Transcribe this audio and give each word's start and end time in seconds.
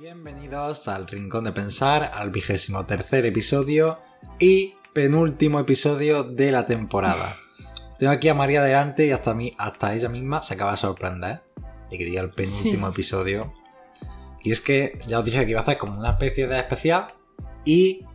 Bienvenidos 0.00 0.88
al 0.88 1.06
Rincón 1.06 1.44
de 1.44 1.52
Pensar, 1.52 2.10
al 2.14 2.30
vigésimo 2.30 2.86
tercer 2.86 3.26
episodio 3.26 3.98
y 4.38 4.74
penúltimo 4.94 5.60
episodio 5.60 6.24
de 6.24 6.50
la 6.52 6.64
temporada. 6.64 7.36
Tengo 7.98 8.10
aquí 8.10 8.30
a 8.30 8.34
María 8.34 8.62
delante 8.62 9.04
y 9.06 9.10
hasta, 9.10 9.34
mí, 9.34 9.54
hasta 9.58 9.94
ella 9.94 10.08
misma 10.08 10.42
se 10.42 10.54
acaba 10.54 10.70
de 10.70 10.78
sorprender 10.78 11.42
de 11.90 11.98
que 11.98 12.04
diga 12.06 12.22
el 12.22 12.30
penúltimo 12.30 12.86
Sí. 12.86 12.92
episodio. 12.92 13.52
Y 14.42 14.52
es 14.52 14.60
que 14.62 14.98
ya 15.06 15.18
os 15.18 15.24
dije 15.26 15.44
que 15.44 15.50
iba 15.50 15.60
a 15.60 15.64
hacer 15.64 15.76
como 15.76 15.98
una 15.98 16.12
especie 16.12 16.46
de 16.46 16.58
especial 16.58 17.08
y 17.66 18.06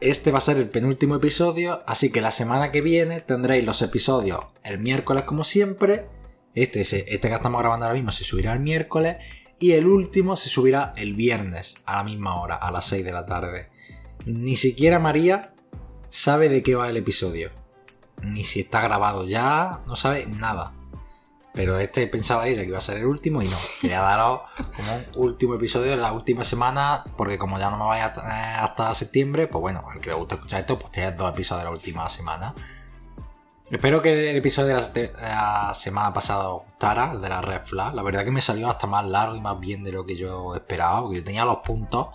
este 0.00 0.30
va 0.32 0.38
a 0.38 0.40
ser 0.40 0.56
el 0.56 0.70
penúltimo 0.70 1.16
episodio, 1.16 1.82
así 1.86 2.10
que 2.10 2.22
la 2.22 2.30
semana 2.30 2.72
que 2.72 2.80
viene 2.80 3.20
tendréis 3.20 3.66
los 3.66 3.82
episodios 3.82 4.40
el 4.64 4.78
miércoles 4.78 5.24
como 5.24 5.44
siempre. 5.44 6.06
Este, 6.54 6.80
este 6.80 7.20
que 7.20 7.34
estamos 7.34 7.60
grabando 7.60 7.84
ahora 7.84 7.94
mismo 7.94 8.10
se 8.10 8.24
subirá 8.24 8.54
el 8.54 8.60
miércoles 8.60 9.18
y 9.60 9.72
el 9.72 9.86
último 9.86 10.36
se 10.36 10.48
subirá 10.48 10.94
el 10.96 11.14
viernes 11.14 11.76
a 11.84 11.96
la 11.96 12.02
misma 12.02 12.40
hora, 12.40 12.56
a 12.56 12.70
las 12.72 12.86
6 12.86 13.04
de 13.04 13.12
la 13.12 13.26
tarde. 13.26 13.68
Ni 14.24 14.56
siquiera 14.56 14.98
María 14.98 15.54
sabe 16.08 16.48
de 16.48 16.62
qué 16.62 16.74
va 16.74 16.88
el 16.88 16.96
episodio. 16.96 17.50
Ni 18.22 18.42
si 18.42 18.60
está 18.60 18.80
grabado 18.80 19.26
ya, 19.26 19.80
no 19.86 19.96
sabe 19.96 20.26
nada. 20.26 20.72
Pero 21.52 21.78
este 21.78 22.06
pensaba 22.06 22.46
ella 22.48 22.62
que 22.62 22.68
iba 22.68 22.78
a 22.78 22.82
ser 22.82 22.98
el 22.98 23.06
último 23.06 23.42
y 23.42 23.46
no. 23.46 23.56
Quería 23.80 24.00
daros 24.00 24.40
como 24.76 24.94
un 24.94 25.04
último 25.14 25.54
episodio 25.56 25.92
en 25.92 26.00
la 26.00 26.12
última 26.12 26.44
semana, 26.44 27.04
porque 27.16 27.38
como 27.38 27.58
ya 27.58 27.70
no 27.70 27.76
me 27.76 27.84
vaya 27.84 28.06
hasta, 28.06 28.94
septiembre, 28.94 29.46
pues 29.46 29.60
bueno, 29.60 29.84
al 29.90 30.00
que 30.00 30.10
le 30.10 30.16
gusta 30.16 30.36
escuchar 30.36 30.60
esto, 30.60 30.78
pues 30.78 30.92
tienes 30.92 31.16
dos 31.16 31.32
episodios 31.32 31.62
de 31.62 31.64
la 31.64 31.76
última 31.76 32.08
semana. 32.08 32.54
Espero 33.70 34.02
que 34.02 34.30
el 34.30 34.36
episodio 34.36 34.74
de 34.74 34.74
la, 34.74 34.88
de 34.88 35.12
la 35.22 35.72
semana 35.76 36.12
pasada 36.12 36.48
gustara, 36.48 37.16
de 37.16 37.28
la 37.28 37.40
Red 37.40 37.66
Flag. 37.66 37.94
La 37.94 38.02
verdad 38.02 38.24
que 38.24 38.32
me 38.32 38.40
salió 38.40 38.68
hasta 38.68 38.88
más 38.88 39.06
largo 39.06 39.36
y 39.36 39.40
más 39.40 39.60
bien 39.60 39.84
de 39.84 39.92
lo 39.92 40.04
que 40.04 40.16
yo 40.16 40.56
esperaba, 40.56 41.02
porque 41.02 41.18
yo 41.18 41.24
tenía 41.24 41.44
los 41.44 41.58
puntos, 41.58 42.08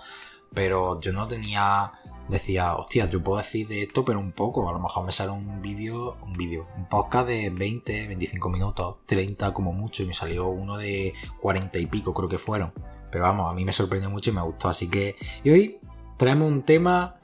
pero 0.54 1.00
yo 1.00 1.14
no 1.14 1.28
tenía... 1.28 1.94
Decía, 2.28 2.76
hostia, 2.76 3.08
yo 3.08 3.24
puedo 3.24 3.38
decir 3.38 3.68
de 3.68 3.84
esto, 3.84 4.04
pero 4.04 4.20
un 4.20 4.32
poco. 4.32 4.68
A 4.68 4.74
lo 4.74 4.80
mejor 4.80 5.06
me 5.06 5.12
sale 5.12 5.32
un 5.32 5.62
vídeo, 5.62 6.18
un 6.24 6.34
vídeo, 6.34 6.68
un 6.76 6.90
podcast 6.90 7.28
de 7.28 7.52
20, 7.52 8.08
25 8.08 8.50
minutos, 8.50 8.98
30 9.06 9.54
como 9.54 9.72
mucho, 9.74 10.02
y 10.02 10.08
me 10.08 10.16
salió 10.16 10.48
uno 10.48 10.76
de 10.76 11.14
40 11.40 11.78
y 11.78 11.86
pico, 11.86 12.16
creo 12.16 12.28
que 12.28 12.40
fueron. 12.40 12.74
Pero 13.12 13.26
vamos, 13.26 13.50
a 13.50 13.54
mí 13.54 13.64
me 13.64 13.72
sorprendió 13.72 14.10
mucho 14.10 14.32
y 14.32 14.34
me 14.34 14.42
gustó. 14.42 14.70
Así 14.70 14.90
que. 14.90 15.16
Y 15.44 15.52
hoy 15.52 15.80
traemos 16.18 16.52
un 16.52 16.64
tema 16.64 17.18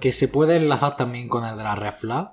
que 0.00 0.10
se 0.10 0.26
puede 0.26 0.56
enlazar 0.56 0.96
también 0.96 1.28
con 1.28 1.44
el 1.44 1.56
de 1.56 1.62
la 1.62 1.76
red 1.76 1.94
flag, 1.94 2.32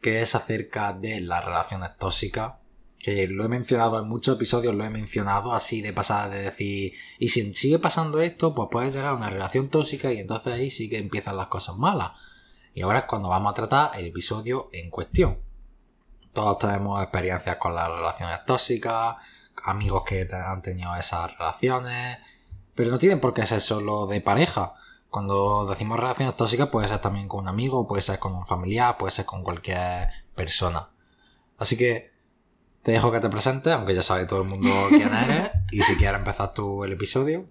que 0.00 0.22
es 0.22 0.34
acerca 0.34 0.92
de 0.92 1.20
las 1.20 1.44
relaciones 1.44 1.96
tóxicas. 1.98 2.54
Que 2.98 3.28
lo 3.28 3.44
he 3.44 3.48
mencionado 3.48 4.00
en 4.00 4.08
muchos 4.08 4.36
episodios, 4.36 4.74
lo 4.74 4.84
he 4.84 4.90
mencionado 4.90 5.54
así 5.54 5.82
de 5.82 5.92
pasada 5.92 6.28
de 6.28 6.42
decir, 6.42 6.94
y 7.18 7.28
si 7.28 7.54
sigue 7.54 7.78
pasando 7.78 8.20
esto, 8.20 8.54
pues 8.54 8.68
puedes 8.72 8.92
llegar 8.92 9.10
a 9.10 9.14
una 9.14 9.30
relación 9.30 9.68
tóxica 9.68 10.12
y 10.12 10.18
entonces 10.18 10.52
ahí 10.52 10.70
sí 10.70 10.88
que 10.88 10.98
empiezan 10.98 11.36
las 11.36 11.46
cosas 11.46 11.76
malas. 11.76 12.10
Y 12.74 12.82
ahora 12.82 13.00
es 13.00 13.04
cuando 13.04 13.28
vamos 13.28 13.52
a 13.52 13.54
tratar 13.54 13.90
el 13.98 14.06
episodio 14.06 14.68
en 14.72 14.90
cuestión. 14.90 15.38
Todos 16.32 16.58
tenemos 16.58 17.02
experiencias 17.02 17.56
con 17.56 17.74
las 17.74 17.88
relaciones 17.88 18.44
tóxicas, 18.44 19.16
amigos 19.64 20.02
que 20.04 20.28
han 20.32 20.62
tenido 20.62 20.94
esas 20.96 21.36
relaciones, 21.36 22.18
pero 22.74 22.90
no 22.90 22.98
tienen 22.98 23.20
por 23.20 23.34
qué 23.34 23.46
ser 23.46 23.60
solo 23.60 24.06
de 24.06 24.20
pareja. 24.20 24.74
Cuando 25.10 25.66
decimos 25.66 25.98
relaciones 25.98 26.36
tóxicas 26.36 26.68
puede 26.68 26.88
ser 26.88 27.00
también 27.00 27.28
con 27.28 27.40
un 27.40 27.48
amigo, 27.48 27.86
puede 27.86 28.02
ser 28.02 28.18
con 28.18 28.34
un 28.34 28.46
familiar, 28.46 28.98
puede 28.98 29.10
ser 29.10 29.24
con 29.24 29.42
cualquier 29.42 30.08
persona. 30.34 30.90
Así 31.56 31.76
que 31.76 32.12
te 32.82 32.92
dejo 32.92 33.10
que 33.10 33.20
te 33.20 33.28
presentes, 33.28 33.72
aunque 33.72 33.94
ya 33.94 34.02
sabe 34.02 34.26
todo 34.26 34.42
el 34.42 34.48
mundo 34.48 34.70
quién 34.90 35.12
eres, 35.12 35.50
y 35.72 35.82
si 35.82 35.96
quieres 35.96 36.18
empezar 36.18 36.52
tú 36.52 36.84
el 36.84 36.92
episodio. 36.92 37.46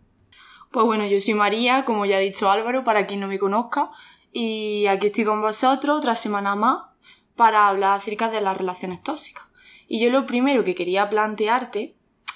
Pues 0.71 0.85
bueno, 0.85 1.05
yo 1.07 1.19
soy 1.19 1.33
María, 1.33 1.85
como 1.85 2.05
ya 2.05 2.17
ha 2.17 2.19
dicho 2.19 2.49
Álvaro, 2.51 2.83
para 2.83 3.07
quien 3.07 3.21
no 3.21 3.27
me 3.27 3.39
conozca, 3.39 3.91
y 4.31 4.85
aquí 4.87 5.07
estoy 5.07 5.23
con 5.23 5.41
vosotros 5.41 5.97
otra 5.97 6.15
semana 6.15 6.55
más 6.55 6.83
para 7.35 7.69
hablar 7.69 7.97
acerca 7.97 8.29
de 8.29 8.41
las 8.41 8.57
relaciones 8.57 9.01
tóxicas. 9.01 9.43
Y 9.87 9.99
yo 9.99 10.11
lo 10.11 10.25
primero 10.25 10.63
que 10.63 10.75
quería 10.75 11.09
plantearte 11.09 11.95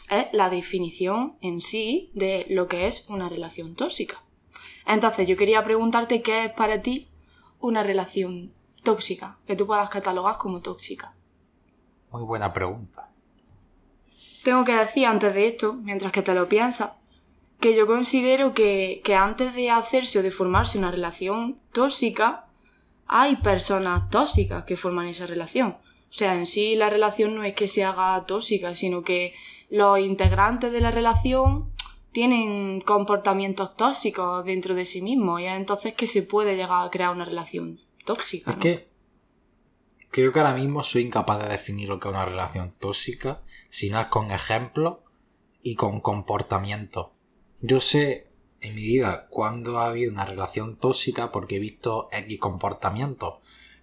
es 0.10 0.26
la 0.32 0.50
definición 0.50 1.38
en 1.42 1.62
sí 1.62 2.12
de 2.14 2.46
lo 2.50 2.68
que 2.68 2.88
es 2.88 3.10
una 3.10 3.30
relación 3.30 3.76
tóxica. 3.76 4.24
Entonces 4.86 5.28
yo 5.28 5.38
quería 5.38 5.64
preguntarte 5.64 6.22
qué 6.22 6.46
es 6.46 6.52
para 6.52 6.82
ti 6.82 7.10
una 7.60 7.84
relación 7.84 8.54
tóxica, 8.84 9.38
que 9.46 9.56
tú 9.56 9.68
puedas 9.68 9.90
catalogar 9.90 10.38
como 10.38 10.62
tóxica. 10.62 11.14
Muy 12.12 12.24
buena 12.24 12.52
pregunta. 12.52 13.10
Tengo 14.44 14.66
que 14.66 14.74
decir 14.74 15.06
antes 15.06 15.34
de 15.34 15.48
esto, 15.48 15.74
mientras 15.74 16.12
que 16.12 16.24
te 16.24 16.34
lo 16.34 16.48
piensas, 16.50 16.98
que 17.60 17.76
yo 17.76 17.86
considero 17.86 18.54
que, 18.54 19.02
que 19.04 19.16
antes 19.16 19.54
de 19.54 19.70
hacerse 19.70 20.20
o 20.20 20.24
de 20.24 20.32
formarse 20.32 20.80
una 20.80 20.90
relación 20.90 21.60
tóxica, 21.72 22.48
hay 23.06 23.36
personas 23.36 24.10
tóxicas 24.10 24.64
que 24.64 24.78
forman 24.78 25.08
esa 25.08 25.28
relación. 25.28 25.78
O 26.10 26.14
sea, 26.14 26.36
en 26.36 26.48
sí 26.48 26.76
la 26.76 26.90
relación 26.90 27.36
no 27.36 27.44
es 27.44 27.54
que 27.54 27.68
se 27.68 27.84
haga 27.84 28.26
tóxica, 28.26 28.76
sino 28.76 29.04
que 29.04 29.34
los 29.70 30.00
integrantes 30.00 30.72
de 30.72 30.82
la 30.82 30.92
relación 30.92 31.71
tienen 32.12 32.82
comportamientos 32.82 33.76
tóxicos 33.76 34.44
dentro 34.46 34.76
de 34.76 34.86
sí 34.86 35.02
mismos 35.02 35.42
y 35.42 35.46
es 35.46 35.54
entonces 35.54 35.94
que 35.94 36.08
se 36.08 36.24
puede 36.24 36.56
llegar 36.56 36.86
a 36.86 36.90
crear 36.90 37.12
una 37.12 37.26
relación 37.26 37.80
tóxica. 38.06 38.52
Es 38.52 38.58
¿no? 38.58 38.62
que 38.62 38.90
creo 40.10 40.32
que 40.32 40.40
ahora 40.40 40.54
mismo 40.54 40.84
soy 40.84 41.04
incapaz 41.04 41.42
de 41.42 41.50
definir 41.50 41.90
lo 41.90 42.00
que 42.00 42.10
es 42.10 42.14
una 42.14 42.26
relación 42.26 42.74
tóxica 42.78 43.42
si 43.70 43.90
no 43.90 44.00
es 44.00 44.08
con 44.08 44.32
ejemplos 44.32 44.98
y 45.64 45.76
con 45.76 46.02
comportamiento. 46.02 47.14
Yo 47.62 47.80
sé 47.80 48.26
en 48.60 48.76
mi 48.76 48.86
vida 48.86 49.28
cuándo 49.30 49.80
ha 49.80 49.88
habido 49.88 50.12
una 50.12 50.26
relación 50.26 50.76
tóxica 50.76 51.32
porque 51.32 51.56
he 51.56 51.60
visto 51.60 52.10
X 52.12 52.40
comportamientos, 52.40 53.36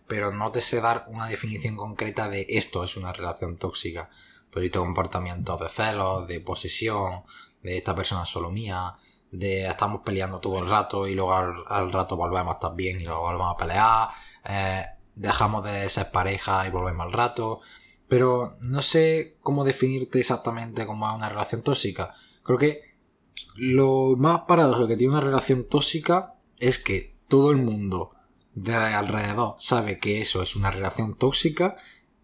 pero 0.07 0.33
no 0.33 0.53
te 0.53 0.61
sé 0.61 0.81
dar 0.81 1.07
una 1.09 1.27
definición 1.27 1.77
concreta 1.77 2.29
de 2.29 2.47
esto 2.49 2.85
es 2.85 2.97
una 2.97 3.13
relación 3.13 3.57
tóxica. 3.57 4.11
Pero 4.51 4.61
he 4.61 4.63
visto 4.63 4.81
comportamientos 4.81 5.61
de 5.61 5.69
celos, 5.69 6.27
de 6.27 6.41
posesión, 6.41 7.25
de 7.63 7.79
esta 7.79 7.95
persona 7.95 8.23
es 8.23 8.29
solo 8.29 8.51
mía, 8.51 8.95
de 9.31 9.67
estamos 9.67 10.03
peleando 10.05 10.41
todo 10.41 10.59
el 10.59 10.69
rato 10.69 11.07
y 11.07 11.15
luego 11.15 11.35
al, 11.35 11.93
rato 11.93 12.17
volvemos 12.17 12.53
a 12.53 12.55
estar 12.55 12.75
bien 12.75 13.01
y 13.01 13.05
luego 13.05 13.23
volvemos 13.23 13.55
a 13.55 13.57
pelear, 13.57 14.09
eh, 14.49 14.85
dejamos 15.15 15.65
de 15.65 15.89
ser 15.89 16.11
pareja 16.11 16.67
y 16.67 16.71
volvemos 16.71 17.07
al 17.07 17.13
rato, 17.13 17.61
pero 18.09 18.55
no 18.61 18.83
sé 18.83 19.37
cómo 19.43 19.65
definirte 19.65 20.19
exactamente 20.19 20.87
como 20.87 21.15
una 21.15 21.29
relación 21.29 21.63
tóxica. 21.63 22.15
Creo 22.43 22.59
que 22.59 22.97
lo 23.57 24.17
más 24.17 24.43
paradójico 24.49 24.89
que 24.89 24.97
tiene 24.97 25.13
una 25.13 25.21
relación 25.21 25.65
tóxica 25.65 26.35
es 26.59 26.79
que 26.79 27.17
todo 27.29 27.51
el 27.51 27.59
mundo 27.59 28.15
de 28.55 28.75
alrededor 28.75 29.57
sabe 29.59 29.99
que 29.99 30.21
eso 30.21 30.43
es 30.43 30.57
una 30.57 30.71
relación 30.71 31.15
tóxica, 31.15 31.77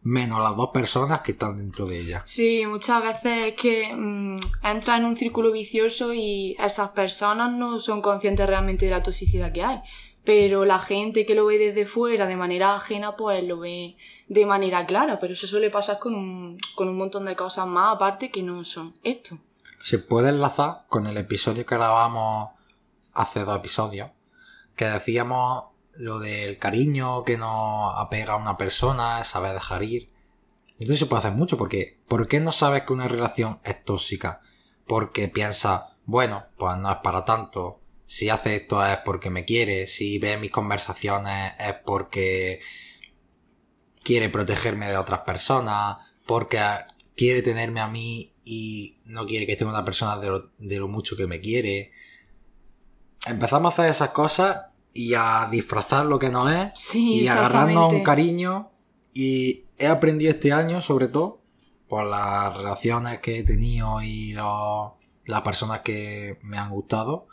menos 0.04 0.40
las 0.40 0.54
dos 0.54 0.68
personas 0.68 1.22
que 1.22 1.32
están 1.32 1.56
dentro 1.56 1.86
de 1.86 1.98
ella. 1.98 2.22
Sí, 2.26 2.64
muchas 2.66 3.02
veces 3.02 3.48
es 3.48 3.54
que 3.54 3.92
mm, 3.94 4.36
entra 4.62 4.98
en 4.98 5.06
un 5.06 5.16
círculo 5.16 5.50
vicioso 5.50 6.12
y 6.12 6.56
esas 6.62 6.90
personas 6.90 7.50
no 7.50 7.78
son 7.78 8.02
conscientes 8.02 8.46
realmente 8.46 8.84
de 8.84 8.92
la 8.92 9.02
toxicidad 9.02 9.50
que 9.50 9.64
hay. 9.64 9.80
Pero 10.22 10.64
la 10.64 10.78
gente 10.78 11.26
que 11.26 11.34
lo 11.34 11.46
ve 11.46 11.58
desde 11.58 11.86
fuera 11.86 12.26
de 12.26 12.36
manera 12.36 12.76
ajena, 12.76 13.16
pues 13.16 13.44
lo 13.44 13.58
ve 13.58 13.96
de 14.28 14.46
manera 14.46 14.86
clara. 14.86 15.18
Pero 15.18 15.32
eso 15.32 15.46
suele 15.46 15.70
pasar 15.70 15.98
con 15.98 16.14
un, 16.14 16.58
con 16.74 16.88
un 16.88 16.96
montón 16.96 17.24
de 17.24 17.36
cosas 17.36 17.66
más 17.66 17.94
aparte 17.94 18.30
que 18.30 18.42
no 18.42 18.64
son 18.64 18.94
esto. 19.02 19.38
se 19.82 19.98
puede 19.98 20.28
enlazar 20.30 20.84
con 20.88 21.06
el 21.06 21.16
episodio 21.16 21.66
que 21.66 21.74
grabamos 21.74 22.50
hace 23.12 23.44
dos 23.44 23.56
episodios, 23.56 24.10
que 24.76 24.86
decíamos 24.86 25.64
lo 25.96 26.18
del 26.18 26.58
cariño 26.58 27.24
que 27.24 27.38
nos 27.38 27.94
apega 27.96 28.34
a 28.34 28.36
una 28.36 28.56
persona, 28.56 29.24
saber 29.24 29.54
dejar 29.54 29.82
ir. 29.82 30.10
Entonces 30.72 30.98
se 30.98 31.06
puede 31.06 31.20
hacer 31.20 31.32
mucho, 31.32 31.56
porque 31.56 32.00
¿por 32.08 32.28
qué 32.28 32.40
no 32.40 32.52
sabes 32.52 32.82
que 32.82 32.92
una 32.92 33.08
relación 33.08 33.60
es 33.64 33.82
tóxica? 33.84 34.40
Porque 34.86 35.28
piensas, 35.28 35.82
bueno, 36.04 36.46
pues 36.58 36.76
no 36.78 36.90
es 36.90 36.98
para 36.98 37.24
tanto. 37.24 37.80
Si 38.06 38.28
hace 38.28 38.56
esto 38.56 38.84
es 38.84 38.98
porque 38.98 39.30
me 39.30 39.44
quiere, 39.44 39.86
si 39.86 40.18
ve 40.18 40.36
mis 40.36 40.50
conversaciones 40.50 41.54
es 41.58 41.74
porque 41.86 42.60
quiere 44.02 44.28
protegerme 44.28 44.88
de 44.88 44.98
otras 44.98 45.20
personas, 45.20 45.98
porque 46.26 46.60
quiere 47.16 47.40
tenerme 47.42 47.80
a 47.80 47.88
mí 47.88 48.34
y 48.44 48.98
no 49.04 49.26
quiere 49.26 49.46
que 49.46 49.52
esté 49.52 49.64
una 49.64 49.84
persona 49.84 50.18
de 50.18 50.28
lo, 50.28 50.50
de 50.58 50.78
lo 50.78 50.88
mucho 50.88 51.16
que 51.16 51.26
me 51.26 51.40
quiere. 51.40 51.92
Empezamos 53.26 53.72
a 53.72 53.74
hacer 53.74 53.90
esas 53.90 54.10
cosas 54.10 54.73
y 54.94 55.14
a 55.14 55.48
disfrazar 55.50 56.06
lo 56.06 56.18
que 56.18 56.30
no 56.30 56.48
es 56.48 56.70
Sí, 56.74 57.20
y 57.22 57.28
agarrarnos 57.28 57.92
un 57.92 58.02
cariño. 58.04 58.70
Y 59.12 59.64
he 59.78 59.86
aprendido 59.88 60.30
este 60.30 60.52
año, 60.52 60.80
sobre 60.80 61.08
todo, 61.08 61.40
por 61.88 62.06
las 62.06 62.56
relaciones 62.56 63.18
que 63.20 63.38
he 63.40 63.44
tenido 63.44 64.00
y 64.02 64.32
los- 64.32 64.92
las 65.26 65.42
personas 65.42 65.80
que 65.80 66.38
me 66.42 66.56
han 66.58 66.70
gustado, 66.70 67.26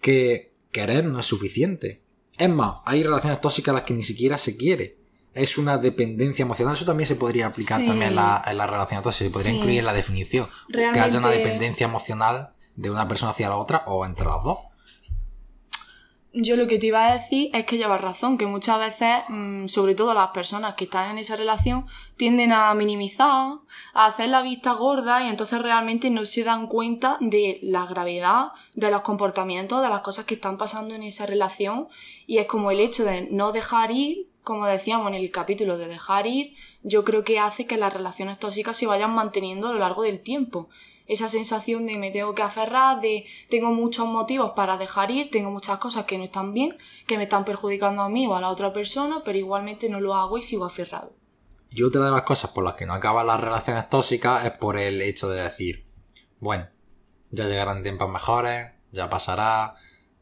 que 0.00 0.54
querer 0.72 1.04
no 1.04 1.20
es 1.20 1.26
suficiente. 1.26 2.02
Es 2.38 2.48
más, 2.50 2.76
hay 2.84 3.02
relaciones 3.02 3.40
tóxicas 3.40 3.72
a 3.72 3.76
las 3.76 3.82
que 3.82 3.94
ni 3.94 4.02
siquiera 4.02 4.36
se 4.38 4.56
quiere. 4.56 4.98
Es 5.34 5.58
una 5.58 5.76
dependencia 5.78 6.42
emocional. 6.44 6.74
Eso 6.74 6.84
también 6.86 7.06
se 7.06 7.16
podría 7.16 7.46
aplicar 7.46 7.80
Sí. 7.80 7.86
también 7.86 8.08
en 8.10 8.14
la, 8.16 8.42
en 8.46 8.56
la 8.56 8.66
relación 8.66 9.02
tóxica. 9.02 9.24
Se 9.26 9.30
podría 9.30 9.50
Sí. 9.52 9.56
incluir 9.58 9.78
en 9.80 9.84
la 9.84 9.92
definición. 9.92 10.48
Que 10.72 10.80
haya 10.86 10.96
una 11.18 11.28
Realmente- 11.28 11.38
dependencia 11.38 11.84
emocional 11.84 12.54
de 12.74 12.90
una 12.90 13.06
persona 13.08 13.32
hacia 13.32 13.48
la 13.48 13.56
otra 13.56 13.84
o 13.86 14.04
entre 14.06 14.26
las 14.26 14.42
dos. 14.42 14.58
Yo 16.38 16.56
lo 16.56 16.66
que 16.66 16.78
te 16.78 16.88
iba 16.88 17.06
a 17.06 17.14
decir 17.14 17.48
es 17.54 17.64
que 17.64 17.78
llevas 17.78 17.98
razón, 17.98 18.36
que 18.36 18.44
muchas 18.44 18.78
veces, 18.78 19.24
mm, 19.30 19.68
sobre 19.68 19.94
todo 19.94 20.12
las 20.12 20.28
personas 20.28 20.74
que 20.74 20.84
están 20.84 21.10
en 21.10 21.16
esa 21.16 21.34
relación, 21.34 21.86
tienden 22.18 22.52
a 22.52 22.74
minimizar, 22.74 23.54
a 23.94 24.04
hacer 24.04 24.28
la 24.28 24.42
vista 24.42 24.74
gorda 24.74 25.24
y 25.24 25.28
entonces 25.30 25.62
realmente 25.62 26.10
no 26.10 26.26
se 26.26 26.44
dan 26.44 26.66
cuenta 26.66 27.16
de 27.22 27.58
la 27.62 27.86
gravedad 27.86 28.48
de 28.74 28.90
los 28.90 29.00
comportamientos, 29.00 29.80
de 29.82 29.88
las 29.88 30.02
cosas 30.02 30.26
que 30.26 30.34
están 30.34 30.58
pasando 30.58 30.94
en 30.94 31.04
esa 31.04 31.24
relación. 31.24 31.88
Y 32.26 32.36
es 32.36 32.46
como 32.46 32.70
el 32.70 32.80
hecho 32.80 33.04
de 33.04 33.28
no 33.30 33.52
dejar 33.52 33.90
ir, 33.90 34.28
como 34.42 34.66
decíamos 34.66 35.08
en 35.08 35.14
el 35.14 35.30
capítulo 35.30 35.78
de 35.78 35.88
dejar 35.88 36.26
ir, 36.26 36.54
yo 36.82 37.02
creo 37.02 37.24
que 37.24 37.38
hace 37.38 37.66
que 37.66 37.78
las 37.78 37.94
relaciones 37.94 38.38
tóxicas 38.38 38.76
se 38.76 38.86
vayan 38.86 39.14
manteniendo 39.14 39.68
a 39.68 39.72
lo 39.72 39.78
largo 39.78 40.02
del 40.02 40.20
tiempo 40.20 40.68
esa 41.06 41.28
sensación 41.28 41.86
de 41.86 41.96
me 41.96 42.10
tengo 42.10 42.34
que 42.34 42.42
aferrar, 42.42 43.00
de 43.00 43.26
tengo 43.48 43.72
muchos 43.72 44.06
motivos 44.06 44.52
para 44.56 44.76
dejar 44.76 45.10
ir, 45.10 45.30
tengo 45.30 45.50
muchas 45.50 45.78
cosas 45.78 46.04
que 46.04 46.18
no 46.18 46.24
están 46.24 46.52
bien, 46.52 46.74
que 47.06 47.16
me 47.16 47.24
están 47.24 47.44
perjudicando 47.44 48.02
a 48.02 48.08
mí 48.08 48.26
o 48.26 48.34
a 48.34 48.40
la 48.40 48.50
otra 48.50 48.72
persona, 48.72 49.22
pero 49.24 49.38
igualmente 49.38 49.88
no 49.88 50.00
lo 50.00 50.14
hago 50.14 50.38
y 50.38 50.42
sigo 50.42 50.64
aferrado. 50.64 51.12
Y 51.70 51.82
otra 51.82 52.04
de 52.04 52.10
las 52.10 52.22
cosas 52.22 52.50
por 52.50 52.64
las 52.64 52.74
que 52.74 52.86
no 52.86 52.94
acaban 52.94 53.26
las 53.26 53.40
relaciones 53.40 53.88
tóxicas 53.88 54.44
es 54.44 54.52
por 54.52 54.78
el 54.78 55.02
hecho 55.02 55.28
de 55.28 55.42
decir, 55.42 55.86
bueno, 56.40 56.68
ya 57.30 57.46
llegarán 57.46 57.82
tiempos 57.82 58.10
mejores, 58.10 58.72
ya 58.92 59.10
pasará, 59.10 59.74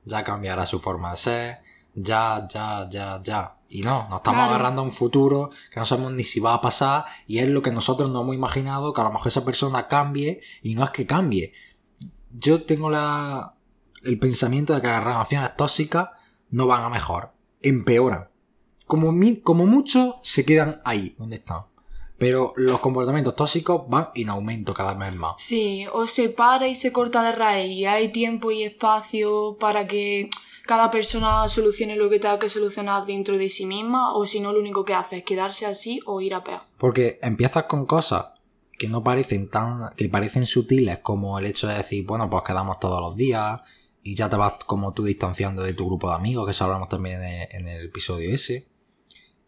ya 0.04 0.24
cambiará 0.24 0.66
su 0.66 0.80
forma 0.80 1.12
de 1.12 1.16
ser, 1.16 1.58
ya, 1.94 2.46
ya, 2.48 2.88
ya, 2.90 3.20
ya. 3.22 3.53
Y 3.74 3.80
no, 3.80 4.06
nos 4.08 4.18
estamos 4.18 4.46
agarrando 4.46 4.82
a 4.82 4.84
un 4.84 4.92
futuro 4.92 5.50
que 5.72 5.80
no 5.80 5.84
sabemos 5.84 6.12
ni 6.12 6.22
si 6.22 6.38
va 6.38 6.54
a 6.54 6.60
pasar 6.60 7.06
y 7.26 7.40
es 7.40 7.48
lo 7.48 7.60
que 7.60 7.72
nosotros 7.72 8.08
no 8.08 8.20
hemos 8.20 8.36
imaginado 8.36 8.92
que 8.92 9.00
a 9.00 9.04
lo 9.04 9.10
mejor 9.10 9.26
esa 9.26 9.44
persona 9.44 9.88
cambie 9.88 10.42
y 10.62 10.76
no 10.76 10.84
es 10.84 10.90
que 10.90 11.06
cambie. 11.06 11.52
Yo 12.30 12.62
tengo 12.62 12.88
la, 12.88 13.56
el 14.04 14.20
pensamiento 14.20 14.76
de 14.76 14.80
que 14.80 14.86
las 14.86 15.02
relaciones 15.02 15.56
tóxicas 15.56 16.10
no 16.50 16.68
van 16.68 16.84
a 16.84 16.88
mejor, 16.88 17.32
empeoran. 17.62 18.28
Como, 18.86 19.12
como 19.42 19.66
mucho 19.66 20.20
se 20.22 20.44
quedan 20.44 20.80
ahí, 20.84 21.16
donde 21.18 21.34
están. 21.34 21.62
Pero 22.16 22.52
los 22.54 22.78
comportamientos 22.78 23.34
tóxicos 23.34 23.88
van 23.88 24.10
en 24.14 24.28
aumento 24.28 24.72
cada 24.72 24.94
vez 24.94 25.16
más. 25.16 25.34
Sí, 25.38 25.84
o 25.92 26.06
se 26.06 26.28
para 26.28 26.68
y 26.68 26.76
se 26.76 26.92
corta 26.92 27.24
de 27.24 27.32
raíz. 27.32 27.72
Y 27.72 27.86
hay 27.86 28.12
tiempo 28.12 28.52
y 28.52 28.62
espacio 28.62 29.56
para 29.58 29.88
que 29.88 30.30
cada 30.66 30.90
persona 30.90 31.48
solucione 31.48 31.96
lo 31.96 32.08
que 32.08 32.18
tenga 32.18 32.38
que 32.38 32.48
solucionar 32.48 33.04
dentro 33.04 33.36
de 33.36 33.48
sí 33.48 33.66
misma 33.66 34.14
o 34.14 34.24
si 34.24 34.40
no 34.40 34.52
lo 34.52 34.60
único 34.60 34.84
que 34.84 34.94
hace 34.94 35.18
es 35.18 35.24
quedarse 35.24 35.66
así 35.66 36.00
o 36.06 36.20
ir 36.20 36.34
a 36.34 36.42
peor. 36.42 36.62
Porque 36.78 37.18
empiezas 37.22 37.64
con 37.64 37.86
cosas 37.86 38.26
que 38.78 38.88
no 38.88 39.04
parecen 39.04 39.48
tan 39.48 39.90
que 39.94 40.08
parecen 40.08 40.46
sutiles 40.46 40.98
como 40.98 41.38
el 41.38 41.46
hecho 41.46 41.68
de 41.68 41.74
decir, 41.74 42.06
bueno, 42.06 42.28
pues 42.30 42.42
quedamos 42.44 42.80
todos 42.80 43.00
los 43.00 43.14
días 43.14 43.60
y 44.02 44.14
ya 44.14 44.28
te 44.28 44.36
vas 44.36 44.54
como 44.66 44.92
tú 44.92 45.04
distanciando 45.04 45.62
de 45.62 45.74
tu 45.74 45.86
grupo 45.86 46.08
de 46.08 46.16
amigos, 46.16 46.44
que 46.46 46.50
eso 46.52 46.64
hablamos 46.64 46.88
también 46.88 47.22
en 47.22 47.68
el 47.68 47.86
episodio 47.86 48.34
ese. 48.34 48.68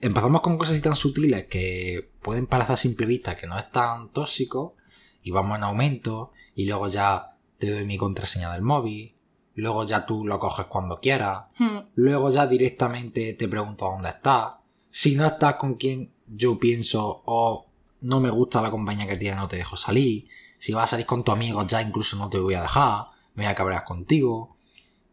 Empezamos 0.00 0.42
con 0.42 0.58
cosas 0.58 0.80
tan 0.82 0.94
sutiles 0.94 1.46
que 1.46 2.10
pueden 2.22 2.46
parecer 2.46 2.76
simple 2.76 3.06
vista 3.06 3.36
que 3.36 3.46
no 3.46 3.58
es 3.58 3.70
tan 3.70 4.10
tóxico 4.10 4.76
y 5.22 5.30
vamos 5.30 5.56
en 5.56 5.64
aumento 5.64 6.32
y 6.54 6.66
luego 6.66 6.88
ya 6.88 7.38
te 7.58 7.70
doy 7.70 7.86
mi 7.86 7.96
contraseña 7.96 8.52
del 8.52 8.62
móvil 8.62 9.15
luego 9.56 9.84
ya 9.84 10.06
tú 10.06 10.24
lo 10.24 10.38
coges 10.38 10.66
cuando 10.66 11.00
quieras, 11.00 11.44
hmm. 11.58 11.78
luego 11.94 12.30
ya 12.30 12.46
directamente 12.46 13.34
te 13.34 13.48
pregunto 13.48 13.86
dónde 13.86 14.10
estás, 14.10 14.52
si 14.90 15.16
no 15.16 15.26
estás 15.26 15.56
con 15.56 15.74
quien 15.74 16.12
yo 16.26 16.58
pienso 16.58 17.22
o 17.24 17.66
no 18.02 18.20
me 18.20 18.30
gusta 18.30 18.62
la 18.62 18.70
compañía 18.70 19.06
que 19.06 19.16
tienes 19.16 19.38
no 19.38 19.48
te 19.48 19.56
dejo 19.56 19.76
salir, 19.76 20.28
si 20.58 20.72
vas 20.72 20.84
a 20.84 20.86
salir 20.88 21.06
con 21.06 21.24
tu 21.24 21.32
amigo 21.32 21.66
ya 21.66 21.82
incluso 21.82 22.16
no 22.16 22.28
te 22.28 22.38
voy 22.38 22.54
a 22.54 22.62
dejar, 22.62 23.06
me 23.34 23.44
voy 23.44 23.50
a 23.50 23.54
cabrear 23.54 23.84
contigo, 23.84 24.56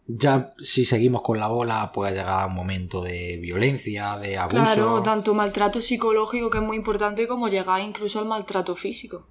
ya 0.06 0.54
si 0.62 0.86
seguimos 0.86 1.22
con 1.22 1.40
la 1.40 1.48
bola 1.48 1.92
puede 1.94 2.14
llegar 2.14 2.48
un 2.48 2.56
momento 2.56 3.02
de 3.02 3.38
violencia, 3.38 4.18
de 4.18 4.38
abuso. 4.38 4.62
Claro, 4.62 5.02
tanto 5.02 5.34
maltrato 5.34 5.82
psicológico 5.82 6.50
que 6.50 6.58
es 6.58 6.64
muy 6.64 6.76
importante 6.76 7.28
como 7.28 7.48
llegar 7.48 7.82
incluso 7.82 8.20
al 8.20 8.26
maltrato 8.26 8.76
físico. 8.76 9.28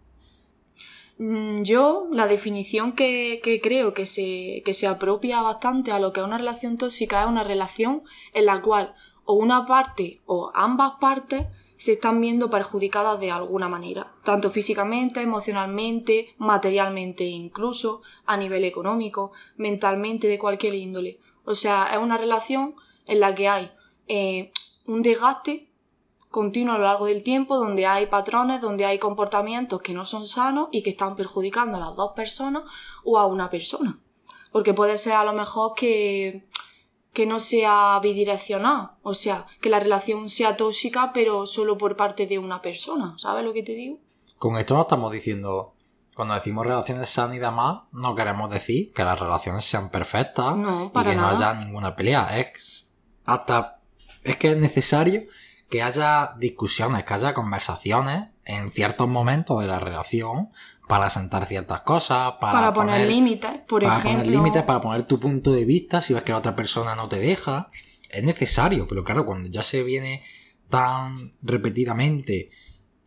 Mm, 1.24 1.62
yo, 1.62 2.08
la 2.10 2.26
definición 2.26 2.94
que, 2.94 3.40
creo 3.62 3.94
que 3.94 4.06
se, 4.06 4.62
que 4.64 4.74
se 4.74 4.88
apropia 4.88 5.40
bastante 5.40 5.92
a 5.92 6.00
lo 6.00 6.12
que 6.12 6.18
es 6.18 6.26
una 6.26 6.36
relación 6.36 6.76
tóxica 6.76 7.22
es 7.22 7.28
una 7.28 7.44
relación 7.44 8.02
en 8.34 8.46
la 8.46 8.60
cual 8.60 8.96
o 9.24 9.34
una 9.34 9.64
parte 9.64 10.20
o 10.26 10.50
ambas 10.52 10.94
partes 11.00 11.46
se 11.76 11.92
están 11.92 12.20
viendo 12.20 12.50
perjudicadas 12.50 13.20
de 13.20 13.30
alguna 13.30 13.68
manera, 13.68 14.12
tanto 14.24 14.50
físicamente, 14.50 15.22
emocionalmente, 15.22 16.34
materialmente 16.38 17.22
incluso, 17.22 18.02
a 18.26 18.36
nivel 18.36 18.64
económico, 18.64 19.30
mentalmente, 19.56 20.26
de 20.26 20.40
cualquier 20.40 20.74
índole. 20.74 21.20
O 21.44 21.54
sea, 21.54 21.88
es 21.92 21.98
una 21.98 22.18
relación 22.18 22.74
en 23.06 23.20
la 23.20 23.32
que 23.32 23.46
hay 23.46 23.70
eh, 24.08 24.50
un 24.86 25.02
desgaste 25.02 25.68
continuo 26.32 26.74
a 26.74 26.78
lo 26.78 26.84
largo 26.84 27.06
del 27.06 27.22
tiempo 27.22 27.56
donde 27.56 27.86
hay 27.86 28.06
patrones, 28.06 28.60
donde 28.60 28.86
hay 28.86 28.98
comportamientos 28.98 29.82
que 29.82 29.92
no 29.92 30.04
son 30.04 30.26
sanos 30.26 30.68
y 30.72 30.82
que 30.82 30.90
están 30.90 31.14
perjudicando 31.14 31.76
a 31.76 31.80
las 31.80 31.94
dos 31.94 32.12
personas 32.16 32.64
o 33.04 33.18
a 33.18 33.26
una 33.26 33.50
persona. 33.50 34.00
Porque 34.50 34.74
puede 34.74 34.98
ser 34.98 35.12
a 35.12 35.24
lo 35.24 35.34
mejor 35.34 35.74
que, 35.74 36.48
que 37.12 37.26
no 37.26 37.38
sea 37.38 38.00
bidireccional, 38.02 38.92
o 39.02 39.14
sea, 39.14 39.46
que 39.60 39.68
la 39.68 39.78
relación 39.78 40.30
sea 40.30 40.56
tóxica 40.56 41.12
pero 41.12 41.46
solo 41.46 41.78
por 41.78 41.96
parte 41.96 42.26
de 42.26 42.38
una 42.38 42.60
persona, 42.60 43.14
¿sabes 43.18 43.44
lo 43.44 43.52
que 43.52 43.62
te 43.62 43.74
digo? 43.74 43.98
Con 44.38 44.56
esto 44.56 44.74
no 44.74 44.82
estamos 44.82 45.12
diciendo, 45.12 45.74
cuando 46.16 46.34
decimos 46.34 46.66
relaciones 46.66 47.10
sanas 47.10 47.36
y 47.36 47.40
demás, 47.40 47.82
no 47.92 48.14
queremos 48.16 48.50
decir 48.50 48.92
que 48.92 49.04
las 49.04 49.20
relaciones 49.20 49.66
sean 49.66 49.90
perfectas 49.90 50.56
y 50.56 51.04
que 51.04 51.14
no 51.14 51.28
haya 51.28 51.54
ninguna 51.54 51.94
pelea. 51.94 52.40
Es 52.40 52.90
hasta 53.24 53.78
es 54.24 54.36
que 54.36 54.52
es 54.52 54.56
necesario 54.56 55.24
que 55.72 55.82
haya 55.82 56.34
discusiones, 56.38 57.02
que 57.04 57.14
haya 57.14 57.32
conversaciones 57.32 58.28
en 58.44 58.70
ciertos 58.72 59.08
momentos 59.08 59.58
de 59.62 59.66
la 59.66 59.78
relación 59.78 60.50
para 60.86 61.08
sentar 61.08 61.46
ciertas 61.46 61.80
cosas, 61.80 62.32
para, 62.42 62.74
poner, 62.74 63.08
límites, 63.08 63.52
por 63.66 63.82
para 63.82 63.96
ejemplo. 63.96 64.18
poner 64.18 64.36
límites, 64.36 64.62
para 64.64 64.82
poner 64.82 65.04
tu 65.04 65.18
punto 65.18 65.50
de 65.50 65.64
vista, 65.64 66.02
si 66.02 66.12
ves 66.12 66.24
que 66.24 66.32
la 66.32 66.38
otra 66.38 66.54
persona 66.54 66.94
no 66.94 67.08
te 67.08 67.20
deja. 67.20 67.70
Es 68.10 68.22
necesario, 68.22 68.86
pero 68.86 69.02
claro, 69.02 69.24
cuando 69.24 69.48
ya 69.48 69.62
se 69.62 69.82
viene 69.82 70.22
tan 70.68 71.30
repetidamente, 71.40 72.50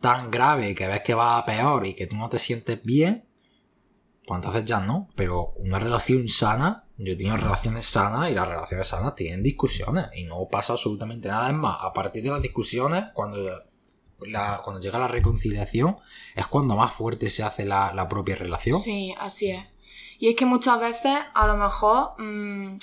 tan 0.00 0.32
grave, 0.32 0.74
que 0.74 0.88
ves 0.88 1.02
que 1.02 1.14
va 1.14 1.38
a 1.38 1.46
peor 1.46 1.86
y 1.86 1.94
que 1.94 2.08
tú 2.08 2.16
no 2.16 2.28
te 2.28 2.40
sientes 2.40 2.82
bien, 2.82 3.28
pues 4.26 4.38
entonces 4.38 4.64
ya 4.64 4.80
no. 4.80 5.08
Pero 5.14 5.52
una 5.58 5.78
relación 5.78 6.28
sana 6.28 6.85
yo 6.98 7.12
he 7.12 7.16
tenido 7.16 7.36
relaciones 7.36 7.86
sanas 7.86 8.30
y 8.30 8.34
las 8.34 8.48
relaciones 8.48 8.86
sanas 8.86 9.14
tienen 9.14 9.42
discusiones 9.42 10.06
y 10.14 10.24
no 10.24 10.48
pasa 10.50 10.72
absolutamente 10.72 11.28
nada. 11.28 11.48
Es 11.48 11.54
más, 11.54 11.76
a 11.82 11.92
partir 11.92 12.22
de 12.22 12.30
las 12.30 12.40
discusiones, 12.40 13.04
cuando, 13.12 13.38
cuando 14.18 14.80
llega 14.80 14.98
la 14.98 15.08
reconciliación, 15.08 15.98
es 16.34 16.46
cuando 16.46 16.74
más 16.74 16.92
fuerte 16.92 17.28
se 17.28 17.42
hace 17.42 17.66
la, 17.66 18.06
propia 18.08 18.36
relación. 18.36 18.80
Sí, 18.80 19.14
así 19.18 19.50
es. 19.50 19.64
Y 20.18 20.28
es 20.28 20.36
que 20.36 20.46
muchas 20.46 20.80
veces, 20.80 21.18
a 21.34 21.46
lo 21.46 21.56
mejor, 21.58 22.14
mm, 22.18 22.78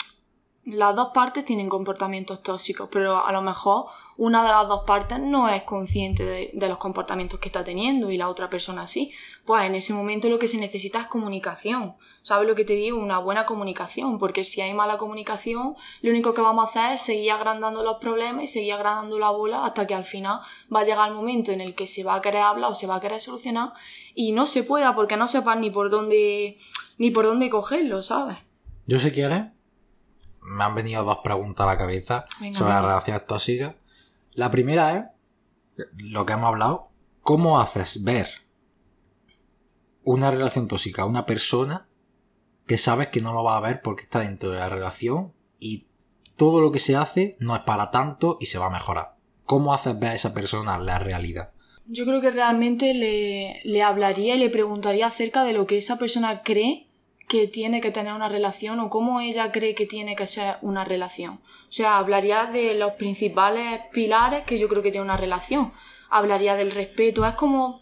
las 0.66 0.96
dos 0.96 1.10
partes 1.14 1.44
tienen 1.44 1.68
comportamientos 1.68 2.42
tóxicos, 2.42 2.88
pero 2.92 3.26
a 3.26 3.32
lo 3.32 3.42
mejor 3.42 3.88
una 4.16 4.44
de 4.44 4.50
las 4.50 4.68
dos 4.68 4.84
partes 4.86 5.20
no 5.20 5.50
es 5.50 5.64
consciente 5.64 6.24
de, 6.54 6.68
los 6.70 6.78
comportamientos 6.78 7.40
que 7.40 7.50
está 7.50 7.64
teniendo 7.64 8.12
y 8.12 8.18
la 8.18 8.30
otra 8.30 8.50
persona 8.50 8.88
sí. 8.88 9.12
Pues 9.44 9.66
en 9.66 9.76
ese 9.76 9.94
momento 9.94 10.30
lo 10.30 10.40
que 10.40 10.48
se 10.48 10.58
necesita 10.58 11.02
es 11.02 11.08
comunicación. 11.08 11.96
¿Sabes 12.24 12.48
lo 12.48 12.56
que 12.56 12.64
te 12.64 12.74
digo? 12.74 12.98
Una 12.98 13.20
buena 13.20 13.46
comunicación, 13.46 14.18
porque 14.18 14.46
si 14.46 14.62
hay 14.62 14.74
mala 14.74 14.98
comunicación, 14.98 15.76
lo 16.02 16.10
único 16.10 16.34
que 16.34 16.40
vamos 16.40 16.66
a 16.66 16.70
hacer 16.70 16.96
es 16.96 17.02
seguir 17.02 17.32
agrandando 17.32 17.84
los 17.84 17.98
problemas 17.98 18.46
y 18.46 18.48
seguir 18.48 18.74
agrandando 18.74 19.20
la 19.20 19.30
bola 19.30 19.66
hasta 19.66 19.86
que 19.86 19.94
al 19.94 20.06
final 20.06 20.40
va 20.74 20.80
a 20.80 20.86
llegar 20.86 21.10
el 21.10 21.16
momento 21.16 21.52
en 21.52 21.60
el 21.60 21.76
que 21.76 21.86
se 21.86 22.06
va 22.06 22.16
a 22.16 22.22
querer 22.22 22.42
hablar 22.42 22.72
o 22.72 22.76
se 22.76 22.88
va 22.88 22.96
a 22.96 23.02
querer 23.02 23.20
solucionar 23.20 23.74
y 24.16 24.32
no 24.32 24.46
se 24.46 24.64
pueda 24.64 24.96
porque 24.96 25.18
no 25.18 25.28
sepas 25.28 25.60
ni 25.60 25.70
por 25.70 25.90
dónde 25.90 26.58
ni 26.98 27.12
por 27.12 27.26
dónde 27.26 27.50
cogerlo, 27.50 28.02
¿sabes? 28.02 28.38
Yo 28.88 29.00
si 29.00 29.12
quieres 29.12 29.48
me 30.42 30.64
han 30.64 30.76
venido 30.76 31.04
dos 31.04 31.20
preguntas 31.26 31.66
a 31.66 31.72
la 31.72 31.78
cabeza 31.78 32.26
sobre 32.54 32.72
las 32.72 32.84
relaciones 32.84 33.28
tóxicas. 33.28 33.76
La 34.32 34.50
primera 34.50 35.14
es 35.76 35.88
lo 35.98 36.26
que 36.26 36.34
hemos 36.34 36.46
hablado. 36.46 36.90
¿Cómo 37.22 37.60
haces 37.60 38.02
ver 38.04 38.30
una 40.04 40.32
relación 40.32 40.70
tóxica 40.70 41.02
a 41.02 41.06
una 41.06 41.26
persona 41.26 41.88
que 42.66 42.78
sabes 42.78 43.08
que 43.10 43.22
no 43.22 43.34
lo 43.34 43.44
va 43.44 43.58
a 43.58 43.62
ver 43.62 43.82
porque 43.82 44.04
está 44.04 44.20
dentro 44.20 44.50
de 44.50 44.60
la 44.60 44.70
relación 44.70 45.34
y 45.60 45.88
todo 46.36 46.62
lo 46.62 46.72
que 46.72 46.80
se 46.80 46.96
hace 46.96 47.36
no 47.40 47.56
es 47.56 47.62
para 47.62 47.92
tanto 47.92 48.38
y 48.40 48.48
se 48.48 48.60
va 48.60 48.68
a 48.68 48.72
mejorar? 48.72 49.16
¿Cómo 49.46 49.74
haces 49.74 49.98
ver 50.00 50.12
a 50.12 50.16
esa 50.16 50.34
persona 50.34 50.78
la 50.78 51.00
realidad? 51.00 51.52
Yo 51.86 52.06
creo 52.06 52.22
que 52.22 52.32
realmente 52.32 52.94
le, 52.94 53.60
le 53.64 53.84
hablaría 53.84 54.36
y 54.36 54.40
le 54.40 54.50
preguntaría 54.50 55.08
acerca 55.08 55.44
de 55.44 55.54
lo 55.54 55.68
que 55.68 55.78
esa 55.78 55.98
persona 55.98 56.42
cree 56.42 56.88
que 57.28 57.48
tiene 57.48 57.82
que 57.82 57.92
tener 57.92 58.14
una 58.14 58.30
relación 58.30 58.80
o 58.80 58.90
cómo 58.90 59.20
ella 59.20 59.52
cree 59.52 59.76
que 59.76 59.86
tiene 59.86 60.16
que 60.16 60.28
ser 60.28 60.58
una 60.62 60.86
relación. 60.86 61.42
O 61.68 61.72
sea, 61.72 61.98
hablaría 61.98 62.46
de 62.46 62.76
los 62.76 62.94
principales 62.94 63.82
pilares 63.92 64.44
que 64.44 64.60
yo 64.60 64.70
creo 64.70 64.84
que 64.84 64.92
tiene 64.92 65.06
una 65.06 65.18
relación. 65.18 65.74
Hablaría 66.10 66.56
del 66.56 66.72
respeto. 66.72 67.26
Es 67.26 67.34
como 67.34 67.82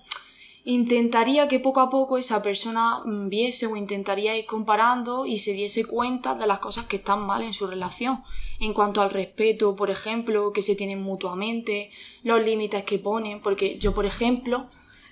intentaría 0.63 1.47
que 1.47 1.59
poco 1.59 1.79
a 1.79 1.89
poco 1.89 2.17
esa 2.17 2.41
persona 2.41 2.99
mm, 3.03 3.29
viese 3.29 3.65
o 3.67 3.75
intentaría 3.75 4.37
ir 4.37 4.45
comparando 4.45 5.25
y 5.25 5.37
se 5.37 5.53
diese 5.53 5.85
cuenta 5.85 6.35
de 6.35 6.47
las 6.47 6.59
cosas 6.59 6.85
que 6.85 6.97
están 6.97 7.25
mal 7.25 7.41
en 7.41 7.53
su 7.53 7.67
relación. 7.67 8.23
En 8.59 8.73
cuanto 8.73 9.01
al 9.01 9.09
respeto, 9.09 9.75
por 9.75 9.89
ejemplo, 9.89 10.53
que 10.53 10.61
se 10.61 10.75
tienen 10.75 11.01
mutuamente, 11.01 11.91
los 12.23 12.43
límites 12.43 12.83
que 12.83 12.99
ponen, 12.99 13.41
porque 13.41 13.79
yo, 13.79 13.93
por 13.93 14.05
ejemplo, 14.05 14.67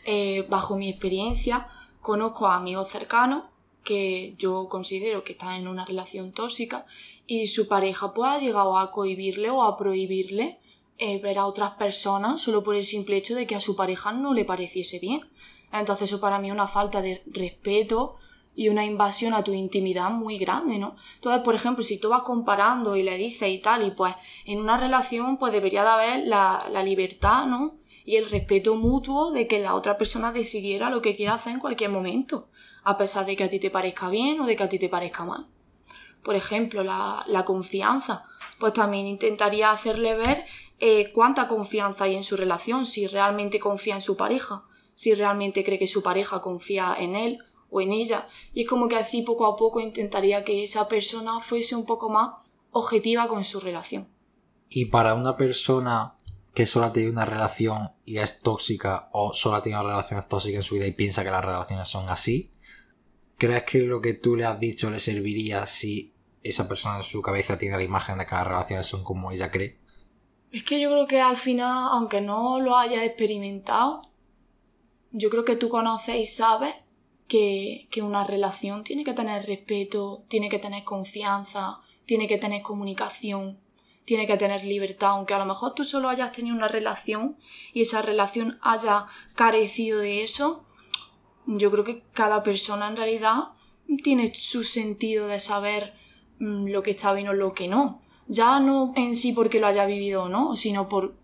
eh, 0.06 0.46
bajo 0.50 0.78
mi 0.78 0.90
experiencia, 0.90 1.68
conozco 2.02 2.48
a 2.48 2.56
amigos 2.56 2.90
cercanos 2.90 3.44
que 3.84 4.36
yo 4.38 4.68
considero 4.70 5.24
que 5.24 5.32
están 5.32 5.56
en 5.56 5.68
una 5.68 5.86
relación 5.86 6.32
tóxica 6.32 6.86
y 7.26 7.48
su 7.48 7.68
pareja 7.68 8.14
pues 8.14 8.30
ha 8.30 8.40
llegado 8.40 8.78
a 8.78 8.92
cohibirle 8.92 9.50
o 9.50 9.64
a 9.64 9.78
prohibirle 9.78 10.59
eh, 11.00 11.20
ver 11.20 11.40
a 11.40 11.46
otras 11.46 11.72
personas 11.72 12.42
solo 12.42 12.62
por 12.62 12.76
el 12.76 12.84
simple 12.84 13.16
hecho 13.16 13.34
de 13.34 13.48
que 13.48 13.56
a 13.56 13.62
su 13.62 13.76
pareja 13.76 14.12
no 14.12 14.34
le 14.34 14.44
pareciese 14.44 15.00
bien. 15.00 15.22
Entonces 15.72 16.10
eso 16.10 16.20
para 16.20 16.40
mí 16.40 16.50
es 16.50 16.54
una 16.54 16.68
falta 16.68 17.02
de 17.02 17.24
respeto 17.28 18.18
y 18.54 18.68
una 18.68 18.84
invasión 18.84 19.34
a 19.34 19.42
tu 19.42 19.54
intimidad 19.54 20.10
muy 20.10 20.38
grande, 20.38 20.78
¿no? 20.78 20.98
Entonces, 21.16 21.42
por 21.44 21.56
ejemplo, 21.56 21.82
si 21.82 22.00
tú 22.02 22.10
vas 22.10 22.24
comparando 22.24 22.98
y 22.98 23.04
le 23.04 23.16
dices 23.16 23.48
y 23.48 23.60
tal, 23.60 23.88
y 23.88 23.92
pues 23.92 24.14
en 24.46 24.60
una 24.60 24.76
relación 24.76 25.38
pues 25.38 25.54
debería 25.54 25.84
de 25.84 25.90
haber 25.90 26.28
la, 26.28 26.68
la 26.70 26.84
libertad, 26.84 27.46
¿no? 27.46 27.78
Y 28.04 28.18
el 28.18 28.30
respeto 28.30 28.76
mutuo 28.76 29.32
de 29.32 29.48
que 29.48 29.60
la 29.60 29.76
otra 29.76 29.98
persona 29.98 30.34
decidiera 30.34 30.90
lo 30.90 31.02
que 31.02 31.16
quiera 31.16 31.36
hacer 31.36 31.54
en 31.54 31.60
cualquier 31.60 31.92
momento, 31.92 32.50
a 32.84 32.98
pesar 32.98 33.26
de 33.26 33.38
que 33.38 33.46
a 33.46 33.50
ti 33.50 33.60
te 33.60 33.70
parezca 33.70 34.10
bien 34.10 34.42
o 34.42 34.46
de 34.46 34.58
que 34.58 34.64
a 34.64 34.70
ti 34.70 34.78
te 34.80 34.90
parezca 34.90 35.24
mal. 35.24 35.48
Por 36.24 36.36
ejemplo, 36.36 36.84
la, 36.84 37.24
la 37.28 37.46
confianza. 37.46 38.26
Pues 38.60 38.74
también 38.74 39.08
intentaría 39.08 39.72
hacerle 39.72 40.16
ver 40.16 40.46
eh, 40.80 41.12
cuánta 41.14 41.48
confianza 41.48 42.06
hay 42.06 42.16
en 42.16 42.24
su 42.24 42.38
relación, 42.38 42.86
si 42.86 43.08
realmente 43.08 43.60
confía 43.60 43.96
en 43.96 44.02
su 44.02 44.16
pareja, 44.16 44.64
si 44.96 45.14
realmente 45.14 45.64
cree 45.64 45.80
que 45.80 45.88
su 45.88 46.02
pareja 46.02 46.42
confía 46.42 46.96
en 46.98 47.16
él 47.16 47.40
o 47.70 47.82
en 47.82 47.92
ella. 47.92 48.28
Y 48.54 48.62
es 48.62 48.68
como 48.68 48.88
que 48.88 48.96
así 48.96 49.22
poco 49.22 49.46
a 49.46 49.56
poco 49.56 49.80
intentaría 49.80 50.44
que 50.44 50.64
esa 50.64 50.88
persona 50.88 51.40
fuese 51.40 51.76
un 51.76 51.86
poco 51.86 52.10
más 52.10 52.32
objetiva 52.72 53.28
con 53.28 53.44
su 53.44 53.60
relación. 53.60 54.08
Y 54.70 54.86
para 54.86 55.16
una 55.16 55.36
persona 55.36 56.16
que 56.54 56.66
solo 56.66 56.86
ha 56.86 56.94
tenido 56.94 57.12
una 57.12 57.26
relación 57.26 57.92
y 58.06 58.18
es 58.18 58.42
tóxica 58.42 59.10
o 59.12 59.34
solo 59.34 59.56
ha 59.56 59.64
tenido 59.64 59.84
relaciones 59.84 60.28
tóxicas 60.28 60.58
en 60.58 60.64
su 60.64 60.76
vida 60.76 60.88
y 60.88 60.92
piensa 60.92 61.24
que 61.24 61.32
las 61.32 61.44
relaciones 61.44 61.88
son 61.88 62.10
así, 62.10 62.54
¿crees 63.40 63.64
que 63.64 63.80
lo 63.80 64.02
que 64.02 64.14
tú 64.14 64.36
le 64.36 64.46
has 64.46 64.60
dicho 64.60 64.92
le 64.92 65.00
serviría 65.00 65.66
si 65.66 66.14
esa 66.44 66.68
persona 66.68 66.98
en 66.98 67.04
su 67.04 67.22
cabeza 67.22 67.58
tiene 67.58 67.78
la 67.78 67.84
imagen 67.84 68.18
de 68.20 68.26
que 68.26 68.36
las 68.36 68.46
relaciones 68.46 68.86
son 68.86 69.04
como 69.04 69.32
ella 69.32 69.50
cree? 69.50 69.80
Es 70.52 70.64
que 70.64 70.80
yo 70.80 70.90
creo 70.92 71.08
que 71.08 71.22
al 71.22 71.38
final, 71.38 71.90
aunque 71.92 72.22
no 72.22 72.60
lo 72.60 72.76
hayas 72.76 73.04
experimentado, 73.04 74.02
yo 75.12 75.30
creo 75.30 75.46
que 75.46 75.56
tú 75.56 75.70
conoces 75.70 76.16
y 76.18 76.26
sabes 76.26 76.76
que, 77.28 77.88
que, 77.92 78.02
una 78.02 78.24
relación 78.24 78.84
tiene 78.84 79.04
que 79.04 79.14
tener 79.14 79.46
respeto, 79.46 80.26
tiene 80.28 80.50
que 80.50 80.60
tener 80.60 80.84
confianza, 80.84 81.80
tiene 82.06 82.28
que 82.28 82.40
tener 82.40 82.62
comunicación, 82.62 83.60
tiene 84.06 84.26
que 84.26 84.38
tener 84.38 84.66
libertad, 84.66 85.12
aunque 85.12 85.36
a 85.36 85.40
lo 85.40 85.46
mejor 85.46 85.76
tú 85.76 85.84
solo 85.84 86.10
hayas 86.10 86.32
tenido 86.32 86.56
una 86.56 86.68
relación 86.68 87.38
y 87.74 87.82
esa 87.84 88.02
relación 88.02 88.58
haya 88.64 89.06
carecido 89.36 90.00
de 90.00 90.24
eso, 90.24 90.66
yo 91.58 91.72
creo 91.72 91.84
que 91.84 92.04
cada 92.14 92.44
persona 92.44 92.88
en 92.88 92.98
realidad 92.98 93.50
tiene 94.04 94.34
su 94.34 94.64
sentido 94.64 95.28
de 95.28 95.40
saber 95.40 95.94
mm, 96.40 96.68
lo 96.68 96.84
que 96.84 96.92
está 96.92 97.14
bien 97.14 97.28
o 97.28 97.34
lo 97.34 97.54
que 97.54 97.68
no 97.68 98.02
ya 98.30 98.60
no 98.60 98.94
en 98.96 99.16
sí 99.16 99.34
porque 99.34 99.60
lo 99.60 99.68
haya 99.68 99.86
vivido 99.86 100.24
o 100.24 100.30
no, 100.30 100.56
sino 100.56 100.88
por, 100.88 101.16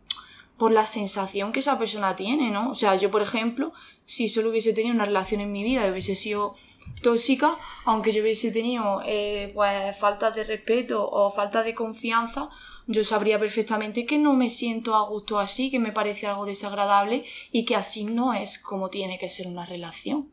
por 0.57 0.71
la 0.71 0.85
sensación 0.85 1.51
que 1.51 1.59
esa 1.59 1.77
persona 1.77 2.15
tiene, 2.15 2.49
¿no? 2.49 2.71
O 2.71 2.75
sea, 2.75 2.95
yo, 2.95 3.11
por 3.11 3.21
ejemplo, 3.21 3.71
si 4.05 4.27
solo 4.27 4.49
hubiese 4.49 4.73
tenido 4.73 4.93
una 4.93 5.05
relación 5.05 5.39
en 5.39 5.51
mi 5.51 5.63
vida 5.63 5.87
y 5.87 5.91
hubiese 5.91 6.15
sido 6.15 6.55
tóxica, 7.01 7.55
aunque 7.85 8.11
yo 8.11 8.21
hubiese 8.21 8.51
tenido 8.51 9.01
eh, 9.05 9.51
pues 9.53 9.97
falta 9.97 10.31
de 10.31 10.43
respeto 10.43 11.07
o 11.07 11.29
falta 11.31 11.63
de 11.63 11.75
confianza, 11.75 12.49
yo 12.87 13.03
sabría 13.03 13.39
perfectamente 13.39 14.05
que 14.05 14.17
no 14.17 14.33
me 14.33 14.49
siento 14.49 14.95
a 14.95 15.07
gusto 15.07 15.39
así, 15.39 15.71
que 15.71 15.79
me 15.79 15.91
parece 15.91 16.27
algo 16.27 16.45
desagradable 16.45 17.25
y 17.51 17.65
que 17.65 17.75
así 17.75 18.05
no 18.05 18.33
es 18.33 18.59
como 18.59 18.89
tiene 18.89 19.19
que 19.19 19.29
ser 19.29 19.47
una 19.47 19.65
relación. 19.65 20.31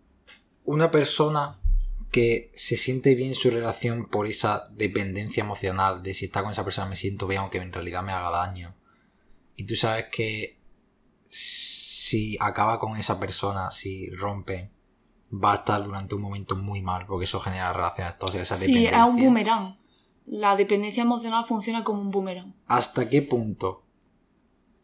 Una 0.65 0.91
persona 0.91 1.59
que 2.11 2.53
se 2.55 2.77
siente 2.77 3.15
bien 3.15 3.35
su 3.35 3.51
relación 3.51 4.07
por 4.09 4.27
esa 4.27 4.69
dependencia 4.71 5.43
emocional 5.43 6.03
de 6.03 6.13
si 6.13 6.27
está 6.27 6.43
con 6.43 6.53
esa 6.53 6.65
persona 6.65 6.89
me 6.89 6.97
siento 6.97 7.27
bien 7.27 7.41
aunque 7.41 7.59
en 7.59 7.73
realidad 7.73 8.03
me 8.03 8.13
haga 8.13 8.31
daño. 8.31 8.75
Y 9.57 9.65
tú 9.65 9.75
sabes 9.77 10.07
que 10.13 10.59
si 11.29 12.37
acaba 12.39 12.79
con 12.79 12.99
esa 12.99 13.19
persona, 13.19 13.71
si 13.71 14.11
rompe, 14.11 14.71
va 15.33 15.53
a 15.53 15.57
estar 15.57 15.83
durante 15.83 16.15
un 16.15 16.23
momento 16.23 16.57
muy 16.57 16.83
mal 16.83 17.07
porque 17.07 17.25
eso 17.25 17.41
genera 17.41 17.73
relaciones 17.73 18.19
tóxicas. 18.19 18.51
Esa 18.51 18.55
sí, 18.55 18.87
es 18.87 18.97
un 18.97 19.17
boomerang. 19.17 19.79
La 20.27 20.55
dependencia 20.57 21.03
emocional 21.03 21.45
funciona 21.45 21.83
como 21.83 22.01
un 22.01 22.11
boomerang. 22.11 22.55
¿Hasta 22.67 23.09
qué 23.09 23.23
punto 23.23 23.85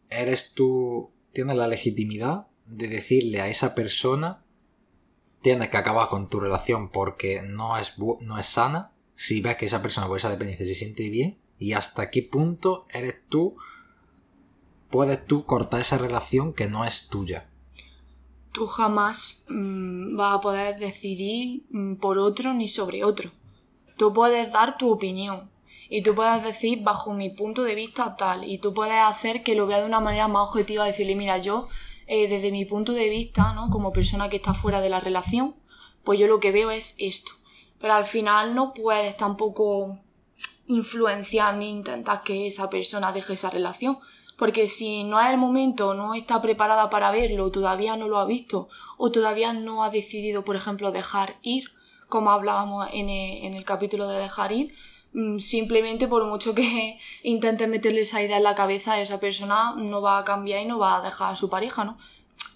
eres 0.09 0.53
tú, 0.53 1.11
tienes 1.31 1.55
la 1.55 1.67
legitimidad 1.67 2.47
de 2.65 2.87
decirle 2.87 3.41
a 3.41 3.47
esa 3.47 3.75
persona 3.75 4.43
tienes 5.41 5.69
que 5.69 5.77
acabar 5.77 6.09
con 6.09 6.29
tu 6.29 6.39
relación 6.39 6.89
porque 6.89 7.41
no 7.41 7.77
es, 7.77 7.95
no 7.97 8.39
es 8.39 8.45
sana, 8.45 8.93
si 9.15 9.41
ves 9.41 9.57
que 9.57 9.65
esa 9.65 9.81
persona 9.81 10.07
por 10.07 10.17
esa 10.17 10.29
dependencia 10.29 10.65
se 10.65 10.75
siente 10.75 11.09
bien, 11.09 11.39
y 11.57 11.73
hasta 11.73 12.09
qué 12.09 12.23
punto 12.23 12.85
eres 12.89 13.21
tú, 13.27 13.55
puedes 14.89 15.25
tú 15.25 15.45
cortar 15.45 15.81
esa 15.81 15.97
relación 15.97 16.53
que 16.53 16.67
no 16.67 16.85
es 16.85 17.07
tuya. 17.07 17.49
Tú 18.51 18.67
jamás 18.67 19.45
mm, 19.49 20.15
vas 20.15 20.35
a 20.35 20.41
poder 20.41 20.79
decidir 20.79 21.63
mm, 21.69 21.95
por 21.95 22.17
otro 22.17 22.53
ni 22.53 22.67
sobre 22.67 23.03
otro. 23.03 23.31
Tú 23.97 24.13
puedes 24.13 24.51
dar 24.51 24.77
tu 24.77 24.91
opinión 24.91 25.49
y 25.89 26.03
tú 26.03 26.15
puedes 26.15 26.43
decir 26.43 26.83
bajo 26.83 27.13
mi 27.13 27.29
punto 27.29 27.63
de 27.63 27.75
vista 27.75 28.15
tal 28.15 28.49
y 28.49 28.59
tú 28.59 28.73
puedes 28.73 29.01
hacer 29.01 29.43
que 29.43 29.55
lo 29.55 29.67
vea 29.67 29.79
de 29.79 29.85
una 29.85 29.99
manera 29.99 30.27
más 30.27 30.49
objetiva, 30.49 30.85
decirle, 30.85 31.15
mira, 31.15 31.37
yo 31.37 31.67
eh, 32.11 32.27
desde 32.27 32.51
mi 32.51 32.65
punto 32.65 32.93
de 32.93 33.07
vista, 33.07 33.53
¿no? 33.53 33.69
Como 33.69 33.93
persona 33.93 34.29
que 34.29 34.37
está 34.37 34.53
fuera 34.53 34.81
de 34.81 34.89
la 34.89 34.99
relación, 34.99 35.55
pues 36.03 36.19
yo 36.19 36.27
lo 36.27 36.39
que 36.39 36.51
veo 36.51 36.71
es 36.71 36.95
esto. 36.97 37.31
Pero 37.79 37.93
al 37.93 38.05
final 38.05 38.55
no 38.55 38.73
puedes 38.73 39.15
tampoco 39.15 39.99
influenciar 40.67 41.55
ni 41.55 41.69
intentar 41.69 42.23
que 42.23 42.47
esa 42.47 42.69
persona 42.69 43.11
deje 43.11 43.33
esa 43.33 43.49
relación. 43.49 43.99
Porque 44.39 44.65
si 44.67 45.03
no 45.03 45.19
es 45.19 45.29
el 45.29 45.37
momento, 45.37 45.93
no 45.93 46.15
está 46.15 46.41
preparada 46.41 46.89
para 46.89 47.11
verlo, 47.11 47.51
todavía 47.51 47.95
no 47.97 48.07
lo 48.07 48.17
ha 48.17 48.25
visto, 48.25 48.69
o 48.97 49.11
todavía 49.11 49.53
no 49.53 49.83
ha 49.83 49.91
decidido, 49.91 50.43
por 50.43 50.55
ejemplo, 50.55 50.91
dejar 50.91 51.35
ir, 51.43 51.65
como 52.07 52.31
hablábamos 52.31 52.87
en 52.93 53.09
el, 53.09 53.45
en 53.45 53.53
el 53.53 53.65
capítulo 53.65 54.07
de 54.07 54.17
dejar 54.17 54.51
ir, 54.53 54.73
Mm, 55.13 55.39
simplemente 55.39 56.07
por 56.07 56.23
mucho 56.25 56.53
que 56.53 56.99
intentes 57.23 57.67
meterle 57.67 58.01
esa 58.01 58.21
idea 58.21 58.37
en 58.37 58.43
la 58.43 58.55
cabeza, 58.55 59.01
esa 59.01 59.19
persona 59.19 59.73
no 59.75 60.01
va 60.01 60.19
a 60.19 60.25
cambiar 60.25 60.61
y 60.61 60.65
no 60.65 60.77
va 60.77 60.97
a 60.97 61.01
dejar 61.01 61.33
a 61.33 61.35
su 61.35 61.49
pareja, 61.49 61.83
¿no? 61.83 61.97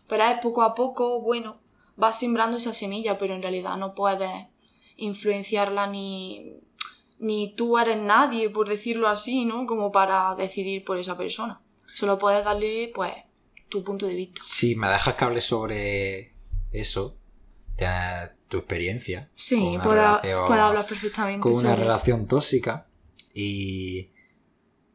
Pero 0.08 0.24
es 0.26 0.40
poco 0.40 0.62
a 0.62 0.76
poco, 0.76 1.22
bueno, 1.22 1.58
va 2.02 2.14
sembrando 2.14 2.58
esa 2.58 2.74
semilla, 2.74 3.18
pero 3.18 3.34
en 3.34 3.42
realidad 3.42 3.78
no 3.78 3.96
puedes 3.96 4.48
influenciarla 4.98 5.88
ni, 5.88 6.54
ni 7.20 7.54
tú 7.56 7.78
eres 7.80 7.98
nadie, 7.98 8.50
por 8.50 8.70
decirlo 8.70 9.08
así, 9.08 9.46
¿no? 9.46 9.66
Como 9.66 9.92
para 9.92 10.36
decidir 10.36 10.86
por 10.86 10.98
esa 10.98 11.18
persona. 11.18 11.63
Solo 11.96 12.18
puedes 12.18 12.44
darle, 12.44 12.92
pues, 12.94 13.14
tu 13.70 13.84
punto 13.84 14.08
de 14.08 14.16
vista. 14.16 14.42
Si 14.44 14.76
me 14.76 14.88
dejas 14.88 15.16
que 15.16 15.26
hable 15.26 15.42
sobre 15.42 16.36
eso, 16.72 17.18
tu 18.48 18.58
experiencia. 18.58 19.32
Sí, 19.36 19.78
puedo, 19.84 20.02
hablar 20.02 20.86
perfectamente. 20.86 21.42
Con 21.42 21.56
una 21.56 21.76
relación 21.76 22.28
tóxica 22.28 22.88
y 23.34 24.12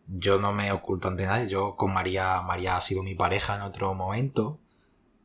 yo 0.06 0.38
no 0.38 0.52
me 0.52 0.72
oculto 0.72 1.08
ante 1.08 1.26
nadie. 1.26 1.48
Yo 1.48 1.76
con 1.76 1.92
María, 1.92 2.40
María 2.42 2.76
ha 2.76 2.80
sido 2.80 3.02
mi 3.02 3.14
pareja 3.14 3.56
en 3.56 3.62
otro 3.62 3.92
momento 3.94 4.60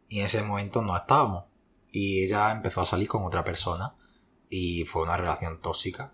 y 0.10 0.20
en 0.20 0.26
ese 0.26 0.42
momento 0.42 0.82
no 0.82 0.98
estábamos. 0.98 1.46
Y 1.92 2.24
ella 2.24 2.52
empezó 2.52 2.82
a 2.82 2.86
salir 2.86 3.08
con 3.08 3.24
otra 3.24 3.44
persona 3.44 3.96
y 4.50 4.84
fue 4.86 5.04
una 5.04 5.18
relación 5.18 5.62
tóxica. 5.62 6.14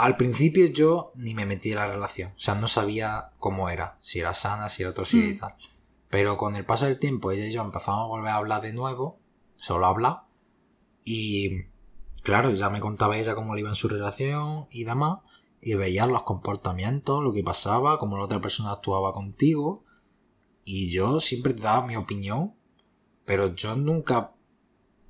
Al 0.00 0.16
principio 0.16 0.66
yo 0.66 1.12
ni 1.14 1.34
me 1.34 1.44
metí 1.44 1.72
en 1.72 1.76
la 1.76 1.86
relación, 1.86 2.30
o 2.30 2.40
sea, 2.40 2.54
no 2.54 2.68
sabía 2.68 3.32
cómo 3.38 3.68
era, 3.68 3.98
si 4.00 4.18
era 4.18 4.32
sana, 4.32 4.70
si 4.70 4.82
era 4.82 4.94
tóxica 4.94 5.26
y 5.26 5.34
mm. 5.34 5.38
tal. 5.38 5.54
Pero 6.08 6.38
con 6.38 6.56
el 6.56 6.64
paso 6.64 6.86
del 6.86 6.98
tiempo 6.98 7.30
ella 7.30 7.44
y 7.44 7.52
yo 7.52 7.60
empezamos 7.60 8.04
a 8.04 8.08
volver 8.08 8.30
a 8.30 8.36
hablar 8.36 8.62
de 8.62 8.72
nuevo, 8.72 9.20
solo 9.56 9.84
hablar, 9.84 10.22
y 11.04 11.64
claro, 12.22 12.50
ya 12.50 12.70
me 12.70 12.80
contaba 12.80 13.18
ella 13.18 13.34
cómo 13.34 13.54
le 13.54 13.60
iba 13.60 13.68
en 13.68 13.74
su 13.74 13.88
relación 13.88 14.68
y 14.70 14.84
demás. 14.84 15.18
Y 15.60 15.74
veía 15.74 16.06
los 16.06 16.22
comportamientos, 16.22 17.22
lo 17.22 17.34
que 17.34 17.42
pasaba, 17.42 17.98
cómo 17.98 18.16
la 18.16 18.24
otra 18.24 18.40
persona 18.40 18.72
actuaba 18.72 19.12
contigo. 19.12 19.84
Y 20.64 20.92
yo 20.92 21.20
siempre 21.20 21.52
te 21.52 21.60
daba 21.60 21.86
mi 21.86 21.96
opinión, 21.96 22.54
pero 23.26 23.54
yo 23.54 23.76
nunca 23.76 24.32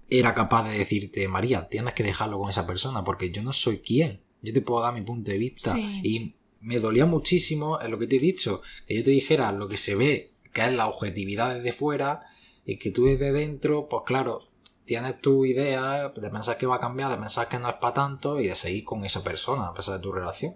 era 0.09 0.35
capaz 0.35 0.65
de 0.65 0.79
decirte, 0.79 1.29
María, 1.29 1.69
tienes 1.69 1.95
que 1.95 2.03
dejarlo 2.03 2.41
con 2.41 2.51
esa 2.51 2.67
persona, 2.67 3.05
porque 3.05 3.31
yo 3.31 3.45
no 3.45 3.53
soy 3.53 3.79
quien. 3.79 4.25
Yo 4.43 4.53
te 4.53 4.61
puedo 4.61 4.83
dar 4.83 4.95
mi 4.95 5.03
punto 5.03 5.31
de 5.31 5.39
vista. 5.39 5.79
Y 5.79 6.35
me 6.61 6.79
dolía 6.79 7.07
muchísimo 7.07 7.81
en 7.81 7.91
lo 7.91 7.99
que 7.99 8.07
te 8.07 8.17
he 8.17 8.21
dicho, 8.21 8.63
que 8.87 8.97
yo 8.97 9.05
te 9.05 9.11
dijera 9.11 9.53
lo 9.53 9.69
que 9.69 9.77
se 9.77 9.95
ve, 9.95 10.33
que 10.53 10.63
es 10.63 10.73
la 10.73 10.89
objetividad 10.89 11.55
desde 11.55 11.73
fuera, 11.73 12.23
y 12.65 12.77
que 12.77 12.91
tú 12.91 13.07
desde 13.07 13.33
dentro, 13.33 13.89
pues 13.89 14.03
claro, 14.07 14.41
tienes 14.85 15.21
tu 15.21 15.45
idea 15.45 16.09
de 16.09 16.31
pensar 16.31 16.59
que 16.59 16.67
va 16.67 16.77
a 16.77 16.81
cambiar, 16.81 17.11
de 17.11 17.17
pensar 17.17 17.49
que 17.49 17.59
no 17.59 17.69
es 17.69 17.77
para 17.77 17.95
tanto 17.95 18.41
y 18.41 18.49
de 18.49 18.55
seguir 18.55 18.85
con 18.85 19.05
esa 19.05 19.23
persona 19.23 19.69
a 19.69 19.75
pesar 19.75 19.97
de 19.97 20.03
tu 20.03 20.13
relación. 20.13 20.55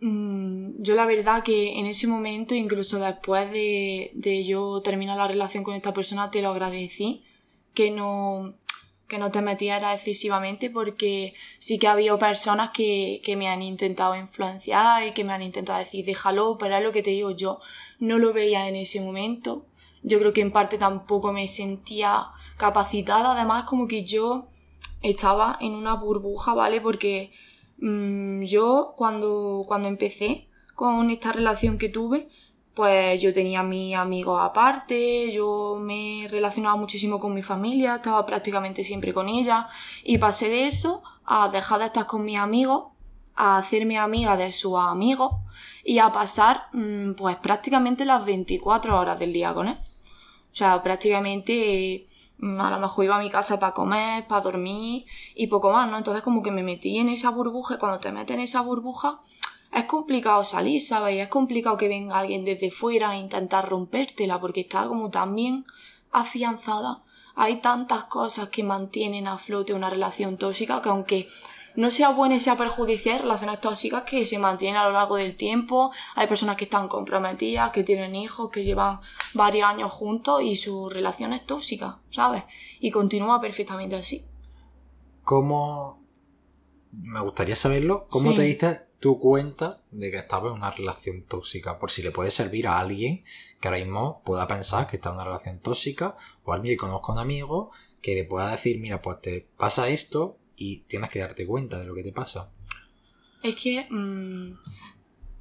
Mm, 0.00 0.82
yo 0.82 0.94
la 0.94 1.06
verdad 1.06 1.42
que 1.42 1.78
en 1.78 1.86
ese 1.86 2.06
momento, 2.06 2.54
incluso 2.54 2.98
después 2.98 3.50
de, 3.50 4.10
de 4.14 4.44
yo 4.44 4.82
terminar 4.82 5.16
la 5.16 5.28
relación 5.28 5.64
con 5.64 5.74
esta 5.74 5.94
persona, 5.94 6.30
te 6.30 6.42
lo 6.42 6.50
agradecí, 6.50 7.24
que 7.72 7.90
no, 7.90 8.54
que 9.12 9.18
no 9.18 9.30
te 9.30 9.42
metieras 9.42 9.94
excesivamente 9.94 10.70
porque 10.70 11.34
sí 11.58 11.78
que 11.78 11.86
ha 11.86 11.92
habido 11.92 12.18
personas 12.18 12.70
que, 12.70 13.20
que 13.22 13.36
me 13.36 13.46
han 13.46 13.60
intentado 13.60 14.16
influenciar 14.16 15.06
y 15.06 15.12
que 15.12 15.22
me 15.22 15.34
han 15.34 15.42
intentado 15.42 15.78
decir 15.78 16.06
déjalo, 16.06 16.56
pero 16.58 16.76
es 16.76 16.82
lo 16.82 16.92
que 16.92 17.02
te 17.02 17.10
digo, 17.10 17.30
yo 17.30 17.60
no 17.98 18.18
lo 18.18 18.32
veía 18.32 18.66
en 18.68 18.76
ese 18.76 19.02
momento. 19.02 19.66
Yo 20.02 20.18
creo 20.18 20.32
que 20.32 20.40
en 20.40 20.50
parte 20.50 20.78
tampoco 20.78 21.30
me 21.30 21.46
sentía 21.46 22.28
capacitada, 22.56 23.32
además 23.32 23.64
como 23.64 23.86
que 23.86 24.02
yo 24.04 24.48
estaba 25.02 25.58
en 25.60 25.74
una 25.74 25.92
burbuja, 25.94 26.54
¿vale? 26.54 26.80
Porque 26.80 27.32
mm, 27.80 28.44
yo 28.44 28.94
cuando, 28.96 29.62
cuando 29.68 29.88
empecé 29.88 30.48
con 30.74 31.10
esta 31.10 31.32
relación 31.32 31.76
que 31.76 31.90
tuve, 31.90 32.30
pues 32.74 33.20
yo 33.20 33.32
tenía 33.32 33.62
mis 33.62 33.94
amigos 33.94 34.40
aparte, 34.42 35.30
yo 35.30 35.76
me 35.80 36.26
relacionaba 36.30 36.76
muchísimo 36.76 37.20
con 37.20 37.34
mi 37.34 37.42
familia, 37.42 37.96
estaba 37.96 38.24
prácticamente 38.24 38.82
siempre 38.82 39.12
con 39.12 39.28
ella 39.28 39.68
y 40.02 40.18
pasé 40.18 40.48
de 40.48 40.66
eso 40.66 41.02
a 41.24 41.48
dejar 41.48 41.80
de 41.80 41.86
estar 41.86 42.06
con 42.06 42.24
mis 42.24 42.38
amigos, 42.38 42.86
a 43.34 43.58
hacerme 43.58 43.98
amiga 43.98 44.36
de 44.36 44.52
sus 44.52 44.78
amigos 44.78 45.32
y 45.84 45.98
a 45.98 46.12
pasar 46.12 46.68
mm, 46.72 47.12
pues 47.12 47.36
prácticamente 47.36 48.04
las 48.04 48.24
24 48.24 48.98
horas 48.98 49.18
del 49.18 49.32
día 49.32 49.52
con 49.52 49.68
él. 49.68 49.78
O 50.50 50.54
sea, 50.54 50.82
prácticamente 50.82 52.06
a 52.42 52.70
lo 52.70 52.80
mejor 52.80 53.04
iba 53.04 53.16
a 53.16 53.20
mi 53.20 53.30
casa 53.30 53.60
para 53.60 53.72
comer, 53.72 54.26
para 54.26 54.40
dormir 54.40 55.06
y 55.34 55.46
poco 55.46 55.70
más, 55.70 55.90
¿no? 55.90 55.96
Entonces 55.96 56.22
como 56.22 56.42
que 56.42 56.50
me 56.50 56.62
metí 56.62 56.98
en 56.98 57.08
esa 57.08 57.30
burbuja 57.30 57.74
y 57.74 57.78
cuando 57.78 58.00
te 58.00 58.10
metes 58.12 58.34
en 58.34 58.40
esa 58.40 58.60
burbuja 58.62 59.20
es 59.72 59.84
complicado 59.84 60.44
salir, 60.44 60.82
¿sabes? 60.82 61.16
Y 61.16 61.20
es 61.20 61.28
complicado 61.28 61.76
que 61.76 61.88
venga 61.88 62.18
alguien 62.18 62.44
desde 62.44 62.70
fuera 62.70 63.10
a 63.10 63.16
intentar 63.16 63.68
rompértela 63.68 64.38
porque 64.38 64.60
está 64.60 64.86
como 64.86 65.10
tan 65.10 65.34
bien 65.34 65.64
afianzada. 66.10 67.02
Hay 67.34 67.60
tantas 67.60 68.04
cosas 68.04 68.50
que 68.50 68.62
mantienen 68.62 69.26
a 69.26 69.38
flote 69.38 69.72
una 69.72 69.88
relación 69.88 70.36
tóxica 70.36 70.82
que 70.82 70.90
aunque 70.90 71.28
no 71.74 71.90
sea 71.90 72.10
buena 72.10 72.34
y 72.34 72.40
sea 72.40 72.58
perjudicial, 72.58 73.20
relaciones 73.20 73.62
tóxicas 73.62 74.02
que 74.02 74.26
se 74.26 74.38
mantienen 74.38 74.76
a 74.76 74.84
lo 74.84 74.92
largo 74.92 75.16
del 75.16 75.36
tiempo. 75.36 75.90
Hay 76.16 76.26
personas 76.26 76.56
que 76.56 76.64
están 76.64 76.86
comprometidas, 76.86 77.70
que 77.70 77.82
tienen 77.82 78.14
hijos, 78.14 78.50
que 78.50 78.64
llevan 78.64 79.00
varios 79.32 79.66
años 79.66 79.90
juntos 79.90 80.42
y 80.42 80.54
su 80.56 80.90
relación 80.90 81.32
es 81.32 81.46
tóxica, 81.46 81.98
¿sabes? 82.10 82.44
Y 82.78 82.90
continúa 82.90 83.40
perfectamente 83.40 83.96
así. 83.96 84.26
¿Cómo... 85.24 86.02
Me 86.90 87.20
gustaría 87.20 87.56
saberlo. 87.56 88.06
¿Cómo 88.10 88.34
te 88.34 88.42
diste 88.42 88.91
tu 89.02 89.20
cuenta 89.20 89.76
de 89.90 90.10
que 90.10 90.16
estaba 90.16 90.48
en 90.48 90.54
una 90.54 90.70
relación 90.70 91.24
tóxica? 91.24 91.78
Por 91.78 91.90
si 91.90 92.02
le 92.02 92.12
puede 92.12 92.30
servir 92.30 92.68
a 92.68 92.78
alguien 92.78 93.24
que 93.60 93.68
ahora 93.68 93.80
mismo 93.80 94.22
pueda 94.24 94.48
pensar 94.48 94.86
que 94.86 94.96
está 94.96 95.10
en 95.10 95.16
una 95.16 95.24
relación 95.24 95.58
tóxica 95.58 96.16
o 96.44 96.54
alguien 96.54 96.74
que 96.74 96.78
conozca 96.78 97.12
a 97.12 97.16
un 97.16 97.20
amigo 97.20 97.70
que 98.00 98.14
le 98.14 98.24
pueda 98.24 98.50
decir, 98.52 98.80
mira, 98.80 99.02
pues 99.02 99.20
te 99.20 99.46
pasa 99.56 99.88
esto, 99.88 100.38
y 100.56 100.80
tienes 100.80 101.10
que 101.10 101.18
darte 101.18 101.46
cuenta 101.46 101.78
de 101.78 101.86
lo 101.86 101.94
que 101.94 102.02
te 102.02 102.12
pasa. 102.12 102.50
Es 103.42 103.56
que 103.56 103.86
mm, 103.90 104.52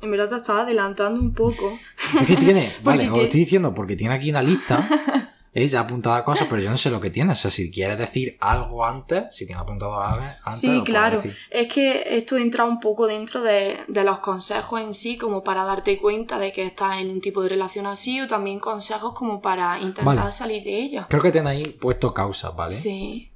en 0.01 0.12
verdad 0.12 0.30
te 0.30 0.36
estaba 0.38 0.62
adelantando 0.62 1.20
un 1.20 1.34
poco. 1.34 1.77
Que 2.25 2.36
tiene, 2.36 2.74
vale, 2.84 3.10
os 3.10 3.18
lo 3.18 3.24
estoy 3.24 3.41
diciendo 3.41 3.74
porque 3.74 3.96
tiene 3.96 4.15
aquí 4.15 4.30
una 4.30 4.41
lista. 4.41 4.88
Ella 5.53 5.81
apuntada 5.81 6.24
cosas, 6.24 6.48
pero 6.50 6.62
yo 6.62 6.70
no 6.70 6.77
sé 6.77 6.89
lo 6.89 7.01
que 7.01 7.10
tiene. 7.10 7.34
O 7.34 7.36
sea, 7.36 7.51
si 7.51 7.72
quieres 7.72 7.98
decir 7.98 8.38
algo 8.39 8.86
antes, 8.86 9.25
si 9.31 9.46
tiene 9.46 9.62
apuntado 9.62 10.01
algo 10.01 10.25
antes. 10.43 10.62
Sí, 10.62 10.81
claro. 10.86 11.22
Es 11.50 11.67
que 11.67 12.17
esto 12.17 12.38
entra 12.38 12.63
un 12.63 12.79
poco 12.79 13.05
dentro 13.05 13.41
de, 13.41 13.79
de, 13.88 14.03
los 14.05 14.20
consejos 14.20 14.79
en 14.79 14.93
sí, 14.93 15.17
como 15.17 15.43
para 15.43 15.65
darte 15.65 15.98
cuenta 15.98 16.39
de 16.39 16.53
que 16.53 16.64
estás 16.66 17.00
en 17.01 17.09
un 17.09 17.20
tipo 17.20 17.44
de 17.44 17.50
relación 17.50 17.85
así, 17.85 18.22
o 18.22 18.27
también 18.27 18.59
consejos 18.59 19.14
como 19.14 19.42
para 19.42 19.79
intentar 19.79 20.31
salir 20.31 20.64
de 20.64 20.81
ella. 20.83 21.07
Creo 21.09 21.22
que 21.22 21.31
tiene 21.31 21.50
ahí 21.50 21.66
puesto 21.66 22.14
causas, 22.14 22.55
¿vale? 22.55 22.74
Sí 22.74 23.31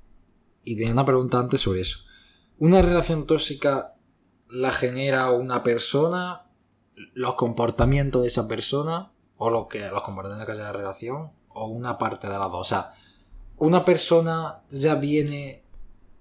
y 0.66 0.76
tenía 0.76 0.92
una 0.92 1.06
pregunta 1.06 1.40
antes 1.40 1.62
sobre 1.62 1.82
eso. 1.82 2.00
¿Una 2.58 2.82
relación 2.82 3.28
tóxica 3.28 3.96
la 4.50 4.72
genera 4.72 5.32
una 5.32 5.64
persona, 5.64 6.48
los 7.14 7.36
comportamientos 7.36 8.24
de 8.24 8.28
esa 8.28 8.48
persona, 8.48 9.12
o 9.38 9.50
lo 9.50 9.68
que, 9.68 9.88
los 9.90 10.02
comportamientos 10.02 10.48
que 10.48 10.54
haya 10.54 10.64
la 10.64 10.74
relación, 10.74 11.32
o 11.56 11.66
una 11.68 11.98
parte 11.98 12.28
de 12.28 12.38
las 12.38 12.52
dos? 12.52 12.62
O 12.62 12.64
sea, 12.64 12.94
¿una 13.58 13.84
persona 13.84 14.62
ya 14.70 14.96
viene 14.96 15.64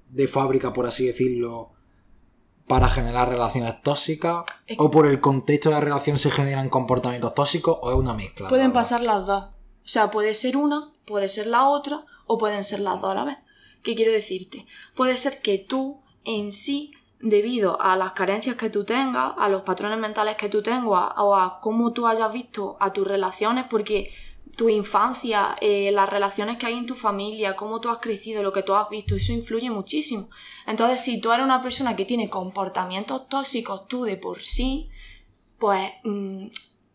de 0.09 0.29
fábrica, 0.29 0.73
por 0.73 0.87
así 0.87 1.07
decirlo, 1.07 1.73
para 2.67 2.89
generar 2.89 3.29
relaciones 3.29 3.83
tóxicas? 3.83 4.45
¿O 4.79 4.91
por 4.91 5.07
el 5.07 5.21
contexto 5.21 5.69
de 5.69 5.75
la 5.75 5.81
relación 5.81 6.19
se 6.19 6.31
generan 6.31 6.69
comportamientos 6.71 7.35
tóxicos? 7.35 7.79
¿O 7.83 7.91
es 7.91 7.97
una 7.97 8.15
mezcla? 8.15 8.49
Pueden 8.49 8.73
pasar 8.73 9.03
las 9.03 9.27
dos. 9.27 9.45
O 9.45 9.87
sea, 9.87 10.11
puede 10.11 10.33
ser 10.33 10.57
una, 10.57 10.93
puede 11.05 11.29
ser 11.29 11.47
la 11.47 11.69
otra, 11.69 12.07
o 12.27 12.39
pueden 12.39 12.65
ser 12.65 12.81
las 12.81 13.01
dos 13.01 13.11
a 13.11 13.15
la 13.15 13.25
vez. 13.25 13.37
¿Qué 13.83 13.95
quiero 13.95 14.13
decirte? 14.13 14.67
Puede 14.97 15.17
ser 15.19 15.43
que 15.43 15.59
tú 15.59 16.01
en 16.25 16.53
sí, 16.53 16.93
debido 17.21 17.81
a 17.81 17.97
las 17.97 18.13
carencias 18.13 18.57
que 18.57 18.71
tú 18.71 18.85
tengas, 18.85 19.33
a 19.37 19.49
los 19.49 19.63
patrones 19.63 19.99
mentales 19.99 20.37
que 20.37 20.49
tú 20.49 20.63
tengas 20.63 21.13
o 21.17 21.37
a 21.37 21.61
cómo 21.61 21.93
tú 21.93 22.07
hayas 22.07 22.33
visto 22.33 22.77
a 22.81 22.93
tus 22.93 23.07
relaciones, 23.07 23.67
porque 23.69 24.11
tu 24.57 24.69
infancia, 24.69 25.55
eh, 25.61 25.91
las 25.93 26.09
relaciones 26.09 26.59
que 26.59 26.67
hay 26.67 26.75
en 26.75 26.87
tu 26.87 26.95
familia, 26.95 27.57
cómo 27.57 27.81
tú 27.81 27.89
has 27.89 27.99
crecido, 27.99 28.43
lo 28.43 28.53
que 28.53 28.63
tú 28.63 28.75
has 28.75 28.89
visto, 28.89 29.15
eso 29.15 29.33
influye 29.33 29.71
muchísimo. 29.71 30.29
Entonces, 30.67 31.01
si 31.01 31.21
tú 31.21 31.33
eres 31.33 31.45
una 31.45 31.63
persona 31.63 31.97
que 31.97 32.05
tiene 32.05 32.29
comportamientos 32.29 33.29
tóxicos 33.29 33.89
tú 33.89 34.05
de 34.05 34.17
por 34.17 34.41
sí, 34.41 34.89
pues 35.59 35.91
mm, 36.05 36.47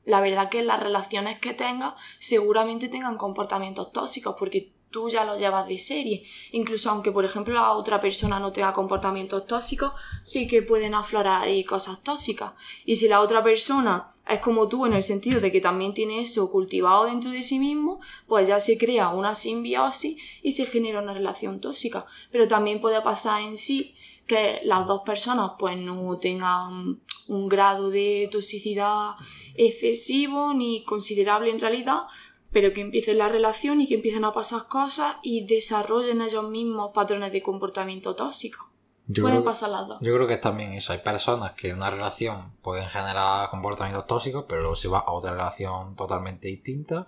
la 0.06 0.22
verdad 0.22 0.50
que 0.50 0.64
las 0.64 0.80
relaciones 0.80 1.40
que 1.40 1.54
tengas 1.54 1.94
seguramente 2.20 2.90
tengan 2.90 3.18
comportamientos 3.18 3.92
tóxicos, 3.92 4.36
porque 4.38 4.72
tú 4.90 5.10
ya 5.10 5.24
lo 5.24 5.38
llevas 5.38 5.68
de 5.68 5.78
serie. 5.78 6.24
Incluso 6.52 6.90
aunque, 6.90 7.12
por 7.12 7.26
ejemplo, 7.26 7.54
la 7.54 7.72
otra 7.72 8.02
persona 8.02 8.40
no 8.40 8.52
tenga 8.52 8.74
comportamientos 8.74 9.46
tóxicos, 9.46 9.94
sí 10.24 10.48
que 10.48 10.62
pueden 10.62 10.96
aflorar 10.96 11.44
ahí 11.44 11.64
cosas 11.64 12.02
tóxicas. 12.02 12.54
Y 12.86 12.96
si 12.96 13.08
la 13.08 13.22
otra 13.22 13.44
persona 13.44 14.16
es 14.30 14.40
como 14.40 14.68
tú 14.68 14.86
en 14.86 14.94
el 14.94 15.04
sentido 15.04 15.42
de 15.42 15.52
que 15.52 15.62
también 15.62 15.94
tiene 15.94 16.22
eso 16.22 16.52
cultivado 16.52 17.06
dentro 17.06 17.32
de 17.32 17.42
sí 17.42 17.60
mismo, 17.60 18.00
pues 18.28 18.48
ya 18.48 18.60
se 18.60 18.78
crea 18.78 19.10
una 19.10 19.34
simbiosis 19.34 20.18
y 20.44 20.52
se 20.52 20.66
genera 20.66 21.02
una 21.02 21.14
relación 21.14 21.60
tóxica. 21.60 22.06
Pero 22.32 22.48
también 22.48 22.80
puede 22.80 23.02
pasar 23.02 23.42
en 23.42 23.58
sí 23.58 23.96
que 24.28 24.62
las 24.64 24.86
dos 24.86 25.02
personas 25.04 25.52
pues 25.58 25.76
no 25.78 26.18
tengan 26.20 27.02
un 27.28 27.50
grado 27.50 27.90
de 27.90 28.30
toxicidad 28.32 29.16
excesivo 29.56 30.54
ni 30.54 30.84
considerable 30.84 31.50
en 31.50 31.60
realidad, 31.60 32.04
pero 32.52 32.72
que 32.72 32.82
empiecen 32.82 33.18
la 33.18 33.30
relación 33.30 33.82
y 33.82 33.88
que 33.88 33.96
empiecen 33.96 34.26
a 34.26 34.34
pasar 34.34 34.68
cosas 34.68 35.16
y 35.24 35.46
desarrollen 35.46 36.22
ellos 36.22 36.50
mismos 36.50 36.92
patrones 36.94 37.32
de 37.32 37.42
comportamiento 37.42 38.16
tóxico. 38.16 38.70
Pueden 39.16 39.44
pasar 39.44 39.70
las 39.70 39.88
dos. 39.88 39.98
Yo 40.02 40.14
creo 40.14 40.28
que 40.28 40.36
es 40.36 40.42
también 40.42 40.74
eso. 40.74 40.94
Hay 40.94 41.00
personas 41.00 41.54
que 41.54 41.70
en 41.70 41.78
una 41.78 41.90
relación 41.90 42.54
pueden 42.62 42.88
generar 42.88 43.50
comportamientos 43.50 44.06
tóxicos, 44.06 44.46
pero 44.48 44.62
luego 44.62 44.76
se 44.76 44.88
va 44.88 45.00
a 45.00 45.12
otra 45.12 45.32
relación 45.32 45.96
totalmente 45.96 46.48
distinta. 46.48 47.08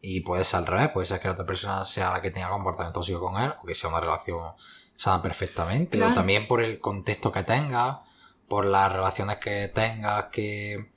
Y 0.00 0.20
puede 0.20 0.44
ser 0.44 0.60
al 0.60 0.66
revés, 0.66 0.90
puede 0.90 1.06
ser 1.06 1.20
que 1.20 1.26
la 1.26 1.34
otra 1.34 1.46
persona 1.46 1.84
sea 1.84 2.12
la 2.12 2.22
que 2.22 2.30
tenga 2.30 2.48
comportamiento 2.50 3.00
tóxico 3.00 3.20
con 3.20 3.42
él, 3.42 3.52
o 3.60 3.66
que 3.66 3.74
sea 3.74 3.90
una 3.90 4.00
relación 4.00 4.40
sana 4.94 5.20
perfectamente. 5.20 6.00
O 6.02 6.14
también 6.14 6.46
por 6.46 6.62
el 6.62 6.80
contexto 6.80 7.32
que 7.32 7.42
tenga, 7.42 8.04
por 8.46 8.64
las 8.64 8.92
relaciones 8.92 9.38
que 9.38 9.66
tengas, 9.68 10.26
que 10.26 10.92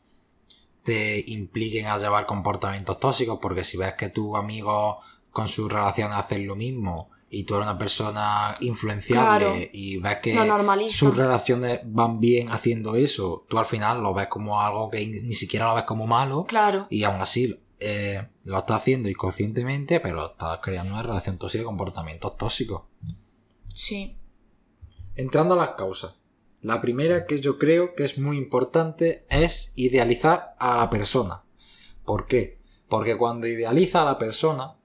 te 0.83 1.23
impliquen 1.27 1.87
a 1.87 1.97
llevar 1.97 2.27
comportamientos 2.27 2.99
tóxicos, 2.99 3.39
porque 3.41 3.63
si 3.63 3.77
ves 3.77 3.93
que 3.93 4.09
tu 4.09 4.37
amigo 4.37 4.99
con 5.31 5.47
sus 5.47 5.71
relaciones 5.71 6.17
hacen 6.17 6.45
lo 6.45 6.55
mismo 6.55 7.09
y 7.29 7.43
tú 7.43 7.55
eres 7.55 7.67
una 7.67 7.77
persona 7.77 8.55
influenciable 8.59 9.69
y 9.73 9.97
ves 9.97 10.17
que 10.17 10.35
sus 10.89 11.15
relaciones 11.15 11.81
van 11.85 12.19
bien 12.19 12.49
haciendo 12.49 12.95
eso, 12.95 13.45
tú 13.47 13.59
al 13.59 13.65
final 13.65 14.01
lo 14.01 14.13
ves 14.13 14.27
como 14.27 14.61
algo 14.61 14.89
que 14.89 15.05
ni 15.05 15.33
siquiera 15.33 15.67
lo 15.67 15.75
ves 15.75 15.83
como 15.83 16.07
malo 16.07 16.45
claro. 16.45 16.87
y 16.89 17.03
aún 17.03 17.21
así 17.21 17.59
eh, 17.79 18.27
lo 18.43 18.59
estás 18.59 18.77
haciendo 18.77 19.07
inconscientemente, 19.09 19.99
pero 19.99 20.31
estás 20.31 20.59
creando 20.61 20.93
una 20.93 21.03
relación 21.03 21.37
tóxica 21.37 21.61
y 21.61 21.65
comportamientos 21.65 22.35
tóxicos. 22.35 22.83
Sí. 23.73 24.17
Entrando 25.15 25.53
a 25.53 25.57
las 25.57 25.69
causas. 25.71 26.15
La 26.61 26.81
primera 26.81 27.25
que 27.25 27.39
yo 27.39 27.57
creo 27.57 27.95
que 27.95 28.03
es 28.03 28.17
muy 28.17 28.37
importante 28.37 29.25
es 29.29 29.71
idealizar 29.75 30.55
a 30.59 30.75
la 30.75 30.89
persona. 30.89 31.43
¿Por 32.03 32.27
qué? 32.27 32.59
Porque 32.89 33.17
cuando 33.17 33.47
idealiza 33.47 34.01
a 34.01 34.05
la 34.05 34.17
persona, 34.17 34.75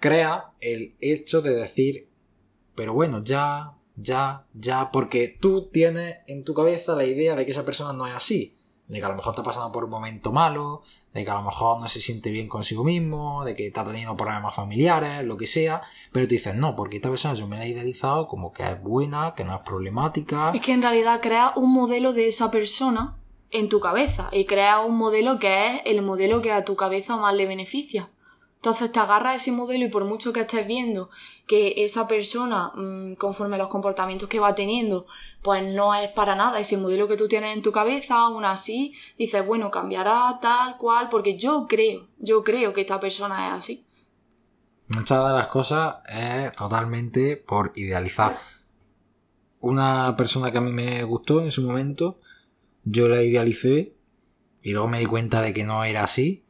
crea 0.00 0.52
el 0.60 0.96
hecho 1.00 1.42
de 1.42 1.54
decir, 1.54 2.08
pero 2.74 2.94
bueno, 2.94 3.22
ya, 3.22 3.76
ya, 3.96 4.46
ya, 4.54 4.90
porque 4.90 5.36
tú 5.40 5.68
tienes 5.68 6.16
en 6.26 6.42
tu 6.42 6.54
cabeza 6.54 6.96
la 6.96 7.04
idea 7.04 7.36
de 7.36 7.44
que 7.44 7.52
esa 7.52 7.64
persona 7.64 7.92
no 7.92 8.06
es 8.06 8.14
así, 8.14 8.56
de 8.88 8.98
que 8.98 9.04
a 9.04 9.10
lo 9.10 9.16
mejor 9.16 9.32
está 9.32 9.44
pasando 9.44 9.70
por 9.70 9.84
un 9.84 9.90
momento 9.90 10.32
malo, 10.32 10.82
de 11.12 11.24
que 11.24 11.30
a 11.30 11.34
lo 11.34 11.42
mejor 11.42 11.80
no 11.80 11.88
se 11.88 12.00
siente 12.00 12.30
bien 12.30 12.48
consigo 12.48 12.82
mismo, 12.82 13.44
de 13.44 13.54
que 13.54 13.66
está 13.66 13.84
teniendo 13.84 14.16
problemas 14.16 14.54
familiares, 14.54 15.22
lo 15.24 15.36
que 15.36 15.46
sea, 15.46 15.82
pero 16.12 16.26
tú 16.26 16.30
dices, 16.30 16.54
no, 16.54 16.74
porque 16.76 16.96
esta 16.96 17.10
persona 17.10 17.34
yo 17.34 17.46
me 17.46 17.58
la 17.58 17.66
he 17.66 17.68
idealizado 17.68 18.26
como 18.26 18.52
que 18.52 18.62
es 18.62 18.82
buena, 18.82 19.34
que 19.36 19.44
no 19.44 19.54
es 19.54 19.60
problemática. 19.60 20.52
Es 20.54 20.62
que 20.62 20.72
en 20.72 20.82
realidad 20.82 21.20
crea 21.20 21.52
un 21.56 21.72
modelo 21.72 22.14
de 22.14 22.28
esa 22.28 22.50
persona 22.50 23.18
en 23.50 23.68
tu 23.68 23.80
cabeza 23.80 24.30
y 24.32 24.46
crea 24.46 24.80
un 24.80 24.96
modelo 24.96 25.38
que 25.38 25.66
es 25.66 25.82
el 25.84 26.00
modelo 26.02 26.40
que 26.40 26.52
a 26.52 26.64
tu 26.64 26.74
cabeza 26.74 27.16
más 27.16 27.34
le 27.34 27.46
beneficia. 27.46 28.10
Entonces 28.60 28.92
te 28.92 29.00
agarras 29.00 29.32
a 29.32 29.36
ese 29.36 29.52
modelo 29.52 29.86
y 29.86 29.88
por 29.88 30.04
mucho 30.04 30.34
que 30.34 30.40
estés 30.40 30.66
viendo 30.66 31.08
que 31.46 31.82
esa 31.82 32.06
persona, 32.06 32.72
mm, 32.74 33.14
conforme 33.14 33.56
los 33.56 33.68
comportamientos 33.68 34.28
que 34.28 34.38
va 34.38 34.54
teniendo, 34.54 35.06
pues 35.40 35.64
no 35.64 35.94
es 35.94 36.10
para 36.10 36.34
nada 36.34 36.60
ese 36.60 36.76
modelo 36.76 37.08
que 37.08 37.16
tú 37.16 37.26
tienes 37.26 37.56
en 37.56 37.62
tu 37.62 37.72
cabeza, 37.72 38.16
aún 38.16 38.44
así 38.44 38.92
dices, 39.16 39.46
bueno, 39.46 39.70
cambiará 39.70 40.38
tal 40.42 40.76
cual, 40.76 41.08
porque 41.08 41.38
yo 41.38 41.66
creo, 41.66 42.08
yo 42.18 42.44
creo 42.44 42.74
que 42.74 42.82
esta 42.82 43.00
persona 43.00 43.46
es 43.46 43.52
así. 43.54 43.86
Muchas 44.88 45.26
de 45.26 45.32
las 45.32 45.46
cosas 45.46 45.96
es 46.06 46.52
totalmente 46.52 47.38
por 47.38 47.72
idealizar. 47.76 48.38
Una 49.60 50.14
persona 50.18 50.52
que 50.52 50.58
a 50.58 50.60
mí 50.60 50.70
me 50.70 51.02
gustó 51.04 51.40
en 51.40 51.50
su 51.50 51.62
momento, 51.62 52.20
yo 52.84 53.08
la 53.08 53.22
idealicé 53.22 53.94
y 54.62 54.72
luego 54.72 54.88
me 54.88 54.98
di 54.98 55.06
cuenta 55.06 55.40
de 55.40 55.54
que 55.54 55.64
no 55.64 55.82
era 55.82 56.04
así 56.04 56.44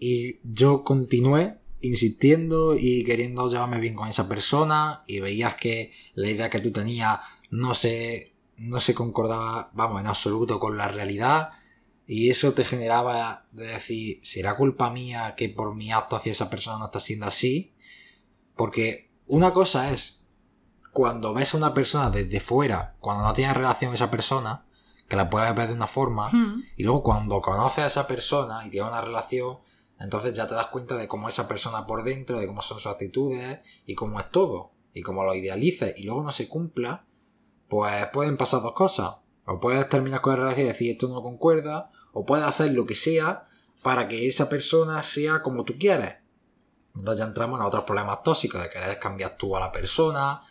y 0.00 0.40
yo 0.42 0.82
continué 0.82 1.58
insistiendo 1.82 2.74
y 2.76 3.04
queriendo 3.04 3.48
llevarme 3.48 3.78
bien 3.78 3.94
con 3.94 4.08
esa 4.08 4.28
persona 4.28 5.04
y 5.06 5.20
veías 5.20 5.54
que 5.54 5.92
la 6.14 6.28
idea 6.28 6.50
que 6.50 6.60
tú 6.60 6.72
tenías 6.72 7.20
no 7.50 7.74
se, 7.74 8.34
no 8.56 8.80
se 8.80 8.94
concordaba, 8.94 9.70
vamos, 9.74 10.00
en 10.00 10.06
absoluto 10.06 10.58
con 10.58 10.76
la 10.76 10.88
realidad 10.88 11.50
y 12.06 12.30
eso 12.30 12.52
te 12.54 12.64
generaba 12.64 13.46
de 13.52 13.66
decir, 13.68 14.20
¿será 14.24 14.56
culpa 14.56 14.90
mía 14.90 15.34
que 15.36 15.48
por 15.48 15.76
mi 15.76 15.92
acto 15.92 16.16
hacia 16.16 16.32
esa 16.32 16.50
persona 16.50 16.78
no 16.78 16.86
está 16.86 16.98
siendo 16.98 17.26
así? 17.26 17.74
Porque 18.56 19.10
una 19.26 19.52
cosa 19.52 19.92
es 19.92 20.24
cuando 20.92 21.32
ves 21.32 21.54
a 21.54 21.58
una 21.58 21.72
persona 21.72 22.10
desde 22.10 22.40
fuera, 22.40 22.96
cuando 23.00 23.22
no 23.22 23.32
tienes 23.32 23.56
relación 23.56 23.90
con 23.90 23.94
esa 23.94 24.10
persona, 24.10 24.66
que 25.08 25.16
la 25.16 25.30
puedes 25.30 25.54
ver 25.54 25.68
de 25.68 25.74
una 25.74 25.86
forma, 25.86 26.30
Hmm. 26.30 26.62
y 26.76 26.84
luego 26.84 27.02
cuando 27.02 27.40
conoces 27.40 27.84
a 27.84 27.86
esa 27.86 28.06
persona 28.06 28.66
y 28.66 28.70
tienes 28.70 28.90
una 28.90 29.00
relación, 29.00 29.58
entonces 30.00 30.32
ya 30.32 30.46
te 30.46 30.54
das 30.54 30.68
cuenta 30.68 30.96
de 30.96 31.06
cómo 31.06 31.28
es 31.28 31.34
esa 31.34 31.46
persona 31.46 31.86
por 31.86 32.02
dentro, 32.02 32.40
de 32.40 32.46
cómo 32.46 32.62
son 32.62 32.78
sus 32.78 32.90
actitudes 32.90 33.60
y 33.84 33.94
cómo 33.94 34.18
es 34.18 34.30
todo. 34.30 34.72
Y 34.94 35.02
como 35.02 35.24
lo 35.24 35.34
idealices 35.34 35.94
y 35.96 36.04
luego 36.04 36.22
no 36.22 36.32
se 36.32 36.48
cumpla, 36.48 37.04
pues 37.68 38.06
pueden 38.06 38.38
pasar 38.38 38.62
dos 38.62 38.72
cosas. 38.72 39.16
O 39.44 39.60
puedes 39.60 39.88
terminar 39.90 40.22
con 40.22 40.32
la 40.32 40.40
relación 40.40 40.66
y 40.66 40.70
decir 40.70 40.90
esto 40.92 41.08
no 41.08 41.22
concuerda, 41.22 41.90
o 42.12 42.24
puedes 42.24 42.46
hacer 42.46 42.72
lo 42.72 42.86
que 42.86 42.94
sea 42.94 43.46
para 43.82 44.08
que 44.08 44.26
esa 44.26 44.48
persona 44.48 45.02
sea 45.02 45.42
como 45.42 45.64
tú 45.64 45.74
quieres. 45.78 46.16
Entonces 46.96 47.20
ya 47.20 47.26
entramos 47.26 47.60
en 47.60 47.66
otros 47.66 47.84
problemas 47.84 48.22
tóxicos, 48.22 48.62
de 48.62 48.70
querer 48.70 48.98
cambiar 48.98 49.36
tú 49.36 49.54
a 49.54 49.60
la 49.60 49.70
persona, 49.70 50.42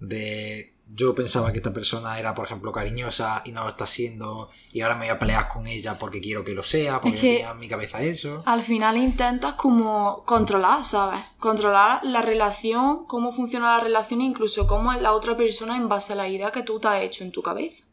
de 0.00 0.74
yo 0.90 1.14
pensaba 1.14 1.52
que 1.52 1.58
esta 1.58 1.72
persona 1.72 2.18
era, 2.18 2.34
por 2.34 2.46
ejemplo, 2.46 2.72
cariñosa 2.72 3.42
y 3.44 3.52
no 3.52 3.62
lo 3.64 3.68
está 3.70 3.86
siendo, 3.86 4.50
y 4.72 4.80
ahora 4.80 4.94
me 4.94 5.06
voy 5.06 5.10
a 5.10 5.18
pelear 5.18 5.48
con 5.48 5.66
ella 5.66 5.98
porque 5.98 6.20
quiero 6.20 6.44
que 6.44 6.54
lo 6.54 6.62
sea, 6.62 7.00
porque 7.00 7.16
Es 7.16 7.20
que- 7.20 7.28
yo 7.32 7.36
tenía 7.38 7.50
en 7.52 7.58
mi 7.58 7.68
cabeza 7.68 8.02
eso. 8.02 8.42
Al 8.46 8.62
final 8.62 8.96
intentas 8.96 9.54
como 9.54 10.24
controlar, 10.24 10.84
¿sabes? 10.84 11.24
Controlar 11.38 12.00
la 12.04 12.22
relación, 12.22 13.04
cómo 13.06 13.32
funciona 13.32 13.76
la 13.76 13.84
relación 13.84 14.20
e 14.22 14.24
incluso 14.24 14.66
cómo 14.66 14.92
es 14.92 15.02
la 15.02 15.12
otra 15.12 15.36
persona 15.36 15.76
en 15.76 15.88
base 15.88 16.14
a 16.14 16.16
la 16.16 16.28
idea 16.28 16.50
que 16.52 16.62
tú 16.62 16.80
te 16.80 16.88
has 16.88 17.02
hecho 17.02 17.22
en 17.24 17.32
tu 17.32 17.42
cabeza. 17.42 17.84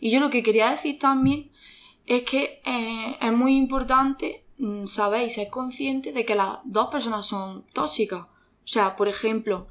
Y 0.00 0.10
yo 0.10 0.20
lo 0.20 0.28
que 0.30 0.42
quería 0.42 0.70
decir 0.70 0.98
también 0.98 1.50
es 2.06 2.24
que 2.24 2.60
eh, 2.66 3.16
es 3.20 3.32
muy 3.32 3.56
importante, 3.56 4.44
mm, 4.58 4.86
sabéis, 4.86 5.34
ser 5.34 5.48
consciente 5.48 6.12
de 6.12 6.24
que 6.26 6.34
las 6.34 6.58
dos 6.64 6.88
personas 6.88 7.24
son 7.26 7.64
tóxicas. 7.72 8.20
O 8.20 8.66
sea, 8.66 8.96
por 8.96 9.08
ejemplo, 9.08 9.68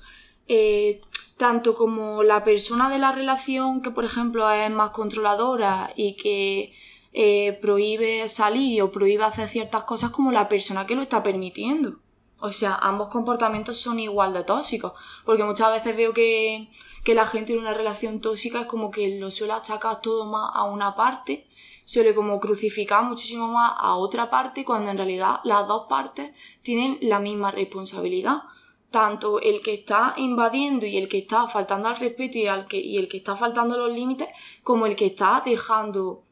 eh, 0.55 1.01
tanto 1.37 1.73
como 1.73 2.21
la 2.21 2.43
persona 2.43 2.87
de 2.87 2.99
la 2.99 3.11
relación 3.11 3.81
que, 3.81 3.89
por 3.89 4.05
ejemplo, 4.05 4.49
es 4.51 4.69
más 4.69 4.91
controladora 4.91 5.91
y 5.95 6.15
que 6.15 6.73
eh, 7.11 7.57
prohíbe 7.59 8.27
salir 8.27 8.83
o 8.83 8.91
prohíbe 8.91 9.23
hacer 9.23 9.49
ciertas 9.49 9.83
cosas, 9.83 10.11
como 10.11 10.31
la 10.31 10.47
persona 10.47 10.85
que 10.85 10.93
lo 10.93 11.01
está 11.01 11.23
permitiendo. 11.23 11.97
O 12.39 12.49
sea, 12.49 12.75
ambos 12.75 13.09
comportamientos 13.09 13.79
son 13.79 13.99
igual 13.99 14.31
de 14.31 14.43
tóxicos. 14.43 14.93
Porque 15.25 15.43
muchas 15.43 15.71
veces 15.71 15.97
veo 15.97 16.13
que, 16.13 16.69
que 17.03 17.15
la 17.15 17.25
gente 17.25 17.53
en 17.53 17.59
una 17.59 17.73
relación 17.73 18.21
tóxica 18.21 18.61
es 18.61 18.67
como 18.67 18.91
que 18.91 19.17
lo 19.17 19.31
suele 19.31 19.53
achacar 19.53 20.01
todo 20.01 20.25
más 20.25 20.51
a 20.53 20.65
una 20.65 20.95
parte, 20.95 21.47
suele 21.83 22.13
como 22.13 22.39
crucificar 22.39 23.03
muchísimo 23.03 23.47
más 23.47 23.73
a 23.75 23.95
otra 23.95 24.29
parte, 24.29 24.63
cuando 24.63 24.91
en 24.91 24.97
realidad 24.97 25.39
las 25.45 25.67
dos 25.67 25.87
partes 25.89 26.31
tienen 26.61 26.99
la 27.01 27.17
misma 27.17 27.49
responsabilidad. 27.49 28.43
Tanto 28.93 29.41
el 29.41 29.63
que 29.63 29.73
está 29.73 30.13
invadiendo 30.17 30.85
y 30.85 30.97
el 30.97 31.09
que 31.09 31.17
está 31.17 31.47
faltando 31.47 31.89
al 31.89 31.97
respeto 31.97 32.37
y, 32.37 32.45
al 32.45 32.67
que, 32.67 32.77
y 32.77 32.97
el 32.97 33.07
que 33.07 33.17
está 33.17 33.35
faltando 33.35 33.75
los 33.75 33.91
límites, 33.91 34.27
como 34.61 34.85
el 34.85 34.95
que 34.95 35.07
está 35.07 35.41
dejando 35.43 36.23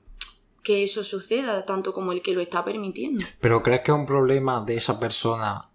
que 0.62 0.84
eso 0.84 1.04
suceda, 1.04 1.66
tanto 1.66 1.92
como 1.92 2.12
el 2.12 2.22
que 2.22 2.34
lo 2.34 2.40
está 2.42 2.64
permitiendo. 2.64 3.26
Pero 3.40 3.64
¿crees 3.64 3.82
que 3.82 3.90
es 3.90 3.98
un 3.98 4.06
problema 4.06 4.64
de 4.64 4.76
esa 4.76 5.00
persona 5.00 5.72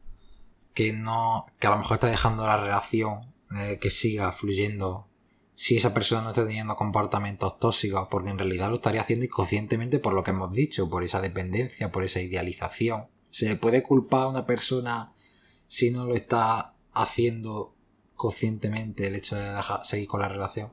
que 0.75 0.93
no, 0.93 1.47
que 1.59 1.67
a 1.67 1.71
lo 1.71 1.79
mejor 1.79 1.97
está 1.97 2.07
dejando 2.07 2.47
la 2.47 2.57
relación 2.57 3.35
eh, 3.59 3.79
que 3.81 3.91
siga 3.91 4.31
fluyendo 4.31 5.09
si 5.55 5.77
esa 5.77 5.93
persona 5.93 6.23
no 6.23 6.29
está 6.29 6.47
teniendo 6.47 6.77
comportamientos 6.77 7.59
tóxicos? 7.59 8.07
Porque 8.09 8.31
en 8.31 8.39
realidad 8.39 8.71
lo 8.71 8.77
estaría 8.77 9.01
haciendo 9.01 9.25
inconscientemente 9.25 9.99
por 9.99 10.15
lo 10.15 10.23
que 10.23 10.31
hemos 10.31 10.53
dicho, 10.53 10.89
por 10.89 11.03
esa 11.03 11.21
dependencia, 11.21 11.91
por 11.91 12.05
esa 12.05 12.21
idealización. 12.21 13.09
¿Se 13.31 13.49
le 13.49 13.57
puede 13.57 13.83
culpar 13.83 14.23
a 14.23 14.29
una 14.29 14.47
persona 14.47 15.13
si 15.67 15.91
no 15.91 16.07
lo 16.07 16.15
está 16.15 16.76
haciendo 16.97 17.75
conscientemente 18.15 19.07
el 19.07 19.15
hecho 19.15 19.37
de 19.37 19.51
dejar, 19.55 19.85
seguir 19.87 20.09
con 20.09 20.21
la 20.21 20.29
relación? 20.29 20.73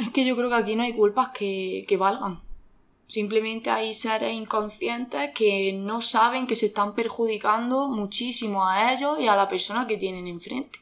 Es 0.00 0.10
que 0.10 0.24
yo 0.24 0.34
creo 0.36 0.48
que 0.48 0.56
aquí 0.56 0.74
no 0.76 0.82
hay 0.82 0.94
culpas 0.94 1.28
que, 1.28 1.84
que 1.86 1.96
valgan. 1.96 2.42
Simplemente 3.06 3.70
hay 3.70 3.92
seres 3.94 4.34
inconscientes 4.34 5.30
que 5.34 5.72
no 5.74 6.00
saben 6.00 6.46
que 6.46 6.56
se 6.56 6.66
están 6.66 6.94
perjudicando 6.94 7.86
muchísimo 7.88 8.66
a 8.66 8.92
ellos 8.92 9.20
y 9.20 9.28
a 9.28 9.36
la 9.36 9.46
persona 9.46 9.86
que 9.86 9.98
tienen 9.98 10.26
enfrente. 10.26 10.80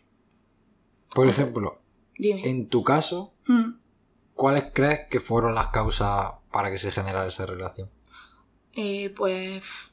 Por 1.15 1.29
ejemplo, 1.29 1.81
Dime. 2.17 2.49
en 2.49 2.69
tu 2.69 2.83
caso, 2.83 3.35
Mm. 3.49 3.75
¿cuáles 4.35 4.67
crees 4.73 5.01
que 5.11 5.19
fueron 5.19 5.55
las 5.57 5.69
causas 5.69 6.31
para 6.53 6.71
que 6.71 6.79
se 6.79 6.93
generara 6.93 7.27
esa 7.27 7.45
relación? 7.45 7.91
Eh, 8.73 9.11
pues 9.11 9.93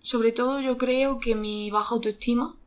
sobre 0.00 0.32
todo 0.32 0.60
yo 0.60 0.76
creo 0.76 1.18
que 1.20 1.34
mi 1.36 1.70
baja 1.70 1.94
autoestima, 1.94 2.57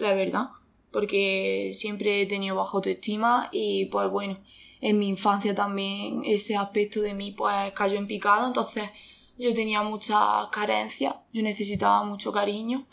la 0.00 0.14
verdad, 0.14 0.48
porque 0.90 1.70
siempre 1.72 2.22
he 2.22 2.26
tenido 2.26 2.56
baja 2.56 2.72
autoestima 2.74 3.48
y 3.52 3.86
pues 3.86 4.10
bueno, 4.10 4.38
en 4.80 4.98
mi 4.98 5.08
infancia 5.08 5.54
también 5.54 6.22
ese 6.24 6.56
aspecto 6.56 7.00
de 7.00 7.14
mí 7.14 7.32
pues 7.32 7.72
cayó 7.72 7.98
en 7.98 8.06
picado, 8.06 8.46
entonces 8.46 8.90
yo 9.38 9.54
tenía 9.54 9.82
mucha 9.82 10.48
carencia, 10.50 11.22
yo 11.32 11.42
necesitaba 11.42 12.02
mucho 12.04 12.32
cariño 12.32 12.86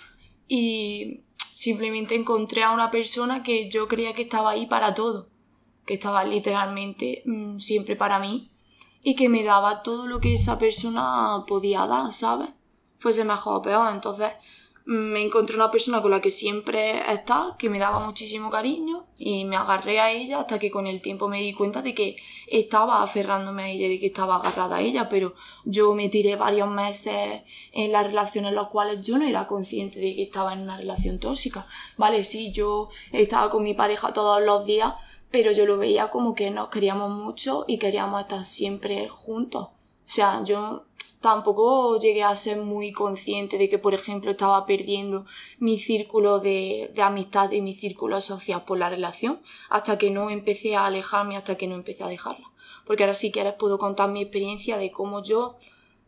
y 0.47 1.21
simplemente 1.37 2.15
encontré 2.15 2.63
a 2.63 2.71
una 2.71 2.91
persona 2.91 3.43
que 3.43 3.69
yo 3.69 3.87
creía 3.87 4.13
que 4.13 4.21
estaba 4.23 4.51
ahí 4.51 4.65
para 4.65 4.93
todo, 4.93 5.29
que 5.85 5.95
estaba 5.95 6.23
literalmente 6.23 7.23
mm, 7.25 7.59
siempre 7.59 7.95
para 7.95 8.19
mí 8.19 8.49
y 9.03 9.15
que 9.15 9.29
me 9.29 9.43
daba 9.43 9.83
todo 9.83 10.07
lo 10.07 10.19
que 10.19 10.33
esa 10.33 10.59
persona 10.59 11.43
podía 11.47 11.85
dar, 11.87 12.13
¿sabes? 12.13 12.49
Fuese 12.97 13.23
mejor 13.23 13.55
o 13.55 13.61
peor. 13.61 13.93
Entonces 13.93 14.31
me 14.89 15.21
encontré 15.21 15.57
una 15.57 15.69
persona 15.69 16.01
con 16.01 16.11
la 16.11 16.21
que 16.21 16.29
siempre 16.29 17.01
está, 17.11 17.57
que 17.59 17.69
me 17.69 17.77
daba 17.77 18.05
muchísimo 18.05 18.49
cariño 18.49 19.05
y 19.17 19.43
me 19.43 19.57
agarré 19.57 19.99
a 19.99 20.13
ella 20.13 20.39
hasta 20.39 20.59
que 20.59 20.71
con 20.71 20.87
el 20.87 21.01
tiempo 21.01 21.27
me 21.27 21.41
di 21.41 21.51
cuenta 21.51 21.81
de 21.81 21.93
que 21.93 22.15
estaba 22.47 23.03
aferrándome 23.03 23.63
a 23.63 23.69
ella, 23.69 23.89
de 23.89 23.99
que 23.99 24.05
estaba 24.05 24.37
agarrada 24.37 24.77
a 24.77 24.81
ella, 24.81 25.09
pero 25.09 25.33
yo 25.65 25.93
me 25.93 26.07
tiré 26.07 26.37
varios 26.37 26.69
meses 26.69 27.41
en 27.73 27.91
las 27.91 28.07
relaciones 28.07 28.51
en 28.51 28.55
las 28.55 28.67
cuales 28.67 29.05
yo 29.05 29.17
no 29.17 29.25
era 29.25 29.45
consciente 29.45 29.99
de 29.99 30.15
que 30.15 30.23
estaba 30.23 30.53
en 30.53 30.61
una 30.61 30.77
relación 30.77 31.19
tóxica. 31.19 31.67
Vale, 31.97 32.23
sí, 32.23 32.53
yo 32.53 32.87
estaba 33.11 33.49
con 33.49 33.63
mi 33.63 33.73
pareja 33.73 34.13
todos 34.13 34.41
los 34.41 34.65
días, 34.65 34.93
pero 35.29 35.51
yo 35.51 35.65
lo 35.65 35.77
veía 35.77 36.09
como 36.09 36.33
que 36.33 36.49
nos 36.49 36.69
queríamos 36.69 37.11
mucho 37.11 37.65
y 37.67 37.77
queríamos 37.77 38.21
estar 38.21 38.45
siempre 38.45 39.09
juntos. 39.09 39.63
O 39.63 40.09
sea, 40.09 40.41
yo 40.45 40.86
tampoco 41.19 41.97
llegué 41.99 42.23
a 42.23 42.35
ser 42.35 42.57
muy 42.57 42.91
consciente 42.91 43.57
de 43.57 43.69
que, 43.69 43.79
por 43.79 43.93
ejemplo, 43.93 44.31
estaba 44.31 44.65
perdiendo 44.65 45.25
mi 45.59 45.79
círculo 45.79 46.39
de, 46.39 46.91
de 46.93 47.01
amistad 47.01 47.51
y 47.51 47.61
mi 47.61 47.73
círculo 47.73 48.21
social 48.21 48.63
por 48.65 48.77
la 48.77 48.89
relación, 48.89 49.41
hasta 49.69 49.97
que 49.97 50.11
no 50.11 50.29
empecé 50.29 50.75
a 50.75 50.85
alejarme, 50.85 51.37
hasta 51.37 51.55
que 51.55 51.67
no 51.67 51.75
empecé 51.75 52.03
a 52.03 52.07
dejarla. 52.07 52.51
Porque 52.85 53.03
ahora 53.03 53.13
si 53.13 53.31
quieres 53.31 53.53
puedo 53.53 53.77
contar 53.77 54.09
mi 54.09 54.21
experiencia 54.21 54.77
de 54.77 54.91
cómo 54.91 55.21
yo 55.21 55.57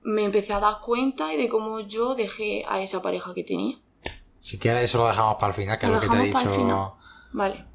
me 0.02 0.24
empecé 0.24 0.54
a 0.54 0.60
dar 0.60 0.80
cuenta 0.82 1.34
y 1.34 1.38
de 1.38 1.50
cómo 1.50 1.82
yo 1.82 2.16
dejé 2.16 2.66
a 2.68 2.82
esa 2.82 3.02
pareja 3.02 3.34
que 3.34 3.44
tenía. 3.44 3.78
Si 4.40 4.58
quieres 4.58 4.84
eso 4.84 5.00
lo 5.00 5.08
dejamos 5.08 5.36
para 5.36 5.48
el 5.48 5.54
final, 5.54 5.78
que 5.78 5.86
es 5.86 5.92
Lo 5.92 6.00
que 6.00 6.08
te 6.08 6.16
he 6.16 6.26
dicho. 6.28 6.98
Vale. 7.34 7.66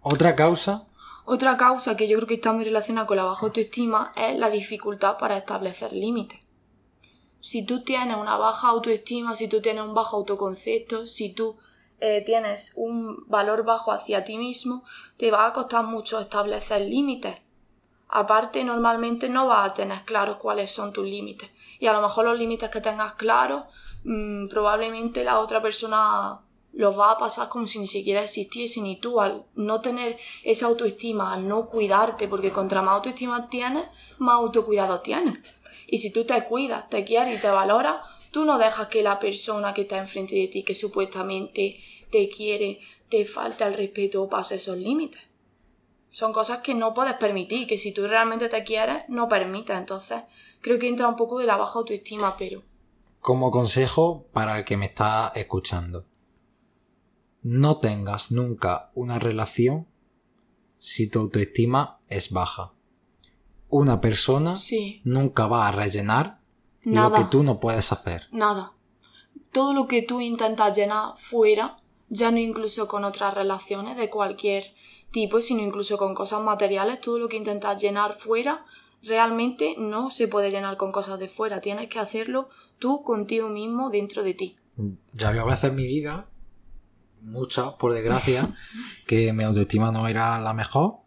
Otra 0.00 0.34
causa 0.36 0.86
Otra 1.24 1.56
causa 1.56 1.96
que 1.96 2.08
yo 2.08 2.16
creo 2.18 2.28
que 2.28 2.34
está 2.34 2.52
muy 2.52 2.64
relacionada 2.64 3.06
con 3.06 3.16
la 3.16 3.24
baja 3.24 3.46
autoestima 3.46 4.10
es 4.16 4.36
la 4.38 4.50
dificultad 4.50 5.18
para 5.18 5.36
establecer 5.36 5.92
límites. 5.92 6.40
Si 7.40 7.64
tú 7.64 7.82
tienes 7.84 8.16
una 8.16 8.36
baja 8.36 8.68
autoestima, 8.68 9.36
si 9.36 9.48
tú 9.48 9.60
tienes 9.60 9.84
un 9.84 9.94
bajo 9.94 10.16
autoconcepto, 10.16 11.06
si 11.06 11.32
tú 11.32 11.56
eh, 12.00 12.22
tienes 12.26 12.74
un 12.76 13.24
valor 13.28 13.64
bajo 13.64 13.92
hacia 13.92 14.24
ti 14.24 14.36
mismo, 14.36 14.84
te 15.16 15.30
va 15.30 15.46
a 15.46 15.52
costar 15.52 15.84
mucho 15.84 16.18
establecer 16.18 16.80
límites. 16.80 17.36
Aparte, 18.08 18.62
normalmente 18.64 19.28
no 19.28 19.46
vas 19.46 19.70
a 19.70 19.74
tener 19.74 20.04
claros 20.04 20.36
cuáles 20.36 20.70
son 20.70 20.92
tus 20.92 21.06
límites. 21.06 21.50
Y 21.78 21.86
a 21.86 21.92
lo 21.92 22.02
mejor 22.02 22.24
los 22.24 22.38
límites 22.38 22.68
que 22.70 22.80
tengas 22.80 23.14
claros, 23.14 23.64
mm, 24.04 24.48
probablemente 24.48 25.24
la 25.24 25.38
otra 25.38 25.62
persona 25.62 26.40
los 26.72 26.98
va 26.98 27.12
a 27.12 27.18
pasar 27.18 27.48
como 27.48 27.66
si 27.66 27.78
ni 27.78 27.86
siquiera 27.86 28.22
existiesen 28.22 28.86
y 28.86 28.98
tú 28.98 29.20
al 29.20 29.44
no 29.54 29.80
tener 29.80 30.18
esa 30.42 30.66
autoestima, 30.66 31.34
al 31.34 31.46
no 31.46 31.66
cuidarte, 31.66 32.28
porque 32.28 32.50
contra 32.50 32.82
más 32.82 32.94
autoestima 32.94 33.48
tienes, 33.48 33.84
más 34.18 34.36
autocuidado 34.36 35.00
tienes. 35.00 35.38
Y 35.86 35.98
si 35.98 36.12
tú 36.12 36.24
te 36.24 36.42
cuidas, 36.44 36.88
te 36.88 37.04
quieres 37.04 37.38
y 37.38 37.42
te 37.42 37.50
valoras, 37.50 38.06
tú 38.30 38.44
no 38.44 38.58
dejas 38.58 38.88
que 38.88 39.02
la 39.02 39.18
persona 39.18 39.74
que 39.74 39.82
está 39.82 39.98
enfrente 39.98 40.34
de 40.34 40.48
ti, 40.48 40.62
que 40.62 40.74
supuestamente 40.74 41.78
te 42.10 42.28
quiere, 42.28 42.80
te 43.08 43.24
falta 43.24 43.66
el 43.66 43.74
respeto 43.74 44.22
o 44.22 44.28
pase 44.28 44.54
esos 44.54 44.78
límites. 44.78 45.20
Son 46.10 46.32
cosas 46.32 46.60
que 46.60 46.74
no 46.74 46.92
puedes 46.94 47.14
permitir, 47.14 47.66
que 47.66 47.78
si 47.78 47.92
tú 47.92 48.06
realmente 48.06 48.48
te 48.48 48.64
quieres, 48.64 49.02
no 49.08 49.28
permites. 49.28 49.76
Entonces, 49.76 50.22
creo 50.60 50.78
que 50.78 50.88
entra 50.88 51.08
un 51.08 51.16
poco 51.16 51.38
de 51.38 51.46
la 51.46 51.56
baja 51.56 51.78
autoestima, 51.78 52.36
pero... 52.36 52.62
Como 53.20 53.50
consejo 53.50 54.26
para 54.32 54.58
el 54.58 54.64
que 54.64 54.76
me 54.76 54.86
está 54.86 55.32
escuchando, 55.34 56.06
no 57.42 57.78
tengas 57.78 58.30
nunca 58.30 58.90
una 58.94 59.18
relación 59.18 59.86
si 60.78 61.08
tu 61.08 61.20
autoestima 61.20 61.98
es 62.08 62.30
baja. 62.30 62.72
Una 63.68 64.00
persona 64.00 64.54
nunca 65.04 65.46
va 65.46 65.68
a 65.68 65.72
rellenar 65.72 66.40
lo 66.82 67.12
que 67.12 67.24
tú 67.24 67.42
no 67.42 67.60
puedes 67.60 67.92
hacer. 67.92 68.28
Nada. 68.32 68.72
Todo 69.50 69.72
lo 69.72 69.86
que 69.86 70.02
tú 70.02 70.20
intentas 70.20 70.76
llenar 70.76 71.14
fuera, 71.16 71.78
ya 72.08 72.30
no 72.30 72.38
incluso 72.38 72.88
con 72.88 73.04
otras 73.04 73.34
relaciones 73.34 73.96
de 73.96 74.10
cualquier 74.10 74.74
tipo, 75.10 75.40
sino 75.40 75.62
incluso 75.62 75.98
con 75.98 76.14
cosas 76.14 76.42
materiales, 76.42 77.00
todo 77.00 77.18
lo 77.18 77.28
que 77.28 77.36
intentas 77.36 77.80
llenar 77.80 78.14
fuera, 78.14 78.64
realmente 79.02 79.74
no 79.78 80.10
se 80.10 80.28
puede 80.28 80.50
llenar 80.50 80.76
con 80.76 80.92
cosas 80.92 81.18
de 81.18 81.28
fuera. 81.28 81.60
Tienes 81.60 81.88
que 81.88 81.98
hacerlo 81.98 82.48
tú 82.78 83.02
contigo 83.02 83.48
mismo 83.48 83.90
dentro 83.90 84.22
de 84.22 84.34
ti. 84.34 84.56
Ya 85.12 85.28
había 85.28 85.44
veces 85.44 85.64
en 85.64 85.76
mi 85.76 85.86
vida 85.86 86.28
muchas, 87.22 87.74
por 87.74 87.94
desgracia, 87.94 88.54
que 89.06 89.32
mi 89.32 89.44
autoestima 89.44 89.90
no 89.90 90.06
era 90.08 90.38
la 90.40 90.52
mejor 90.52 90.98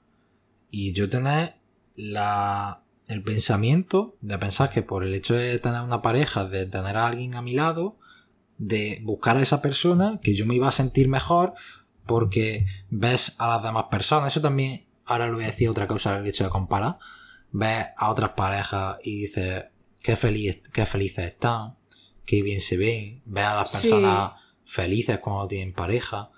y 0.71 0.93
yo 0.93 1.09
tenía 1.09 1.57
la, 1.95 2.83
el 3.07 3.23
pensamiento 3.23 4.17
de 4.21 4.37
pensar 4.37 4.69
que 4.69 4.81
por 4.81 5.03
el 5.03 5.13
hecho 5.13 5.33
de 5.35 5.59
tener 5.59 5.81
una 5.81 6.01
pareja, 6.01 6.45
de 6.45 6.65
tener 6.65 6.97
a 6.97 7.07
alguien 7.07 7.35
a 7.35 7.41
mi 7.41 7.53
lado, 7.53 7.97
de 8.57 8.99
buscar 9.03 9.37
a 9.37 9.41
esa 9.41 9.61
persona, 9.61 10.19
que 10.21 10.35
yo 10.35 10.45
me 10.45 10.55
iba 10.55 10.67
a 10.67 10.73
sentir 10.73 11.07
mejor 11.07 11.53
porque 12.05 12.65
ves 12.89 13.35
a 13.39 13.47
las 13.47 13.63
demás 13.63 13.85
personas. 13.85 14.33
Eso 14.33 14.41
también, 14.41 14.85
ahora 15.05 15.27
lo 15.27 15.35
voy 15.35 15.43
a 15.43 15.47
decir 15.47 15.69
otra 15.69 15.87
cosa, 15.87 16.17
el 16.17 16.27
hecho 16.27 16.43
de 16.43 16.49
comparar. 16.49 16.97
Ves 17.51 17.85
a 17.97 18.09
otras 18.09 18.31
parejas 18.31 18.97
y 19.03 19.21
dices, 19.21 19.65
qué, 20.01 20.15
feliz, 20.15 20.61
qué 20.73 20.85
felices 20.85 21.25
están, 21.27 21.75
qué 22.25 22.41
bien 22.41 22.61
se 22.61 22.77
ven. 22.77 23.21
Ves 23.25 23.45
a 23.45 23.55
las 23.55 23.71
personas 23.71 24.31
felices 24.65 25.19
cuando 25.19 25.47
tienen 25.47 25.73
pareja. 25.73 26.31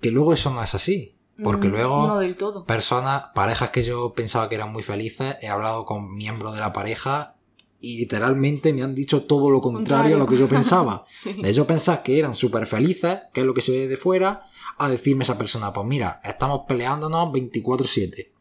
Que 0.00 0.10
luego 0.10 0.32
eso 0.32 0.50
no 0.52 0.62
es 0.62 0.74
así. 0.74 1.16
Porque 1.42 1.68
mm, 1.68 1.70
luego 1.70 2.06
no 2.06 2.18
del 2.18 2.36
todo. 2.36 2.64
personas, 2.64 3.24
parejas 3.34 3.70
que 3.70 3.82
yo 3.82 4.14
pensaba 4.14 4.48
que 4.48 4.54
eran 4.54 4.72
muy 4.72 4.82
felices, 4.82 5.36
he 5.42 5.48
hablado 5.48 5.84
con 5.84 6.14
miembros 6.14 6.54
de 6.54 6.60
la 6.60 6.72
pareja 6.72 7.34
y 7.80 7.98
literalmente 7.98 8.72
me 8.72 8.82
han 8.82 8.94
dicho 8.94 9.24
todo 9.24 9.50
lo 9.50 9.60
contrario, 9.60 10.16
a 10.16 10.18
lo 10.18 10.26
que 10.26 10.38
yo 10.38 10.48
pensaba. 10.48 11.04
De 11.42 11.50
ellos 11.50 11.66
pensar 11.66 12.02
que 12.02 12.18
eran 12.18 12.34
súper 12.34 12.66
felices, 12.66 13.18
que 13.32 13.40
es 13.40 13.46
lo 13.46 13.52
que 13.52 13.60
se 13.60 13.72
ve 13.72 13.88
de 13.88 13.98
fuera, 13.98 14.46
a 14.78 14.88
decirme 14.88 15.24
esa 15.24 15.36
persona, 15.36 15.72
pues 15.72 15.86
mira, 15.86 16.20
estamos 16.24 16.62
peleándonos 16.66 17.30
24/7. 17.30 18.32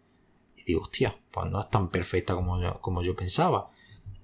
Y 0.55 0.63
digo, 0.63 0.83
hostia, 0.83 1.19
pues 1.31 1.51
no 1.51 1.59
es 1.59 1.69
tan 1.69 1.89
perfecta 1.89 2.35
como 2.35 2.61
yo, 2.61 2.79
como 2.79 3.01
yo 3.01 3.15
pensaba. 3.15 3.69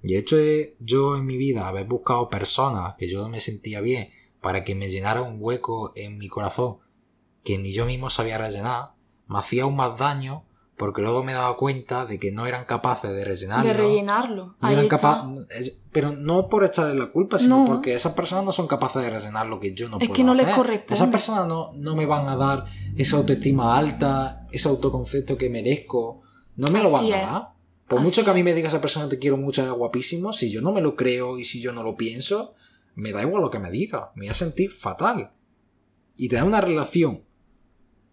Y 0.02 0.14
de 0.14 0.20
hecho 0.20 0.38
yo 0.80 1.18
en 1.18 1.26
mi 1.26 1.36
vida 1.36 1.68
haber 1.68 1.86
buscado 1.86 2.30
personas 2.30 2.96
que 2.98 3.10
yo 3.10 3.22
no 3.22 3.28
me 3.28 3.42
sentía 3.42 3.82
bien, 3.82 4.12
para 4.42 4.64
que 4.64 4.76
me 4.76 4.90
llenara 4.90 5.22
un 5.22 5.38
hueco 5.40 5.92
en 5.96 6.18
mi 6.18 6.28
corazón 6.28 6.78
que 7.44 7.58
ni 7.58 7.72
yo 7.72 7.86
mismo 7.86 8.10
sabía 8.10 8.38
rellenar, 8.38 8.92
me 9.28 9.40
hacía 9.40 9.64
aún 9.64 9.76
más 9.76 9.98
daño 9.98 10.46
porque 10.80 11.02
luego 11.02 11.26
me 11.26 11.34
daba 11.34 11.58
cuenta 11.58 12.06
de 12.06 12.20
que 12.20 12.32
no 12.32 12.48
eran 12.48 12.64
capaces 12.64 13.12
de 13.12 13.26
rellenarlo. 13.26 13.68
De 13.68 13.74
rellenarlo. 13.74 14.56
pero 15.92 16.14
no 16.14 16.48
por 16.48 16.64
echarle 16.64 16.98
la 16.98 17.08
culpa, 17.08 17.38
sino 17.38 17.66
porque 17.66 17.96
esas 17.96 18.14
personas 18.14 18.46
no 18.46 18.54
son 18.54 18.66
capaces 18.66 19.02
de 19.02 19.10
rellenar 19.10 19.46
lo 19.48 19.60
que 19.60 19.74
yo 19.74 19.90
no 19.90 19.98
puedo. 19.98 20.10
Es 20.10 20.16
que 20.16 20.24
no 20.24 20.34
les 20.34 20.48
corresponde. 20.48 20.96
Esas 20.96 21.10
personas 21.10 21.48
no, 21.48 21.72
no, 21.76 21.96
me 21.98 22.06
van 22.06 22.30
a 22.30 22.38
dar 22.38 22.64
esa 22.96 23.18
autoestima 23.18 23.78
alta, 23.78 24.48
ese 24.52 24.70
autoconcepto 24.70 25.38
que 25.38 25.50
merezco. 25.50 26.22
No 26.56 26.70
me 26.70 26.82
lo 26.82 26.92
van 26.92 27.06
a 27.12 27.18
dar. 27.18 27.48
Por 27.90 28.00
mucho 28.00 28.24
que 28.24 28.30
a 28.30 28.34
mí 28.34 28.44
me 28.44 28.54
diga 28.54 28.70
esa 28.70 28.80
persona 28.80 29.10
te 29.10 29.20
quiero 29.20 29.36
mucho, 29.36 29.64
es 29.64 29.72
guapísimo, 29.72 30.32
si 30.32 30.50
yo 30.50 30.62
no 30.62 30.72
me 30.72 30.80
lo 30.80 30.96
creo 30.96 31.40
y 31.40 31.44
si 31.44 31.60
yo 31.60 31.74
no 31.74 31.84
lo 31.84 31.98
pienso, 31.98 32.54
me 33.00 33.12
da 33.12 33.22
igual 33.22 33.42
lo 33.42 33.50
que 33.50 33.60
me 33.60 33.72
diga, 33.72 34.12
me 34.16 34.26
voy 34.26 34.30
a 34.30 34.34
sentir 34.34 34.72
fatal. 34.72 35.34
Y 36.16 36.30
tener 36.30 36.44
una 36.44 36.62
relación 36.62 37.24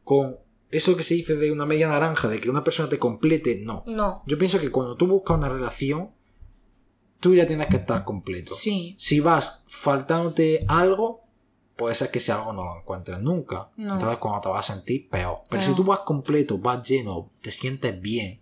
con 0.05 0.39
eso 0.71 0.97
que 0.97 1.03
se 1.03 1.15
dice 1.15 1.37
de 1.37 1.51
una 1.51 1.67
media 1.67 1.89
naranja, 1.89 2.29
de 2.29 2.41
que 2.41 2.51
una 2.51 2.65
persona 2.65 2.89
te 2.89 2.99
complete, 2.99 3.61
no. 3.65 3.85
No. 3.87 4.23
Yo 4.27 4.39
pienso 4.39 4.61
que 4.61 4.71
cuando 4.71 4.97
tú 4.97 5.07
buscas 5.07 5.37
una 5.37 5.49
relación, 5.49 6.11
tú 7.21 7.35
ya 7.35 7.47
tienes 7.47 7.69
que 7.69 7.77
estar 7.77 8.05
completo. 8.05 8.55
Sí. 8.55 8.95
Si 8.99 9.21
vas 9.21 9.65
faltándote 9.69 10.65
algo, 10.69 11.25
puede 11.77 11.95
ser 11.95 12.11
que 12.11 12.21
si 12.21 12.33
algo 12.33 12.53
no 12.53 12.65
lo 12.65 12.81
encuentres 12.81 13.21
nunca. 13.21 13.71
Entonces 13.77 14.19
cuando 14.19 14.41
te 14.41 14.49
vas 14.49 14.71
a 14.71 14.75
sentir 14.75 15.09
peor. 15.09 15.41
Pero 15.49 15.63
si 15.63 15.75
tú 15.75 15.85
vas 15.85 16.01
completo, 16.01 16.59
vas 16.59 16.89
lleno, 16.89 17.31
te 17.41 17.51
sientes 17.51 18.01
bien, 18.01 18.41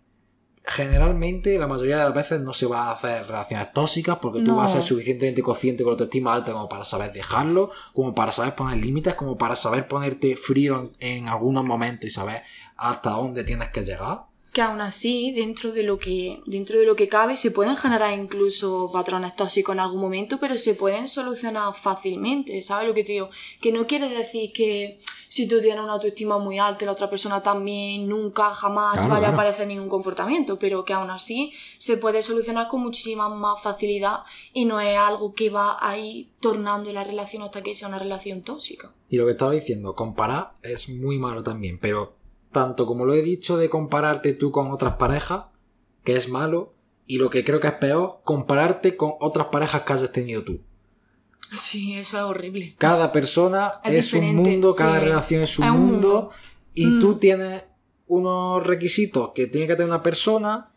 generalmente 0.66 1.58
la 1.58 1.66
mayoría 1.66 1.98
de 1.98 2.04
las 2.04 2.14
veces 2.14 2.40
no 2.40 2.54
se 2.54 2.66
va 2.66 2.88
a 2.88 2.92
hacer 2.92 3.26
relaciones 3.26 3.72
tóxicas 3.72 4.18
porque 4.20 4.40
tú 4.40 4.56
vas 4.56 4.72
a 4.72 4.74
ser 4.76 4.82
suficientemente 4.82 5.42
consciente 5.42 5.84
con 5.84 5.90
la 5.90 5.94
autoestima 5.94 6.32
alta 6.32 6.52
como 6.52 6.68
para 6.70 6.84
saber 6.84 7.12
dejarlo, 7.12 7.70
como 7.92 8.14
para 8.14 8.32
saber 8.32 8.54
poner 8.54 8.78
límites, 8.78 9.14
como 9.14 9.36
para 9.36 9.56
saber 9.56 9.86
ponerte 9.86 10.36
frío 10.36 10.92
en, 11.00 11.28
algunos 11.28 11.64
momentos 11.64 12.08
y 12.08 12.10
saber 12.10 12.42
hasta 12.76 13.10
dónde 13.10 13.44
tienes 13.44 13.68
que 13.68 13.84
llegar 13.84 14.24
que 14.54 14.62
aún 14.62 14.80
así, 14.80 15.32
dentro 15.32 15.72
de 15.72 15.82
lo 15.82 15.98
que, 15.98 16.40
dentro 16.46 16.78
de 16.78 16.86
lo 16.86 16.94
que 16.94 17.08
cabe, 17.08 17.36
se 17.36 17.50
pueden 17.50 17.76
generar 17.76 18.16
incluso 18.16 18.88
patrones 18.92 19.34
tóxicos 19.34 19.74
en 19.74 19.80
algún 19.80 20.00
momento, 20.00 20.38
pero 20.38 20.56
se 20.56 20.74
pueden 20.74 21.08
solucionar 21.08 21.74
fácilmente, 21.74 22.62
¿sabes 22.62 22.86
lo 22.86 22.94
que 22.94 23.02
te 23.02 23.12
digo? 23.12 23.30
Que 23.60 23.72
no 23.72 23.86
quiere 23.88 24.08
decir 24.08 24.52
que 24.52 25.00
si 25.28 25.48
tú 25.48 25.60
tienes 25.60 25.82
una 25.82 25.94
autoestima 25.94 26.38
muy 26.38 26.60
alta 26.60 26.84
y 26.84 26.86
la 26.86 26.92
otra 26.92 27.10
persona 27.10 27.42
también, 27.42 28.08
nunca, 28.08 28.54
jamás 28.54 29.08
vaya 29.08 29.30
a 29.30 29.32
aparecer 29.32 29.66
ningún 29.66 29.88
comportamiento, 29.88 30.56
pero 30.56 30.84
que 30.84 30.92
aún 30.92 31.10
así 31.10 31.52
se 31.78 31.96
puede 31.96 32.22
solucionar 32.22 32.68
con 32.68 32.80
muchísima 32.80 33.28
más 33.28 33.60
facilidad 33.60 34.20
y 34.52 34.66
no 34.66 34.80
es 34.80 34.96
algo 34.96 35.34
que 35.34 35.50
va 35.50 35.78
ahí 35.80 36.30
tornando 36.38 36.92
la 36.92 37.02
relación 37.02 37.42
hasta 37.42 37.60
que 37.60 37.74
sea 37.74 37.88
una 37.88 37.98
relación 37.98 38.42
tóxica. 38.42 38.92
Y 39.10 39.16
lo 39.16 39.24
que 39.26 39.32
estaba 39.32 39.50
diciendo, 39.50 39.96
comparar 39.96 40.52
es 40.62 40.88
muy 40.88 41.18
malo 41.18 41.42
también, 41.42 41.80
pero 41.80 42.14
tanto 42.54 42.86
como 42.86 43.04
lo 43.04 43.12
he 43.12 43.20
dicho 43.20 43.58
de 43.58 43.68
compararte 43.68 44.32
tú 44.32 44.50
con 44.50 44.70
otras 44.70 44.94
parejas, 44.94 45.44
que 46.04 46.16
es 46.16 46.30
malo, 46.30 46.72
y 47.06 47.18
lo 47.18 47.28
que 47.28 47.44
creo 47.44 47.60
que 47.60 47.66
es 47.66 47.74
peor, 47.74 48.20
compararte 48.24 48.96
con 48.96 49.12
otras 49.20 49.48
parejas 49.48 49.82
que 49.82 49.92
hayas 49.92 50.12
tenido 50.12 50.42
tú. 50.42 50.62
Sí, 51.52 51.94
eso 51.94 52.16
es 52.16 52.22
horrible. 52.22 52.74
Cada 52.78 53.12
persona 53.12 53.74
es, 53.84 54.14
un 54.14 54.36
mundo, 54.36 54.74
cada 54.74 55.00
relación 55.00 55.42
es 55.42 55.58
un, 55.58 55.68
mundo, 55.68 56.30
y 56.72 56.86
mm. 56.86 57.00
tú 57.00 57.16
tienes 57.16 57.66
unos 58.06 58.66
requisitos 58.66 59.32
que 59.34 59.46
tiene 59.46 59.66
que 59.66 59.74
tener 59.74 59.90
una 59.90 60.02
persona, 60.02 60.72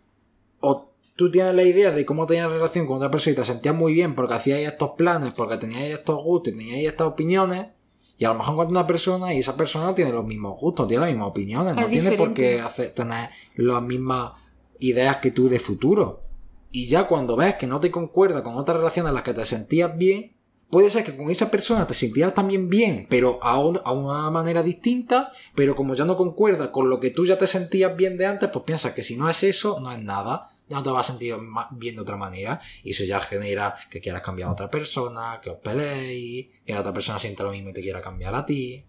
o 0.60 0.92
tú 1.16 1.32
tienes 1.32 1.56
la 1.56 1.64
idea 1.64 1.92
de 1.92 2.06
cómo 2.06 2.28
tenías 2.28 2.52
relación 2.52 2.86
con 2.86 2.98
otra 2.98 3.12
persona 3.12 3.34
y 3.34 3.36
te 3.38 3.46
sentías 3.46 3.76
muy 3.76 3.94
bien 3.94 4.16
porque 4.16 4.34
hacíais 4.34 4.68
estos 4.68 4.92
planes, 4.98 5.32
porque 5.32 5.58
teníais 5.58 5.94
estos 5.94 6.22
gustos, 6.22 6.54
teníais 6.54 6.88
estas 6.88 7.08
opiniones, 7.08 7.68
y 8.18 8.26
a 8.26 8.30
lo 8.30 8.36
mejor 8.36 8.54
encuentras 8.54 8.72
una 8.72 8.88
persona 8.88 9.34
y 9.34 9.40
esa 9.40 9.56
persona 9.56 9.94
tiene 9.94 10.12
los 10.12 10.26
mismos 10.26 10.60
gustos, 10.60 10.88
tiene 10.88 11.02
las 11.02 11.12
mismas 11.12 11.30
opiniones, 11.30 11.76
no 11.76 11.88
tiene 11.88 12.14
por 12.14 12.34
qué 12.34 12.62
tener 12.96 13.30
las 13.56 13.82
mismas 13.84 14.34
ideas 14.80 15.18
que 15.18 15.32
tú 15.32 15.48
de 15.48 15.60
futuro. 15.60 16.24
Y 16.72 16.88
ya 16.88 17.08
cuando 17.08 17.36
ves 17.36 17.56
que 17.56 17.68
no 17.68 17.80
te 17.80 17.92
concuerda 17.92 18.44
con 18.44 18.56
otras 18.56 18.78
relaciones 18.78 19.10
en 19.10 19.16
las 19.16 19.24
que 19.24 19.34
te 19.34 19.46
sentías 19.46 19.96
bien, 19.98 20.36
puede 20.70 20.90
ser 20.90 21.06
que 21.06 21.16
con 21.16 21.30
esa 21.30 21.52
persona 21.52 21.86
te 21.86 21.94
sintieras 21.94 22.34
también 22.34 22.70
bien, 22.70 23.06
pero 23.10 23.40
a, 23.44 23.54
a, 23.54 23.92
una 23.94 24.32
manera 24.32 24.64
distinta, 24.64 25.32
pero 25.56 25.76
como 25.76 25.94
ya 25.94 26.06
no 26.06 26.18
concuerda 26.18 26.72
con 26.72 26.90
lo 26.90 27.00
que 27.00 27.12
tú 27.12 27.26
ya 27.26 27.38
te 27.38 27.48
sentías 27.48 27.96
bien 27.96 28.18
de 28.18 28.26
antes, 28.26 28.50
pues 28.50 28.66
piensas 28.66 28.94
que 28.94 29.04
si 29.04 29.16
no 29.16 29.30
es 29.30 29.44
eso, 29.44 29.80
no 29.80 29.92
es 29.92 30.00
nada 30.00 30.50
ya 30.70 30.78
no 30.78 30.84
te 30.84 30.90
vas 30.90 31.10
a 31.10 31.12
sentir 31.12 31.36
bien 31.72 31.96
de 31.96 32.02
otra 32.02 32.18
manera 32.18 32.62
y 32.84 32.92
eso 32.92 33.04
ya 33.06 33.20
genera 33.20 33.76
que 33.90 34.02
quieras 34.02 34.22
cambiar 34.22 34.50
a 34.50 34.54
otra 34.54 34.70
persona, 34.70 35.40
que 35.42 35.50
os 35.50 35.58
peleéis, 35.58 36.48
que 36.66 36.74
la 36.74 36.82
otra 36.82 36.94
persona 36.94 37.20
sienta 37.20 37.44
lo 37.44 37.52
mismo 37.52 37.70
y 37.70 37.74
te 37.74 37.82
quiera 37.82 38.02
cambiar 38.02 38.36
a 38.36 38.46
ti. 38.46 38.86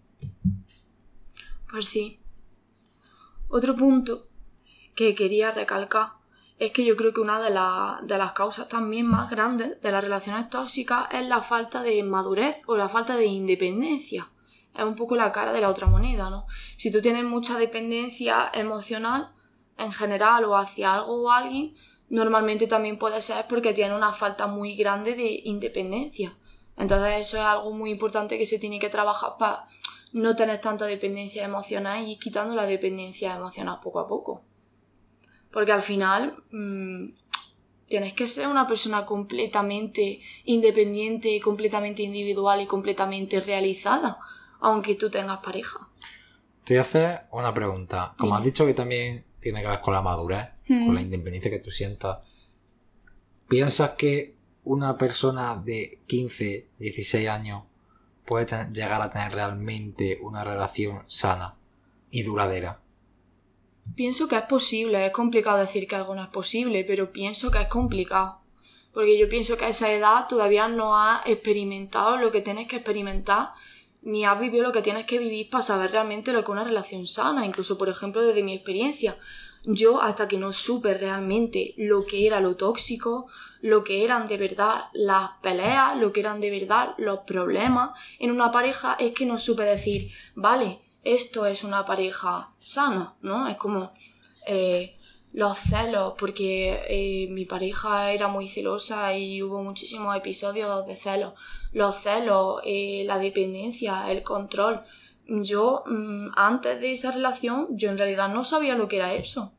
Pues 1.69 1.85
sí. 1.85 2.19
Otro 3.47 3.75
punto 3.75 4.27
que 4.95 5.15
quería 5.15 5.51
recalcar 5.51 6.13
es 6.57 6.73
que 6.73 6.83
yo 6.83 6.97
creo 6.97 7.13
que 7.13 7.21
una 7.21 7.39
de, 7.39 7.49
de, 8.05 8.17
las 8.17 8.33
causas 8.33 8.67
también 8.67 9.05
más 9.05 9.29
grandes 9.29 9.79
de 9.81 9.91
las 9.91 10.03
relaciones 10.03 10.49
tóxicas 10.49 11.07
es 11.11 11.25
la 11.25 11.41
falta 11.41 11.81
de 11.83 12.03
madurez 12.03 12.57
o 12.67 12.75
la 12.75 12.89
falta 12.89 13.15
de 13.15 13.25
independencia. 13.25 14.29
Es 14.75 14.83
un 14.83 14.95
poco 14.95 15.15
la 15.15 15.31
cara 15.31 15.53
de 15.53 15.61
la 15.61 15.69
otra 15.69 15.87
moneda, 15.87 16.29
¿no? 16.29 16.47
Si 16.75 16.91
tú 16.91 17.01
tienes 17.01 17.23
mucha 17.23 17.57
dependencia 17.57 18.51
emocional 18.53 19.31
en 19.79 19.91
general 19.91 20.45
o 20.45 20.57
hacia 20.57 20.93
algo 20.93 21.23
o 21.23 21.31
alguien, 21.31 21.75
normalmente 22.09 22.67
también 22.67 22.97
puede 22.97 23.21
ser 23.21 23.45
porque 23.47 23.73
tiene 23.73 23.95
una 23.95 24.13
falta 24.13 24.47
muy 24.47 24.75
grande 24.75 25.15
de 25.15 25.41
independencia. 25.45 26.33
Entonces 26.77 27.19
eso 27.19 27.37
es 27.37 27.43
algo 27.43 27.71
muy 27.71 27.91
importante 27.91 28.37
que 28.37 28.45
se 28.45 28.59
tiene 28.59 28.79
que 28.79 28.89
trabajar 28.89 29.31
para 29.37 29.65
no 30.13 30.35
tener 30.35 30.59
tanta 30.59 30.85
dependencia 30.85 31.43
emocional 31.43 32.03
y 32.03 32.13
ir 32.13 32.19
quitando 32.19 32.55
la 32.55 32.65
dependencia 32.65 33.35
emocional 33.35 33.77
poco 33.83 33.99
a 33.99 34.07
poco. 34.07 34.43
Porque 35.51 35.71
al 35.71 35.81
final 35.81 36.43
mmm, 36.51 37.09
tienes 37.87 38.13
que 38.13 38.27
ser 38.27 38.47
una 38.47 38.67
persona 38.67 39.05
completamente 39.05 40.21
independiente, 40.45 41.39
completamente 41.41 42.03
individual 42.03 42.61
y 42.61 42.67
completamente 42.67 43.39
realizada, 43.39 44.19
aunque 44.61 44.95
tú 44.95 45.09
tengas 45.09 45.39
pareja. 45.39 45.89
Te 46.63 46.75
voy 46.75 46.79
a 46.79 46.81
hacer 46.81 47.21
una 47.31 47.53
pregunta. 47.53 48.13
Como 48.17 48.35
has 48.35 48.43
dicho 48.43 48.65
que 48.65 48.73
también 48.73 49.25
tiene 49.39 49.61
que 49.61 49.67
ver 49.67 49.81
con 49.81 49.93
la 49.93 50.01
madurez, 50.01 50.49
con 50.67 50.93
la 50.93 51.01
independencia 51.01 51.49
que 51.49 51.59
tú 51.59 51.71
sientas, 51.71 52.19
¿piensas 53.47 53.91
que 53.91 54.35
una 54.63 54.97
persona 54.97 55.55
de 55.55 55.99
15, 56.07 56.67
16 56.77 57.27
años 57.27 57.63
puede 58.25 58.45
llegar 58.71 59.01
a 59.01 59.09
tener 59.09 59.31
realmente 59.33 60.19
una 60.21 60.43
relación 60.43 61.03
sana 61.07 61.55
y 62.11 62.23
duradera? 62.23 62.81
Pienso 63.95 64.27
que 64.27 64.35
es 64.35 64.43
posible, 64.43 65.05
es 65.05 65.11
complicado 65.11 65.57
decir 65.57 65.87
que 65.87 65.95
algo 65.95 66.13
no 66.13 66.23
es 66.23 66.29
posible, 66.29 66.83
pero 66.83 67.11
pienso 67.11 67.49
que 67.49 67.61
es 67.61 67.67
complicado. 67.67 68.39
Porque 68.93 69.17
yo 69.17 69.29
pienso 69.29 69.57
que 69.57 69.65
a 69.65 69.69
esa 69.69 69.91
edad 69.91 70.27
todavía 70.27 70.67
no 70.67 70.97
has 70.97 71.25
experimentado 71.25 72.17
lo 72.17 72.31
que 72.31 72.41
tienes 72.41 72.67
que 72.67 72.77
experimentar, 72.77 73.49
ni 74.01 74.25
has 74.25 74.39
vivido 74.39 74.63
lo 74.63 74.71
que 74.71 74.81
tienes 74.81 75.05
que 75.05 75.19
vivir 75.19 75.49
para 75.49 75.61
saber 75.61 75.91
realmente 75.91 76.31
lo 76.31 76.39
que 76.39 76.45
es 76.45 76.49
una 76.49 76.63
relación 76.63 77.05
sana. 77.05 77.45
Incluso, 77.45 77.77
por 77.77 77.89
ejemplo, 77.89 78.21
desde 78.23 78.43
mi 78.43 78.53
experiencia, 78.53 79.17
yo 79.65 80.01
hasta 80.01 80.27
que 80.27 80.37
no 80.37 80.53
supe 80.53 80.93
realmente 80.93 81.73
lo 81.77 82.05
que 82.05 82.25
era 82.25 82.39
lo 82.39 82.55
tóxico, 82.55 83.27
lo 83.61 83.83
que 83.83 84.03
eran 84.03 84.27
de 84.27 84.37
verdad 84.37 84.85
las 84.93 85.31
peleas, 85.41 85.97
lo 85.97 86.13
que 86.13 86.21
eran 86.21 86.39
de 86.39 86.49
verdad 86.49 86.95
los 86.97 87.19
problemas 87.21 87.91
en 88.19 88.31
una 88.31 88.51
pareja, 88.51 88.95
es 88.99 89.13
que 89.13 89.25
no 89.25 89.37
supe 89.37 89.63
decir, 89.63 90.11
vale, 90.35 90.79
esto 91.03 91.45
es 91.45 91.63
una 91.63 91.85
pareja 91.85 92.51
sana, 92.61 93.15
¿no? 93.21 93.47
Es 93.47 93.57
como 93.57 93.91
eh, 94.45 94.97
los 95.33 95.57
celos, 95.57 96.13
porque 96.17 96.81
eh, 96.87 97.27
mi 97.29 97.45
pareja 97.45 98.11
era 98.11 98.27
muy 98.27 98.47
celosa 98.47 99.15
y 99.15 99.43
hubo 99.43 99.61
muchísimos 99.61 100.15
episodios 100.15 100.85
de 100.87 100.95
celos. 100.95 101.33
Los 101.71 102.01
celos, 102.01 102.61
eh, 102.65 103.03
la 103.05 103.17
dependencia, 103.17 104.11
el 104.11 104.23
control. 104.23 104.81
Yo, 105.27 105.83
mm, 105.85 106.29
antes 106.35 106.79
de 106.81 106.91
esa 106.91 107.11
relación, 107.11 107.67
yo 107.71 107.89
en 107.89 107.97
realidad 107.97 108.29
no 108.33 108.43
sabía 108.43 108.75
lo 108.75 108.87
que 108.87 108.97
era 108.97 109.13
eso. 109.13 109.53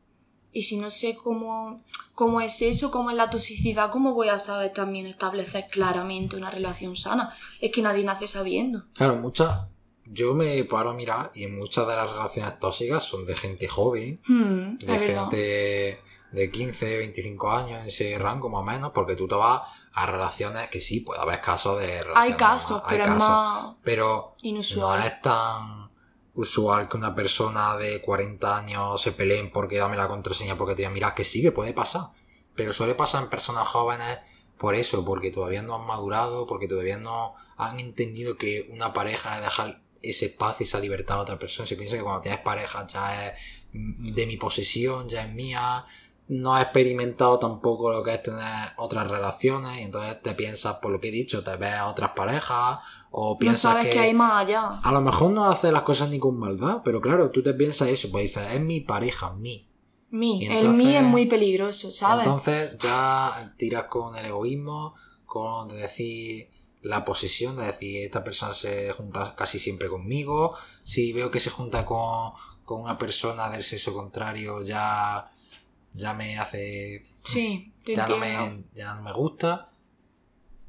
Y 0.53 0.63
si 0.63 0.79
no 0.79 0.91
sé 0.91 1.15
cómo, 1.15 1.85
cómo 2.15 2.41
es 2.41 2.61
eso, 2.63 2.91
cómo 2.91 3.11
es 3.11 3.17
la 3.17 3.31
toxicidad, 3.31 3.91
¿cómo 3.91 4.15
voy 4.15 4.29
a 4.29 4.39
saber 4.39 4.73
también 4.73 5.07
establecer 5.07 5.67
claramente 5.71 6.37
una 6.37 6.51
relación 6.51 6.97
sana? 6.97 7.33
Es 7.61 7.71
que 7.71 7.83
nadie 7.83 8.03
nace 8.03 8.27
sabiendo. 8.27 8.85
Claro, 8.95 9.17
muchas 9.17 9.69
yo 10.13 10.35
me 10.35 10.65
paro 10.65 10.91
a 10.91 10.95
mirar 10.95 11.31
y 11.35 11.47
muchas 11.47 11.87
de 11.87 11.95
las 11.95 12.11
relaciones 12.11 12.59
tóxicas 12.59 13.05
son 13.05 13.27
de 13.27 13.37
gente 13.37 13.69
joven, 13.69 14.21
hmm, 14.27 14.79
de 14.79 14.99
gente 14.99 16.01
de 16.33 16.51
15, 16.51 16.99
25 16.99 17.51
años, 17.51 17.81
en 17.81 17.87
ese 17.89 18.19
rango 18.19 18.49
más 18.49 18.63
o 18.63 18.65
menos, 18.65 18.93
porque 18.93 19.17
tú 19.17 19.29
te 19.29 19.35
vas 19.35 19.63
a 19.93 20.07
relaciones 20.07 20.69
que 20.69 20.81
sí, 20.81 21.01
puede 21.01 21.21
haber 21.21 21.41
casos 21.41 21.81
de 21.81 22.05
Hay 22.15 22.35
casos, 22.35 22.83
pero 22.89 23.05
es 23.05 23.11
más 23.11 23.75
pero 23.83 24.37
no 24.77 24.97
es 24.97 25.23
tan 25.23 25.91
usual 26.35 26.89
que 26.89 26.97
una 26.97 27.15
persona 27.15 27.77
de 27.77 28.01
40 28.01 28.57
años 28.57 29.03
se 29.03 29.13
peleen 29.13 29.51
porque 29.51 29.79
dame 29.79 29.97
la 29.97 30.09
contraseña 30.09 30.57
porque 30.57 30.75
te 30.75 30.89
mira 30.89 31.15
que 31.15 31.25
sí 31.25 31.43
que 31.43 31.53
puede 31.53 31.73
pasar, 31.73 32.11
pero 32.55 32.73
suele 32.73 32.95
pasar 32.95 33.25
en 33.25 33.31
personas 33.31 33.67
jóvenes 33.67 34.19
por 34.61 34.75
eso, 34.75 35.05
porque 35.07 35.31
todavía 35.31 35.63
no 35.63 35.75
han 35.75 35.87
madurado, 35.87 36.47
porque 36.47 36.69
todavía 36.69 36.99
no 36.99 37.35
han 37.57 37.81
entendido 37.81 38.37
que 38.37 38.69
una 38.71 38.93
pareja 38.93 39.37
es 39.37 39.43
dejar 39.43 39.81
ese 40.03 40.27
espacio, 40.27 40.65
esa 40.65 40.79
libertad 40.79 41.19
a 41.19 41.23
otra 41.23 41.39
persona. 41.39 41.67
Se 41.67 41.77
piensa 41.77 41.97
que 41.97 42.03
cuando 42.03 42.21
tienes 42.21 42.41
pareja 42.41 42.87
ya 42.87 43.29
es 43.29 43.35
de 43.73 44.27
mi 44.27 44.37
posesión, 44.37 45.09
ya 45.09 45.25
es 45.25 45.33
mía. 45.33 45.87
No 46.31 46.55
has 46.55 46.63
experimentado 46.63 47.39
tampoco 47.39 47.91
lo 47.93 48.03
que 48.03 48.15
es 48.15 48.23
tener 48.23 48.71
otras 48.77 49.11
relaciones 49.11 49.79
y 49.79 49.83
entonces 49.83 50.23
te 50.23 50.35
piensas, 50.35 50.77
por 50.77 50.93
lo 50.93 51.01
que 51.01 51.09
he 51.09 51.13
dicho, 51.13 51.43
te 51.45 51.57
ves 51.57 51.75
a 51.75 51.89
otras 51.89 52.11
parejas 52.11 52.79
o 53.11 53.37
piensas 53.39 53.75
no 53.75 53.81
sabes 53.81 53.93
que, 53.93 53.99
hay 53.99 54.15
más 54.15 54.45
allá. 54.45 54.81
A 54.83 54.93
lo 54.93 55.01
mejor 55.01 55.33
no 55.33 55.51
haces 55.51 55.73
las 55.73 55.83
cosas 55.83 56.11
ni 56.11 56.19
con 56.19 56.39
maldad, 56.39 56.83
pero 56.85 57.01
claro, 57.01 57.31
tú 57.31 57.43
te 57.43 57.53
piensas 57.55 57.89
eso, 57.89 58.11
pues 58.11 58.25
dices, 58.25 58.55
es 58.55 58.61
mi 58.61 58.81
pareja, 58.81 59.33
mi. 59.33 59.67
Mi, 60.13 60.47
el 60.47 60.71
mi 60.71 60.97
es 60.97 61.03
muy 61.03 61.27
peligroso, 61.27 61.93
¿sabes? 61.93 62.27
Entonces 62.27 62.77
ya 62.79 63.55
tiras 63.57 63.85
con 63.85 64.17
el 64.17 64.27
egoísmo, 64.27 64.95
con 65.25 65.69
decir, 65.69 66.51
la 66.83 67.05
posesión, 67.05 67.57
de 67.57 67.67
decir, 67.67 68.05
esta 68.05 68.25
persona 68.25 68.55
se 68.55 68.93
junta 68.93 69.35
casi 69.37 69.59
siempre 69.59 69.89
conmigo, 69.89 70.55
si 70.83 71.13
veo 71.13 71.31
que 71.31 71.41
se 71.41 71.51
junta 71.51 71.85
con, 71.85 72.33
una 72.67 72.97
persona 72.99 73.51
del 73.51 73.65
sexo 73.65 73.93
contrario 73.93 74.63
ya, 74.63 75.29
ya 75.95 76.15
me 76.15 76.39
hace... 76.39 77.05
Sí, 77.25 77.73
ya, 77.85 78.09
no 78.09 78.17
me, 78.17 78.65
ya 78.75 78.95
no 78.95 79.03
me 79.03 79.13
gusta. 79.13 79.71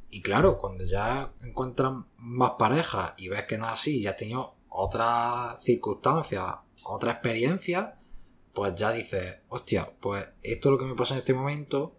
Y 0.10 0.22
claro, 0.22 0.58
cuando 0.58 0.84
ya 0.86 1.32
encuentran 1.42 2.08
más 2.18 2.52
parejas 2.60 3.14
y 3.18 3.30
ves 3.30 3.46
que 3.46 3.58
no 3.58 3.66
es 3.66 3.74
así, 3.74 4.02
ya 4.02 4.12
has 4.12 4.18
tenido 4.18 4.56
otras 4.70 5.64
circunstancias, 5.64 6.44
otra 6.84 7.12
experiencia, 7.12 7.98
pues 8.54 8.76
ya 8.76 8.92
dices, 8.92 9.38
hostia, 9.48 9.90
pues 10.00 10.28
esto 10.44 10.70
es 10.70 10.72
lo 10.72 10.78
que 10.78 10.86
me 10.86 10.96
pasa 10.96 11.14
en 11.14 11.20
este 11.20 11.34
momento 11.34 11.96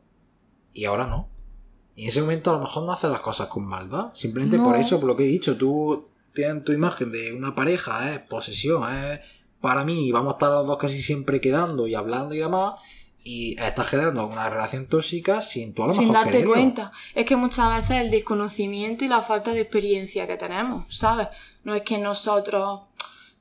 y 0.75 0.85
ahora 0.85 1.07
no. 1.07 1.29
Y 1.95 2.05
en 2.05 2.09
ese 2.09 2.21
momento 2.21 2.51
a 2.51 2.55
lo 2.55 2.61
mejor 2.61 2.85
no 2.85 2.93
haces 2.93 3.11
las 3.11 3.21
cosas 3.21 3.49
con 3.49 3.67
maldad. 3.67 4.11
Simplemente 4.15 4.59
por 4.59 4.77
eso, 4.77 4.99
por 4.99 5.09
lo 5.09 5.17
que 5.17 5.25
he 5.25 5.29
dicho, 5.29 5.57
tú 5.57 6.09
tienes 6.35 6.65
tu 6.65 6.73
imagen 6.73 7.13
de 7.13 7.33
una 7.35 7.55
pareja, 7.55 8.15
es 8.15 8.21
posesión, 8.21 8.83
es 8.95 9.21
para 9.61 9.85
mí, 9.85 10.09
y 10.09 10.13
vamos 10.13 10.33
a 10.33 10.37
estar 10.37 10.51
los 10.51 10.67
dos 10.67 10.79
casi 10.79 11.01
siempre 11.03 11.41
quedando 11.41 11.87
y 11.87 11.95
hablando 11.95 12.35
y 12.35 12.39
demás. 12.39 12.75
Y 13.25 13.61
estás 13.61 13.87
generando 13.89 14.27
una 14.27 14.51
relación 14.51 14.87
tóxica 14.87 15.43
sin 15.43 15.75
tú 15.75 15.85
a 15.85 15.89
lo 15.89 15.95
Sin 15.95 16.11
darte 16.11 16.45
cuenta. 16.45 16.91
Es 17.15 17.25
que 17.25 17.37
muchas 17.37 17.77
veces 17.77 18.03
el 18.03 18.11
desconocimiento 18.11 19.05
y 19.05 19.09
la 19.09 19.23
falta 19.23 19.53
de 19.53 19.61
experiencia 19.61 20.27
que 20.27 20.37
tenemos, 20.37 20.85
¿sabes? 20.89 21.29
No 21.63 21.75
es 21.75 21.83
que 21.83 21.99
nosotros, 21.99 22.81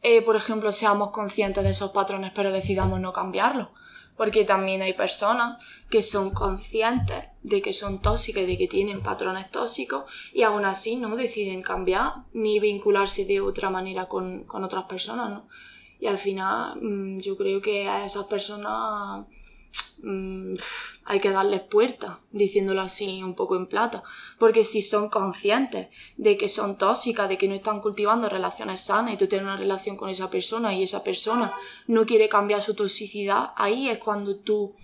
eh, 0.03 0.21
por 0.21 0.35
ejemplo, 0.35 0.71
seamos 0.71 1.09
conscientes 1.09 1.63
de 1.63 1.71
esos 1.71 1.91
patrones 1.91 2.31
pero 2.35 2.51
decidamos 2.51 2.99
no 2.99 3.11
cambiarlos 3.11 3.69
porque 4.21 4.43
también 4.43 4.83
hay 4.83 4.93
personas 4.93 5.57
que 5.89 6.03
son 6.03 6.29
conscientes 6.29 7.29
de 7.41 7.59
que 7.59 7.73
son 7.73 8.03
tóxicas 8.03 8.43
y 8.43 8.45
de 8.45 8.55
que 8.55 8.67
tienen 8.67 9.01
patrones 9.01 9.49
tóxicos 9.49 10.03
y 10.31 10.43
aún 10.43 10.63
así 10.63 10.95
no 10.95 11.15
deciden 11.15 11.63
cambiar 11.63 12.25
ni 12.31 12.59
vincularse 12.59 13.25
de 13.25 13.41
otra 13.41 13.71
manera 13.71 14.05
con, 14.05 14.43
con 14.43 14.63
otras 14.63 14.83
personas, 14.83 15.31
¿no? 15.31 15.47
Y 15.99 16.05
al 16.05 16.19
final 16.19 16.79
mm, 16.81 17.19
yo 17.19 17.35
creo 17.35 17.63
que 17.63 17.87
a 17.87 18.05
esas 18.05 18.25
personas 18.25 19.25
Mm, 20.03 20.55
hay 21.05 21.19
que 21.19 21.29
darles 21.29 21.61
puerta, 21.61 22.21
diciéndolo 22.31 22.81
así 22.81 23.21
un 23.23 23.35
poco 23.35 23.55
en 23.55 23.67
plata. 23.67 24.03
Porque 24.39 24.63
si 24.63 24.81
son 24.81 25.09
conscientes 25.09 25.87
de 26.17 26.37
que 26.37 26.49
son 26.49 26.77
tóxicas, 26.77 27.29
de 27.29 27.37
que 27.37 27.47
no 27.47 27.55
están 27.55 27.81
cultivando 27.81 28.29
relaciones 28.29 28.81
sanas 28.81 29.13
y 29.13 29.17
tú 29.17 29.27
tienes 29.27 29.45
una 29.45 29.57
relación 29.57 29.97
con 29.97 30.09
esa 30.09 30.29
persona 30.29 30.73
y 30.73 30.83
esa 30.83 31.03
persona 31.03 31.53
no 31.87 32.05
quiere 32.05 32.29
cambiar 32.29 32.61
su 32.61 32.73
toxicidad, 32.73 33.51
ahí 33.55 33.89
es 33.89 33.99
cuando 33.99 34.37
tú 34.37 34.75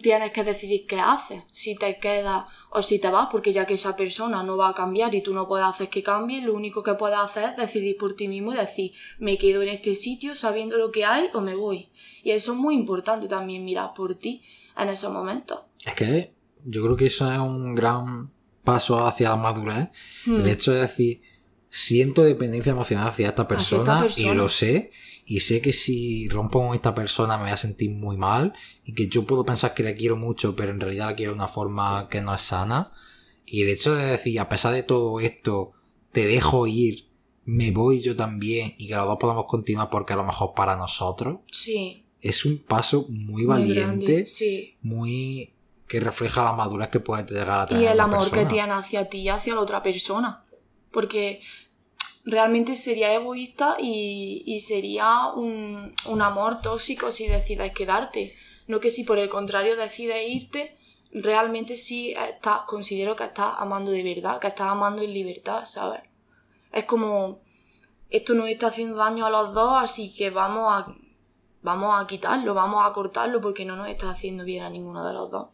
tienes 0.00 0.32
que 0.32 0.44
decidir 0.44 0.86
qué 0.86 1.00
haces, 1.00 1.42
si 1.50 1.76
te 1.76 1.98
quedas 1.98 2.44
o 2.70 2.82
si 2.82 3.00
te 3.00 3.08
vas, 3.08 3.28
porque 3.30 3.52
ya 3.52 3.64
que 3.64 3.74
esa 3.74 3.96
persona 3.96 4.42
no 4.42 4.56
va 4.56 4.68
a 4.68 4.74
cambiar 4.74 5.14
y 5.14 5.22
tú 5.22 5.32
no 5.32 5.48
puedes 5.48 5.66
hacer 5.66 5.88
que 5.88 6.02
cambie, 6.02 6.42
lo 6.42 6.54
único 6.54 6.82
que 6.82 6.94
puedes 6.94 7.18
hacer 7.18 7.50
es 7.50 7.56
decidir 7.56 7.96
por 7.96 8.14
ti 8.14 8.28
mismo 8.28 8.52
y 8.52 8.56
decir, 8.56 8.92
me 9.18 9.38
quedo 9.38 9.62
en 9.62 9.68
este 9.68 9.94
sitio 9.94 10.34
sabiendo 10.34 10.76
lo 10.76 10.90
que 10.90 11.04
hay 11.04 11.30
o 11.32 11.40
me 11.40 11.54
voy. 11.54 11.88
Y 12.22 12.32
eso 12.32 12.52
es 12.52 12.58
muy 12.58 12.74
importante 12.74 13.28
también 13.28 13.64
mirar 13.64 13.94
por 13.94 14.14
ti 14.14 14.42
en 14.76 14.88
esos 14.88 15.12
momentos. 15.12 15.60
Es 15.84 15.94
que 15.94 16.32
yo 16.64 16.82
creo 16.82 16.96
que 16.96 17.06
eso 17.06 17.32
es 17.32 17.38
un 17.38 17.74
gran 17.74 18.30
paso 18.64 19.06
hacia 19.06 19.30
la 19.30 19.36
madurez. 19.36 19.88
Hmm. 20.26 20.40
El 20.40 20.48
hecho 20.48 20.72
de 20.72 20.82
decir, 20.82 21.22
siento 21.70 22.22
dependencia 22.22 22.72
emocional 22.72 23.08
hacia 23.08 23.28
esta 23.28 23.48
persona, 23.48 24.06
y 24.16 24.30
lo 24.30 24.48
sé 24.48 24.90
y 25.30 25.40
sé 25.40 25.60
que 25.60 25.74
si 25.74 26.26
rompo 26.28 26.66
con 26.66 26.74
esta 26.74 26.94
persona 26.94 27.36
me 27.36 27.44
voy 27.44 27.52
a 27.52 27.58
sentir 27.58 27.90
muy 27.90 28.16
mal 28.16 28.54
y 28.84 28.94
que 28.94 29.08
yo 29.08 29.26
puedo 29.26 29.44
pensar 29.44 29.74
que 29.74 29.82
la 29.82 29.94
quiero 29.94 30.16
mucho 30.16 30.56
pero 30.56 30.72
en 30.72 30.80
realidad 30.80 31.06
la 31.10 31.16
quiero 31.16 31.32
de 31.32 31.36
una 31.36 31.48
forma 31.48 32.08
que 32.08 32.22
no 32.22 32.34
es 32.34 32.40
sana 32.40 32.90
y 33.44 33.62
el 33.62 33.68
hecho 33.68 33.94
de 33.94 34.06
decir 34.06 34.40
a 34.40 34.48
pesar 34.48 34.72
de 34.72 34.82
todo 34.82 35.20
esto 35.20 35.72
te 36.12 36.26
dejo 36.26 36.66
ir 36.66 37.08
me 37.44 37.70
voy 37.70 38.00
yo 38.00 38.16
también 38.16 38.74
y 38.78 38.88
que 38.88 38.94
los 38.94 39.04
dos 39.04 39.18
podamos 39.20 39.44
continuar 39.44 39.90
porque 39.90 40.14
a 40.14 40.16
lo 40.16 40.24
mejor 40.24 40.54
para 40.54 40.76
nosotros 40.76 41.40
sí 41.52 42.06
es 42.20 42.44
un 42.44 42.58
paso 42.58 43.06
muy 43.08 43.42
Muy 43.42 43.44
valiente, 43.44 43.80
grande, 43.80 44.26
sí. 44.26 44.76
muy 44.82 45.52
que 45.86 46.00
refleja 46.00 46.44
la 46.44 46.52
madurez 46.52 46.88
que 46.88 47.00
puede 47.00 47.24
llegar 47.24 47.60
a 47.60 47.66
tener 47.66 47.82
Y 47.82 47.86
el 47.86 48.00
amor 48.00 48.30
que 48.30 48.44
tiene 48.44 48.72
hacia 48.72 49.08
ti 49.08 49.18
y 49.18 49.28
hacia 49.28 49.54
la 49.54 49.60
otra 49.60 49.82
persona. 49.82 50.44
Porque 50.90 51.40
realmente 52.24 52.76
sería 52.76 53.14
egoísta 53.14 53.76
y, 53.78 54.42
y 54.46 54.60
sería 54.60 55.28
un, 55.34 55.94
un 56.06 56.22
amor 56.22 56.60
tóxico 56.60 57.10
si 57.10 57.26
decides 57.26 57.72
quedarte. 57.72 58.34
No 58.66 58.80
que 58.80 58.90
si 58.90 59.04
por 59.04 59.18
el 59.18 59.28
contrario 59.28 59.76
decides 59.76 60.28
irte, 60.28 60.76
realmente 61.12 61.76
sí 61.76 62.12
estás, 62.12 62.62
considero 62.66 63.16
que 63.16 63.24
estás 63.24 63.54
amando 63.58 63.90
de 63.90 64.02
verdad, 64.02 64.38
que 64.38 64.48
estás 64.48 64.68
amando 64.68 65.02
en 65.02 65.14
libertad, 65.14 65.64
¿sabes? 65.64 66.02
Es 66.72 66.84
como, 66.84 67.40
esto 68.10 68.34
nos 68.34 68.48
está 68.48 68.68
haciendo 68.68 68.96
daño 68.98 69.26
a 69.26 69.30
los 69.30 69.54
dos, 69.54 69.72
así 69.82 70.14
que 70.14 70.30
vamos 70.30 70.70
a, 70.70 70.94
vamos 71.62 72.00
a 72.00 72.06
quitarlo, 72.06 72.54
vamos 72.54 72.84
a 72.84 72.92
cortarlo 72.92 73.40
porque 73.40 73.64
no 73.64 73.76
nos 73.76 73.88
está 73.88 74.10
haciendo 74.10 74.44
bien 74.44 74.62
a 74.62 74.70
ninguno 74.70 75.06
de 75.06 75.14
los 75.14 75.30
dos. 75.30 75.48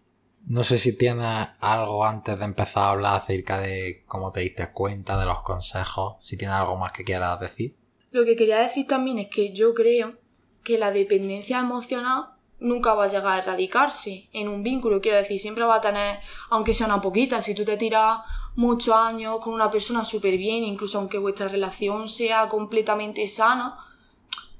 No 0.46 0.62
sé 0.62 0.78
si 0.78 0.96
tienes 0.96 1.48
algo 1.60 2.04
antes 2.04 2.38
de 2.38 2.44
empezar 2.44 2.84
a 2.84 2.90
hablar 2.90 3.16
acerca 3.16 3.58
de 3.58 4.04
cómo 4.06 4.30
te 4.30 4.40
diste 4.40 4.70
cuenta, 4.72 5.18
de 5.18 5.24
los 5.24 5.42
consejos, 5.42 6.16
si 6.22 6.36
tienes 6.36 6.56
algo 6.56 6.76
más 6.76 6.92
que 6.92 7.04
quieras 7.04 7.40
decir. 7.40 7.74
Lo 8.10 8.24
que 8.24 8.36
quería 8.36 8.58
decir 8.58 8.86
también 8.86 9.18
es 9.18 9.28
que 9.28 9.52
yo 9.54 9.72
creo 9.72 10.14
que 10.62 10.76
la 10.76 10.90
dependencia 10.90 11.60
emocional 11.60 12.34
nunca 12.58 12.94
va 12.94 13.04
a 13.04 13.08
llegar 13.08 13.26
a 13.38 13.42
erradicarse 13.42 14.28
en 14.32 14.48
un 14.48 14.62
vínculo. 14.62 15.00
Quiero 15.00 15.16
decir, 15.16 15.38
siempre 15.38 15.64
va 15.64 15.76
a 15.76 15.80
tener, 15.80 16.20
aunque 16.50 16.74
sea 16.74 16.86
una 16.86 17.00
poquita, 17.00 17.40
si 17.40 17.54
tú 17.54 17.64
te 17.64 17.76
tiras 17.76 18.20
muchos 18.54 18.94
años 18.94 19.38
con 19.40 19.54
una 19.54 19.70
persona 19.70 20.04
súper 20.04 20.36
bien, 20.36 20.64
incluso 20.64 20.98
aunque 20.98 21.18
vuestra 21.18 21.48
relación 21.48 22.06
sea 22.06 22.48
completamente 22.48 23.26
sana, 23.28 23.78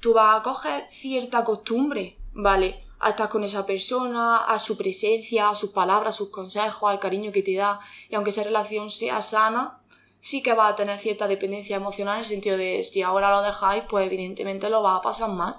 tú 0.00 0.14
vas 0.14 0.40
a 0.40 0.42
coger 0.42 0.84
cierta 0.88 1.44
costumbre, 1.44 2.18
¿vale? 2.32 2.84
A 3.04 3.10
estar 3.10 3.28
con 3.28 3.44
esa 3.44 3.66
persona, 3.66 4.44
a 4.44 4.58
su 4.58 4.76
presencia, 4.76 5.50
a 5.50 5.54
sus 5.54 5.70
palabras, 5.70 6.14
a 6.14 6.18
sus 6.18 6.30
consejos, 6.30 6.90
al 6.90 6.98
cariño 6.98 7.32
que 7.32 7.42
te 7.42 7.54
da. 7.54 7.78
Y 8.08 8.14
aunque 8.14 8.30
esa 8.30 8.42
relación 8.42 8.88
sea 8.88 9.20
sana, 9.20 9.80
sí 10.20 10.42
que 10.42 10.54
va 10.54 10.68
a 10.68 10.74
tener 10.74 10.98
cierta 10.98 11.28
dependencia 11.28 11.76
emocional 11.76 12.14
en 12.14 12.20
el 12.20 12.26
sentido 12.26 12.56
de 12.56 12.82
si 12.82 13.02
ahora 13.02 13.30
lo 13.30 13.42
dejáis, 13.42 13.84
pues 13.88 14.06
evidentemente 14.06 14.70
lo 14.70 14.82
va 14.82 14.96
a 14.96 15.02
pasar 15.02 15.30
mal. 15.30 15.58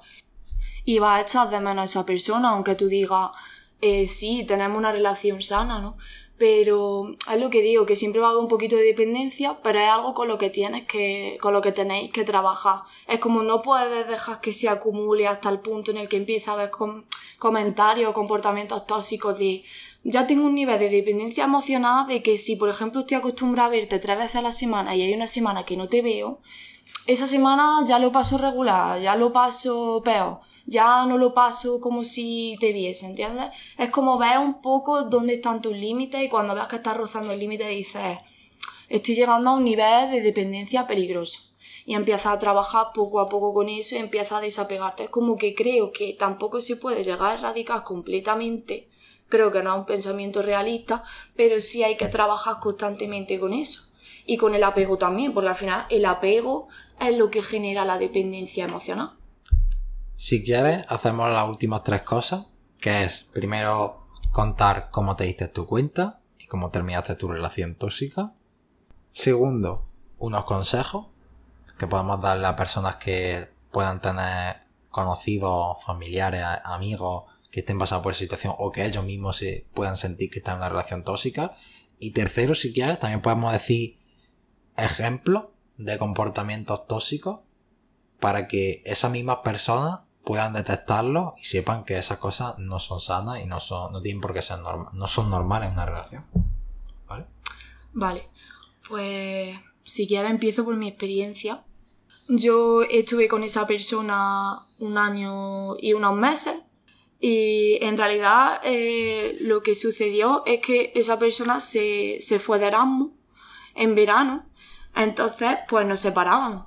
Y 0.83 0.97
vas 0.97 1.19
a 1.19 1.21
echar 1.21 1.49
de 1.51 1.59
menos 1.59 1.83
a 1.83 1.85
esa 1.85 2.05
persona, 2.05 2.49
aunque 2.49 2.73
tú 2.73 2.87
digas, 2.87 3.29
eh, 3.81 4.07
sí, 4.07 4.43
tenemos 4.47 4.77
una 4.77 4.91
relación 4.91 5.39
sana, 5.41 5.79
¿no? 5.79 5.97
Pero 6.37 7.15
es 7.31 7.39
lo 7.39 7.49
que 7.49 7.61
digo, 7.61 7.85
que 7.85 7.95
siempre 7.95 8.19
va 8.19 8.27
a 8.27 8.29
haber 8.31 8.41
un 8.41 8.49
poquito 8.49 8.75
de 8.75 8.83
dependencia, 8.83 9.57
pero 9.63 9.79
es 9.79 9.87
algo 9.87 10.13
con 10.13 10.27
lo 10.27 10.37
que 10.37 10.49
tienes 10.49 10.85
que, 10.85 11.37
con 11.41 11.53
lo 11.53 11.61
que 11.61 11.71
tenéis 11.71 12.11
que 12.11 12.25
trabajar. 12.25 12.81
Es 13.07 13.19
como 13.19 13.41
no 13.41 13.61
puedes 13.61 14.05
dejar 14.07 14.41
que 14.41 14.51
se 14.51 14.67
acumule 14.67 15.27
hasta 15.27 15.49
el 15.49 15.59
punto 15.59 15.91
en 15.91 15.97
el 15.97 16.09
que 16.09 16.17
empieza 16.17 16.51
a 16.51 16.53
haber 16.55 16.71
com- 16.71 17.03
comentarios 17.39 18.09
o 18.09 18.13
comportamientos 18.13 18.85
tóxicos 18.85 19.37
de 19.39 19.63
ya 20.03 20.27
tengo 20.27 20.45
un 20.45 20.55
nivel 20.55 20.77
de 20.77 20.89
dependencia 20.89 21.45
emocional 21.45 22.05
de 22.07 22.21
que 22.21 22.37
si 22.37 22.57
por 22.57 22.69
ejemplo 22.69 23.01
estoy 23.01 23.17
acostumbrada 23.17 23.67
a 23.69 23.71
verte 23.71 23.97
tres 23.99 24.17
veces 24.17 24.35
a 24.35 24.41
la 24.41 24.51
semana 24.51 24.95
y 24.95 25.01
hay 25.01 25.13
una 25.13 25.27
semana 25.27 25.63
que 25.65 25.77
no 25.77 25.87
te 25.87 26.01
veo, 26.01 26.41
esa 27.07 27.27
semana 27.27 27.83
ya 27.87 27.97
lo 27.97 28.11
paso 28.11 28.37
regular, 28.37 28.99
ya 28.99 29.15
lo 29.15 29.31
paso 29.33 30.01
peor, 30.03 30.41
ya 30.65 31.05
no 31.05 31.17
lo 31.17 31.33
paso 31.33 31.79
como 31.79 32.03
si 32.03 32.57
te 32.59 32.73
viese, 32.73 33.05
¿entiendes? 33.05 33.47
Es 33.77 33.89
como 33.91 34.17
ver 34.17 34.39
un 34.39 34.61
poco 34.61 35.03
dónde 35.03 35.35
están 35.35 35.61
tus 35.61 35.75
límites 35.75 36.21
y 36.23 36.29
cuando 36.29 36.55
veas 36.55 36.67
que 36.67 36.77
estás 36.77 36.97
rozando 36.97 37.31
el 37.31 37.39
límite 37.39 37.67
dices, 37.67 38.17
estoy 38.89 39.15
llegando 39.15 39.51
a 39.51 39.55
un 39.55 39.63
nivel 39.63 40.11
de 40.11 40.21
dependencia 40.21 40.87
peligroso. 40.87 41.51
Y 41.87 41.93
empiezas 41.93 42.33
a 42.33 42.39
trabajar 42.39 42.87
poco 42.95 43.19
a 43.19 43.29
poco 43.29 43.53
con 43.53 43.69
eso 43.69 43.95
y 43.95 43.99
empiezas 43.99 44.39
a 44.39 44.41
desapegarte. 44.41 45.03
Es 45.03 45.09
como 45.09 45.37
que 45.37 45.53
creo 45.53 45.91
que 45.91 46.13
tampoco 46.13 46.59
se 46.59 46.77
puede 46.77 47.03
llegar 47.03 47.29
a 47.29 47.33
erradicar 47.35 47.83
completamente. 47.83 48.89
Creo 49.29 49.51
que 49.51 49.61
no 49.61 49.71
es 49.71 49.79
un 49.81 49.85
pensamiento 49.85 50.41
realista, 50.41 51.03
pero 51.35 51.59
sí 51.59 51.83
hay 51.83 51.95
que 51.95 52.07
trabajar 52.07 52.59
constantemente 52.59 53.39
con 53.39 53.53
eso. 53.53 53.91
Y 54.25 54.37
con 54.37 54.55
el 54.55 54.63
apego 54.63 54.97
también, 54.97 55.31
porque 55.31 55.49
al 55.49 55.55
final 55.55 55.85
el 55.91 56.05
apego 56.05 56.69
es 56.99 57.15
lo 57.15 57.29
que 57.29 57.43
genera 57.43 57.85
la 57.85 57.99
dependencia 57.99 58.65
emocional. 58.65 59.11
Si 60.17 60.45
quieres, 60.45 60.85
hacemos 60.87 61.29
las 61.29 61.47
últimas 61.47 61.83
tres 61.83 62.03
cosas, 62.03 62.45
que 62.79 63.03
es 63.03 63.23
primero 63.33 64.07
contar 64.31 64.89
cómo 64.89 65.17
te 65.17 65.25
diste 65.25 65.49
tu 65.49 65.65
cuenta 65.65 66.21
y 66.39 66.47
cómo 66.47 66.71
terminaste 66.71 67.15
tu 67.15 67.27
relación 67.27 67.75
tóxica. 67.75 68.33
Segundo, 69.11 69.89
unos 70.17 70.45
consejos 70.45 71.07
que 71.77 71.87
podemos 71.87 72.21
darle 72.21 72.47
a 72.47 72.55
personas 72.55 72.95
que 72.95 73.49
puedan 73.71 74.01
tener 74.01 74.61
conocidos, 74.89 75.83
familiares, 75.85 76.43
amigos 76.63 77.25
que 77.51 77.59
estén 77.59 77.77
pasando 77.77 78.03
por 78.03 78.13
esa 78.13 78.19
situación 78.19 78.53
o 78.57 78.71
que 78.71 78.85
ellos 78.85 79.03
mismos 79.03 79.35
se 79.37 79.67
puedan 79.73 79.97
sentir 79.97 80.29
que 80.29 80.39
están 80.39 80.55
en 80.55 80.59
una 80.59 80.69
relación 80.69 81.03
tóxica. 81.03 81.57
Y 81.99 82.11
tercero, 82.11 82.55
si 82.55 82.73
quieres, 82.73 82.99
también 82.99 83.21
podemos 83.21 83.51
decir 83.51 83.99
ejemplos 84.77 85.47
de 85.77 85.97
comportamientos 85.97 86.87
tóxicos 86.87 87.41
para 88.21 88.47
que 88.47 88.81
esas 88.85 89.11
mismas 89.11 89.39
personas 89.43 90.04
puedan 90.25 90.53
detectarlo 90.53 91.33
y 91.41 91.45
sepan 91.45 91.83
que 91.85 91.97
esas 91.97 92.17
cosas 92.17 92.57
no 92.57 92.79
son 92.79 92.99
sanas 92.99 93.41
y 93.43 93.47
no 93.47 93.59
son 93.59 93.93
no 93.93 94.01
tienen 94.01 94.21
por 94.21 94.33
qué 94.33 94.41
ser 94.41 94.59
norma- 94.59 94.89
no 94.93 95.07
son 95.07 95.29
normales 95.29 95.67
en 95.69 95.73
una 95.75 95.85
relación 95.85 96.25
¿vale? 97.07 97.25
Vale, 97.93 98.23
pues 98.87 99.55
si 99.83 100.07
quieres 100.07 100.31
empiezo 100.31 100.65
por 100.65 100.75
mi 100.75 100.87
experiencia. 100.87 101.63
Yo 102.27 102.81
estuve 102.81 103.27
con 103.27 103.43
esa 103.43 103.67
persona 103.67 104.59
un 104.79 104.97
año 104.97 105.77
y 105.77 105.93
unos 105.93 106.15
meses 106.15 106.55
y 107.19 107.77
en 107.81 107.97
realidad 107.97 108.59
eh, 108.63 109.37
lo 109.41 109.61
que 109.61 109.75
sucedió 109.75 110.43
es 110.47 110.59
que 110.59 110.91
esa 110.95 111.19
persona 111.19 111.59
se, 111.61 112.17
se 112.21 112.39
fue 112.39 112.57
de 112.57 112.67
Erasmus 112.67 113.11
en 113.75 113.93
verano, 113.93 114.45
entonces 114.95 115.57
pues 115.69 115.85
nos 115.85 115.99
separábamos. 115.99 116.65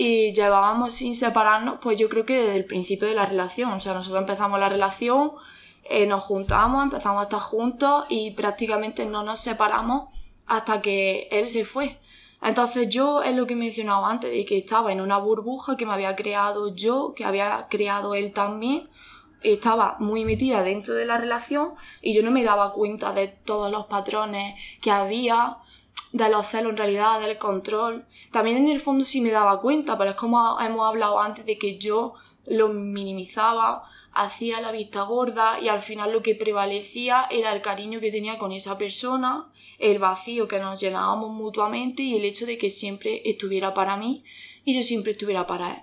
Y 0.00 0.32
llevábamos 0.32 0.94
sin 0.94 1.16
separarnos, 1.16 1.80
pues 1.82 1.98
yo 1.98 2.08
creo 2.08 2.24
que 2.24 2.40
desde 2.40 2.56
el 2.56 2.66
principio 2.66 3.08
de 3.08 3.16
la 3.16 3.26
relación. 3.26 3.72
O 3.72 3.80
sea, 3.80 3.94
nosotros 3.94 4.20
empezamos 4.20 4.60
la 4.60 4.68
relación, 4.68 5.32
eh, 5.82 6.06
nos 6.06 6.22
juntamos, 6.22 6.84
empezamos 6.84 7.20
a 7.20 7.24
estar 7.24 7.40
juntos 7.40 8.04
y 8.08 8.30
prácticamente 8.30 9.06
no 9.06 9.24
nos 9.24 9.40
separamos 9.40 10.08
hasta 10.46 10.80
que 10.80 11.26
él 11.32 11.48
se 11.48 11.64
fue. 11.64 11.98
Entonces 12.40 12.88
yo 12.88 13.22
es 13.24 13.34
lo 13.34 13.46
que 13.48 13.54
he 13.54 13.56
mencionado 13.56 14.06
antes, 14.06 14.30
de 14.30 14.44
que 14.44 14.58
estaba 14.58 14.92
en 14.92 15.00
una 15.00 15.18
burbuja 15.18 15.76
que 15.76 15.84
me 15.84 15.92
había 15.92 16.14
creado 16.14 16.74
yo, 16.74 17.12
que 17.16 17.24
había 17.24 17.66
creado 17.68 18.14
él 18.14 18.32
también. 18.32 18.88
Estaba 19.42 19.96
muy 19.98 20.24
metida 20.24 20.62
dentro 20.62 20.94
de 20.94 21.06
la 21.06 21.18
relación 21.18 21.74
y 22.00 22.12
yo 22.12 22.22
no 22.22 22.30
me 22.30 22.44
daba 22.44 22.72
cuenta 22.72 23.12
de 23.12 23.26
todos 23.26 23.72
los 23.72 23.86
patrones 23.86 24.54
que 24.80 24.92
había, 24.92 25.58
de 26.24 26.30
los 26.30 26.46
celos 26.46 26.72
en 26.72 26.76
realidad, 26.76 27.20
del 27.20 27.38
control. 27.38 28.04
También 28.32 28.56
en 28.58 28.68
el 28.68 28.80
fondo 28.80 29.04
sí 29.04 29.20
me 29.20 29.30
daba 29.30 29.60
cuenta, 29.60 29.96
pero 29.96 30.10
es 30.10 30.16
como 30.16 30.60
hemos 30.60 30.86
hablado 30.86 31.20
antes 31.20 31.46
de 31.46 31.58
que 31.58 31.78
yo 31.78 32.14
lo 32.46 32.68
minimizaba, 32.68 33.84
hacía 34.12 34.60
la 34.60 34.72
vista 34.72 35.02
gorda 35.02 35.60
y 35.60 35.68
al 35.68 35.80
final 35.80 36.12
lo 36.12 36.22
que 36.22 36.34
prevalecía 36.34 37.26
era 37.30 37.52
el 37.52 37.62
cariño 37.62 38.00
que 38.00 38.10
tenía 38.10 38.38
con 38.38 38.52
esa 38.52 38.76
persona, 38.76 39.50
el 39.78 39.98
vacío 39.98 40.48
que 40.48 40.58
nos 40.58 40.80
llenábamos 40.80 41.30
mutuamente 41.30 42.02
y 42.02 42.16
el 42.16 42.24
hecho 42.24 42.46
de 42.46 42.58
que 42.58 42.70
siempre 42.70 43.22
estuviera 43.24 43.72
para 43.74 43.96
mí 43.96 44.24
y 44.64 44.74
yo 44.74 44.82
siempre 44.82 45.12
estuviera 45.12 45.46
para 45.46 45.74
él. 45.74 45.82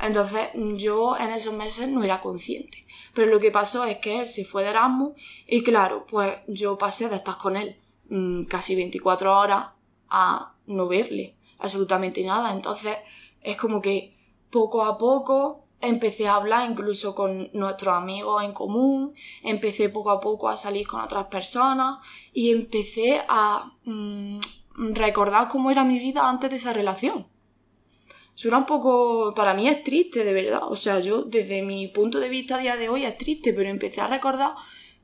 Entonces 0.00 0.48
yo 0.76 1.16
en 1.16 1.30
esos 1.30 1.54
meses 1.54 1.88
no 1.88 2.02
era 2.02 2.20
consciente. 2.20 2.84
Pero 3.14 3.28
lo 3.28 3.38
que 3.38 3.50
pasó 3.50 3.84
es 3.84 3.98
que 3.98 4.20
él 4.20 4.26
se 4.26 4.44
fue 4.44 4.64
de 4.64 4.70
Erasmus 4.70 5.12
y 5.46 5.62
claro, 5.62 6.06
pues 6.08 6.34
yo 6.48 6.76
pasé 6.78 7.08
de 7.08 7.16
estar 7.16 7.36
con 7.36 7.56
él 7.56 7.76
mm, 8.12 8.44
casi 8.44 8.74
24 8.76 9.38
horas 9.38 9.68
a 10.10 10.54
no 10.66 10.86
verle 10.86 11.36
absolutamente 11.58 12.22
nada. 12.22 12.52
Entonces 12.52 12.96
es 13.40 13.56
como 13.56 13.80
que 13.80 14.16
poco 14.50 14.84
a 14.84 14.98
poco 14.98 15.64
empecé 15.80 16.28
a 16.28 16.36
hablar 16.36 16.70
incluso 16.70 17.14
con 17.14 17.50
nuestros 17.54 17.94
amigos 17.94 18.44
en 18.44 18.52
común, 18.52 19.14
empecé 19.42 19.88
poco 19.88 20.10
a 20.10 20.20
poco 20.20 20.48
a 20.48 20.56
salir 20.56 20.86
con 20.86 21.00
otras 21.00 21.26
personas 21.26 21.98
y 22.32 22.50
empecé 22.50 23.22
a 23.26 23.72
mm, 23.84 24.38
recordar 24.94 25.48
cómo 25.48 25.70
era 25.70 25.84
mi 25.84 25.98
vida 25.98 26.28
antes 26.28 26.50
de 26.50 26.56
esa 26.56 26.72
relación. 26.72 27.26
Suena 28.34 28.58
un 28.58 28.66
poco, 28.66 29.34
para 29.34 29.54
mí 29.54 29.68
es 29.68 29.82
triste, 29.84 30.24
de 30.24 30.32
verdad. 30.32 30.62
O 30.68 30.76
sea, 30.76 31.00
yo 31.00 31.22
desde 31.22 31.62
mi 31.62 31.88
punto 31.88 32.18
de 32.18 32.28
vista 32.28 32.56
a 32.56 32.58
día 32.58 32.76
de 32.76 32.88
hoy 32.88 33.04
es 33.04 33.18
triste, 33.18 33.52
pero 33.52 33.68
empecé 33.68 34.00
a 34.00 34.06
recordar 34.06 34.54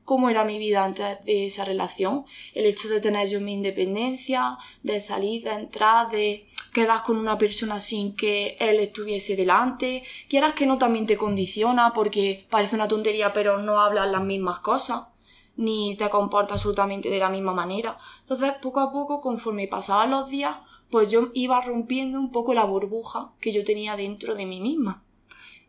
cómo 0.09 0.31
era 0.31 0.43
mi 0.43 0.57
vida 0.57 0.83
antes 0.83 1.23
de 1.23 1.45
esa 1.45 1.65
relación. 1.65 2.25
El 2.55 2.65
hecho 2.65 2.89
de 2.89 2.99
tener 2.99 3.29
yo 3.29 3.39
mi 3.39 3.53
independencia, 3.53 4.57
de 4.81 4.99
salir, 4.99 5.43
de 5.43 5.51
entrar, 5.51 6.09
de 6.09 6.47
quedar 6.73 7.03
con 7.03 7.17
una 7.17 7.37
persona 7.37 7.79
sin 7.79 8.15
que 8.15 8.57
él 8.59 8.79
estuviese 8.79 9.35
delante. 9.35 10.01
Quieras 10.27 10.55
que 10.55 10.65
no 10.65 10.79
también 10.79 11.05
te 11.05 11.15
condiciona 11.15 11.93
porque 11.93 12.47
parece 12.49 12.75
una 12.75 12.87
tontería, 12.87 13.33
pero 13.33 13.59
no 13.59 13.79
hablas 13.81 14.09
las 14.09 14.23
mismas 14.23 14.57
cosas 14.57 15.09
ni 15.57 15.95
te 15.95 16.09
comportas 16.09 16.53
absolutamente 16.53 17.11
de 17.11 17.19
la 17.19 17.29
misma 17.29 17.53
manera. 17.53 17.95
Entonces, 18.21 18.53
poco 18.63 18.79
a 18.79 18.91
poco, 18.91 19.21
conforme 19.21 19.67
pasaban 19.67 20.09
los 20.09 20.27
días, 20.27 20.55
pues 20.89 21.11
yo 21.11 21.29
iba 21.35 21.61
rompiendo 21.61 22.19
un 22.19 22.31
poco 22.31 22.55
la 22.55 22.65
burbuja 22.65 23.33
que 23.39 23.51
yo 23.51 23.63
tenía 23.63 23.95
dentro 23.95 24.33
de 24.33 24.47
mí 24.47 24.59
misma. 24.59 25.03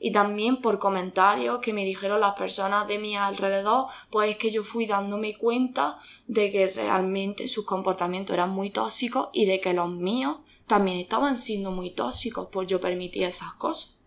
Y 0.03 0.13
también 0.13 0.63
por 0.63 0.79
comentarios 0.79 1.61
que 1.61 1.75
me 1.75 1.85
dijeron 1.85 2.21
las 2.21 2.35
personas 2.35 2.89
de 2.89 2.99
mi 2.99 3.17
alrededor, 3.17 3.87
pues 4.09 4.31
es 4.31 4.37
que 4.39 4.51
yo 4.51 4.63
fui 4.63 4.87
dándome 4.87 5.35
cuenta 5.37 5.99
de 6.27 6.51
que 6.51 6.69
realmente 6.69 7.47
sus 7.47 7.67
comportamientos 7.67 8.33
eran 8.33 8.51
muy 8.51 8.71
tóxicos 8.71 9.29
y 9.35 9.45
de 9.45 9.61
que 9.61 9.75
los 9.75 9.91
míos 9.91 10.39
también 10.67 10.99
estaban 10.99 11.37
siendo 11.37 11.71
muy 11.71 11.91
tóxicos, 11.91 12.49
pues 12.51 12.67
yo 12.67 12.81
permitía 12.81 13.29
esas 13.29 13.53
cosas. 13.55 14.01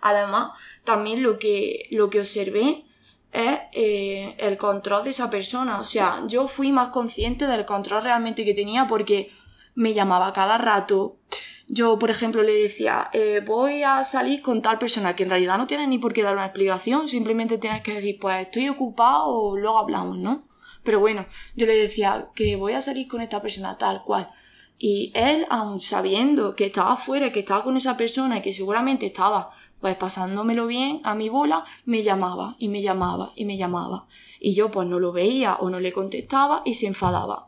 Además, 0.00 0.52
también 0.84 1.24
lo 1.24 1.40
que, 1.40 1.88
lo 1.90 2.08
que 2.08 2.20
observé 2.20 2.84
es 3.32 3.58
eh, 3.72 4.36
el 4.38 4.56
control 4.56 5.02
de 5.02 5.10
esa 5.10 5.28
persona. 5.28 5.80
O 5.80 5.84
sea, 5.84 6.22
yo 6.28 6.46
fui 6.46 6.70
más 6.70 6.90
consciente 6.90 7.48
del 7.48 7.64
control 7.64 8.04
realmente 8.04 8.44
que 8.44 8.54
tenía 8.54 8.86
porque 8.86 9.32
me 9.76 9.94
llamaba 9.94 10.32
cada 10.32 10.58
rato, 10.58 11.18
yo, 11.68 11.98
por 11.98 12.10
ejemplo, 12.10 12.42
le 12.42 12.52
decía, 12.52 13.10
eh, 13.12 13.42
voy 13.44 13.82
a 13.82 14.04
salir 14.04 14.40
con 14.40 14.62
tal 14.62 14.78
persona, 14.78 15.16
que 15.16 15.24
en 15.24 15.30
realidad 15.30 15.58
no 15.58 15.66
tiene 15.66 15.86
ni 15.86 15.98
por 15.98 16.12
qué 16.12 16.22
dar 16.22 16.34
una 16.34 16.46
explicación, 16.46 17.08
simplemente 17.08 17.58
tienes 17.58 17.82
que 17.82 17.94
decir, 17.94 18.18
pues 18.20 18.42
estoy 18.42 18.68
ocupado 18.68 19.26
o 19.26 19.56
luego 19.56 19.78
hablamos, 19.78 20.18
¿no? 20.18 20.44
Pero 20.84 21.00
bueno, 21.00 21.26
yo 21.56 21.66
le 21.66 21.76
decía 21.76 22.28
que 22.36 22.54
voy 22.54 22.74
a 22.74 22.82
salir 22.82 23.08
con 23.08 23.20
esta 23.20 23.42
persona 23.42 23.76
tal 23.78 24.04
cual. 24.04 24.30
Y 24.78 25.10
él, 25.14 25.44
aun 25.50 25.80
sabiendo 25.80 26.54
que 26.54 26.66
estaba 26.66 26.96
fuera, 26.96 27.32
que 27.32 27.40
estaba 27.40 27.64
con 27.64 27.76
esa 27.76 27.96
persona 27.96 28.38
y 28.38 28.42
que 28.42 28.52
seguramente 28.52 29.06
estaba 29.06 29.50
pues 29.80 29.96
pasándomelo 29.96 30.66
bien 30.66 31.00
a 31.02 31.14
mi 31.14 31.28
bola, 31.28 31.64
me 31.84 32.02
llamaba 32.02 32.54
y 32.58 32.68
me 32.68 32.82
llamaba 32.82 33.32
y 33.34 33.44
me 33.44 33.56
llamaba. 33.56 34.06
Y 34.38 34.54
yo 34.54 34.70
pues 34.70 34.86
no 34.86 35.00
lo 35.00 35.12
veía 35.12 35.56
o 35.56 35.70
no 35.70 35.80
le 35.80 35.92
contestaba 35.92 36.62
y 36.64 36.74
se 36.74 36.86
enfadaba. 36.86 37.46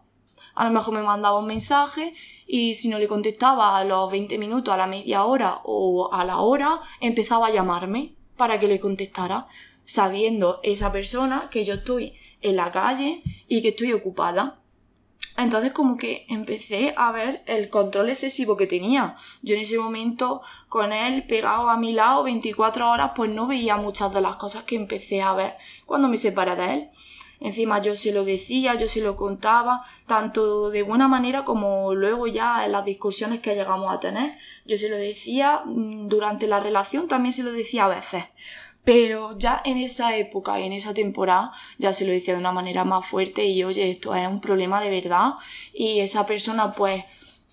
A 0.59 0.65
lo 0.65 0.73
mejor 0.73 0.93
me 0.93 1.03
mandaba 1.03 1.39
un 1.39 1.47
mensaje 1.47 2.15
y 2.49 2.75
si 2.75 2.89
no 2.89 2.99
le 2.99 3.07
contestaba 3.07 3.79
a 3.79 3.85
los 3.85 4.11
20 4.11 4.39
minutos, 4.39 4.75
a 4.75 4.77
la 4.77 4.89
media 4.89 5.23
hora 5.23 5.61
o 5.63 6.13
a 6.13 6.25
la 6.25 6.39
hora, 6.39 6.81
empezaba 7.01 7.47
a 7.47 7.53
llamarme 7.53 8.17
para 8.37 8.59
que 8.59 8.67
le 8.67 8.81
contestara, 8.81 9.47
sabiendo 9.85 10.59
esa 10.65 10.91
persona 10.91 11.49
que 11.49 11.65
yo 11.65 11.75
estoy 11.75 12.15
en 12.41 12.57
la 12.57 12.73
calle 12.73 13.23
y 13.47 13.63
que 13.63 13.69
estoy 13.69 13.93
ocupada. 13.93 14.59
Entonces 15.37 15.73
como 15.73 15.97
que 15.97 16.27
empecé 16.29 16.93
a 16.97 17.13
ver 17.13 17.45
el 17.47 17.71
control 17.71 18.11
excesivo 18.11 18.57
que 18.57 18.67
tenía. 18.67 19.15
Yo 19.43 19.55
en 19.55 19.61
ese 19.61 19.79
momento 19.79 20.43
con 20.69 20.93
él 20.93 21.25
pegado 21.29 21.69
a 21.69 21.77
mi 21.77 21.93
lado 21.93 22.25
24 22.25 22.91
horas 22.91 23.13
pues 23.15 23.31
no 23.31 23.47
veía 23.47 23.77
muchas 23.77 24.13
de 24.13 24.23
las 24.23 24.35
cosas 24.35 24.65
que 24.65 24.75
empecé 24.75 25.23
a 25.23 25.35
ver 25.35 25.55
cuando 25.87 26.09
me 26.09 26.17
separé 26.17 26.57
de 26.57 26.75
él. 26.75 26.91
Encima 27.41 27.81
yo 27.81 27.95
se 27.95 28.13
lo 28.13 28.25
decía, 28.25 28.75
yo 28.75 28.89
se 28.89 29.01
lo 29.01 29.15
contaba, 29.15 29.83
tanto 30.07 30.71
de 30.71 30.83
buena 30.83 31.07
manera 31.07 31.45
como 31.45 31.95
luego 31.95 32.27
ya 32.27 32.65
en 32.65 32.73
las 32.73 32.85
discusiones 32.85 33.41
que 33.41 33.55
llegamos 33.55 33.93
a 33.93 34.01
tener. 34.01 34.37
Yo 34.67 34.77
se 34.77 34.89
lo 34.89 34.97
decía 34.97 35.63
mm, 35.65 36.09
durante 36.09 36.47
la 36.47 36.61
relación, 36.61 37.07
también 37.07 37.33
se 37.33 37.45
lo 37.45 37.53
decía 37.53 37.85
a 37.85 37.89
veces. 37.89 38.25
Pero 38.85 39.39
ya 39.39 39.61
en 39.65 39.77
esa 39.79 40.17
época, 40.17 40.59
en 40.59 40.73
esa 40.73 40.95
temporada, 40.95 41.53
ya 41.79 41.93
se 41.93 42.07
lo 42.07 42.13
decía 42.13 42.35
de 42.35 42.41
una 42.41 42.53
manera 42.53 42.85
más 42.85 43.07
fuerte 43.07 43.45
y 43.45 43.63
oye, 43.63 43.91
esto 43.91 44.15
es 44.15 44.27
un 44.27 44.41
problema 44.41 44.81
de 44.81 44.91
verdad. 44.91 45.35
Y 45.75 46.01
esa 46.01 46.27
persona 46.27 46.73
pues 46.73 47.05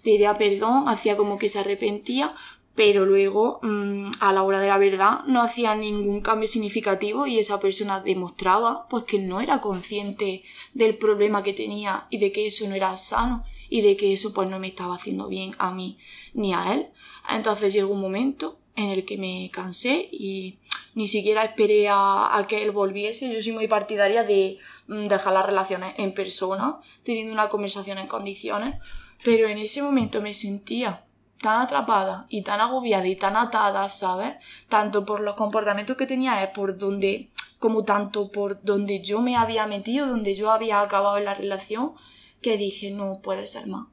pedía 0.01 0.35
perdón, 0.35 0.87
hacía 0.87 1.17
como 1.17 1.37
que 1.37 1.49
se 1.49 1.59
arrepentía, 1.59 2.33
pero 2.75 3.05
luego 3.05 3.59
mm, 3.63 4.11
a 4.19 4.33
la 4.33 4.43
hora 4.43 4.59
de 4.59 4.67
la 4.67 4.77
verdad 4.77 5.23
no 5.25 5.41
hacía 5.41 5.75
ningún 5.75 6.21
cambio 6.21 6.47
significativo 6.47 7.25
y 7.25 7.39
esa 7.39 7.59
persona 7.59 8.01
demostraba 8.01 8.87
pues 8.89 9.05
que 9.05 9.17
no 9.17 9.39
era 9.39 9.61
consciente 9.61 10.43
del 10.73 10.97
problema 10.97 11.41
que 11.41 11.53
tenía 11.53 12.07
y 12.09 12.17
de 12.17 12.31
que 12.31 12.47
eso 12.47 12.67
no 12.67 12.75
era 12.75 12.95
sano 12.97 13.45
y 13.69 13.81
de 13.81 13.95
que 13.95 14.13
eso 14.13 14.33
pues 14.33 14.49
no 14.49 14.59
me 14.59 14.67
estaba 14.67 14.95
haciendo 14.95 15.27
bien 15.27 15.55
a 15.57 15.71
mí 15.71 15.97
ni 16.33 16.53
a 16.53 16.73
él. 16.73 16.87
Entonces 17.29 17.73
llegó 17.73 17.93
un 17.93 18.01
momento 18.01 18.59
en 18.75 18.89
el 18.89 19.05
que 19.05 19.17
me 19.17 19.49
cansé 19.53 20.09
y 20.11 20.59
ni 20.95 21.07
siquiera 21.07 21.45
esperé 21.45 21.87
a, 21.87 22.37
a 22.37 22.45
que 22.45 22.61
él 22.61 22.71
volviese. 22.71 23.33
Yo 23.33 23.41
soy 23.41 23.53
muy 23.53 23.67
partidaria 23.69 24.23
de 24.23 24.57
mm, 24.87 25.07
dejar 25.07 25.33
las 25.33 25.45
relaciones 25.45 25.93
en 25.97 26.13
persona, 26.13 26.79
teniendo 27.03 27.31
una 27.31 27.47
conversación 27.47 27.97
en 27.99 28.07
condiciones, 28.07 28.75
pero 29.23 29.47
en 29.47 29.59
ese 29.59 29.81
momento 29.81 30.21
me 30.21 30.33
sentía 30.33 31.04
tan 31.41 31.61
atrapada 31.61 32.25
y 32.29 32.41
tan 32.41 32.61
agobiada 32.61 33.07
y 33.07 33.15
tan 33.15 33.35
atada, 33.37 33.87
¿sabes? 33.89 34.35
Tanto 34.69 35.05
por 35.05 35.21
los 35.21 35.35
comportamientos 35.35 35.97
que 35.97 36.07
tenía 36.07 36.43
es 36.43 36.49
por 36.49 36.77
donde, 36.77 37.29
como 37.59 37.83
tanto 37.83 38.31
por 38.31 38.61
donde 38.63 39.01
yo 39.01 39.21
me 39.21 39.35
había 39.35 39.67
metido, 39.67 40.07
donde 40.07 40.33
yo 40.33 40.51
había 40.51 40.81
acabado 40.81 41.17
en 41.17 41.25
la 41.25 41.33
relación, 41.33 41.93
que 42.41 42.57
dije, 42.57 42.91
no 42.91 43.21
puede 43.21 43.47
ser 43.47 43.67
más. 43.67 43.87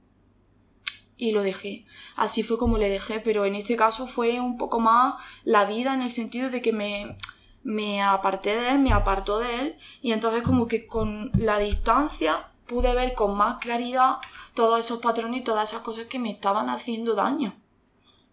Y 1.17 1.33
lo 1.33 1.43
dejé. 1.43 1.85
Así 2.17 2.43
fue 2.43 2.59
como 2.59 2.79
le 2.79 2.89
dejé, 2.89 3.21
pero 3.21 3.45
en 3.45 3.55
ese 3.55 3.77
caso 3.77 4.07
fue 4.07 4.41
un 4.41 4.59
poco 4.59 4.81
más 4.81 5.15
la 5.45 5.65
vida 5.65 5.95
en 5.95 6.03
el 6.03 6.11
sentido 6.11 6.51
de 6.51 6.63
que 6.63 6.73
me, 6.73 7.17
me 7.63 8.03
aparté 8.03 8.57
de 8.57 8.71
él, 8.71 8.79
me 8.79 8.93
apartó 8.93 9.39
de 9.39 9.61
él, 9.61 9.77
y 10.01 10.13
entonces 10.13 10.43
como 10.43 10.67
que 10.67 10.87
con 10.87 11.31
la 11.35 11.59
distancia 11.59 12.49
pude 12.67 12.95
ver 12.95 13.15
con 13.15 13.37
más 13.37 13.59
claridad 13.59 14.17
todos 14.55 14.81
esos 14.81 15.01
patrones 15.01 15.41
y 15.41 15.45
todas 15.45 15.71
esas 15.71 15.83
cosas 15.83 16.07
que 16.07 16.19
me 16.19 16.31
estaban 16.31 16.69
haciendo 16.69 17.15
daño. 17.15 17.59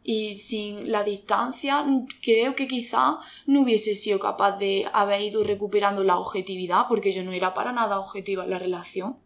Y 0.04 0.36
sin 0.36 0.92
la 0.92 1.04
distancia, 1.04 1.86
creo 2.22 2.56
que 2.56 2.68
quizá 2.68 3.20
no 3.46 3.62
hubiese 3.62 3.96
sido 3.96 4.20
capaz 4.20 4.58
de 4.58 4.90
haber 4.94 5.22
ido 5.22 5.44
recuperando 5.44 6.04
la 6.04 6.18
objetividad, 6.18 6.86
porque 6.88 7.12
yo 7.12 7.24
no 7.24 7.32
era 7.32 7.54
para 7.54 7.74
nada 7.74 8.00
objetiva 8.00 8.44
en 8.44 8.50
la 8.50 8.60
relación. 8.60 9.18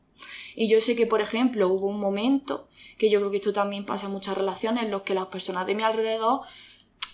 Y 0.55 0.67
yo 0.67 0.81
sé 0.81 0.95
que, 0.95 1.07
por 1.07 1.21
ejemplo, 1.21 1.67
hubo 1.69 1.87
un 1.87 1.99
momento, 1.99 2.67
que 2.97 3.09
yo 3.09 3.19
creo 3.19 3.31
que 3.31 3.37
esto 3.37 3.53
también 3.53 3.85
pasa 3.85 4.07
en 4.07 4.13
muchas 4.13 4.37
relaciones, 4.37 4.83
en 4.83 4.91
los 4.91 5.03
que 5.03 5.15
las 5.15 5.27
personas 5.27 5.65
de 5.65 5.75
mi 5.75 5.83
alrededor 5.83 6.41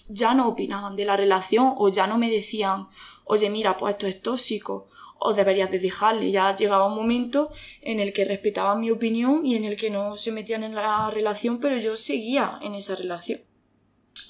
ya 0.07 0.33
no 0.33 0.47
opinaban 0.47 0.95
de 0.95 1.05
la 1.05 1.15
relación 1.15 1.73
o 1.77 1.89
ya 1.89 2.07
no 2.07 2.17
me 2.17 2.29
decían, 2.29 2.87
oye, 3.29 3.47
mira, 3.51 3.77
pues 3.77 3.93
esto 3.93 4.07
es 4.07 4.21
tóxico, 4.23 4.87
o 5.19 5.33
deberías 5.33 5.69
de 5.69 5.77
dejarle. 5.77 6.31
Ya 6.31 6.55
llegaba 6.55 6.87
un 6.87 6.95
momento 6.95 7.51
en 7.81 7.99
el 7.99 8.11
que 8.11 8.25
respetaban 8.25 8.81
mi 8.81 8.89
opinión 8.89 9.45
y 9.45 9.55
en 9.55 9.65
el 9.65 9.77
que 9.77 9.91
no 9.91 10.17
se 10.17 10.31
metían 10.31 10.63
en 10.63 10.73
la 10.73 11.11
relación, 11.11 11.59
pero 11.59 11.77
yo 11.77 11.95
seguía 11.95 12.57
en 12.63 12.73
esa 12.73 12.95
relación. 12.95 13.41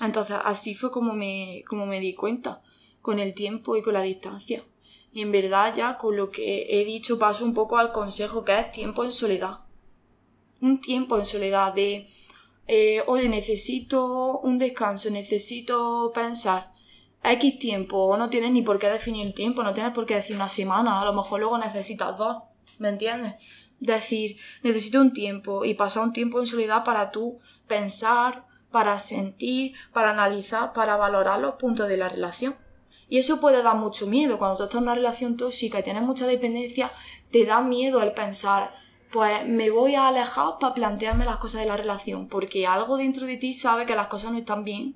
Entonces 0.01 0.35
así 0.43 0.75
fue 0.75 0.91
como 0.91 1.13
me, 1.13 1.63
como 1.65 1.85
me 1.85 2.01
di 2.01 2.13
cuenta, 2.13 2.61
con 3.01 3.19
el 3.19 3.33
tiempo 3.33 3.77
y 3.77 3.81
con 3.81 3.93
la 3.93 4.01
distancia. 4.01 4.65
Y 5.13 5.21
en 5.21 5.31
verdad 5.31 5.73
ya 5.73 5.97
con 5.97 6.17
lo 6.17 6.29
que 6.29 6.67
he 6.69 6.83
dicho 6.83 7.17
paso 7.17 7.45
un 7.45 7.53
poco 7.53 7.77
al 7.77 7.93
consejo 7.93 8.43
que 8.43 8.59
es 8.59 8.71
tiempo 8.73 9.05
en 9.05 9.13
soledad. 9.13 9.59
Un 10.59 10.81
tiempo 10.81 11.17
en 11.17 11.23
soledad 11.23 11.73
de, 11.73 12.05
eh, 12.67 13.01
oye, 13.07 13.29
necesito 13.29 14.39
un 14.39 14.57
descanso, 14.57 15.09
necesito 15.09 16.11
pensar 16.13 16.73
X 17.23 17.59
tiempo, 17.59 18.15
no 18.17 18.29
tienes 18.29 18.51
ni 18.51 18.61
por 18.61 18.79
qué 18.79 18.87
definir 18.87 19.25
el 19.25 19.33
tiempo, 19.33 19.61
no 19.63 19.73
tienes 19.73 19.93
por 19.93 20.05
qué 20.05 20.15
decir 20.15 20.35
una 20.35 20.49
semana, 20.49 21.01
a 21.01 21.05
lo 21.05 21.13
mejor 21.13 21.41
luego 21.41 21.57
necesitas 21.57 22.17
dos, 22.17 22.37
¿me 22.77 22.89
entiendes? 22.89 23.35
Decir, 23.79 24.37
necesito 24.63 25.01
un 25.01 25.13
tiempo 25.13 25.65
y 25.65 25.73
pasar 25.73 26.03
un 26.03 26.13
tiempo 26.13 26.39
en 26.39 26.47
soledad 26.47 26.83
para 26.83 27.11
tú 27.11 27.39
pensar, 27.67 28.45
para 28.71 28.99
sentir, 28.99 29.73
para 29.93 30.11
analizar, 30.11 30.73
para 30.73 30.95
valorar 30.97 31.39
los 31.39 31.55
puntos 31.55 31.87
de 31.87 31.97
la 31.97 32.09
relación. 32.09 32.55
Y 33.09 33.17
eso 33.17 33.41
puede 33.41 33.63
dar 33.63 33.75
mucho 33.75 34.05
miedo. 34.05 34.37
Cuando 34.37 34.57
tú 34.57 34.63
estás 34.63 34.77
en 34.77 34.83
una 34.83 34.95
relación 34.95 35.35
tóxica 35.35 35.79
y 35.79 35.83
tienes 35.83 36.03
mucha 36.03 36.27
dependencia, 36.27 36.91
te 37.31 37.45
da 37.45 37.61
miedo 37.61 38.03
el 38.03 38.11
pensar, 38.11 38.73
pues 39.11 39.47
me 39.47 39.71
voy 39.71 39.95
a 39.95 40.07
alejar 40.07 40.59
para 40.59 40.75
plantearme 40.75 41.25
las 41.25 41.37
cosas 41.37 41.61
de 41.61 41.67
la 41.67 41.77
relación, 41.77 42.27
porque 42.27 42.67
algo 42.67 42.97
dentro 42.97 43.25
de 43.25 43.37
ti 43.37 43.53
sabe 43.53 43.85
que 43.85 43.95
las 43.95 44.07
cosas 44.07 44.31
no 44.31 44.37
están 44.37 44.63
bien 44.63 44.95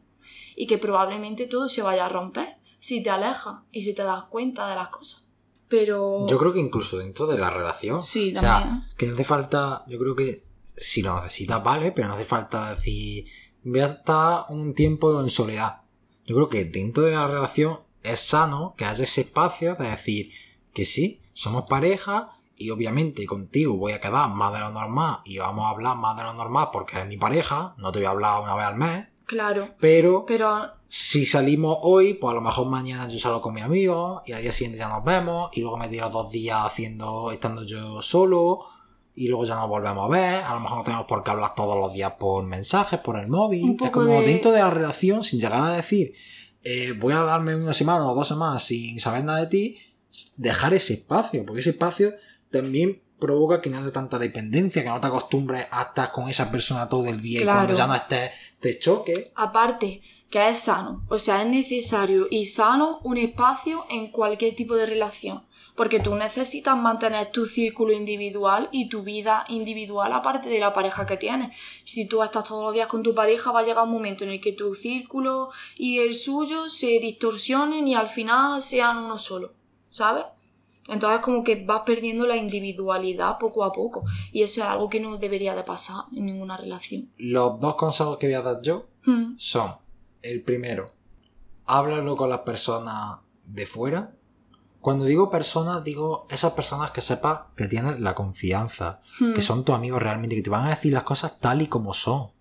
y 0.56 0.68
que 0.68 0.78
probablemente 0.78 1.48
todo 1.48 1.68
se 1.68 1.82
vaya 1.82 2.06
a 2.06 2.10
romper 2.10 2.58
si 2.80 3.02
te 3.02 3.10
alejas 3.10 3.60
y 3.72 3.82
si 3.82 3.94
te 3.94 4.04
das 4.04 4.26
cuenta 4.26 4.68
de 4.68 4.76
las 4.76 4.90
cosas. 4.90 5.32
Pero... 5.68 6.28
Yo 6.28 6.38
creo 6.38 6.54
que 6.54 6.60
incluso 6.60 6.98
dentro 6.98 7.26
de 7.28 7.38
la 7.38 7.50
relación. 7.50 8.02
Sí, 8.04 8.34
O 8.36 8.40
sea, 8.40 8.90
que 8.98 9.08
no 9.08 9.14
hace 9.14 9.24
falta, 9.24 9.84
yo 9.88 9.98
creo 9.98 10.16
que 10.16 10.44
si 10.76 11.02
lo 11.02 11.16
necesitas, 11.16 11.64
vale, 11.64 11.92
pero 11.92 12.08
no 12.08 12.16
hace 12.16 12.26
falta 12.26 12.76
decir, 12.76 13.26
voy 13.64 13.80
a 13.80 13.88
estar 13.88 14.46
un 14.50 14.74
tiempo 14.74 15.20
en 15.22 15.30
soledad. 15.30 15.82
Yo 16.26 16.36
creo 16.36 16.50
que 16.50 16.66
dentro 16.66 17.04
de 17.04 17.12
la 17.12 17.28
relación 17.28 17.80
es 18.04 18.20
sano 18.20 18.76
que 18.78 18.86
haya 18.86 19.04
ese 19.04 19.22
espacio 19.22 19.76
de 19.76 19.90
decir 19.90 20.32
que 20.74 20.86
sí, 20.86 21.22
somos 21.34 21.64
pareja 21.68 22.38
y 22.56 22.70
obviamente 22.70 23.26
contigo 23.26 23.76
voy 23.76 23.94
a 23.94 24.02
quedar 24.02 24.30
más 24.30 24.54
de 24.54 24.60
lo 24.60 24.70
normal 24.72 25.20
y 25.26 25.38
vamos 25.38 25.66
a 25.66 25.70
hablar 25.70 25.98
más 25.98 26.16
de 26.18 26.24
lo 26.24 26.34
normal 26.34 26.70
porque 26.72 26.96
eres 26.96 27.08
mi 27.08 27.18
pareja, 27.18 27.76
no 27.78 27.92
te 27.92 28.00
voy 28.00 28.06
a 28.06 28.12
hablar 28.12 28.42
una 28.42 28.56
vez 28.56 28.66
al 28.66 28.78
mes, 28.78 29.08
Claro. 29.26 29.76
pero, 29.80 30.26
Pero 30.26 30.72
si 30.90 31.26
salimos 31.26 31.78
hoy, 31.82 32.14
pues 32.16 32.32
a 32.32 32.36
lo 32.36 32.42
mejor 32.42 32.68
mañana 32.68 33.08
yo 33.08 33.18
salgo 33.20 33.42
con 33.42 33.54
mi 33.54 33.62
amigo 33.62 34.22
y 34.26 34.32
al 34.34 34.42
día 34.42 34.52
siguiente 34.52 34.78
ya 34.78 34.90
nos 34.90 35.04
vemos 35.04 35.50
y 35.54 35.62
luego 35.62 35.78
me 35.78 35.88
tiro 35.88 36.10
dos 36.10 36.30
días 36.32 36.60
haciendo, 36.64 37.32
estando 37.32 37.64
yo 37.64 38.02
solo 38.02 38.60
y 39.16 39.28
luego 39.28 39.46
ya 39.46 39.56
nos 39.56 39.70
volvemos 39.70 40.06
a 40.06 40.08
ver. 40.10 40.44
A 40.44 40.54
lo 40.54 40.60
mejor 40.60 40.80
no 40.80 40.84
tenemos 40.84 41.06
por 41.08 41.24
qué 41.24 41.32
hablar 41.32 41.56
todos 41.56 41.78
los 41.80 41.94
días 41.94 42.14
por 42.20 42.44
mensajes, 42.46 43.00
por 43.00 43.18
el 43.18 43.28
móvil. 43.28 43.64
Un 43.64 43.78
Es 43.84 43.92
como 43.92 44.06
de- 44.08 44.26
dentro 44.26 44.52
de 44.52 44.60
la 44.60 44.70
relación, 44.70 45.24
sin 45.24 45.40
llegar 45.40 45.62
a 45.62 45.72
decir, 45.74 46.14
eh, 46.64 46.94
voy 47.00 47.14
a 47.14 47.20
darme 47.22 47.56
una 47.56 47.74
semana 47.74 48.06
o 48.06 48.14
dos 48.16 48.28
semanas 48.28 48.64
sin 48.64 49.00
saber 49.00 49.24
nada 49.24 49.40
de 49.40 49.48
ti, 49.48 49.78
dejar 50.38 50.74
ese 50.74 50.94
espacio, 50.94 51.44
porque 51.46 51.62
ese 51.62 51.72
espacio 51.72 52.14
también 52.52 53.02
provoca 53.24 53.62
que 53.62 53.70
no 53.70 53.78
haya 53.80 53.92
tanta 53.92 54.20
dependencia, 54.20 54.84
que 54.84 54.90
no 54.90 55.00
te 55.00 55.08
acostumbres 55.08 55.66
a 55.72 55.84
estar 55.84 56.12
con 56.12 56.30
esa 56.30 56.52
persona 56.52 56.90
todo 56.90 57.08
el 57.08 57.22
día 57.22 57.42
y 57.42 57.46
cuando 57.46 57.74
ya 57.74 57.88
no 57.88 57.96
estés 57.96 58.32
te 58.60 58.78
choque. 58.80 59.32
aparte 59.36 60.02
que 60.30 60.50
es 60.50 60.60
sano. 60.62 61.06
O 61.10 61.20
sea, 61.20 61.44
es 61.44 61.48
necesario 61.48 62.28
y 62.30 62.48
sano 62.48 63.00
un 63.04 63.18
espacio 63.18 63.86
en 63.92 64.08
cualquier 64.08 64.56
tipo 64.56 64.76
de 64.76 64.88
relación. 64.88 65.44
Porque 65.76 66.00
tú 66.00 66.16
necesitas 66.16 66.76
mantener 66.76 67.32
tu 67.32 67.46
círculo 67.46 67.94
individual 67.94 68.68
y 68.72 68.90
tu 68.90 69.04
vida 69.04 69.46
individual 69.48 70.12
aparte 70.12 70.50
de 70.50 70.60
la 70.60 70.74
pareja 70.74 71.06
que 71.06 71.18
tienes. 71.18 71.56
Si 71.84 72.08
tú 72.08 72.24
estás 72.24 72.46
todos 72.46 72.64
los 72.64 72.74
días 72.74 72.88
con 72.88 73.04
tu 73.04 73.14
pareja, 73.14 73.52
va 73.52 73.60
a 73.60 73.64
llegar 73.64 73.84
un 73.84 73.92
momento 73.92 74.24
en 74.24 74.32
el 74.32 74.42
que 74.42 74.54
tu 74.54 74.74
círculo 74.74 75.52
y 75.78 76.00
el 76.00 76.16
suyo 76.16 76.68
se 76.68 77.00
distorsionen 77.00 77.88
y 77.88 77.94
al 77.94 78.08
final 78.08 78.62
sean 78.64 78.98
uno 78.98 79.20
solo. 79.20 79.54
¿Sabes? 79.92 80.26
Entonces 80.90 81.22
como 81.22 81.44
que 81.44 81.64
vas 81.64 81.82
perdiendo 81.86 82.28
la 82.28 82.36
individualidad 82.36 83.38
poco 83.38 83.64
a 83.64 83.72
poco. 83.72 84.04
Y 84.32 84.44
eso 84.44 84.62
es 84.62 84.68
algo 84.68 84.90
que 84.90 85.00
no 85.00 85.18
debería 85.18 85.56
de 85.56 85.64
pasar 85.64 86.04
en 86.16 86.26
ninguna 86.26 86.58
relación. 86.58 87.10
Los 87.18 87.60
dos 87.60 87.76
consejos 87.76 88.18
que 88.18 88.28
voy 88.28 88.36
a 88.36 88.42
dar 88.42 88.62
yo 88.62 88.86
Mm. 89.06 89.36
son, 89.38 89.76
el 90.22 90.42
primero, 90.44 90.92
háblalo 91.66 92.16
con 92.16 92.30
las 92.30 92.40
personas 92.40 93.20
de 93.46 93.66
fuera. 93.66 94.12
Cuando 94.80 95.06
digo 95.06 95.30
personas, 95.30 95.84
digo 95.84 96.26
esas 96.30 96.54
personas 96.54 96.92
que 96.92 97.02
sepas 97.02 97.40
que 97.56 97.68
tienes 97.68 98.00
la 98.00 98.16
confianza, 98.16 99.02
Mm. 99.20 99.34
que 99.34 99.42
son 99.42 99.64
tus 99.64 99.76
amigos 99.76 100.02
realmente, 100.02 100.36
que 100.36 100.42
te 100.42 100.50
van 100.50 100.66
a 100.68 100.70
decir 100.72 100.92
las 100.94 101.04
cosas 101.04 101.40
tal 101.40 101.62
y 101.62 101.68
como 101.68 101.94
son. 101.94 102.32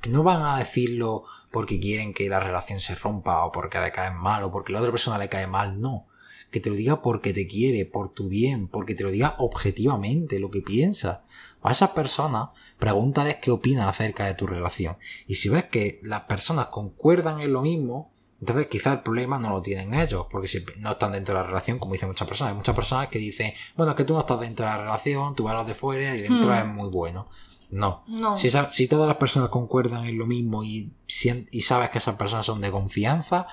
Que 0.00 0.10
no 0.10 0.22
van 0.22 0.42
a 0.42 0.58
decirlo 0.58 1.24
porque 1.50 1.78
quieren 1.78 2.12
que 2.14 2.28
la 2.28 2.40
relación 2.40 2.80
se 2.80 2.94
rompa 2.94 3.44
o 3.44 3.52
porque 3.52 3.78
le 3.80 3.92
caes 3.92 4.14
mal 4.14 4.42
o 4.44 4.50
porque 4.50 4.72
la 4.72 4.80
otra 4.80 4.90
persona 4.90 5.18
le 5.18 5.28
cae 5.28 5.46
mal, 5.46 5.80
no. 5.80 6.06
Que 6.52 6.60
te 6.60 6.70
lo 6.70 6.76
diga 6.76 7.02
porque 7.02 7.32
te 7.32 7.48
quiere, 7.48 7.84
por 7.86 8.10
tu 8.10 8.28
bien, 8.28 8.68
porque 8.68 8.94
te 8.94 9.02
lo 9.02 9.10
diga 9.10 9.34
objetivamente, 9.38 10.38
lo 10.38 10.50
que 10.50 10.60
piensa. 10.60 11.24
A 11.62 11.72
esas 11.72 11.90
personas, 11.90 12.50
pregúntales 12.78 13.36
qué 13.42 13.50
opinan 13.50 13.88
acerca 13.88 14.26
de 14.26 14.34
tu 14.34 14.46
relación. 14.46 14.96
Y 15.26 15.36
si 15.36 15.48
ves 15.48 15.64
que 15.64 15.98
las 16.02 16.22
personas 16.24 16.66
concuerdan 16.66 17.40
en 17.40 17.52
lo 17.52 17.62
mismo, 17.62 18.12
entonces 18.40 18.66
quizá 18.66 18.92
el 18.92 19.00
problema 19.00 19.38
no 19.38 19.50
lo 19.50 19.62
tienen 19.62 19.94
ellos, 19.94 20.26
porque 20.30 20.48
si 20.48 20.64
no 20.78 20.92
están 20.92 21.12
dentro 21.12 21.32
de 21.34 21.40
la 21.40 21.46
relación, 21.46 21.78
como 21.78 21.92
dicen 21.94 22.08
muchas 22.08 22.26
personas. 22.28 22.50
Hay 22.52 22.56
muchas 22.58 22.74
personas 22.74 23.06
que 23.08 23.18
dicen, 23.20 23.52
bueno, 23.76 23.92
es 23.92 23.96
que 23.96 24.04
tú 24.04 24.14
no 24.14 24.20
estás 24.20 24.40
dentro 24.40 24.66
de 24.66 24.72
la 24.72 24.78
relación, 24.78 25.34
tú 25.36 25.44
vas 25.44 25.54
a 25.54 25.58
los 25.58 25.66
de 25.68 25.74
fuera 25.74 26.14
y 26.16 26.22
dentro 26.22 26.48
Hmm. 26.50 26.58
es 26.58 26.66
muy 26.66 26.88
bueno. 26.90 27.28
No. 27.70 28.02
No. 28.08 28.36
Si, 28.36 28.48
esa- 28.48 28.70
si 28.72 28.88
todas 28.88 29.06
las 29.08 29.16
personas 29.16 29.48
concuerdan 29.48 30.04
en 30.06 30.18
lo 30.18 30.26
mismo 30.26 30.64
y, 30.64 30.92
sabes 31.60 31.88
que 31.90 31.98
esas 31.98 32.16
personas 32.16 32.44
son 32.44 32.60
de 32.60 32.70
confianza, 32.72 33.46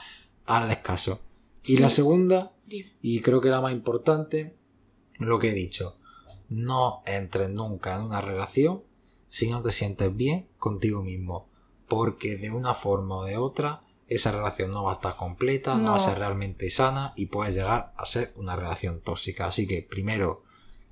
hazles 0.47 0.79
caso. 0.79 1.21
Y 1.63 1.75
Sí. 1.75 1.79
la 1.79 1.89
segunda, 1.91 2.51
Dime. 2.69 2.93
y 3.01 3.21
creo 3.21 3.41
que 3.41 3.49
la 3.49 3.61
más 3.61 3.71
importante, 3.71 4.55
lo 5.17 5.39
que 5.39 5.49
he 5.49 5.53
dicho. 5.53 5.97
No 6.47 7.03
entres 7.05 7.49
nunca 7.49 7.95
en 7.95 8.03
una 8.03 8.21
relación 8.21 8.83
si 9.27 9.49
no 9.49 9.61
te 9.61 9.71
sientes 9.71 10.15
bien 10.15 10.47
contigo 10.57 11.03
mismo. 11.03 11.49
Porque 11.87 12.37
de 12.37 12.51
una 12.51 12.73
forma 12.73 13.17
o 13.17 13.23
de 13.25 13.37
otra, 13.37 13.81
esa 14.07 14.31
relación 14.31 14.71
no 14.71 14.83
va 14.83 14.91
a 14.91 14.95
estar 14.95 15.15
completa, 15.15 15.75
no, 15.75 15.91
va 15.91 15.97
a 15.97 15.99
ser 15.99 16.17
realmente 16.17 16.69
sana 16.69 17.13
y 17.15 17.27
puede 17.27 17.53
llegar 17.53 17.93
a 17.95 18.05
ser 18.05 18.33
una 18.35 18.55
relación 18.55 19.01
tóxica. 19.01 19.47
Así 19.47 19.67
que 19.67 19.81
primero, 19.83 20.43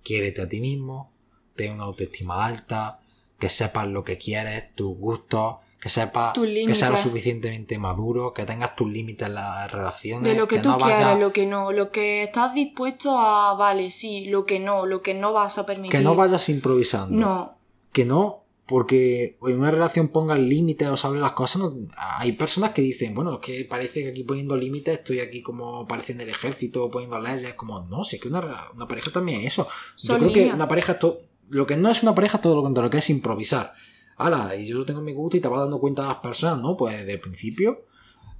quiérete 0.03 0.41
a 0.41 0.49
ti 0.49 0.59
mismo, 0.59 1.13
ten 1.55 1.73
una 1.73 1.83
autoestima 1.83 2.45
alta, 2.45 2.99
que 3.39 3.49
sepas 3.49 3.87
lo 3.87 4.03
que 4.03 4.17
quieres, 4.17 4.73
tus 4.75 4.95
gustos, 4.97 5.57
que 5.79 5.89
sepas 5.89 6.33
Tus 6.33 6.47
que 6.47 6.73
seas 6.75 6.91
lo 6.91 6.97
suficientemente 6.97 7.77
maduro, 7.77 8.33
que 8.33 8.45
tengas 8.45 8.75
tus 8.75 8.91
límites 8.91 9.27
en 9.27 9.35
las 9.35 9.71
relaciones, 9.71 10.23
De 10.33 10.35
lo 10.39 10.47
que, 10.47 10.59
tú 10.59 10.69
no 10.69 10.77
quieres, 10.77 10.95
vayas- 11.03 11.19
lo 11.19 11.31
que 11.31 11.45
no, 11.45 11.71
lo 11.71 11.91
que 11.91 12.23
estás 12.23 12.53
dispuesto 12.55 13.17
a, 13.17 13.53
vale, 13.53 13.91
sí, 13.91 14.25
lo 14.25 14.45
que 14.45 14.59
no, 14.59 14.85
lo 14.87 15.01
que 15.01 15.13
no 15.13 15.33
vas 15.33 15.57
a 15.59 15.65
permitir. 15.65 15.91
que 15.91 16.03
no 16.03 16.15
vayas 16.15 16.49
improvisando. 16.49 17.15
No, 17.15 17.57
Que 17.91 18.05
no, 18.05 18.43
porque 18.65 19.37
en 19.43 19.59
una 19.59 19.71
relación 19.71 20.09
pongas 20.09 20.39
límites 20.39 20.87
o 20.89 20.97
sabes 20.97 21.21
las 21.21 21.31
cosas. 21.33 21.61
no- 21.61 21.73
hay 22.19 22.31
personas 22.33 22.71
que 22.71 22.81
dicen, 22.81 23.13
bueno, 23.15 23.35
es 23.35 23.39
que 23.39 23.63
parece 23.65 24.01
que 24.03 24.09
aquí 24.09 24.23
poniendo 24.23 24.57
límites 24.57 24.97
estoy 24.99 25.19
aquí 25.19 25.41
como 25.43 25.87
parece 25.87 26.13
en 26.13 26.21
el 26.21 26.29
ejército 26.29 26.89
poniendo 26.91 27.19
leyes. 27.21 27.53
Como, 27.53 27.81
no, 27.81 28.03
si 28.03 28.15
es 28.17 28.21
que 28.21 28.27
una, 28.27 28.41
una 28.75 28.87
pareja 28.87 29.11
también 29.11 29.41
es 29.41 29.47
eso. 29.53 29.67
Yo 29.97 30.17
creo 30.17 30.33
que 30.33 30.53
una 30.53 30.67
pareja 30.67 30.97
todo. 30.99 31.19
Lo 31.49 31.65
que 31.65 31.77
no 31.77 31.89
es 31.89 32.03
una 32.03 32.13
pareja 32.13 32.41
todo 32.41 32.55
lo 32.57 32.63
contrario, 32.63 32.89
que 32.89 32.97
es 32.97 33.09
improvisar. 33.09 33.73
Ahora, 34.17 34.55
y 34.55 34.65
yo 34.65 34.85
tengo 34.85 35.01
mi 35.01 35.13
gusto 35.13 35.37
y 35.37 35.41
te 35.41 35.47
vas 35.47 35.61
dando 35.61 35.79
cuenta 35.79 36.01
de 36.01 36.07
las 36.09 36.17
personas, 36.17 36.59
¿no? 36.59 36.75
Pues 36.75 36.97
desde 36.97 37.13
el 37.13 37.19
principio 37.19 37.85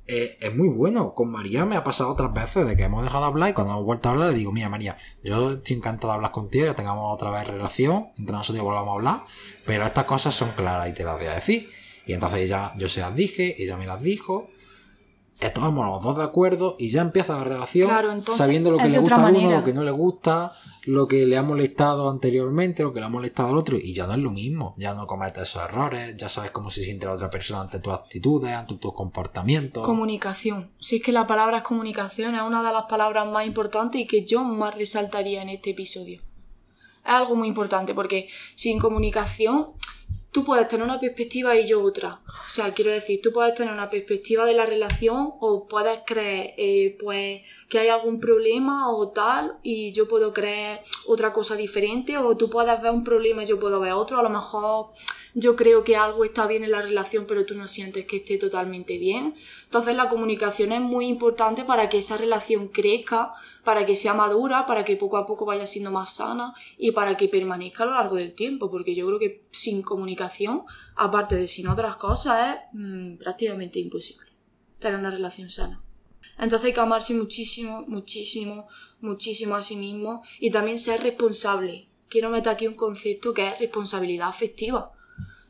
eh, 0.08 0.38
es 0.42 0.56
muy 0.56 0.70
bueno. 0.70 1.14
Con 1.14 1.32
María 1.32 1.66
me 1.66 1.76
ha 1.76 1.84
pasado 1.84 2.12
otras 2.12 2.34
veces 2.34 2.66
de 2.66 2.76
que 2.76 2.84
hemos 2.84 3.04
dejado 3.04 3.26
de 3.26 3.28
hablar 3.30 3.50
y 3.52 3.54
cuando 3.54 3.74
hemos 3.74 3.86
vuelto 3.86 4.10
a 4.10 4.14
hablar 4.14 4.32
le 4.32 4.38
digo, 4.38 4.52
mira 4.52 4.70
María, 4.70 4.98
yo 5.24 5.54
estoy 5.54 5.76
encantado 5.76 6.14
de 6.14 6.16
hablar 6.16 6.32
contigo, 6.32 6.66
que 6.66 6.74
tengamos 6.74 7.14
otra 7.14 7.30
vez 7.30 7.46
relación, 7.46 8.08
entre 8.18 8.34
nosotros 8.34 8.64
volvamos 8.64 8.90
a 8.90 8.96
hablar, 8.96 9.26
pero 9.66 9.86
estas 9.86 10.06
cosas 10.06 10.34
son 10.34 10.52
claras 10.52 10.90
y 10.90 10.94
te 10.94 11.04
las 11.04 11.16
voy 11.16 11.28
a 11.28 11.36
decir. 11.36 11.70
Y 12.06 12.14
entonces 12.14 12.40
ella, 12.40 12.74
yo 12.78 12.90
se 12.90 13.02
las 13.02 13.14
dije, 13.16 13.62
ella 13.62 13.78
me 13.78 13.86
las 13.86 14.02
dijo, 14.02 14.50
estamos 15.40 15.86
los 15.86 16.02
dos 16.02 16.18
de 16.18 16.24
acuerdo 16.24 16.76
y 16.80 16.90
ya 16.90 17.02
empieza 17.02 17.38
la 17.38 17.44
relación 17.44 17.90
Claro, 17.90 18.12
entonces 18.12 18.38
sabiendo 18.38 18.72
lo 18.72 18.78
que 18.78 18.90
le 18.90 19.00
gusta 19.00 19.16
a 19.16 19.20
uno, 19.20 19.32
manera. 19.32 19.60
lo 19.60 19.64
que 19.66 19.74
no 19.74 19.84
le 19.84 19.92
gusta, 19.92 20.54
lo 20.86 21.08
que 21.08 21.26
le 21.26 21.38
ha 21.38 21.44
molestado 21.44 22.10
anteriormente, 22.10 22.84
lo 22.84 22.94
que 22.94 23.00
le 23.00 23.06
ha 23.06 23.10
molestado 23.10 23.50
al 23.50 23.58
otro, 23.58 23.78
y 23.78 23.94
ya 23.94 24.08
no 24.08 24.14
es 24.14 24.20
lo 24.20 24.32
mismo, 24.32 24.74
ya 24.78 24.94
no 24.94 25.06
cometes 25.06 25.44
esos 25.44 25.64
errores, 25.64 26.16
ya 26.18 26.30
sabes 26.30 26.52
cómo 26.52 26.72
se 26.72 26.84
siente 26.84 27.06
la 27.06 27.14
otra 27.14 27.30
persona 27.30 27.62
ante 27.62 27.80
tus 27.80 27.94
actitudes, 27.94 28.52
ante 28.52 28.76
tus 28.76 28.94
comportamientos. 28.94 29.86
comunicación. 29.86 30.72
Si 30.80 30.98
es 30.98 31.04
que 31.04 31.12
la 31.12 31.28
palabra 31.28 31.58
es 31.58 31.64
comunicación, 31.64 32.36
es 32.36 32.42
una 32.42 32.64
de 32.64 32.74
las 32.74 32.84
palabras 32.84 33.28
más 33.28 33.46
importantes 33.46 34.02
y 34.02 34.08
que 34.08 34.26
yo 34.26 34.44
más 34.44 34.76
resaltaría 34.76 35.42
en 35.42 35.50
este 35.50 35.72
episodio. 35.72 36.22
Es 37.06 37.14
algo 37.14 37.36
muy 37.36 37.48
importante 37.48 37.94
porque 37.94 38.28
sin 38.56 38.80
comunicación 38.80 39.68
tú 40.38 40.46
puedes 40.46 40.68
tener 40.68 40.86
una 40.86 41.00
perspectiva 41.00 41.56
y 41.56 41.66
yo 41.66 41.82
otra. 41.82 42.22
O 42.28 42.50
sea, 42.50 42.72
quiero 42.72 42.92
decir, 42.92 43.20
tú 43.24 43.34
puedes 43.34 43.56
tener 43.56 43.74
una 43.74 43.90
perspectiva 43.90 44.46
de 44.46 44.54
la 44.54 44.68
relación 44.68 45.34
o 45.40 45.68
puedes 45.68 46.02
creer 46.06 46.54
eh, 46.58 46.96
pues 47.02 47.42
que 47.68 47.80
hay 47.80 47.88
algún 47.88 48.20
problema 48.20 48.92
o 48.92 49.10
tal 49.10 49.58
y 49.64 49.94
yo 49.94 50.08
puedo 50.08 50.34
creer 50.34 50.82
otra 51.08 51.34
cosa 51.34 51.56
diferente 51.56 52.20
o 52.20 52.38
tú 52.38 52.52
puedes 52.52 52.80
ver 52.84 52.92
un 52.92 53.04
problema 53.04 53.42
y 53.42 53.48
yo 53.48 53.60
puedo 53.60 53.80
ver 53.80 53.94
otro. 53.94 54.20
A 54.20 54.22
lo 54.22 54.30
mejor 54.30 54.92
yo 55.40 55.56
creo 55.56 55.84
que 55.84 55.96
algo 55.96 56.26
está 56.26 56.48
bien 56.48 56.64
en 56.64 56.72
la 56.72 56.82
relación 56.82 57.28
pero 57.28 57.46
tú 57.46 57.56
no 57.56 57.68
sientes 57.68 58.08
que 58.08 58.18
esté 58.18 58.40
totalmente 58.40 58.98
bien. 58.98 59.36
Entonces 59.66 59.96
la 59.96 60.10
comunicación 60.10 60.72
es 60.72 60.82
muy 60.82 61.06
importante 61.06 61.64
para 61.64 61.90
que 61.90 62.00
esa 62.00 62.18
relación 62.18 62.70
crezca, 62.70 63.34
para 63.64 63.86
que 63.86 63.96
sea 63.96 64.16
madura, 64.16 64.66
para 64.66 64.84
que 64.84 64.96
poco 64.96 65.16
a 65.16 65.28
poco 65.28 65.46
vaya 65.46 65.68
siendo 65.68 65.92
más 65.92 66.16
sana 66.16 66.56
y 66.76 66.90
para 66.90 67.18
que 67.18 67.28
permanezca 67.28 67.84
a 67.84 67.86
lo 67.86 67.92
largo 67.94 68.16
del 68.16 68.34
tiempo, 68.34 68.72
porque 68.72 68.96
yo 68.96 69.06
creo 69.06 69.20
que 69.20 69.44
sin 69.52 69.84
comunicación, 69.84 70.64
aparte 70.96 71.36
de 71.36 71.46
sin 71.46 71.68
otras 71.68 71.98
cosas, 71.98 72.56
es 72.56 72.62
mm, 72.74 73.18
prácticamente 73.18 73.78
imposible 73.78 74.32
tener 74.80 75.00
una 75.00 75.12
relación 75.12 75.50
sana. 75.50 75.84
Entonces 76.40 76.66
hay 76.66 76.74
que 76.74 76.80
amarse 76.80 77.14
muchísimo, 77.14 77.86
muchísimo, 77.88 78.68
muchísimo 79.02 79.56
a 79.56 79.62
sí 79.62 79.76
mismo 79.76 80.24
y 80.40 80.50
también 80.50 80.80
ser 80.80 81.04
responsable. 81.04 81.90
Quiero 82.10 82.32
meter 82.32 82.54
aquí 82.54 82.66
un 82.66 82.74
concepto 82.74 83.36
que 83.36 83.48
es 83.48 83.60
responsabilidad 83.60 84.30
afectiva. 84.30 84.97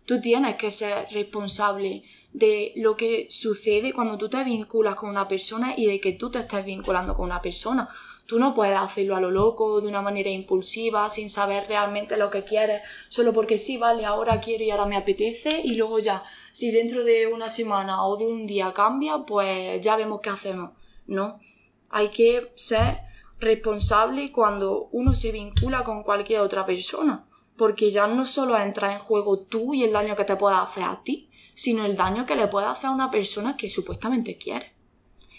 Tú 0.08 0.22
tienes 0.22 0.56
que 0.56 0.72
ser 0.72 1.06
responsable 1.12 2.02
de 2.32 2.72
lo 2.78 2.96
que 2.96 3.28
sucede 3.30 3.92
cuando 3.92 4.18
tú 4.18 4.30
te 4.30 4.42
vinculas 4.46 4.96
con 4.96 5.10
una 5.10 5.28
persona 5.28 5.74
y 5.76 5.86
de 5.86 6.00
que 6.00 6.14
tú 6.14 6.32
te 6.32 6.40
estés 6.40 6.64
vinculando 6.64 7.14
con 7.14 7.26
una 7.26 7.42
persona. 7.42 7.90
Tú 8.26 8.40
no 8.40 8.56
puedes 8.56 8.78
hacerlo 8.78 9.18
a 9.18 9.20
lo 9.20 9.32
loco, 9.32 9.82
de 9.82 9.88
una 9.90 10.02
manera 10.02 10.30
impulsiva, 10.30 11.10
sin 11.10 11.30
saber 11.30 11.68
realmente 11.68 12.16
lo 12.16 12.30
que 12.30 12.46
quieres, 12.46 12.84
solo 13.10 13.34
porque 13.34 13.58
sí, 13.58 13.76
vale, 13.76 14.06
ahora 14.06 14.40
quiero 14.40 14.64
y 14.64 14.72
ahora 14.72 14.86
me 14.86 14.96
apetece 14.96 15.50
y 15.62 15.76
luego 15.76 16.00
ya, 16.00 16.24
si 16.54 16.72
dentro 16.72 17.04
de 17.04 17.28
una 17.28 17.50
semana 17.50 18.06
o 18.06 18.16
de 18.16 18.28
un 18.28 18.48
día 18.48 18.72
cambia, 18.74 19.26
pues 19.26 19.82
ya 19.82 19.98
vemos 19.98 20.22
qué 20.22 20.30
hacemos. 20.30 20.72
No, 21.06 21.42
hay 21.90 22.08
que 22.12 22.54
ser 22.56 23.00
responsable 23.42 24.32
cuando 24.32 24.88
uno 24.94 25.14
se 25.14 25.34
vincula 25.34 25.84
con 25.84 26.04
cualquier 26.04 26.40
otra 26.40 26.66
persona, 26.66 27.27
porque 27.58 27.92
ya 27.92 28.08
no 28.08 28.26
solo 28.26 28.58
entra 28.58 28.94
en 28.94 29.00
juego 29.00 29.40
tú 29.40 29.74
y 29.74 29.84
el 29.84 29.92
daño 29.92 30.16
que 30.16 30.26
te 30.26 30.36
pueda 30.36 30.62
hacer 30.62 30.84
a 30.84 31.02
ti, 31.04 31.30
sino 31.54 31.86
el 31.86 31.96
daño 31.96 32.26
que 32.26 32.36
le 32.36 32.48
puede 32.48 32.68
hacer 32.68 32.92
a 32.92 32.94
una 32.94 33.10
persona 33.10 33.58
que 33.58 33.70
supuestamente 33.70 34.38
quiere. 34.38 34.74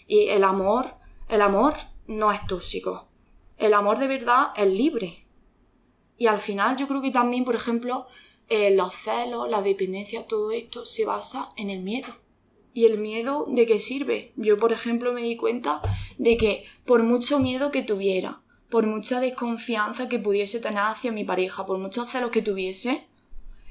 Y 0.07 0.29
el 0.29 0.43
amor, 0.43 0.97
el 1.29 1.41
amor 1.43 1.75
no 2.09 2.33
es 2.33 2.45
tóxico. 2.47 3.07
El 3.57 3.73
amor 3.73 3.99
de 3.99 4.09
verdad 4.09 4.49
es 4.57 4.69
libre. 4.69 5.27
Y 6.17 6.27
al 6.27 6.41
final 6.41 6.77
yo 6.77 6.89
creo 6.89 7.01
que 7.01 7.13
también, 7.13 7.45
por 7.45 7.55
ejemplo, 7.55 8.07
eh, 8.49 8.75
los 8.75 8.95
celos, 8.95 9.49
la 9.49 9.63
dependencia, 9.63 10.27
todo 10.27 10.51
esto 10.51 10.85
se 10.85 11.05
basa 11.05 11.53
en 11.57 11.71
el 11.71 11.83
miedo. 11.83 12.09
¿Y 12.75 12.87
el 12.87 12.99
miedo 12.99 13.45
de 13.47 13.67
qué 13.67 13.79
sirve? 13.79 14.33
Yo, 14.37 14.57
por 14.57 14.73
ejemplo, 14.73 15.13
me 15.13 15.23
di 15.23 15.37
cuenta 15.37 15.81
de 16.17 16.37
que 16.37 16.65
por 16.85 17.03
mucho 17.03 17.39
miedo 17.39 17.71
que 17.71 17.83
tuviera, 17.83 18.43
por 18.71 18.87
mucha 18.87 19.21
desconfianza 19.21 20.09
que 20.09 20.19
pudiese 20.19 20.61
tener 20.61 20.83
hacia 20.83 21.13
mi 21.13 21.25
pareja, 21.25 21.67
por 21.67 21.79
muchos 21.79 22.11
celos 22.11 22.31
que 22.31 22.43
tuviese, 22.43 23.07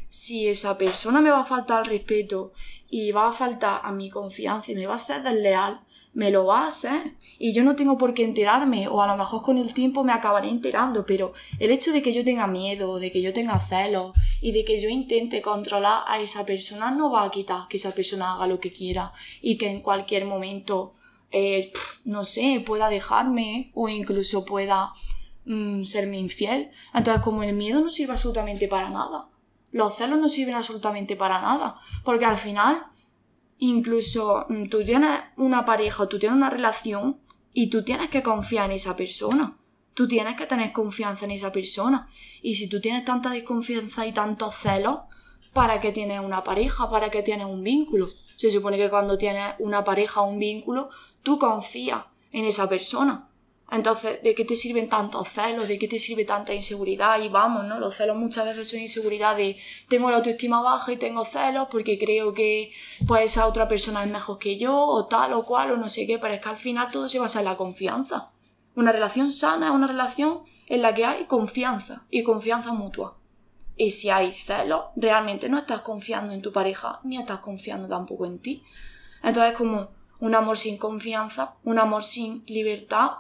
si 0.10 0.48
esa 0.48 0.78
persona 0.78 1.22
me 1.22 1.30
va 1.30 1.42
a 1.42 1.46
faltar 1.46 1.80
al 1.80 1.86
respeto 1.86 2.54
y 2.90 3.12
va 3.12 3.30
a 3.30 3.34
faltar 3.34 3.82
a 3.84 3.92
mi 3.92 4.10
confianza 4.10 4.72
y 4.72 4.76
me 4.76 4.88
va 4.88 4.96
a 4.96 5.00
ser 5.00 5.22
desleal, 5.22 5.82
me 6.14 6.32
lo 6.32 6.46
va 6.46 6.64
a 6.64 6.68
hacer. 6.68 7.14
Y 7.38 7.54
yo 7.54 7.64
no 7.64 7.76
tengo 7.76 8.00
por 8.00 8.16
qué 8.16 8.24
enterarme, 8.24 8.88
o 8.88 9.04
a 9.04 9.08
lo 9.08 9.16
mejor 9.16 9.44
con 9.44 9.60
el 9.60 9.76
tiempo 9.76 10.04
me 10.04 10.12
acabaré 10.12 10.50
enterando, 10.50 11.06
pero 11.06 11.34
el 11.60 11.70
hecho 11.70 11.92
de 11.92 12.02
que 12.02 12.12
yo 12.12 12.26
tenga 12.26 12.48
miedo, 12.48 12.98
de 12.98 13.12
que 13.12 13.22
yo 13.22 13.32
tenga 13.32 13.60
celos 13.60 14.14
y 14.42 14.52
de 14.52 14.66
que 14.66 14.80
yo 14.80 14.90
intente 14.90 15.44
controlar 15.44 16.02
a 16.08 16.20
esa 16.20 16.44
persona 16.44 16.90
no 16.90 17.12
va 17.12 17.24
a 17.24 17.30
quitar 17.30 17.68
que 17.68 17.78
esa 17.78 17.92
persona 17.92 18.34
haga 18.34 18.48
lo 18.48 18.60
que 18.60 18.72
quiera 18.72 19.14
y 19.42 19.58
que 19.58 19.70
en 19.70 19.82
cualquier 19.82 20.26
momento, 20.26 20.94
eh, 21.32 21.72
no 22.06 22.26
sé, 22.26 22.64
pueda 22.66 22.90
dejarme 22.90 23.72
o 23.74 23.90
incluso 23.90 24.46
pueda 24.46 24.94
mm, 25.46 25.84
serme 25.84 26.20
infiel. 26.20 26.72
Entonces, 26.94 27.24
como 27.24 27.44
el 27.44 27.54
miedo 27.54 27.82
no 27.82 27.90
sirve 27.90 28.14
absolutamente 28.14 28.68
para 28.68 28.90
nada, 28.90 29.30
los 29.72 29.96
celos 29.96 30.20
no 30.20 30.30
sirven 30.30 30.56
absolutamente 30.56 31.16
para 31.16 31.42
nada, 31.42 31.80
porque 32.04 32.26
al 32.26 32.38
final, 32.38 32.88
incluso 33.58 34.46
mm, 34.50 34.70
tú 34.70 34.84
tienes 34.84 35.20
una 35.36 35.66
pareja 35.66 36.04
o 36.04 36.08
tú 36.08 36.20
tienes 36.20 36.38
una 36.38 36.50
relación 36.50 37.20
y 37.54 37.70
tú 37.70 37.84
tienes 37.84 38.10
que 38.10 38.22
confiar 38.22 38.70
en 38.70 38.76
esa 38.76 38.96
persona. 38.96 39.58
Tú 39.94 40.08
tienes 40.08 40.36
que 40.36 40.46
tener 40.46 40.72
confianza 40.72 41.26
en 41.26 41.32
esa 41.32 41.52
persona. 41.52 42.08
Y 42.44 42.54
si 42.54 42.70
tú 42.70 42.80
tienes 42.80 43.04
tanta 43.04 43.32
desconfianza 43.32 44.06
y 44.06 44.14
tantos 44.14 44.54
celos, 44.56 45.00
¿para 45.54 45.80
qué 45.80 45.92
tienes 45.92 46.20
una 46.20 46.44
pareja? 46.44 46.88
¿Para 46.88 47.10
qué 47.10 47.24
tienes 47.24 47.48
un 47.48 47.64
vínculo? 47.64 48.10
Se 48.38 48.50
supone 48.50 48.78
que 48.78 48.90
cuando 48.90 49.18
tienes 49.18 49.56
una 49.60 49.84
pareja 49.84 50.22
o 50.22 50.30
un 50.30 50.40
vínculo, 50.40 50.90
tú 51.24 51.38
confías 51.38 52.06
en 52.32 52.46
esa 52.46 52.70
persona. 52.70 53.28
Entonces, 53.70 54.24
¿de 54.24 54.34
qué 54.34 54.46
te 54.46 54.56
sirven 54.56 54.88
tantos 54.88 55.28
celos? 55.28 55.68
¿De 55.68 55.78
qué 55.78 55.90
te 55.90 56.00
sirve 56.00 56.24
tanta 56.24 56.54
inseguridad? 56.54 57.20
Y 57.22 57.28
vamos, 57.28 57.66
¿no? 57.66 57.80
Los 57.80 57.96
celos 57.96 58.16
muchas 58.16 58.46
veces 58.46 58.70
son 58.70 58.80
inseguridad 58.80 59.36
de 59.36 59.58
tengo 59.90 60.10
la 60.10 60.18
autoestima 60.18 60.62
baja 60.62 60.94
y 60.94 60.98
tengo 60.98 61.26
celos 61.26 61.68
porque 61.70 62.00
creo 62.00 62.34
que 62.34 62.72
pues 63.06 63.24
esa 63.24 63.46
otra 63.46 63.68
persona 63.68 64.06
es 64.06 64.10
mejor 64.10 64.40
que 64.40 64.56
yo 64.56 64.74
o 64.74 65.08
tal 65.08 65.34
o 65.34 65.44
cual 65.44 65.72
o 65.72 65.78
no 65.78 65.90
sé 65.90 66.08
qué, 66.08 66.18
pero 66.18 66.34
es 66.34 66.42
que 66.42 66.48
al 66.48 66.56
final 66.56 66.90
todo 66.90 67.10
se 67.10 67.20
basa 67.20 67.40
en 67.40 67.46
la 67.46 67.58
confianza. 67.58 68.30
Una 68.76 68.94
relación 68.94 69.32
sana 69.32 69.68
es 69.68 69.74
una 69.74 69.88
relación 69.88 70.44
en 70.68 70.82
la 70.82 70.94
que 70.94 71.04
hay 71.04 71.26
confianza 71.26 72.06
y 72.10 72.24
confianza 72.24 72.72
mutua. 72.72 73.18
Y 73.78 73.92
si 73.92 74.10
hay 74.10 74.34
celos, 74.34 74.86
realmente 74.96 75.50
no 75.50 75.60
estás 75.60 75.82
confiando 75.82 76.34
en 76.34 76.42
tu 76.42 76.52
pareja 76.52 77.00
ni 77.04 77.18
estás 77.18 77.40
confiando 77.40 77.88
tampoco 77.88 78.26
en 78.26 78.40
ti. 78.40 78.64
Entonces, 79.24 79.56
como 79.56 79.90
un 80.20 80.34
amor 80.34 80.58
sin 80.58 80.78
confianza, 80.78 81.56
un 81.64 81.78
amor 81.78 82.04
sin 82.04 82.44
libertad, 82.48 83.12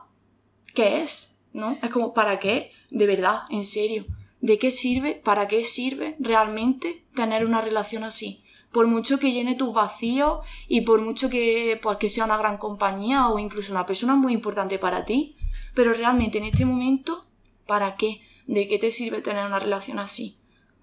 ¿qué 0.74 1.01
es? 1.01 1.39
¿No? 1.53 1.78
Es 1.82 1.91
como, 1.91 2.14
¿para 2.14 2.39
qué? 2.39 2.72
De 2.89 3.05
verdad, 3.05 3.41
en 3.49 3.66
serio. 3.66 4.05
¿De 4.41 4.58
qué 4.58 4.72
sirve? 4.72 5.14
¿Para 5.16 5.47
qué 5.47 5.64
sirve 5.64 6.16
realmente 6.20 7.05
tener 7.16 7.45
una 7.45 7.62
relación 7.62 8.03
así? 8.03 8.43
Por 8.72 8.88
mucho 8.88 9.20
que 9.20 9.32
llene 9.32 9.55
tus 9.55 9.74
vacíos 9.74 10.45
y 10.68 10.82
por 10.82 11.01
mucho 11.01 11.30
que, 11.30 11.80
pues, 11.82 11.97
que 11.97 12.10
sea 12.10 12.26
una 12.26 12.38
gran 12.38 12.58
compañía 12.58 13.30
o 13.30 13.39
incluso 13.39 13.72
una 13.72 13.86
persona 13.86 14.16
muy 14.16 14.34
importante 14.34 14.78
para 14.78 15.05
ti, 15.05 15.36
pero 15.74 15.93
realmente 15.93 16.38
en 16.38 16.45
este 16.45 16.66
momento, 16.66 17.26
¿para 17.66 17.95
qué? 17.95 18.22
¿De 18.45 18.68
qué 18.68 18.78
te 18.78 18.91
sirve 18.91 19.22
tener 19.22 19.45
una 19.45 19.60
relación 19.60 19.99
así? 19.99 20.38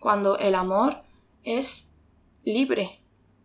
Cuando 0.05 0.37
el 0.37 0.55
amor 0.55 0.99
es 1.45 1.97
libre 2.45 3.01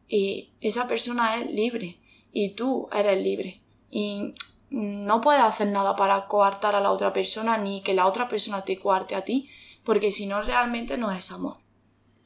y 0.09 0.51
esa 0.59 0.89
persona 0.89 1.37
es 1.37 1.49
libre 1.49 2.01
y 2.33 2.49
tú 2.49 2.89
eres 2.91 3.23
libre. 3.23 3.61
Y 3.89 4.33
no 4.69 5.21
puedes 5.21 5.41
hacer 5.41 5.69
nada 5.69 5.95
para 5.95 6.27
coartar 6.27 6.75
a 6.75 6.81
la 6.81 6.91
otra 6.91 7.13
persona 7.13 7.57
ni 7.57 7.81
que 7.81 7.93
la 7.93 8.07
otra 8.07 8.27
persona 8.27 8.65
te 8.65 8.77
coarte 8.77 9.15
a 9.15 9.23
ti, 9.23 9.49
porque 9.85 10.11
si 10.11 10.27
no 10.27 10.41
realmente 10.41 10.97
no 10.97 11.13
es 11.13 11.31
amor. 11.31 11.59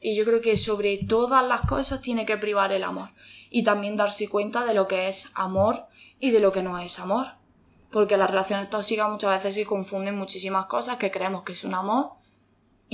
Y 0.00 0.16
yo 0.16 0.24
creo 0.24 0.40
que 0.40 0.56
sobre 0.56 0.98
todas 0.98 1.46
las 1.46 1.60
cosas 1.60 2.00
tiene 2.00 2.26
que 2.26 2.36
privar 2.36 2.72
el 2.72 2.82
amor 2.82 3.10
y 3.50 3.62
también 3.62 3.96
darse 3.96 4.28
cuenta 4.28 4.64
de 4.64 4.74
lo 4.74 4.88
que 4.88 5.06
es 5.06 5.30
amor 5.36 5.86
y 6.18 6.32
de 6.32 6.40
lo 6.40 6.50
que 6.50 6.64
no 6.64 6.76
es 6.80 6.98
amor. 6.98 7.28
Porque 7.92 8.16
las 8.16 8.30
relaciones 8.30 8.68
tóxicas 8.68 9.08
muchas 9.08 9.30
veces 9.30 9.54
se 9.54 9.64
confunden 9.64 10.18
muchísimas 10.18 10.66
cosas 10.66 10.96
que 10.96 11.12
creemos 11.12 11.44
que 11.44 11.52
es 11.52 11.62
un 11.62 11.74
amor 11.74 12.23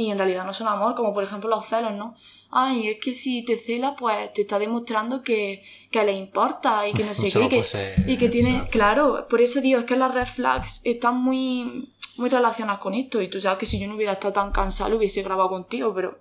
y 0.00 0.10
en 0.10 0.18
realidad 0.18 0.46
no 0.46 0.52
son 0.52 0.68
amor, 0.68 0.94
como 0.94 1.12
por 1.12 1.22
ejemplo 1.22 1.50
los 1.50 1.66
celos, 1.66 1.92
¿no? 1.92 2.14
Ay, 2.50 2.88
es 2.88 2.98
que 2.98 3.12
si 3.12 3.44
te 3.44 3.56
cela, 3.56 3.94
pues 3.94 4.32
te 4.32 4.42
está 4.42 4.58
demostrando 4.58 5.22
que, 5.22 5.62
que 5.90 6.02
le 6.04 6.12
importa 6.12 6.88
y 6.88 6.92
que 6.92 7.04
no 7.04 7.14
sé 7.14 7.30
qué, 7.30 8.04
y 8.06 8.16
que 8.16 8.28
tiene, 8.28 8.66
claro, 8.68 9.26
por 9.28 9.40
eso 9.40 9.60
digo, 9.60 9.80
es 9.80 9.84
que 9.84 9.96
las 9.96 10.12
red 10.12 10.26
flags 10.26 10.80
están 10.84 11.18
muy, 11.18 11.92
muy 12.16 12.30
relacionadas 12.30 12.80
con 12.80 12.94
esto, 12.94 13.20
y 13.20 13.28
tú 13.28 13.40
sabes 13.40 13.58
que 13.58 13.66
si 13.66 13.78
yo 13.78 13.86
no 13.86 13.94
hubiera 13.94 14.12
estado 14.12 14.32
tan 14.32 14.52
cansado, 14.52 14.90
lo 14.90 14.96
hubiese 14.96 15.22
grabado 15.22 15.50
contigo, 15.50 15.94
pero 15.94 16.18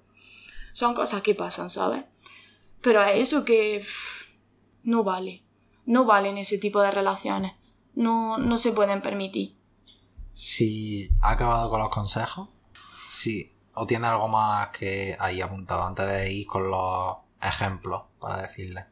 son 0.74 0.94
cosas 0.94 1.22
que 1.22 1.36
pasan, 1.36 1.70
¿sabes? 1.70 2.04
Pero 2.82 3.02
es 3.04 3.20
eso 3.20 3.46
que 3.46 3.84
no 4.84 5.04
vale, 5.04 5.44
no 5.86 6.06
valen 6.06 6.38
ese 6.38 6.58
tipo 6.58 6.82
de 6.82 6.92
relaciones, 6.92 7.54
no, 7.96 8.38
no 8.38 8.58
se 8.58 8.72
pueden 8.72 9.02
permitir. 9.02 9.56
Si 10.34 11.10
ha 11.22 11.32
acabado 11.32 11.70
con 11.70 11.80
los 11.80 11.90
consejos, 11.90 12.50
sí 13.10 13.54
¿O 13.82 13.88
tiene 13.88 14.08
algo 14.08 14.28
más 14.28 14.68
que 14.78 15.16
ahí 15.22 15.40
apuntado 15.40 15.84
antes 15.84 16.06
de 16.06 16.34
ir 16.34 16.46
con 16.46 16.70
los 16.70 17.16
ejemplos 17.42 18.02
para 18.20 18.42
decirle? 18.42 18.84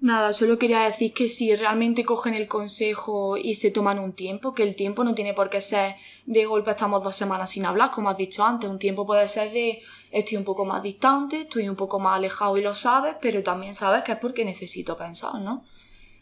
Nada, 0.00 0.32
solo 0.32 0.58
quería 0.58 0.80
decir 0.80 1.14
que 1.14 1.28
si 1.28 1.54
realmente 1.54 2.04
cogen 2.04 2.34
el 2.34 2.48
consejo 2.48 3.36
y 3.36 3.54
se 3.54 3.70
toman 3.70 4.00
un 4.00 4.12
tiempo, 4.14 4.52
que 4.52 4.64
el 4.64 4.74
tiempo 4.74 5.04
no 5.04 5.14
tiene 5.14 5.32
por 5.32 5.48
qué 5.48 5.60
ser 5.60 5.94
de 6.26 6.44
golpe 6.44 6.72
estamos 6.72 7.04
dos 7.04 7.14
semanas 7.14 7.50
sin 7.50 7.64
hablar, 7.66 7.92
como 7.92 8.10
has 8.10 8.16
dicho 8.16 8.44
antes, 8.44 8.68
un 8.68 8.80
tiempo 8.80 9.06
puede 9.06 9.28
ser 9.28 9.52
de 9.52 9.80
estoy 10.10 10.38
un 10.38 10.44
poco 10.44 10.64
más 10.64 10.82
distante, 10.82 11.42
estoy 11.42 11.68
un 11.68 11.76
poco 11.76 12.00
más 12.00 12.16
alejado 12.16 12.58
y 12.58 12.62
lo 12.62 12.74
sabes, 12.74 13.14
pero 13.20 13.44
también 13.44 13.76
sabes 13.76 14.02
que 14.02 14.10
es 14.10 14.18
porque 14.18 14.44
necesito 14.44 14.98
pensar, 14.98 15.36
¿no? 15.40 15.64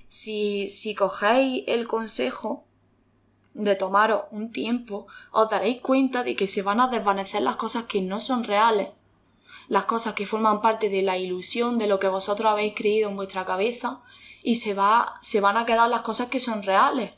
Si, 0.08 0.66
si 0.66 0.94
cogéis 0.94 1.64
el 1.66 1.88
consejo 1.88 2.67
de 3.58 3.74
tomaros 3.74 4.22
un 4.30 4.52
tiempo, 4.52 5.06
os 5.32 5.50
daréis 5.50 5.80
cuenta 5.80 6.22
de 6.22 6.36
que 6.36 6.46
se 6.46 6.62
van 6.62 6.80
a 6.80 6.88
desvanecer 6.88 7.42
las 7.42 7.56
cosas 7.56 7.84
que 7.84 8.00
no 8.00 8.20
son 8.20 8.44
reales, 8.44 8.88
las 9.68 9.84
cosas 9.84 10.14
que 10.14 10.26
forman 10.26 10.62
parte 10.62 10.88
de 10.88 11.02
la 11.02 11.18
ilusión 11.18 11.76
de 11.76 11.88
lo 11.88 11.98
que 11.98 12.08
vosotros 12.08 12.50
habéis 12.50 12.74
creído 12.74 13.10
en 13.10 13.16
vuestra 13.16 13.44
cabeza, 13.44 14.00
y 14.42 14.54
se, 14.54 14.74
va, 14.74 15.14
se 15.20 15.40
van 15.40 15.56
a 15.56 15.66
quedar 15.66 15.90
las 15.90 16.02
cosas 16.02 16.28
que 16.28 16.40
son 16.40 16.62
reales. 16.62 17.10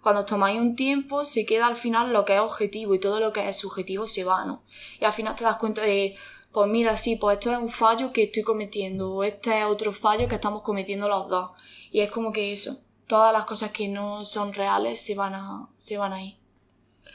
Cuando 0.00 0.24
tomáis 0.24 0.60
un 0.60 0.76
tiempo, 0.76 1.24
se 1.24 1.44
queda 1.44 1.66
al 1.66 1.74
final 1.74 2.12
lo 2.12 2.24
que 2.24 2.36
es 2.36 2.40
objetivo 2.40 2.94
y 2.94 3.00
todo 3.00 3.18
lo 3.18 3.32
que 3.32 3.48
es 3.48 3.56
subjetivo 3.56 4.06
se 4.06 4.22
va, 4.22 4.44
¿no? 4.44 4.62
Y 5.00 5.04
al 5.04 5.12
final 5.12 5.34
te 5.34 5.42
das 5.42 5.56
cuenta 5.56 5.82
de, 5.82 6.16
pues 6.52 6.70
mira, 6.70 6.96
sí, 6.96 7.16
pues 7.16 7.38
esto 7.38 7.52
es 7.52 7.58
un 7.58 7.68
fallo 7.68 8.12
que 8.12 8.22
estoy 8.22 8.44
cometiendo, 8.44 9.12
o 9.12 9.24
este 9.24 9.58
es 9.58 9.64
otro 9.64 9.90
fallo 9.90 10.28
que 10.28 10.36
estamos 10.36 10.62
cometiendo 10.62 11.08
los 11.08 11.28
dos. 11.28 11.50
Y 11.90 12.00
es 12.00 12.10
como 12.10 12.32
que 12.32 12.52
eso, 12.52 12.78
todas 13.08 13.32
las 13.32 13.44
cosas 13.46 13.72
que 13.72 13.88
no 13.88 14.24
son 14.24 14.52
reales 14.52 15.00
se 15.00 15.16
van 15.16 15.34
a, 15.34 15.68
se 15.76 15.98
van 15.98 16.12
a 16.12 16.22
ir. 16.22 16.36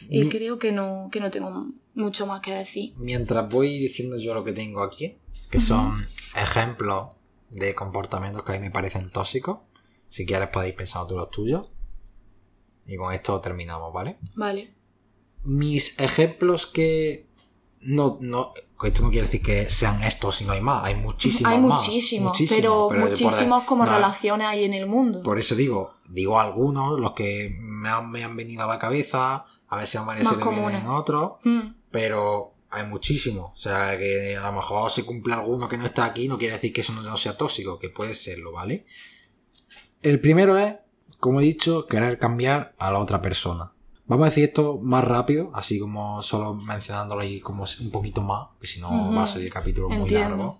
Y 0.09 0.27
creo 0.27 0.59
que 0.59 0.71
no, 0.71 1.07
que 1.11 1.21
no 1.21 1.31
tengo 1.31 1.67
mucho 1.93 2.25
más 2.25 2.41
que 2.41 2.53
decir. 2.53 2.93
Mientras 2.97 3.47
voy 3.49 3.79
diciendo 3.79 4.17
yo 4.17 4.33
lo 4.33 4.43
que 4.43 4.51
tengo 4.51 4.83
aquí, 4.83 5.17
que 5.49 5.61
son 5.61 6.05
ejemplos 6.35 7.15
de 7.51 7.75
comportamientos 7.75 8.43
que 8.43 8.51
a 8.51 8.55
mí 8.55 8.61
me 8.61 8.71
parecen 8.71 9.11
tóxicos, 9.11 9.59
si 10.09 10.25
quieres 10.25 10.49
podéis 10.49 10.73
pensar 10.73 11.07
tú 11.07 11.15
los 11.15 11.29
tuyos. 11.29 11.67
Y 12.85 12.97
con 12.97 13.13
esto 13.13 13.39
terminamos, 13.39 13.93
¿vale? 13.93 14.17
Vale. 14.35 14.73
Mis 15.43 15.97
ejemplos 15.99 16.65
que 16.65 17.27
no, 17.81 18.17
no, 18.19 18.53
esto 18.87 19.03
no 19.03 19.09
quiere 19.09 19.27
decir 19.27 19.41
que 19.41 19.69
sean 19.69 20.03
estos 20.03 20.41
y 20.41 20.45
no 20.45 20.53
hay 20.53 20.61
más, 20.61 20.83
hay 20.83 20.95
muchísimos 20.95 21.51
hay 21.51 21.59
muchísimos, 21.59 22.37
pero, 22.49 22.89
muchísimos 22.89 23.63
como 23.63 23.85
relaciones 23.85 24.47
hay 24.47 24.63
en 24.63 24.73
el 24.73 24.85
mundo. 24.85 25.23
Por 25.23 25.39
eso 25.39 25.55
digo, 25.55 25.95
digo 26.07 26.39
algunos, 26.39 26.99
los 26.99 27.13
que 27.13 27.55
me 27.59 27.89
han, 27.89 28.35
venido 28.35 28.63
a 28.63 28.67
la 28.67 28.79
cabeza, 28.79 29.45
a 29.67 29.77
ver 29.77 29.87
si 29.87 29.97
a 29.97 30.03
María 30.03 30.23
se 30.23 30.35
en 30.35 30.87
otros, 30.87 31.33
mm. 31.43 31.61
pero 31.91 32.53
hay 32.69 32.85
muchísimos. 32.87 33.51
O 33.55 33.57
sea, 33.57 33.97
que 33.97 34.35
a 34.35 34.45
lo 34.47 34.53
mejor 34.53 34.89
se 34.91 35.05
cumple 35.05 35.33
alguno 35.33 35.69
que 35.69 35.77
no 35.77 35.85
está 35.85 36.05
aquí, 36.05 36.27
no 36.27 36.37
quiere 36.37 36.55
decir 36.55 36.73
que 36.73 36.81
eso 36.81 36.93
no 36.93 37.17
sea 37.17 37.37
tóxico, 37.37 37.79
que 37.79 37.89
puede 37.89 38.15
serlo, 38.15 38.51
¿vale? 38.51 38.85
El 40.01 40.19
primero 40.19 40.57
es, 40.57 40.75
como 41.19 41.39
he 41.39 41.43
dicho, 41.43 41.87
querer 41.87 42.17
cambiar 42.17 42.75
a 42.77 42.91
la 42.91 42.99
otra 42.99 43.21
persona. 43.21 43.72
Vamos 44.05 44.25
a 44.25 44.29
decir 44.29 44.43
esto 44.45 44.79
más 44.81 45.03
rápido, 45.03 45.49
así 45.53 45.79
como 45.79 46.21
solo 46.23 46.53
mencionándolo 46.53 47.21
ahí 47.21 47.39
como 47.39 47.63
un 47.81 47.91
poquito 47.91 48.21
más, 48.21 48.49
que 48.59 48.67
si 48.67 48.81
no 48.81 49.13
va 49.13 49.23
a 49.23 49.27
salir 49.27 49.47
el 49.47 49.53
capítulo 49.53 49.89
muy 49.89 50.09
largo. 50.09 50.59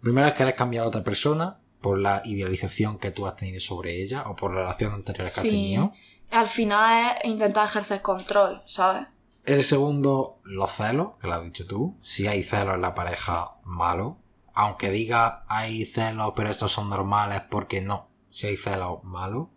Primero 0.00 0.26
es 0.26 0.34
querer 0.34 0.54
cambiar 0.54 0.84
a 0.84 0.88
otra 0.88 1.04
persona 1.04 1.58
por 1.82 1.98
la 1.98 2.22
idealización 2.24 2.98
que 2.98 3.10
tú 3.10 3.26
has 3.26 3.36
tenido 3.36 3.60
sobre 3.60 4.02
ella 4.02 4.24
o 4.26 4.36
por 4.36 4.54
la 4.54 4.62
relación 4.62 4.94
anterior 4.94 5.26
que 5.30 5.40
has 5.40 5.42
tenido. 5.42 5.92
Al 6.30 6.48
final 6.48 7.16
es 7.22 7.28
intentar 7.28 7.66
ejercer 7.66 8.00
control, 8.00 8.62
¿sabes? 8.64 9.06
El 9.44 9.64
segundo, 9.64 10.40
los 10.44 10.70
celos, 10.70 11.16
que 11.18 11.26
lo 11.26 11.34
has 11.34 11.44
dicho 11.44 11.66
tú. 11.66 11.96
Si 12.02 12.26
hay 12.26 12.42
celos 12.42 12.74
en 12.74 12.82
la 12.82 12.94
pareja, 12.94 13.56
malo. 13.64 14.18
Aunque 14.54 14.90
diga 14.90 15.44
hay 15.48 15.84
celos, 15.84 16.32
pero 16.34 16.50
estos 16.50 16.72
son 16.72 16.90
normales, 16.90 17.42
porque 17.50 17.80
no. 17.80 18.08
Si 18.30 18.46
hay 18.46 18.56
celos, 18.56 19.04
malo 19.04 19.50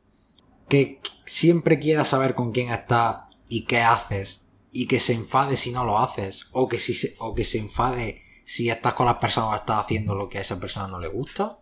que 0.72 1.02
siempre 1.26 1.80
quiera 1.80 2.06
saber 2.06 2.34
con 2.34 2.54
quién 2.54 2.70
estás 2.70 3.24
y 3.50 3.66
qué 3.66 3.82
haces 3.82 4.48
y 4.72 4.88
que 4.88 5.02
se 5.02 5.12
enfade 5.12 5.58
si 5.58 5.74
no 5.74 5.84
lo 5.84 6.00
haces 6.00 6.48
o 6.54 6.70
que, 6.70 6.80
si 6.80 6.94
se, 6.94 7.14
o 7.20 7.36
que 7.36 7.44
se 7.44 7.60
enfade 7.60 8.22
si 8.46 8.70
estás 8.70 8.94
con 8.94 9.06
las 9.06 9.18
personas 9.18 9.52
o 9.52 9.56
estás 9.56 9.84
haciendo 9.84 10.16
lo 10.16 10.30
que 10.30 10.38
a 10.38 10.42
esa 10.42 10.62
persona 10.62 10.88
no 10.88 10.98
le 10.98 11.10
gusta. 11.10 11.58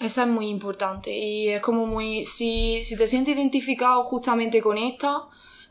Esa 0.00 0.22
es 0.22 0.28
muy 0.28 0.48
importante 0.48 1.14
y 1.14 1.50
es 1.50 1.60
como 1.60 1.84
muy... 1.84 2.24
Si, 2.24 2.82
si 2.82 2.96
te 2.96 3.06
sientes 3.06 3.36
identificado 3.36 4.02
justamente 4.04 4.62
con 4.62 4.78
esta, 4.78 5.24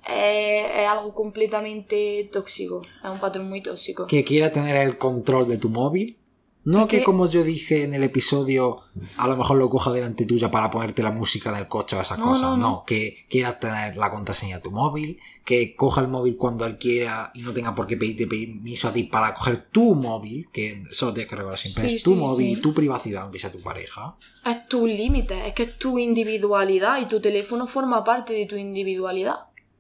eh, 0.08 0.84
es 0.84 0.88
algo 0.88 1.12
completamente 1.12 2.30
tóxico, 2.32 2.84
es 3.04 3.10
un 3.10 3.20
patrón 3.20 3.50
muy 3.50 3.64
tóxico. 3.64 4.06
Que 4.06 4.24
quiera 4.24 4.52
tener 4.52 4.76
el 4.76 5.00
control 5.00 5.48
de 5.48 5.58
tu 5.58 5.70
móvil. 5.70 6.20
No 6.66 6.88
que, 6.88 6.98
que- 6.98 7.04
como 7.04 7.30
yo 7.30 7.44
dije 7.44 7.84
en 7.84 7.94
el 7.94 8.04
episodio, 8.04 8.82
a 9.18 9.28
lo 9.28 9.38
mejor 9.38 9.58
lo 9.58 9.70
coja 9.70 9.92
delante 9.92 10.26
tuya 10.26 10.50
para 10.50 10.72
ponerte 10.72 11.04
la 11.04 11.12
música 11.12 11.52
del 11.52 11.68
coche 11.68 11.96
o 11.96 12.02
esas 12.02 12.18
No, 12.18 12.26
cosas. 12.26 12.42
no, 12.52 12.58
No, 12.58 12.70
no. 12.70 12.84
que 12.88 13.26
quieras 13.30 13.60
tener 13.60 13.96
la 13.98 14.10
contraseña 14.12 14.56
de 14.58 14.64
tu 14.64 14.72
móvil, 14.72 15.20
que 15.46 15.76
coja 15.76 16.02
el 16.02 16.08
móvil 16.08 16.38
cuando 16.38 16.66
él 16.66 16.78
quiera 16.80 17.32
y 17.36 17.42
no 17.44 17.54
tenga 17.54 17.76
por 17.76 17.86
qué 17.86 17.98
pedirte 17.98 18.26
permiso 18.26 18.88
a 18.88 18.94
ti 18.94 19.04
para 19.04 19.36
coger 19.36 19.68
tu 19.72 19.94
móvil, 19.94 20.48
que 20.52 20.82
eso 20.90 21.14
tienes 21.14 21.30
que 21.30 21.36
recordar 21.36 21.60
siempre, 21.60 21.88
Sí, 21.90 21.96
es 21.98 22.04
tu 22.04 22.14
sí, 22.14 22.18
móvil, 22.18 22.56
sí. 22.56 22.62
tu 22.62 22.74
privacidad, 22.74 23.22
aunque 23.24 23.38
sea 23.40 23.52
tu 23.52 23.62
pareja. 23.62 24.16
Es 24.44 24.68
tu 24.68 24.88
límite, 24.88 25.48
es 25.48 25.54
que 25.54 25.64
es 25.64 25.78
tu 25.78 26.00
individualidad 26.00 27.00
y 27.00 27.06
tu 27.06 27.20
teléfono 27.22 27.68
forma 27.68 28.04
parte 28.04 28.34
de 28.34 28.46
tu 28.48 28.56
individualidad. 28.56 29.36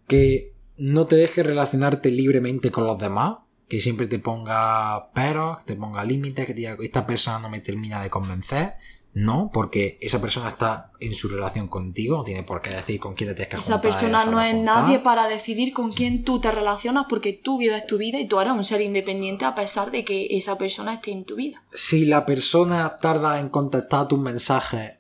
que 0.07 0.53
no 0.77 1.07
te 1.07 1.15
dejes 1.15 1.43
relacionarte 1.45 2.11
libremente 2.11 2.69
con 2.69 2.85
los 2.85 2.99
demás, 2.99 3.37
que 3.67 3.81
siempre 3.81 4.07
te 4.07 4.19
ponga 4.19 5.11
peros, 5.13 5.59
que 5.59 5.65
te 5.73 5.75
ponga 5.75 6.03
límites, 6.03 6.45
que 6.45 6.53
te 6.53 6.59
diga 6.59 6.77
esta 6.81 7.05
persona 7.07 7.39
no 7.39 7.49
me 7.49 7.59
termina 7.61 8.01
de 8.01 8.09
convencer. 8.09 8.73
No, 9.17 9.49
porque 9.53 9.97
esa 10.01 10.19
persona 10.19 10.49
está 10.49 10.91
en 10.99 11.13
su 11.13 11.29
relación 11.29 11.69
contigo, 11.69 12.17
no 12.17 12.23
tiene 12.25 12.43
por 12.43 12.61
qué 12.61 12.71
decir 12.71 12.99
con 12.99 13.13
quién 13.15 13.29
te 13.29 13.35
tienes 13.35 13.49
que 13.49 13.55
Esa 13.61 13.75
juntar 13.75 13.81
persona 13.81 14.25
no 14.25 14.41
es 14.41 14.53
juntar. 14.53 14.83
nadie 14.83 14.99
para 14.99 15.29
decidir 15.29 15.71
con 15.71 15.93
quién 15.93 16.25
tú 16.25 16.41
te 16.41 16.51
relacionas 16.51 17.05
porque 17.07 17.31
tú 17.31 17.57
vives 17.57 17.87
tu 17.87 17.97
vida 17.97 18.19
y 18.19 18.27
tú 18.27 18.41
eres 18.41 18.51
un 18.51 18.65
ser 18.65 18.81
independiente 18.81 19.45
a 19.45 19.55
pesar 19.55 19.89
de 19.89 20.03
que 20.03 20.27
esa 20.31 20.57
persona 20.57 20.95
esté 20.95 21.11
en 21.13 21.23
tu 21.23 21.35
vida. 21.37 21.63
Si 21.71 22.03
la 22.03 22.25
persona 22.25 22.97
tarda 22.99 23.39
en 23.39 23.47
contestar 23.47 24.09
tus 24.09 24.19
mensajes 24.19 24.95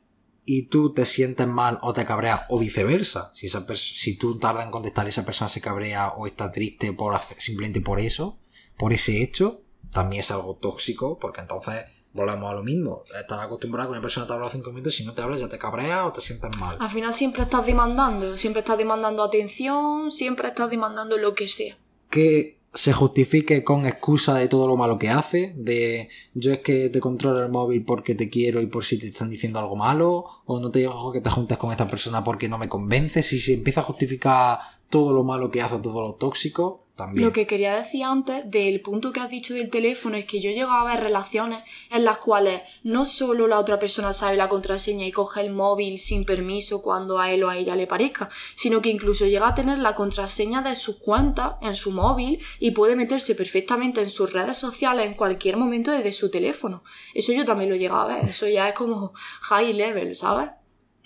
y 0.45 0.67
tú 0.67 0.93
te 0.93 1.05
sientes 1.05 1.47
mal 1.47 1.79
o 1.81 1.91
te 1.91 2.05
cabreas, 2.05 2.43
o 2.47 2.57
viceversa, 2.57 3.31
si, 3.33 3.47
esa 3.47 3.65
si 3.75 4.15
tú 4.17 4.39
tardas 4.39 4.63
en 4.63 4.71
contestar 4.71 5.05
y 5.07 5.09
esa 5.09 5.25
persona 5.25 5.49
se 5.49 5.59
cabrea 5.59 6.09
o 6.11 6.25
está 6.25 6.53
triste 6.53 6.93
por 6.93 7.15
hacer- 7.15 7.41
simplemente 7.41 7.81
por 7.81 7.99
eso, 7.99 8.37
por 8.77 8.93
ese 8.93 9.21
hecho, 9.21 9.61
también 9.91 10.21
es 10.21 10.31
algo 10.31 10.55
tóxico, 10.55 11.17
porque 11.19 11.41
entonces 11.41 11.85
volvemos 12.13 12.49
a 12.49 12.53
lo 12.53 12.63
mismo. 12.63 13.03
Estás 13.19 13.39
acostumbrado 13.41 13.89
a 13.89 13.91
que 13.91 13.97
una 13.97 14.01
persona 14.01 14.25
te 14.25 14.33
habla 14.33 14.49
cinco 14.49 14.71
minutos 14.71 14.95
si 14.95 15.05
no 15.05 15.13
te 15.13 15.21
habla 15.21 15.37
ya 15.37 15.49
te 15.49 15.57
cabreas 15.57 16.05
o 16.05 16.13
te 16.13 16.21
sientes 16.21 16.49
mal. 16.57 16.77
Al 16.79 16.89
final 16.89 17.13
siempre 17.13 17.43
estás 17.43 17.65
demandando, 17.65 18.37
siempre 18.37 18.61
estás 18.61 18.77
demandando 18.77 19.23
atención, 19.23 20.11
siempre 20.11 20.47
estás 20.49 20.69
demandando 20.69 21.17
lo 21.17 21.33
que 21.35 21.47
sea. 21.47 21.77
que 22.09 22.55
se 22.73 22.93
justifique 22.93 23.63
con 23.63 23.85
excusa 23.85 24.35
de 24.35 24.47
todo 24.47 24.67
lo 24.67 24.75
malo 24.75 24.99
que 24.99 25.09
hace, 25.09 25.53
de 25.57 26.09
yo 26.33 26.53
es 26.53 26.59
que 26.59 26.89
te 26.89 26.99
controlo 26.99 27.43
el 27.43 27.49
móvil 27.49 27.83
porque 27.85 28.15
te 28.15 28.29
quiero 28.29 28.61
y 28.61 28.67
por 28.67 28.83
si 28.83 28.99
te 28.99 29.07
están 29.07 29.29
diciendo 29.29 29.59
algo 29.59 29.75
malo, 29.75 30.25
o 30.45 30.59
no 30.59 30.69
te 30.69 30.79
digo 30.79 31.11
que 31.13 31.21
te 31.21 31.29
juntes 31.29 31.57
con 31.57 31.71
esta 31.71 31.89
persona 31.89 32.23
porque 32.23 32.49
no 32.49 32.57
me 32.57 32.69
convences, 32.69 33.31
y 33.33 33.39
se 33.39 33.53
empieza 33.53 33.79
a 33.79 33.83
justificar 33.83 34.59
todo 34.89 35.13
lo 35.13 35.23
malo 35.23 35.51
que 35.51 35.61
hace, 35.61 35.77
todo 35.79 36.01
lo 36.01 36.13
tóxico, 36.15 36.84
también. 36.95 37.25
Lo 37.25 37.33
que 37.33 37.45
quería 37.45 37.75
decir 37.75 38.03
antes 38.03 38.49
del 38.49 38.81
punto 38.81 39.11
que 39.11 39.19
has 39.19 39.29
dicho 39.29 39.53
del 39.53 39.69
teléfono 39.69 40.15
es 40.15 40.25
que 40.25 40.39
yo 40.39 40.49
he 40.49 40.53
llegado 40.53 40.71
a 40.71 40.85
ver 40.85 41.03
relaciones 41.03 41.59
en 41.91 42.05
las 42.05 42.19
cuales 42.19 42.61
no 42.83 43.05
solo 43.05 43.47
la 43.47 43.59
otra 43.59 43.79
persona 43.79 44.13
sabe 44.13 44.37
la 44.37 44.47
contraseña 44.47 45.05
y 45.05 45.11
coge 45.11 45.41
el 45.41 45.51
móvil 45.51 45.99
sin 45.99 46.25
permiso 46.25 46.81
cuando 46.81 47.19
a 47.19 47.31
él 47.31 47.43
o 47.43 47.49
a 47.49 47.57
ella 47.57 47.75
le 47.75 47.87
parezca, 47.87 48.29
sino 48.55 48.81
que 48.81 48.89
incluso 48.89 49.25
llega 49.25 49.49
a 49.49 49.55
tener 49.55 49.79
la 49.79 49.95
contraseña 49.95 50.61
de 50.61 50.75
sus 50.75 50.97
cuentas 50.97 51.55
en 51.61 51.75
su 51.75 51.91
móvil 51.91 52.39
y 52.59 52.71
puede 52.71 52.95
meterse 52.95 53.35
perfectamente 53.35 54.01
en 54.01 54.09
sus 54.09 54.31
redes 54.31 54.57
sociales 54.57 55.05
en 55.05 55.15
cualquier 55.15 55.57
momento 55.57 55.91
desde 55.91 56.13
su 56.13 56.31
teléfono. 56.31 56.83
Eso 57.13 57.33
yo 57.33 57.45
también 57.45 57.69
lo 57.69 57.75
he 57.75 57.79
llegado 57.79 58.01
a 58.01 58.17
ver, 58.17 58.29
eso 58.29 58.47
ya 58.47 58.69
es 58.69 58.73
como 58.73 59.13
high 59.41 59.73
level, 59.73 60.15
¿sabes? 60.15 60.49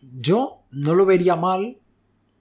Yo 0.02 0.64
no 0.72 0.96
lo 0.96 1.06
vería 1.06 1.36
mal, 1.36 1.78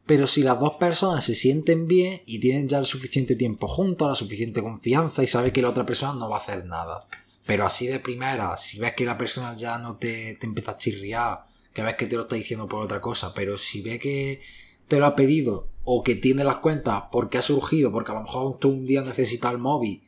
pero 0.09 0.27
si 0.27 0.43
las 0.43 0.59
dos 0.59 0.77
personas 0.77 1.23
se 1.23 1.35
sienten 1.35 1.87
bien 1.87 2.23
y 2.25 2.41
tienen 2.41 2.67
ya 2.67 2.79
el 2.79 2.87
suficiente 2.87 3.37
tiempo 3.37 3.69
juntos, 3.69 4.09
la 4.09 4.15
suficiente 4.15 4.63
confianza 4.63 5.23
y 5.23 5.27
sabe 5.27 5.53
que 5.53 5.61
la 5.61 5.69
otra 5.69 5.85
persona 5.85 6.19
no 6.19 6.31
va 6.31 6.39
a 6.39 6.41
hacer 6.41 6.65
nada. 6.65 7.07
Pero 7.45 7.67
así 7.67 7.87
de 7.89 8.01
primera, 8.01 8.57
si 8.57 8.79
ves 8.79 8.95
que 8.95 9.05
la 9.05 9.19
persona 9.19 9.55
ya 9.55 9.77
no 9.77 9.99
te, 9.99 10.35
te 10.37 10.47
empieza 10.47 10.71
a 10.71 10.79
chirriar, 10.79 11.45
que 11.75 11.83
ves 11.83 11.97
que 11.97 12.07
te 12.07 12.17
lo 12.17 12.23
está 12.23 12.37
diciendo 12.37 12.67
por 12.67 12.83
otra 12.83 13.03
cosa, 13.03 13.35
pero 13.35 13.59
si 13.59 13.83
ve 13.83 13.99
que 13.99 14.41
te 14.89 14.99
lo 14.99 15.05
ha 15.05 15.15
pedido 15.15 15.69
o 15.85 16.03
que 16.03 16.15
tiene 16.15 16.43
las 16.43 16.57
cuentas 16.57 17.05
porque 17.13 17.37
ha 17.37 17.43
surgido, 17.43 17.93
porque 17.93 18.13
a 18.13 18.15
lo 18.15 18.23
mejor 18.23 18.59
tú 18.59 18.71
un 18.71 18.87
día 18.87 19.03
necesitas 19.03 19.53
el 19.53 19.59
móvil 19.59 20.03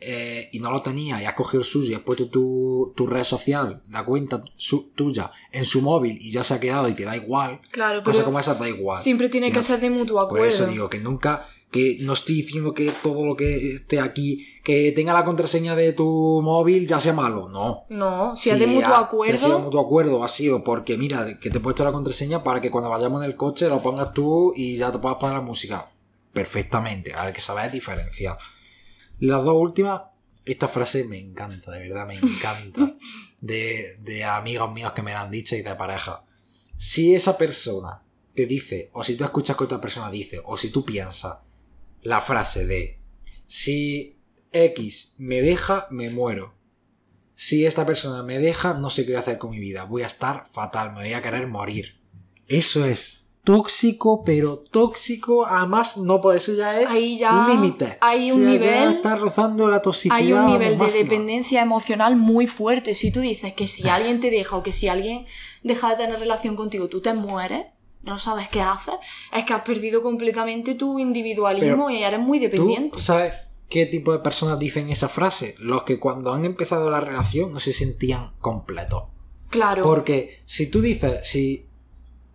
eh, 0.00 0.48
y 0.52 0.60
no 0.60 0.70
lo 0.70 0.80
tenía 0.82 1.20
y 1.22 1.26
has 1.26 1.34
cogido 1.34 1.60
el 1.60 1.66
suyo 1.66 1.90
y 1.90 1.94
has 1.94 2.00
puesto 2.00 2.28
tu, 2.28 2.92
tu 2.96 3.06
red 3.06 3.24
social, 3.24 3.82
la 3.90 4.04
cuenta 4.04 4.42
su- 4.56 4.90
tuya 4.94 5.30
en 5.52 5.64
su 5.66 5.82
móvil 5.82 6.16
y 6.20 6.30
ya 6.32 6.42
se 6.42 6.54
ha 6.54 6.60
quedado 6.60 6.88
y 6.88 6.94
te 6.94 7.04
da 7.04 7.16
igual, 7.16 7.60
Claro, 7.70 8.02
cosa 8.02 8.24
como 8.24 8.38
esa 8.40 8.54
da 8.54 8.68
igual. 8.68 8.98
siempre 8.98 9.28
tiene 9.28 9.48
No. 9.50 9.54
que 9.54 9.62
ser 9.62 9.80
de 9.80 9.90
mutuo 9.90 10.16
Por 10.16 10.24
acuerdo. 10.38 10.46
eso 10.46 10.66
digo 10.66 10.88
que 10.88 10.98
nunca, 11.00 11.46
que 11.70 11.98
no 12.00 12.14
estoy 12.14 12.36
diciendo 12.36 12.72
que 12.74 12.90
todo 13.02 13.24
lo 13.26 13.36
que 13.36 13.74
esté 13.74 14.00
aquí, 14.00 14.46
que 14.64 14.90
tenga 14.92 15.12
la 15.12 15.24
contraseña 15.24 15.76
de 15.76 15.92
tu 15.92 16.40
móvil 16.42 16.86
ya 16.86 16.98
sea 16.98 17.12
malo, 17.12 17.48
no. 17.48 17.84
No, 17.90 18.36
si 18.36 18.50
es 18.50 18.58
de 18.58 18.66
mutuo 18.66 18.94
ha- 18.94 19.00
acuerdo... 19.00 19.36
Si 19.38 19.44
ha 19.44 19.46
sido 19.46 19.58
de 19.58 19.64
mutuo 19.64 19.80
acuerdo, 19.80 20.24
ha 20.24 20.28
sido 20.28 20.64
porque, 20.64 20.96
mira, 20.96 21.38
que 21.38 21.50
te 21.50 21.58
he 21.58 21.60
puesto 21.60 21.84
la 21.84 21.92
contraseña 21.92 22.42
para 22.42 22.60
que 22.60 22.70
cuando 22.70 22.90
vayamos 22.90 23.22
en 23.22 23.30
el 23.30 23.36
coche 23.36 23.68
lo 23.68 23.80
pongas 23.82 24.12
tú 24.14 24.52
y 24.56 24.76
ya 24.78 24.90
te 24.90 24.98
puedas 24.98 25.18
poner 25.18 25.36
la 25.36 25.42
música. 25.42 25.88
Perfectamente, 26.32 27.12
hay 27.14 27.32
que 27.32 27.40
saber 27.40 27.70
diferenciar. 27.70 28.38
Las 29.20 29.44
dos 29.44 29.56
últimas, 29.56 30.02
esta 30.44 30.66
frase 30.66 31.04
me 31.04 31.18
encanta, 31.18 31.70
de 31.70 31.88
verdad 31.88 32.06
me 32.06 32.14
encanta. 32.14 32.96
De, 33.40 33.96
de 34.02 34.22
amigos 34.22 34.70
míos 34.70 34.92
que 34.92 35.00
me 35.00 35.12
la 35.12 35.22
han 35.22 35.30
dicho 35.30 35.56
y 35.56 35.62
de 35.62 35.74
pareja. 35.74 36.26
Si 36.76 37.14
esa 37.14 37.38
persona 37.38 38.02
te 38.34 38.44
dice, 38.44 38.90
o 38.92 39.02
si 39.02 39.16
tú 39.16 39.24
escuchas 39.24 39.56
que 39.56 39.64
otra 39.64 39.80
persona 39.80 40.10
dice, 40.10 40.42
o 40.44 40.58
si 40.58 40.68
tú 40.68 40.84
piensas 40.84 41.38
la 42.02 42.20
frase 42.20 42.66
de 42.66 43.00
si 43.46 44.18
X 44.52 45.14
me 45.18 45.40
deja, 45.40 45.86
me 45.90 46.10
muero. 46.10 46.54
Si 47.34 47.64
esta 47.64 47.86
persona 47.86 48.22
me 48.22 48.38
deja, 48.38 48.74
no 48.74 48.90
sé 48.90 49.04
qué 49.04 49.12
voy 49.12 49.16
a 49.16 49.20
hacer 49.20 49.38
con 49.38 49.50
mi 49.50 49.58
vida. 49.58 49.84
Voy 49.84 50.02
a 50.02 50.06
estar 50.06 50.46
fatal, 50.52 50.92
me 50.92 51.00
voy 51.00 51.14
a 51.14 51.22
querer 51.22 51.46
morir. 51.46 51.98
Eso 52.46 52.84
es 52.84 53.19
tóxico, 53.52 54.22
pero 54.24 54.58
tóxico, 54.58 55.46
además 55.46 55.96
no 55.98 56.20
puede 56.20 56.38
eso 56.38 56.54
ya 56.54 56.80
es 56.80 56.86
Ahí 56.88 57.16
ya 57.18 57.48
límite. 57.48 57.98
hay 58.00 58.30
O 58.30 58.34
un 58.36 58.40
sea, 58.42 58.50
nivel- 58.50 58.70
Ya 58.70 58.90
está 58.92 59.16
rozando 59.16 59.68
la 59.68 59.82
toxicidad. 59.82 60.16
Hay 60.16 60.32
un 60.32 60.46
nivel 60.46 60.78
de 60.78 60.90
dependencia 60.92 61.60
emocional 61.62 62.16
muy 62.16 62.46
fuerte. 62.46 62.94
Si 62.94 63.10
tú 63.12 63.20
dices 63.20 63.52
que 63.54 63.66
si 63.66 63.88
alguien 63.88 64.20
te 64.20 64.30
deja 64.30 64.56
o 64.56 64.62
que 64.62 64.72
si 64.72 64.88
alguien 64.88 65.26
deja 65.62 65.90
de 65.90 65.96
tener 65.96 66.18
relación 66.18 66.56
contigo, 66.56 66.88
tú 66.88 67.00
te 67.00 67.12
mueres, 67.14 67.66
no 68.02 68.18
sabes 68.18 68.48
qué 68.48 68.60
haces, 68.62 68.94
es 69.36 69.44
que 69.44 69.52
has 69.52 69.62
perdido 69.62 70.00
completamente 70.02 70.74
tu 70.74 70.98
individualismo 70.98 71.86
Pero 71.86 71.90
y 71.90 72.02
eres 72.02 72.20
muy 72.20 72.38
dependiente. 72.38 72.90
¿Tú 72.94 73.00
sabes 73.00 73.34
qué 73.68 73.86
tipo 73.86 74.12
de 74.12 74.20
personas 74.20 74.58
dicen 74.58 74.88
esa 74.90 75.08
frase? 75.08 75.54
Los 75.58 75.82
que 75.82 75.98
cuando 75.98 76.32
han 76.32 76.44
empezado 76.44 76.90
la 76.90 77.00
relación 77.00 77.52
no 77.52 77.60
se 77.60 77.72
sentían 77.72 78.32
completos. 78.40 79.04
Claro. 79.50 79.82
Porque 79.82 80.38
si 80.46 80.70
tú 80.70 80.80
dices, 80.80 81.28
si, 81.28 81.66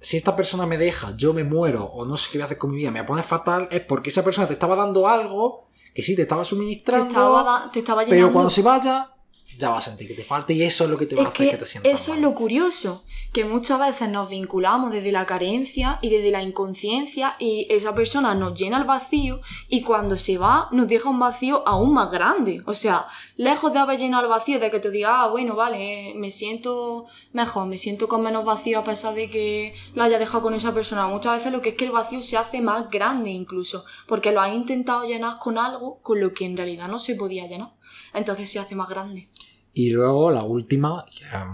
si 0.01 0.17
esta 0.17 0.35
persona 0.35 0.65
me 0.65 0.77
deja, 0.77 1.15
yo 1.17 1.33
me 1.33 1.43
muero 1.43 1.83
o 1.85 2.05
no 2.05 2.15
sé 2.17 2.29
qué 2.31 2.37
voy 2.37 2.43
a 2.43 2.45
hacer 2.45 2.57
con 2.57 2.71
mi 2.71 2.77
vida, 2.77 2.91
me 2.91 3.03
pone 3.03 3.23
fatal, 3.23 3.67
es 3.71 3.81
porque 3.81 4.09
esa 4.09 4.23
persona 4.23 4.47
te 4.47 4.53
estaba 4.53 4.75
dando 4.75 5.07
algo 5.07 5.67
que 5.93 6.03
sí 6.03 6.15
te 6.15 6.23
estaba 6.23 6.43
te 6.43 6.49
suministrando, 6.49 7.07
estaba, 7.07 7.43
da- 7.43 7.71
te 7.71 7.79
estaba 7.79 8.03
pero 8.05 8.31
cuando 8.33 8.49
se 8.49 8.61
vaya, 8.61 9.14
ya 9.57 9.69
vas 9.69 9.87
a 9.87 9.89
sentir 9.89 10.07
que 10.07 10.13
te 10.13 10.23
falta 10.23 10.53
y 10.53 10.63
eso 10.63 10.83
es 10.85 10.89
lo 10.89 10.97
que 10.97 11.05
te 11.05 11.15
va 11.15 11.21
a 11.23 11.25
Es 11.25 11.31
hacer 11.31 11.45
que, 11.45 11.51
que 11.51 11.57
te 11.57 11.65
sientas 11.65 11.91
eso 11.93 12.13
es 12.13 12.19
mal. 12.19 12.29
lo 12.29 12.35
curioso, 12.35 13.03
que 13.33 13.45
muchas 13.45 13.79
veces 13.79 14.09
nos 14.09 14.29
vinculamos 14.29 14.91
desde 14.91 15.11
la 15.11 15.25
carencia 15.25 15.99
y 16.01 16.09
desde 16.09 16.31
la 16.31 16.41
inconsciencia 16.41 17.35
y 17.39 17.67
esa 17.69 17.93
persona 17.95 18.35
nos 18.35 18.57
llena 18.59 18.77
el 18.77 18.83
vacío 18.85 19.41
y 19.67 19.81
cuando 19.81 20.17
se 20.17 20.37
va 20.37 20.67
nos 20.71 20.87
deja 20.87 21.09
un 21.09 21.19
vacío 21.19 21.63
aún 21.67 21.93
más 21.93 22.11
grande. 22.11 22.61
O 22.65 22.73
sea, 22.73 23.07
lejos 23.35 23.71
de 23.73 23.79
haber 23.79 23.99
llenado 23.99 24.23
el 24.23 24.29
vacío, 24.29 24.59
de 24.59 24.71
que 24.71 24.79
te 24.79 24.91
diga, 24.91 25.23
ah, 25.23 25.27
bueno, 25.27 25.55
vale, 25.55 26.13
me 26.15 26.29
siento 26.29 27.05
mejor, 27.33 27.67
me 27.67 27.77
siento 27.77 28.07
con 28.07 28.21
menos 28.21 28.45
vacío 28.45 28.79
a 28.79 28.83
pesar 28.83 29.13
de 29.13 29.29
que 29.29 29.73
lo 29.93 30.03
haya 30.03 30.19
dejado 30.19 30.43
con 30.43 30.53
esa 30.53 30.73
persona. 30.73 31.07
Muchas 31.07 31.37
veces 31.37 31.51
lo 31.51 31.61
que 31.61 31.69
es 31.69 31.75
que 31.75 31.85
el 31.85 31.91
vacío 31.91 32.21
se 32.21 32.37
hace 32.37 32.61
más 32.61 32.89
grande 32.89 33.29
incluso, 33.31 33.85
porque 34.07 34.31
lo 34.31 34.41
has 34.41 34.53
intentado 34.53 35.05
llenar 35.05 35.37
con 35.39 35.57
algo 35.57 35.99
con 36.01 36.19
lo 36.19 36.33
que 36.33 36.45
en 36.45 36.57
realidad 36.57 36.87
no 36.87 36.99
se 36.99 37.15
podía 37.15 37.47
llenar. 37.47 37.74
Entonces 38.15 38.49
se 38.49 38.59
hace 38.59 38.75
más 38.75 38.89
grande. 38.89 39.29
Y 39.73 39.89
luego 39.89 40.31
la 40.31 40.43
última, 40.43 41.05
que 41.15 41.25
es 41.25 41.45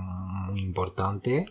muy 0.47 0.61
importante, 0.61 1.45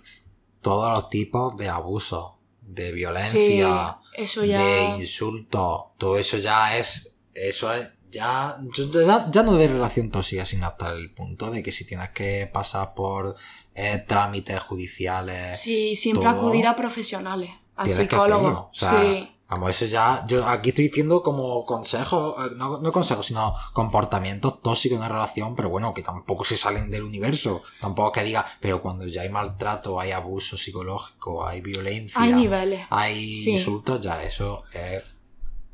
todos 0.60 0.92
los 0.92 1.10
tipos 1.10 1.56
de 1.56 1.68
abuso, 1.68 2.38
de 2.62 2.92
violencia, 2.92 3.98
Sí, 4.14 4.22
eso 4.22 4.44
ya... 4.44 4.62
de 4.62 4.98
insultos, 5.00 5.80
todo 5.98 6.16
eso 6.18 6.38
ya 6.38 6.76
es, 6.78 7.20
eso 7.34 7.72
es, 7.74 7.88
ya, 8.10 8.56
ya, 8.92 9.30
ya 9.30 9.42
no 9.42 9.54
de 9.56 9.68
relación 9.68 10.10
tóxica, 10.10 10.44
sino 10.44 10.66
hasta 10.66 10.92
el 10.92 11.12
punto 11.12 11.50
de 11.50 11.62
que 11.62 11.72
si 11.72 11.84
tienes 11.86 12.10
que 12.10 12.48
pasar 12.52 12.94
por 12.94 13.36
eh, 13.74 14.04
trámites 14.06 14.60
judiciales, 14.62 15.58
Sí, 15.60 15.94
siempre 15.96 16.24
todo, 16.28 16.38
acudir 16.38 16.66
a 16.66 16.76
profesionales, 16.76 17.50
a 17.76 17.86
psicólogos. 17.86 18.68
hacerlo. 18.70 18.70
O 18.70 18.74
sea, 18.74 19.00
sí. 19.00 19.32
Vamos, 19.50 19.70
eso 19.70 19.86
ya, 19.86 20.24
yo 20.28 20.46
aquí 20.46 20.68
estoy 20.68 20.84
diciendo 20.86 21.24
como 21.24 21.64
consejos, 21.64 22.36
eh, 22.38 22.54
no, 22.56 22.78
no 22.78 22.92
consejos, 22.92 23.26
sino 23.26 23.52
comportamientos 23.72 24.62
tóxicos 24.62 24.94
en 24.96 25.00
una 25.02 25.08
relación, 25.08 25.56
pero 25.56 25.68
bueno, 25.68 25.92
que 25.92 26.02
tampoco 26.02 26.44
se 26.44 26.56
salen 26.56 26.88
del 26.88 27.02
universo. 27.02 27.62
Tampoco 27.80 28.12
que 28.12 28.22
diga, 28.22 28.46
pero 28.60 28.80
cuando 28.80 29.06
ya 29.08 29.22
hay 29.22 29.28
maltrato, 29.28 29.98
hay 29.98 30.12
abuso 30.12 30.56
psicológico, 30.56 31.44
hay 31.44 31.60
violencia. 31.60 32.20
Hay 32.20 32.32
niveles. 32.32 32.86
Hay 32.90 33.34
Sí. 33.34 33.50
insultos, 33.50 34.00
ya 34.00 34.22
eso 34.22 34.62
es, 34.72 35.02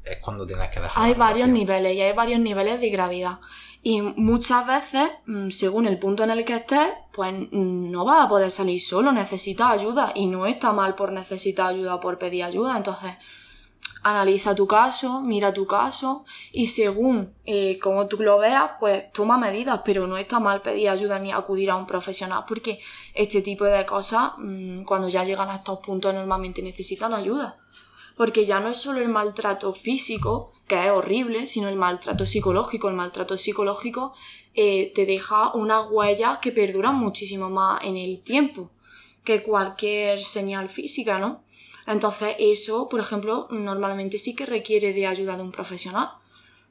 es 0.04 0.18
cuando 0.22 0.46
tienes 0.46 0.70
que 0.70 0.80
dejar. 0.80 1.04
Hay 1.04 1.12
la 1.12 1.18
varios 1.18 1.48
niveles 1.50 1.94
y 1.94 2.00
hay 2.00 2.14
varios 2.14 2.40
niveles 2.40 2.80
de 2.80 2.88
gravedad. 2.88 3.40
Y 3.82 4.00
muchas 4.00 4.66
veces, 4.66 5.10
mm, 5.26 5.50
según 5.50 5.86
el 5.86 5.98
punto 5.98 6.24
en 6.24 6.30
el 6.30 6.44
que 6.46 6.54
estés, 6.56 6.88
pues 7.12 7.30
mm, 7.32 7.90
no 7.90 8.04
vas 8.06 8.24
a 8.24 8.28
poder 8.28 8.50
salir 8.50 8.80
solo, 8.80 9.12
necesitas 9.12 9.70
ayuda. 9.78 10.12
Y 10.14 10.26
no 10.26 10.46
está 10.46 10.72
mal 10.72 10.94
por 10.94 11.12
necesitar 11.12 11.66
ayuda 11.74 11.96
o 11.96 12.00
por 12.00 12.18
pedir 12.18 12.42
ayuda. 12.42 12.74
Entonces, 12.76 13.12
analiza 14.02 14.54
tu 14.54 14.66
caso, 14.66 15.20
mira 15.20 15.52
tu 15.52 15.66
caso 15.66 16.24
y 16.52 16.66
según 16.66 17.34
eh, 17.44 17.78
como 17.80 18.06
tú 18.06 18.18
lo 18.18 18.38
veas, 18.38 18.72
pues 18.78 19.12
toma 19.12 19.38
medidas, 19.38 19.80
pero 19.84 20.06
no 20.06 20.16
está 20.16 20.38
mal 20.40 20.62
pedir 20.62 20.88
ayuda 20.88 21.18
ni 21.18 21.32
acudir 21.32 21.70
a 21.70 21.76
un 21.76 21.86
profesional 21.86 22.44
porque 22.46 22.78
este 23.14 23.42
tipo 23.42 23.64
de 23.64 23.84
cosas, 23.84 24.32
mm, 24.38 24.84
cuando 24.84 25.08
ya 25.08 25.24
llegan 25.24 25.50
a 25.50 25.56
estos 25.56 25.80
puntos, 25.80 26.14
normalmente 26.14 26.62
necesitan 26.62 27.14
ayuda. 27.14 27.58
Porque 28.16 28.46
ya 28.46 28.60
no 28.60 28.68
es 28.68 28.78
solo 28.78 29.00
el 29.00 29.10
maltrato 29.10 29.74
físico, 29.74 30.52
que 30.66 30.86
es 30.86 30.90
horrible, 30.90 31.44
sino 31.44 31.68
el 31.68 31.76
maltrato 31.76 32.24
psicológico. 32.24 32.88
El 32.88 32.94
maltrato 32.94 33.36
psicológico 33.36 34.14
eh, 34.54 34.90
te 34.94 35.04
deja 35.04 35.52
unas 35.52 35.90
huellas 35.90 36.38
que 36.38 36.50
perduran 36.50 36.94
muchísimo 36.96 37.50
más 37.50 37.82
en 37.84 37.98
el 37.98 38.22
tiempo 38.22 38.70
que 39.22 39.42
cualquier 39.42 40.20
señal 40.20 40.70
física, 40.70 41.18
¿no? 41.18 41.42
Entonces 41.86 42.34
eso, 42.38 42.88
por 42.88 43.00
ejemplo, 43.00 43.46
normalmente 43.50 44.18
sí 44.18 44.34
que 44.34 44.46
requiere 44.46 44.92
de 44.92 45.06
ayuda 45.06 45.36
de 45.36 45.42
un 45.42 45.52
profesional. 45.52 46.10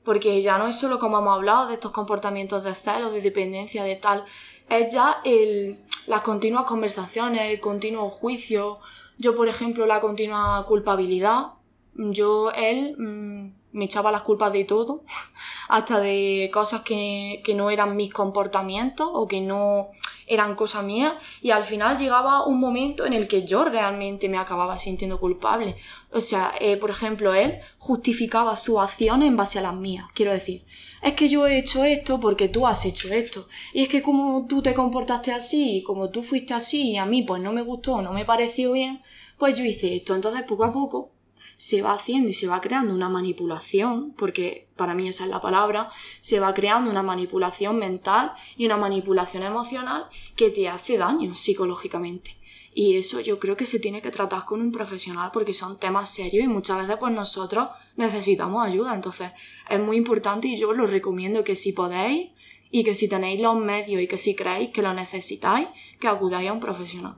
Porque 0.03 0.41
ya 0.41 0.57
no 0.57 0.68
es 0.68 0.78
solo 0.78 0.99
como 0.99 1.18
hemos 1.18 1.34
hablado 1.34 1.68
de 1.68 1.76
estos 1.76 1.91
comportamientos 1.91 2.63
de 2.63 2.76
celo, 2.76 3.11
de 3.11 3.22
dependencia, 3.22 3.84
de 3.84 3.95
tal. 3.95 4.26
Es 4.70 4.93
ya 4.93 5.22
el, 5.24 5.80
las 6.07 6.22
continuas 6.22 6.66
conversaciones, 6.66 7.41
el 7.51 7.59
continuo 7.59 8.09
juicio. 8.09 8.80
Yo, 9.18 9.36
por 9.36 9.47
ejemplo, 9.47 9.86
la 9.86 10.01
continua 10.01 10.63
culpabilidad. 10.68 11.53
Yo, 11.95 12.51
él, 12.51 12.95
mm, 12.97 13.53
me 13.76 13.86
echaba 13.86 14.11
las 14.11 14.23
culpas 14.23 14.51
de 14.53 14.63
todo. 14.63 15.03
Hasta 15.69 15.99
de 15.99 16.49
cosas 16.53 16.82
que, 16.82 17.41
que 17.43 17.53
no 17.53 17.69
eran 17.69 17.95
mis 17.95 18.11
comportamientos 18.11 19.09
o 19.11 19.28
que 19.28 19.41
no 19.41 19.91
eran 20.28 20.55
cosas 20.55 20.84
mías 20.84 21.13
y 21.41 21.51
al 21.51 21.63
final 21.63 21.97
llegaba 21.97 22.45
un 22.45 22.59
momento 22.59 23.05
en 23.05 23.13
el 23.13 23.28
que 23.28 23.45
yo 23.45 23.65
realmente 23.65 24.30
me 24.30 24.38
acababa 24.38 24.80
sintiendo 24.80 25.19
culpable. 25.19 25.76
O 26.11 26.21
sea, 26.21 26.53
eh, 26.59 26.78
por 26.78 26.89
ejemplo, 26.89 27.34
él 27.34 27.59
justificaba 27.78 28.55
sus 28.55 28.80
acciones 28.80 29.28
en 29.28 29.38
base 29.38 29.59
a 29.59 29.61
las 29.61 29.76
mías. 29.76 30.05
Quiero 30.13 30.34
decir, 30.34 30.65
es 31.01 31.13
que 31.13 31.30
yo 31.30 31.45
he 31.45 31.59
hecho 31.59 31.84
esto 31.84 32.19
porque 32.19 32.49
tú 32.49 32.65
has 32.65 32.86
hecho 32.86 33.09
esto. 33.13 33.47
Y 33.73 33.84
es 33.84 33.89
que 33.89 34.01
como 34.01 34.45
tú 34.47 34.61
te 34.61 34.73
comportaste 34.73 35.32
así, 35.32 35.84
como 35.86 36.09
tú 36.09 36.23
fuiste 36.23 36.53
así 36.53 36.91
y 36.91 36.97
a 36.97 37.05
mí 37.05 37.23
pues 37.23 37.41
no 37.41 37.53
me 37.53 37.61
gustó, 37.61 38.01
no 38.01 38.13
me 38.13 38.26
pareció 38.26 38.71
bien, 38.71 39.01
pues 39.38 39.55
yo 39.55 39.63
hice 39.63 39.95
esto. 39.95 40.15
Entonces 40.15 40.43
poco 40.43 40.63
a 40.63 40.73
poco 40.73 41.11
se 41.58 41.82
va 41.82 41.93
haciendo 41.93 42.30
y 42.30 42.34
se 42.34 42.47
va 42.47 42.62
creando 42.62 42.93
una 42.93 43.10
manipulación, 43.10 44.14
porque 44.18 44.68
para 44.76 44.93
mí 44.93 45.08
esa 45.08 45.24
es 45.24 45.30
la 45.30 45.41
palabra, 45.41 45.89
se 46.22 46.39
va 46.39 46.53
creando 46.53 46.91
una 46.91 47.03
manipulación 47.03 47.78
mental 47.78 48.34
y 48.58 48.66
una 48.66 48.78
manipulación 48.78 49.43
emocional 49.43 50.08
que 50.36 50.49
te 50.49 50.68
hace 50.68 50.97
daño 50.97 51.36
psicológicamente. 51.36 52.38
Y 52.78 52.97
eso 52.97 53.22
yo 53.22 53.39
creo 53.39 53.56
que 53.56 53.66
se 53.66 53.80
tiene 53.80 54.01
que 54.01 54.12
tratar 54.12 54.43
con 54.43 54.60
un 54.60 54.70
profesional 54.70 55.30
porque 55.32 55.53
son 55.53 55.80
temas 55.80 56.10
serios 56.10 56.43
y 56.43 56.47
muchas 56.49 56.80
veces 56.80 56.97
pues 56.99 57.14
nosotros 57.14 57.70
necesitamos 57.95 58.68
ayuda. 58.68 58.93
Entonces 58.93 59.32
es 59.70 59.80
muy 59.80 59.95
importante 59.95 60.49
y 60.49 60.58
yo 60.58 60.70
os 60.72 60.76
lo 60.76 60.86
recomiendo 60.86 61.45
que 61.45 61.56
si 61.56 61.72
podéis 61.72 62.32
y 62.70 62.84
que 62.84 62.93
si 62.93 63.08
tenéis 63.08 63.39
los 63.39 63.56
medios 63.56 64.01
y 64.01 64.08
que 64.10 64.18
si 64.18 64.36
creéis 64.36 64.72
que 64.72 64.82
lo 64.82 64.93
necesitáis, 64.93 65.70
que 66.01 66.10
acudáis 66.10 66.49
a 66.49 66.53
un 66.53 66.60
profesional. 66.60 67.16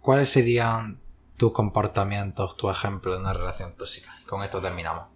¿Cuáles 0.00 0.28
serían 0.28 1.00
tus 1.36 1.52
comportamientos, 1.52 2.56
tu 2.56 2.70
ejemplo 2.70 3.12
de 3.14 3.20
una 3.20 3.32
relación 3.32 3.74
tóxica? 3.76 4.10
Con 4.26 4.42
esto 4.42 4.60
terminamos. 4.60 5.06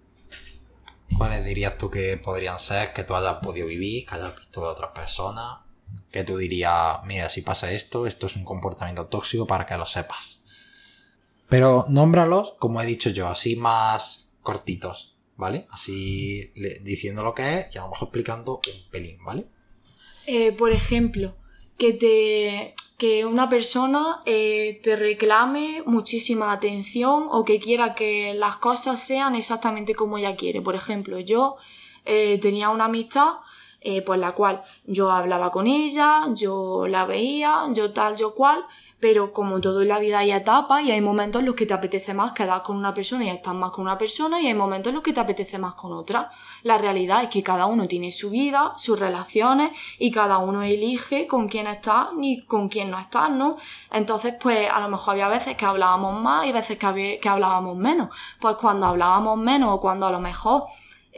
¿Cuáles 1.16 1.44
dirías 1.44 1.78
tú 1.78 1.90
que 1.90 2.16
podrían 2.18 2.60
ser 2.60 2.92
que 2.92 3.02
tú 3.04 3.14
hayas 3.14 3.36
podido 3.38 3.66
vivir, 3.66 4.06
que 4.06 4.14
hayas 4.14 4.36
visto 4.38 4.60
de 4.60 4.66
otras 4.68 4.90
personas? 4.92 5.58
Que 6.10 6.22
tú 6.24 6.36
dirías, 6.36 7.02
mira, 7.04 7.30
si 7.30 7.40
pasa 7.42 7.70
esto, 7.72 8.06
esto 8.06 8.26
es 8.26 8.36
un 8.36 8.44
comportamiento 8.44 9.06
tóxico 9.06 9.46
para 9.46 9.64
que 9.66 9.76
lo 9.76 9.86
sepas. 9.86 10.44
Pero 11.48 11.86
nómbralos, 11.88 12.54
como 12.58 12.80
he 12.82 12.86
dicho 12.86 13.08
yo, 13.10 13.28
así 13.28 13.56
más 13.56 14.30
cortitos, 14.42 15.16
¿vale? 15.36 15.66
Así 15.70 16.52
le- 16.54 16.80
diciendo 16.80 17.22
lo 17.22 17.34
que 17.34 17.60
es 17.60 17.74
y 17.74 17.78
a 17.78 17.82
lo 17.82 17.88
mejor 17.90 18.08
explicando 18.08 18.56
un 18.56 18.90
pelín, 18.90 19.24
¿vale? 19.24 19.46
Eh, 20.26 20.52
por 20.52 20.72
ejemplo, 20.72 21.36
que 21.78 21.94
te 21.94 22.74
que 22.98 23.24
una 23.24 23.48
persona 23.48 24.20
eh, 24.26 24.80
te 24.82 24.96
reclame 24.96 25.84
muchísima 25.86 26.52
atención 26.52 27.28
o 27.30 27.44
que 27.44 27.60
quiera 27.60 27.94
que 27.94 28.34
las 28.34 28.56
cosas 28.56 29.00
sean 29.00 29.36
exactamente 29.36 29.94
como 29.94 30.18
ella 30.18 30.34
quiere. 30.34 30.60
Por 30.60 30.74
ejemplo, 30.74 31.20
yo 31.20 31.56
eh, 32.04 32.38
tenía 32.42 32.70
una 32.70 32.86
amistad 32.86 33.34
eh, 33.80 34.02
por 34.02 34.18
la 34.18 34.32
cual 34.32 34.62
yo 34.84 35.12
hablaba 35.12 35.52
con 35.52 35.68
ella, 35.68 36.26
yo 36.34 36.88
la 36.88 37.04
veía, 37.06 37.66
yo 37.72 37.92
tal, 37.92 38.16
yo 38.16 38.34
cual, 38.34 38.64
pero 39.00 39.32
como 39.32 39.60
todo 39.60 39.82
en 39.82 39.88
la 39.88 39.98
vida 39.98 40.18
hay 40.18 40.32
etapas 40.32 40.82
y 40.82 40.90
hay 40.90 41.00
momentos 41.00 41.40
en 41.40 41.46
los 41.46 41.54
que 41.54 41.66
te 41.66 41.74
apetece 41.74 42.14
más 42.14 42.32
quedar 42.32 42.62
con 42.62 42.76
una 42.76 42.92
persona 42.92 43.24
y 43.24 43.28
estar 43.28 43.54
más 43.54 43.70
con 43.70 43.82
una 43.84 43.96
persona 43.96 44.40
y 44.40 44.46
hay 44.48 44.54
momentos 44.54 44.90
en 44.90 44.94
los 44.94 45.02
que 45.04 45.12
te 45.12 45.20
apetece 45.20 45.58
más 45.58 45.74
con 45.74 45.92
otra. 45.92 46.30
La 46.62 46.78
realidad 46.78 47.22
es 47.22 47.28
que 47.28 47.42
cada 47.42 47.66
uno 47.66 47.86
tiene 47.86 48.10
su 48.10 48.30
vida, 48.30 48.72
sus 48.76 48.98
relaciones 48.98 49.70
y 49.98 50.10
cada 50.10 50.38
uno 50.38 50.62
elige 50.62 51.26
con 51.26 51.48
quién 51.48 51.66
está 51.68 52.08
ni 52.16 52.44
con 52.44 52.68
quién 52.68 52.90
no 52.90 52.98
está, 52.98 53.28
¿no? 53.28 53.56
Entonces, 53.92 54.34
pues 54.40 54.68
a 54.70 54.80
lo 54.80 54.88
mejor 54.88 55.12
había 55.12 55.28
veces 55.28 55.56
que 55.56 55.64
hablábamos 55.64 56.20
más 56.20 56.46
y 56.46 56.52
veces 56.52 56.76
que, 56.78 56.86
había- 56.86 57.20
que 57.20 57.28
hablábamos 57.28 57.76
menos. 57.76 58.08
Pues 58.40 58.56
cuando 58.56 58.86
hablábamos 58.86 59.38
menos 59.38 59.74
o 59.74 59.80
cuando 59.80 60.06
a 60.06 60.10
lo 60.10 60.20
mejor 60.20 60.64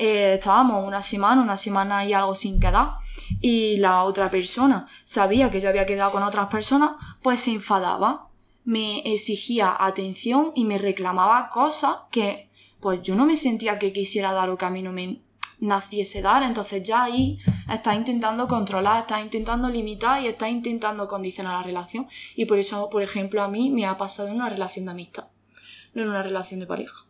eh, 0.02 0.32
estábamos 0.32 0.86
una 0.86 1.02
semana, 1.02 1.42
una 1.42 1.58
semana 1.58 2.06
y 2.06 2.14
algo 2.14 2.34
sin 2.34 2.58
quedar, 2.58 2.94
y 3.38 3.76
la 3.76 4.04
otra 4.04 4.30
persona 4.30 4.86
sabía 5.04 5.50
que 5.50 5.60
yo 5.60 5.68
había 5.68 5.84
quedado 5.84 6.10
con 6.10 6.22
otras 6.22 6.46
personas, 6.46 6.92
pues 7.22 7.40
se 7.40 7.52
enfadaba, 7.52 8.28
me 8.64 9.00
exigía 9.00 9.76
atención 9.78 10.52
y 10.54 10.64
me 10.64 10.78
reclamaba 10.78 11.50
cosas 11.50 11.96
que 12.10 12.48
pues 12.80 13.02
yo 13.02 13.14
no 13.14 13.26
me 13.26 13.36
sentía 13.36 13.78
que 13.78 13.92
quisiera 13.92 14.32
dar 14.32 14.48
o 14.48 14.56
que 14.56 14.64
a 14.64 14.70
mí 14.70 14.82
no 14.82 14.90
me 14.90 15.20
naciese 15.58 16.22
dar, 16.22 16.44
entonces 16.44 16.82
ya 16.82 17.02
ahí 17.02 17.38
estás 17.70 17.94
intentando 17.94 18.48
controlar, 18.48 19.02
estás 19.02 19.20
intentando 19.20 19.68
limitar 19.68 20.22
y 20.22 20.28
estás 20.28 20.48
intentando 20.48 21.08
condicionar 21.08 21.58
la 21.58 21.62
relación. 21.62 22.08
Y 22.36 22.46
por 22.46 22.58
eso, 22.58 22.88
por 22.88 23.02
ejemplo, 23.02 23.42
a 23.42 23.48
mí 23.48 23.68
me 23.68 23.84
ha 23.84 23.98
pasado 23.98 24.30
en 24.30 24.36
una 24.36 24.48
relación 24.48 24.86
de 24.86 24.92
amistad, 24.92 25.28
no 25.92 26.00
en 26.00 26.08
una 26.08 26.22
relación 26.22 26.60
de 26.60 26.66
pareja. 26.66 27.09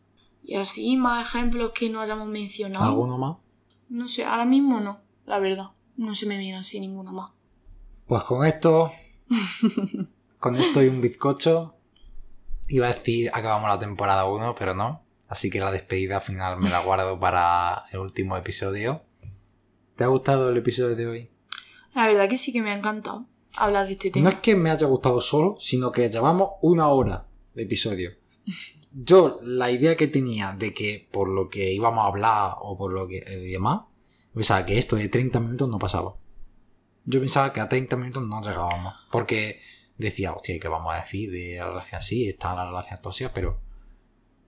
Y 0.51 0.57
así 0.57 0.96
más 0.96 1.28
ejemplos 1.28 1.70
que 1.72 1.88
no 1.90 2.01
hayamos 2.01 2.26
mencionado. 2.26 2.84
¿Alguno 2.84 3.16
más? 3.18 3.36
No 3.88 4.09
sé, 4.09 4.24
ahora 4.24 4.44
mismo 4.44 4.80
no, 4.80 4.98
la 5.24 5.38
verdad. 5.38 5.66
No 5.96 6.12
se 6.16 6.26
me 6.26 6.38
viene 6.38 6.59
así 6.59 6.80
ninguno 6.80 7.12
más. 7.12 7.30
Pues 8.09 8.24
con 8.24 8.44
esto. 8.44 8.90
con 10.40 10.57
esto 10.57 10.82
y 10.82 10.88
un 10.88 11.01
bizcocho. 11.01 11.76
Iba 12.66 12.88
a 12.88 12.92
decir 12.92 13.30
acabamos 13.32 13.68
la 13.70 13.78
temporada 13.78 14.24
1, 14.24 14.57
pero 14.59 14.74
no. 14.74 15.05
Así 15.28 15.51
que 15.51 15.61
la 15.61 15.70
despedida 15.70 16.20
final 16.20 16.59
me 16.59 16.68
la 16.68 16.80
guardo 16.84 17.20
para 17.20 17.84
el 17.92 18.01
último 18.01 18.36
episodio. 18.36 19.05
¿Te 19.94 20.03
ha 20.03 20.09
gustado 20.09 20.48
el 20.48 20.57
episodio 20.57 20.96
de 20.96 21.07
hoy? 21.07 21.30
La 21.94 22.09
verdad 22.09 22.28
que 22.28 22.36
sí 22.36 22.53
que 22.53 22.61
me 22.61 22.72
ha 22.72 22.74
encantado 22.76 23.24
hablar 23.57 23.86
de 23.86 23.92
este 23.92 24.09
No 24.09 24.14
tema. 24.14 24.30
es 24.30 24.36
que 24.40 24.57
me 24.57 24.72
haya 24.72 24.88
gustado 24.88 25.20
solo, 25.20 25.59
sino 25.61 25.92
que 25.92 26.11
llevamos 26.11 26.55
una 26.61 26.88
hora 26.88 27.28
de 27.55 27.62
episodio. 27.62 28.11
Yo, 28.93 29.38
la 29.43 29.70
idea 29.70 29.97
que 29.97 30.09
tenía 30.09 30.55
de 30.59 30.74
que 30.74 31.09
por 31.12 31.28
lo 31.28 31.49
que 31.49 31.72
íbamos 31.72 32.05
a 32.05 32.09
hablar 32.09 32.55
o 32.61 32.76
por 32.76 32.93
lo 32.93 33.07
que 33.07 33.18
eh, 33.18 33.36
demás, 33.38 33.82
pensaba 34.34 34.66
que 34.66 34.78
esto 34.78 34.97
de 34.97 35.09
30 35.09 35.38
minutos 35.41 35.68
no 35.68 35.78
pasaba. 35.78 36.16
Yo 37.05 37.20
pensaba 37.20 37.53
que 37.53 37.61
a 37.61 37.68
30 37.68 37.97
minutos 37.97 38.24
no 38.26 38.43
llegábamos. 38.43 38.95
Porque 39.12 39.61
decía, 39.97 40.32
hostia, 40.32 40.59
¿qué 40.59 40.68
vamos 40.68 40.93
a 40.95 41.01
decir 41.01 41.30
de 41.30 41.57
la 41.59 41.68
relación 41.68 41.99
así? 42.01 42.28
Está 42.28 42.55
la 42.55 42.66
relación 42.66 42.99
tóxica, 43.01 43.30
pero 43.32 43.61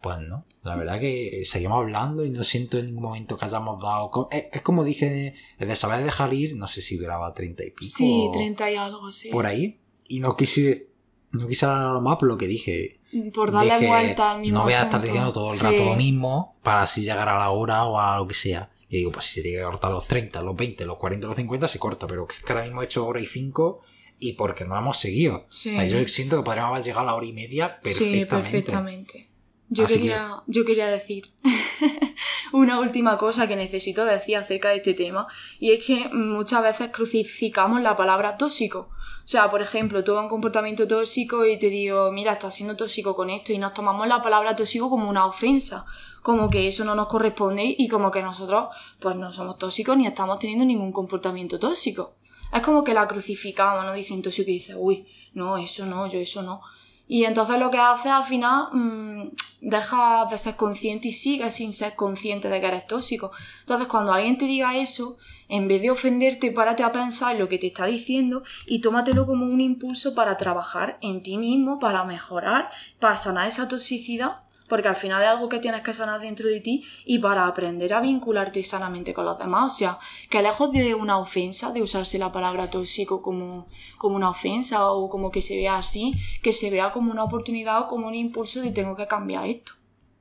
pues 0.00 0.18
no. 0.18 0.44
La 0.64 0.74
verdad 0.76 0.98
que 0.98 1.42
seguimos 1.44 1.78
hablando 1.78 2.24
y 2.24 2.30
no 2.30 2.42
siento 2.42 2.78
en 2.78 2.86
ningún 2.86 3.04
momento 3.04 3.38
que 3.38 3.44
hayamos 3.44 3.80
dado. 3.80 4.10
co- 4.10 4.28
Es, 4.32 4.46
es 4.52 4.62
como 4.62 4.82
dije, 4.82 5.34
el 5.58 5.68
de 5.68 5.76
saber 5.76 6.02
dejar 6.02 6.34
ir, 6.34 6.56
no 6.56 6.66
sé 6.66 6.82
si 6.82 6.96
duraba 6.96 7.32
30 7.32 7.64
y 7.64 7.70
pico. 7.70 7.92
Sí, 7.96 8.26
o 8.28 8.32
30 8.32 8.70
y 8.72 8.74
algo 8.74 9.06
así. 9.06 9.30
Por 9.30 9.46
ahí. 9.46 9.80
Y 10.08 10.18
no 10.18 10.36
quise. 10.36 10.88
No 11.30 11.46
quise 11.46 11.64
hablar 11.66 12.02
más 12.02 12.16
por 12.16 12.26
lo 12.28 12.36
que 12.36 12.48
dije. 12.48 13.00
Por 13.34 13.52
darle 13.52 13.74
Dije, 13.74 13.88
vuelta 13.88 14.30
al 14.32 14.40
mismo 14.40 14.58
No 14.58 14.64
voy 14.64 14.72
a 14.72 14.82
estar 14.82 15.02
diciendo 15.02 15.32
todo 15.32 15.52
el 15.52 15.58
Sí. 15.58 15.64
rato 15.64 15.84
lo 15.84 15.96
mismo 15.96 16.56
para 16.62 16.82
así 16.82 17.02
llegar 17.02 17.28
a 17.28 17.38
la 17.38 17.50
hora 17.50 17.84
o 17.84 17.98
a 18.00 18.16
lo 18.16 18.26
que 18.26 18.34
sea. 18.34 18.70
Y 18.88 18.98
digo, 18.98 19.12
pues 19.12 19.26
si 19.26 19.34
se 19.34 19.42
tiene 19.42 19.58
que 19.58 19.64
cortar 19.64 19.90
los 19.90 20.06
30, 20.06 20.40
los 20.42 20.56
20, 20.56 20.84
los 20.86 20.96
40, 20.98 21.26
los 21.26 21.36
50, 21.36 21.68
se 21.68 21.78
corta. 21.78 22.06
Pero 22.06 22.26
que 22.26 22.36
es 22.36 22.42
que 22.42 22.52
ahora 22.52 22.64
mismo 22.64 22.82
he 22.82 22.84
hecho 22.86 23.06
hora 23.06 23.20
y 23.20 23.26
5 23.26 23.80
y 24.18 24.32
porque 24.34 24.64
no 24.64 24.76
hemos 24.78 24.98
seguido. 24.98 25.46
Sí. 25.50 25.70
O 25.70 25.74
sea, 25.74 25.84
yo 25.86 26.08
siento 26.08 26.36
que 26.38 26.42
podríamos 26.44 26.72
haber 26.72 26.84
llegado 26.84 27.02
a 27.02 27.06
la 27.06 27.14
hora 27.14 27.26
y 27.26 27.32
media 27.32 27.80
perfectamente. 27.80 28.18
Sí, 28.18 28.24
perfectamente. 28.26 29.28
Yo 29.68 29.84
Así 29.86 29.94
quería, 29.94 30.42
yo 30.46 30.64
quería 30.66 30.86
decir 30.88 31.24
una 32.52 32.80
última 32.80 33.16
cosa 33.16 33.46
que 33.46 33.56
necesito 33.56 34.04
decir 34.04 34.36
acerca 34.36 34.70
de 34.70 34.76
este 34.76 34.94
tema 34.94 35.26
y 35.58 35.72
es 35.72 35.84
que 35.84 36.08
muchas 36.12 36.62
veces 36.62 36.90
crucificamos 36.92 37.80
la 37.80 37.96
palabra 37.96 38.36
tóxico. 38.36 38.90
O 39.24 39.28
sea, 39.28 39.50
por 39.50 39.62
ejemplo, 39.62 40.02
tuve 40.02 40.20
un 40.20 40.28
comportamiento 40.28 40.86
tóxico 40.88 41.46
y 41.46 41.58
te 41.58 41.68
digo, 41.68 42.10
mira, 42.10 42.32
estás 42.32 42.54
siendo 42.54 42.76
tóxico 42.76 43.14
con 43.14 43.30
esto 43.30 43.52
y 43.52 43.58
nos 43.58 43.72
tomamos 43.72 44.06
la 44.08 44.20
palabra 44.20 44.56
tóxico 44.56 44.90
como 44.90 45.08
una 45.08 45.26
ofensa, 45.26 45.84
como 46.22 46.50
que 46.50 46.66
eso 46.66 46.84
no 46.84 46.94
nos 46.94 47.06
corresponde 47.06 47.74
y 47.78 47.88
como 47.88 48.10
que 48.10 48.22
nosotros 48.22 48.74
pues 49.00 49.16
no 49.16 49.30
somos 49.30 49.58
tóxicos 49.58 49.96
ni 49.96 50.06
estamos 50.06 50.38
teniendo 50.38 50.64
ningún 50.64 50.92
comportamiento 50.92 51.58
tóxico. 51.58 52.14
Es 52.52 52.62
como 52.62 52.84
que 52.84 52.94
la 52.94 53.08
crucificamos, 53.08 53.84
¿no? 53.84 53.92
Dicen 53.92 54.22
tóxico 54.22 54.50
y 54.50 54.54
dice, 54.54 54.74
uy, 54.76 55.06
no, 55.34 55.56
eso 55.56 55.86
no, 55.86 56.06
yo 56.06 56.18
eso 56.18 56.42
no. 56.42 56.60
Y 57.08 57.24
entonces 57.24 57.58
lo 57.58 57.70
que 57.70 57.78
hace 57.78 58.08
al 58.08 58.24
final, 58.24 58.68
mmm, 58.72 59.30
deja 59.60 60.26
de 60.30 60.38
ser 60.38 60.56
consciente 60.56 61.08
y 61.08 61.12
sigue 61.12 61.50
sin 61.50 61.72
ser 61.72 61.94
consciente 61.94 62.48
de 62.48 62.60
que 62.60 62.66
eres 62.66 62.86
tóxico. 62.86 63.30
Entonces 63.60 63.86
cuando 63.86 64.12
alguien 64.12 64.36
te 64.36 64.46
diga 64.46 64.76
eso, 64.76 65.18
en 65.48 65.68
vez 65.68 65.82
de 65.82 65.90
ofenderte, 65.90 66.50
párate 66.50 66.82
a 66.82 66.92
pensar 66.92 67.32
en 67.32 67.40
lo 67.40 67.48
que 67.48 67.58
te 67.58 67.68
está 67.68 67.86
diciendo 67.86 68.42
y 68.66 68.80
tómatelo 68.80 69.26
como 69.26 69.46
un 69.46 69.60
impulso 69.60 70.14
para 70.14 70.36
trabajar 70.36 70.98
en 71.00 71.22
ti 71.22 71.36
mismo, 71.36 71.78
para 71.78 72.04
mejorar, 72.04 72.70
para 72.98 73.16
sanar 73.16 73.46
esa 73.46 73.68
toxicidad, 73.68 74.40
porque 74.72 74.88
al 74.88 74.96
final 74.96 75.20
es 75.20 75.28
algo 75.28 75.50
que 75.50 75.58
tienes 75.58 75.82
que 75.82 75.92
sanar 75.92 76.18
dentro 76.18 76.48
de 76.48 76.58
ti 76.60 76.82
y 77.04 77.18
para 77.18 77.46
aprender 77.46 77.92
a 77.92 78.00
vincularte 78.00 78.62
sanamente 78.62 79.12
con 79.12 79.26
los 79.26 79.38
demás. 79.38 79.70
O 79.70 79.76
sea, 79.76 79.98
que 80.30 80.40
lejos 80.40 80.72
de 80.72 80.94
una 80.94 81.18
ofensa, 81.18 81.72
de 81.72 81.82
usarse 81.82 82.18
la 82.18 82.32
palabra 82.32 82.70
tóxico 82.70 83.20
como, 83.20 83.66
como 83.98 84.16
una 84.16 84.30
ofensa 84.30 84.90
o 84.90 85.10
como 85.10 85.30
que 85.30 85.42
se 85.42 85.56
vea 85.56 85.76
así, 85.76 86.14
que 86.42 86.54
se 86.54 86.70
vea 86.70 86.90
como 86.90 87.12
una 87.12 87.22
oportunidad 87.22 87.82
o 87.82 87.86
como 87.86 88.08
un 88.08 88.14
impulso 88.14 88.62
de 88.62 88.70
tengo 88.70 88.96
que 88.96 89.06
cambiar 89.06 89.46
esto. 89.46 89.72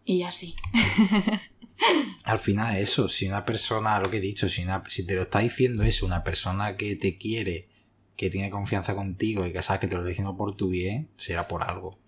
Y 0.03 0.23
así. 0.23 0.53
Al 2.25 2.37
final 2.39 2.75
eso, 2.75 3.07
si 3.07 3.27
una 3.29 3.45
persona, 3.45 4.01
lo 4.01 4.09
que 4.09 4.17
he 4.17 4.19
dicho, 4.19 4.49
si, 4.49 4.63
una- 4.63 4.83
si 4.89 5.05
te 5.07 5.15
lo 5.15 5.21
está 5.21 5.39
diciendo 5.39 5.83
eso, 5.83 6.05
una 6.05 6.25
persona 6.25 6.75
que 6.75 6.97
te 6.97 7.17
quiere, 7.17 7.69
que 8.17 8.29
tiene 8.29 8.49
confianza 8.49 8.95
contigo 8.95 9.47
y 9.47 9.53
que 9.53 9.61
sabes 9.63 9.79
que 9.79 9.87
te 9.87 9.95
lo 9.95 10.01
está 10.01 10.09
diciendo 10.09 10.35
por 10.35 10.57
tu 10.57 10.67
bien, 10.67 11.09
será 11.15 11.47
por 11.47 11.63
algo. 11.63 12.00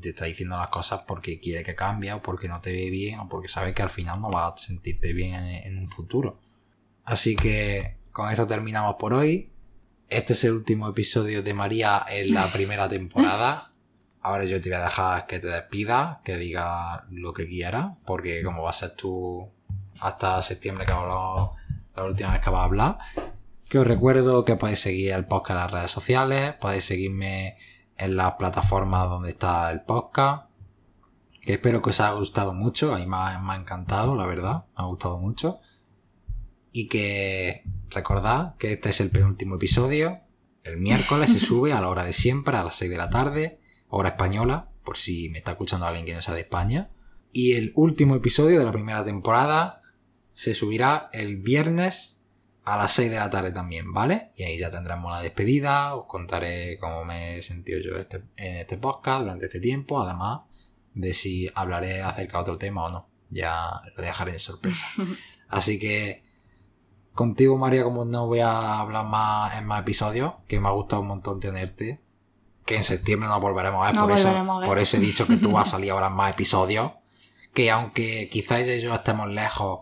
Te 0.00 0.10
está 0.10 0.24
diciendo 0.24 0.56
las 0.56 0.68
cosas 0.68 1.02
porque 1.06 1.40
quiere 1.40 1.62
que 1.62 1.74
cambie 1.74 2.12
o 2.12 2.22
porque 2.22 2.48
no 2.48 2.60
te 2.60 2.72
ve 2.72 2.90
bien 2.90 3.20
o 3.20 3.28
porque 3.28 3.48
sabe 3.48 3.74
que 3.74 3.82
al 3.82 3.90
final 3.90 4.20
no 4.20 4.30
vas 4.30 4.54
a 4.54 4.66
sentirte 4.66 5.12
bien 5.12 5.34
en, 5.34 5.64
en 5.64 5.78
un 5.78 5.86
futuro. 5.86 6.40
Así 7.04 7.36
que 7.36 7.98
con 8.12 8.30
esto 8.30 8.46
terminamos 8.46 8.96
por 8.96 9.12
hoy. 9.12 9.50
Este 10.08 10.32
es 10.32 10.44
el 10.44 10.52
último 10.52 10.88
episodio 10.88 11.42
de 11.42 11.54
María 11.54 12.04
en 12.08 12.32
la 12.32 12.46
primera 12.46 12.88
temporada. 12.88 13.72
Ahora 14.20 14.44
yo 14.44 14.58
te 14.60 14.70
voy 14.70 14.78
a 14.78 14.84
dejar 14.84 15.26
que 15.26 15.38
te 15.38 15.48
despidas, 15.48 16.18
que 16.24 16.38
digas 16.38 17.02
lo 17.10 17.34
que 17.34 17.46
quieras, 17.46 17.92
porque 18.06 18.42
como 18.42 18.62
va 18.62 18.70
a 18.70 18.72
ser 18.72 18.92
tú 18.92 19.50
hasta 20.00 20.40
septiembre 20.40 20.86
que 20.86 20.92
hablamos, 20.92 21.50
la 21.94 22.04
última 22.04 22.32
vez 22.32 22.40
que 22.40 22.50
vas 22.50 22.60
a 22.60 22.64
hablar, 22.64 22.98
que 23.68 23.78
os 23.78 23.86
recuerdo 23.86 24.44
que 24.44 24.56
podéis 24.56 24.78
seguir 24.78 25.12
el 25.12 25.26
podcast 25.26 25.50
en 25.50 25.56
las 25.56 25.70
redes 25.72 25.90
sociales, 25.90 26.54
podéis 26.54 26.84
seguirme 26.84 27.58
en 27.96 28.16
las 28.16 28.34
plataformas 28.34 29.08
donde 29.08 29.30
está 29.30 29.70
el 29.70 29.82
podcast, 29.82 30.48
que 31.40 31.54
espero 31.54 31.82
que 31.82 31.90
os 31.90 32.00
haya 32.00 32.14
gustado 32.14 32.54
mucho, 32.54 32.94
a 32.94 32.98
mí 32.98 33.06
me 33.06 33.16
ha, 33.16 33.38
me 33.40 33.52
ha 33.52 33.56
encantado, 33.56 34.16
la 34.16 34.26
verdad, 34.26 34.64
me 34.76 34.84
ha 34.84 34.86
gustado 34.86 35.18
mucho, 35.18 35.60
y 36.72 36.88
que 36.88 37.64
recordad 37.90 38.56
que 38.56 38.72
este 38.72 38.90
es 38.90 39.00
el 39.00 39.10
penúltimo 39.10 39.56
episodio, 39.56 40.20
el 40.64 40.78
miércoles 40.78 41.32
se 41.32 41.40
sube 41.46 41.72
a 41.72 41.80
la 41.80 41.88
hora 41.88 42.04
de 42.04 42.12
siempre, 42.12 42.56
a 42.56 42.64
las 42.64 42.76
6 42.76 42.90
de 42.90 42.96
la 42.96 43.10
tarde, 43.10 43.60
hora 43.88 44.10
española, 44.10 44.70
por 44.84 44.96
si 44.96 45.28
me 45.28 45.38
está 45.38 45.52
escuchando 45.52 45.86
alguien 45.86 46.06
que 46.06 46.14
no 46.14 46.22
sea 46.22 46.34
de 46.34 46.40
España. 46.40 46.90
Y 47.32 47.54
el 47.54 47.72
último 47.74 48.14
episodio 48.14 48.58
de 48.58 48.64
la 48.64 48.72
primera 48.72 49.04
temporada 49.04 49.82
se 50.34 50.54
subirá 50.54 51.10
el 51.12 51.36
viernes 51.36 52.20
a 52.64 52.76
las 52.78 52.92
6 52.92 53.10
de 53.10 53.16
la 53.18 53.30
tarde 53.30 53.52
también, 53.52 53.92
¿vale? 53.92 54.30
Y 54.36 54.42
ahí 54.44 54.58
ya 54.58 54.70
tendremos 54.70 55.12
la 55.12 55.20
despedida, 55.20 55.94
os 55.94 56.06
contaré 56.06 56.78
cómo 56.78 57.04
me 57.04 57.36
he 57.38 57.42
sentido 57.42 57.78
yo 57.80 57.96
este- 57.98 58.22
en 58.36 58.56
este 58.56 58.78
podcast 58.78 59.20
durante 59.22 59.46
este 59.46 59.60
tiempo, 59.60 60.00
además 60.00 60.42
de 60.94 61.12
si 61.12 61.50
hablaré 61.54 62.00
acerca 62.02 62.38
de 62.38 62.42
otro 62.42 62.58
tema 62.58 62.84
o 62.84 62.90
no. 62.90 63.08
Ya 63.30 63.68
lo 63.96 64.02
dejaré 64.02 64.32
en 64.32 64.38
sorpresa. 64.38 64.86
Así 65.48 65.78
que 65.78 66.22
contigo, 67.12 67.58
María, 67.58 67.84
como 67.84 68.04
no 68.04 68.26
voy 68.26 68.40
a 68.40 68.80
hablar 68.80 69.04
más 69.04 69.56
en 69.58 69.66
más 69.66 69.80
episodios, 69.82 70.34
que 70.48 70.58
me 70.60 70.68
ha 70.68 70.72
gustado 70.72 71.02
un 71.02 71.08
montón 71.08 71.40
tenerte, 71.40 72.00
que 72.64 72.76
en 72.76 72.84
septiembre 72.84 73.28
nos 73.28 73.40
volveremos 73.40 73.82
a 73.84 73.88
ver, 73.88 73.94
Nos 73.96 74.04
por, 74.08 74.12
eso, 74.18 74.28
volveremos 74.28 74.56
a 74.56 74.60
ver. 74.60 74.68
por 74.68 74.78
eso 74.78 74.96
he 74.96 75.00
dicho 75.00 75.26
que 75.26 75.36
tú 75.36 75.52
vas 75.52 75.68
a 75.68 75.70
salir 75.72 75.90
ahora 75.90 76.06
en 76.06 76.14
más 76.14 76.32
episodios, 76.34 76.92
que 77.52 77.70
aunque 77.70 78.28
quizás 78.30 78.66
yo 78.80 78.94
estemos 78.94 79.28
lejos, 79.30 79.80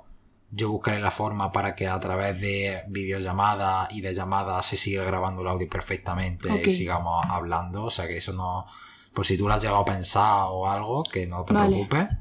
yo 0.55 0.71
buscaré 0.71 1.01
la 1.01 1.11
forma 1.11 1.51
para 1.51 1.75
que 1.75 1.89
a 1.89 1.99
través 1.99 2.39
de 2.39 2.83
videollamadas 2.89 3.91
y 3.91 4.03
de 4.03 4.15
llamadas 4.15 4.67
se 4.67 4.77
siga 4.77 5.03
grabando 5.03 5.41
el 5.41 5.49
audio 5.49 5.69
perfectamente 5.69 6.63
y 6.65 6.73
sigamos 6.73 7.25
hablando, 7.29 7.85
o 7.85 7.91
sea 7.91 8.07
que 8.07 8.19
eso 8.19 8.35
no, 8.35 8.67
por 9.15 9.27
si 9.27 9.39
tú 9.39 9.49
lo 9.49 9.55
has 9.55 9.63
llegado 9.63 9.81
a 9.81 9.85
pensar 9.87 10.45
o 10.51 10.69
algo, 10.69 11.05
que 11.05 11.27
no 11.27 11.45
te 11.45 11.55
Vale. 11.55 11.71
preocupes. 11.71 12.19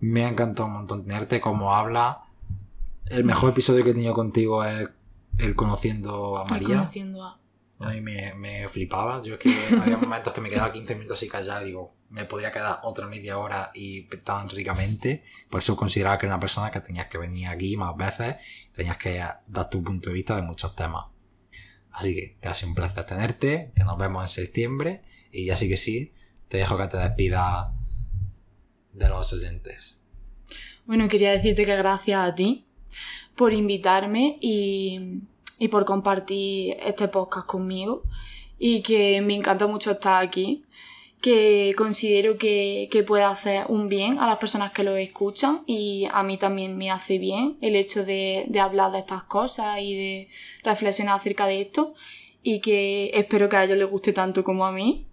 Me 0.00 0.24
ha 0.24 0.28
encantado 0.28 0.66
un 0.66 0.74
montón 0.74 1.04
tenerte, 1.04 1.40
como 1.40 1.72
habla. 1.72 2.24
El 3.06 3.24
mejor 3.24 3.50
episodio 3.50 3.84
que 3.84 3.90
he 3.90 3.94
tenido 3.94 4.14
contigo 4.14 4.64
es 4.64 4.88
el 5.38 5.54
conociendo 5.54 6.36
a 6.36 6.46
María. 6.46 6.78
Conociendo 6.78 7.24
a... 7.24 7.38
A 7.80 7.90
mí 7.90 8.00
me, 8.00 8.34
me 8.34 8.68
flipaba. 8.68 9.22
Yo 9.22 9.34
es 9.34 9.40
que 9.40 9.54
había 9.80 9.96
momentos 9.98 10.32
que 10.32 10.40
me 10.40 10.50
quedaba 10.50 10.72
15 10.72 10.94
minutos 10.96 11.18
así 11.18 11.28
callado 11.28 11.62
y 11.62 11.66
digo, 11.66 11.94
me 12.10 12.24
podría 12.24 12.50
quedar 12.50 12.80
otra 12.82 13.06
media 13.06 13.38
hora 13.38 13.70
y 13.72 14.02
tan 14.02 14.48
ricamente. 14.48 15.24
Por 15.48 15.60
eso 15.62 15.76
consideraba 15.76 16.18
que 16.18 16.26
era 16.26 16.34
una 16.34 16.40
persona 16.40 16.70
que 16.70 16.80
tenías 16.80 17.06
que 17.06 17.18
venir 17.18 17.46
aquí 17.46 17.76
más 17.76 17.96
veces, 17.96 18.36
tenías 18.74 18.98
que 18.98 19.22
dar 19.46 19.70
tu 19.70 19.82
punto 19.82 20.10
de 20.10 20.14
vista 20.14 20.36
de 20.36 20.42
muchos 20.42 20.74
temas. 20.74 21.06
Así 21.92 22.14
que 22.14 22.36
casi 22.40 22.66
un 22.66 22.74
placer 22.74 23.04
tenerte, 23.04 23.72
que 23.74 23.84
nos 23.84 23.96
vemos 23.96 24.22
en 24.22 24.28
septiembre 24.28 25.02
y 25.32 25.46
ya 25.46 25.56
sí 25.56 25.68
que 25.68 25.76
sí, 25.76 26.12
te 26.48 26.58
dejo 26.58 26.76
que 26.76 26.88
te 26.88 26.96
despidas 26.96 27.68
de 28.92 29.08
los 29.08 29.32
oyentes. 29.32 30.00
Bueno, 30.86 31.08
quería 31.08 31.30
decirte 31.30 31.64
que 31.64 31.76
gracias 31.76 32.28
a 32.28 32.34
ti 32.34 32.66
por 33.36 33.52
invitarme 33.52 34.36
y, 34.40 35.20
y 35.58 35.68
por 35.68 35.84
compartir 35.84 36.76
este 36.80 37.06
podcast 37.06 37.46
conmigo 37.46 38.02
y 38.58 38.82
que 38.82 39.20
me 39.20 39.34
encanta 39.34 39.66
mucho 39.66 39.92
estar 39.92 40.22
aquí, 40.22 40.64
que 41.20 41.74
considero 41.76 42.38
que, 42.38 42.88
que 42.90 43.02
puede 43.02 43.24
hacer 43.24 43.66
un 43.68 43.88
bien 43.88 44.18
a 44.18 44.26
las 44.26 44.38
personas 44.38 44.72
que 44.72 44.82
lo 44.82 44.96
escuchan 44.96 45.62
y 45.66 46.06
a 46.10 46.22
mí 46.22 46.38
también 46.38 46.78
me 46.78 46.90
hace 46.90 47.18
bien 47.18 47.58
el 47.60 47.76
hecho 47.76 48.04
de, 48.04 48.46
de 48.48 48.60
hablar 48.60 48.92
de 48.92 49.00
estas 49.00 49.24
cosas 49.24 49.78
y 49.80 49.94
de 49.94 50.28
reflexionar 50.64 51.16
acerca 51.16 51.46
de 51.46 51.60
esto 51.60 51.94
y 52.42 52.60
que 52.60 53.10
espero 53.12 53.48
que 53.50 53.56
a 53.56 53.64
ellos 53.64 53.76
les 53.76 53.90
guste 53.90 54.14
tanto 54.14 54.42
como 54.42 54.64
a 54.64 54.72
mí, 54.72 55.06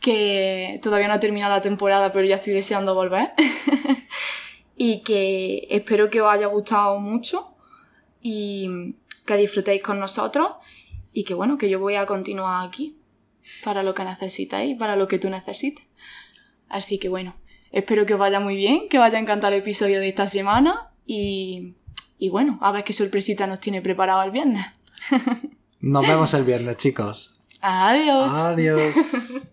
que 0.00 0.80
todavía 0.82 1.08
no 1.08 1.14
ha 1.14 1.20
terminado 1.20 1.54
la 1.54 1.62
temporada 1.62 2.12
pero 2.12 2.26
ya 2.26 2.36
estoy 2.36 2.54
deseando 2.54 2.94
volver. 2.94 3.32
y 4.78 5.00
que 5.00 5.66
espero 5.70 6.08
que 6.08 6.22
os 6.22 6.32
haya 6.32 6.46
gustado 6.46 6.98
mucho 6.98 7.54
y 8.22 8.94
que 9.26 9.36
disfrutéis 9.36 9.82
con 9.82 10.00
nosotros 10.00 10.48
y 11.12 11.24
que 11.24 11.34
bueno, 11.34 11.58
que 11.58 11.68
yo 11.68 11.78
voy 11.78 11.96
a 11.96 12.06
continuar 12.06 12.66
aquí 12.66 12.95
para 13.64 13.82
lo 13.82 13.94
que 13.94 14.04
necesitéis, 14.04 14.76
para 14.78 14.96
lo 14.96 15.08
que 15.08 15.18
tú 15.18 15.30
necesites. 15.30 15.84
Así 16.68 16.98
que 16.98 17.08
bueno, 17.08 17.36
espero 17.72 18.06
que 18.06 18.14
os 18.14 18.20
vaya 18.20 18.40
muy 18.40 18.56
bien, 18.56 18.88
que 18.88 18.98
os 18.98 19.04
haya 19.04 19.18
encantado 19.18 19.54
el 19.54 19.60
episodio 19.60 20.00
de 20.00 20.08
esta 20.08 20.26
semana 20.26 20.90
y, 21.06 21.74
y 22.18 22.28
bueno, 22.28 22.58
a 22.62 22.72
ver 22.72 22.84
qué 22.84 22.92
sorpresita 22.92 23.46
nos 23.46 23.60
tiene 23.60 23.82
preparado 23.82 24.22
el 24.22 24.30
viernes. 24.30 24.66
Nos 25.80 26.06
vemos 26.06 26.34
el 26.34 26.44
viernes, 26.44 26.76
chicos. 26.76 27.34
Adiós. 27.60 28.32
Adiós. 28.32 28.94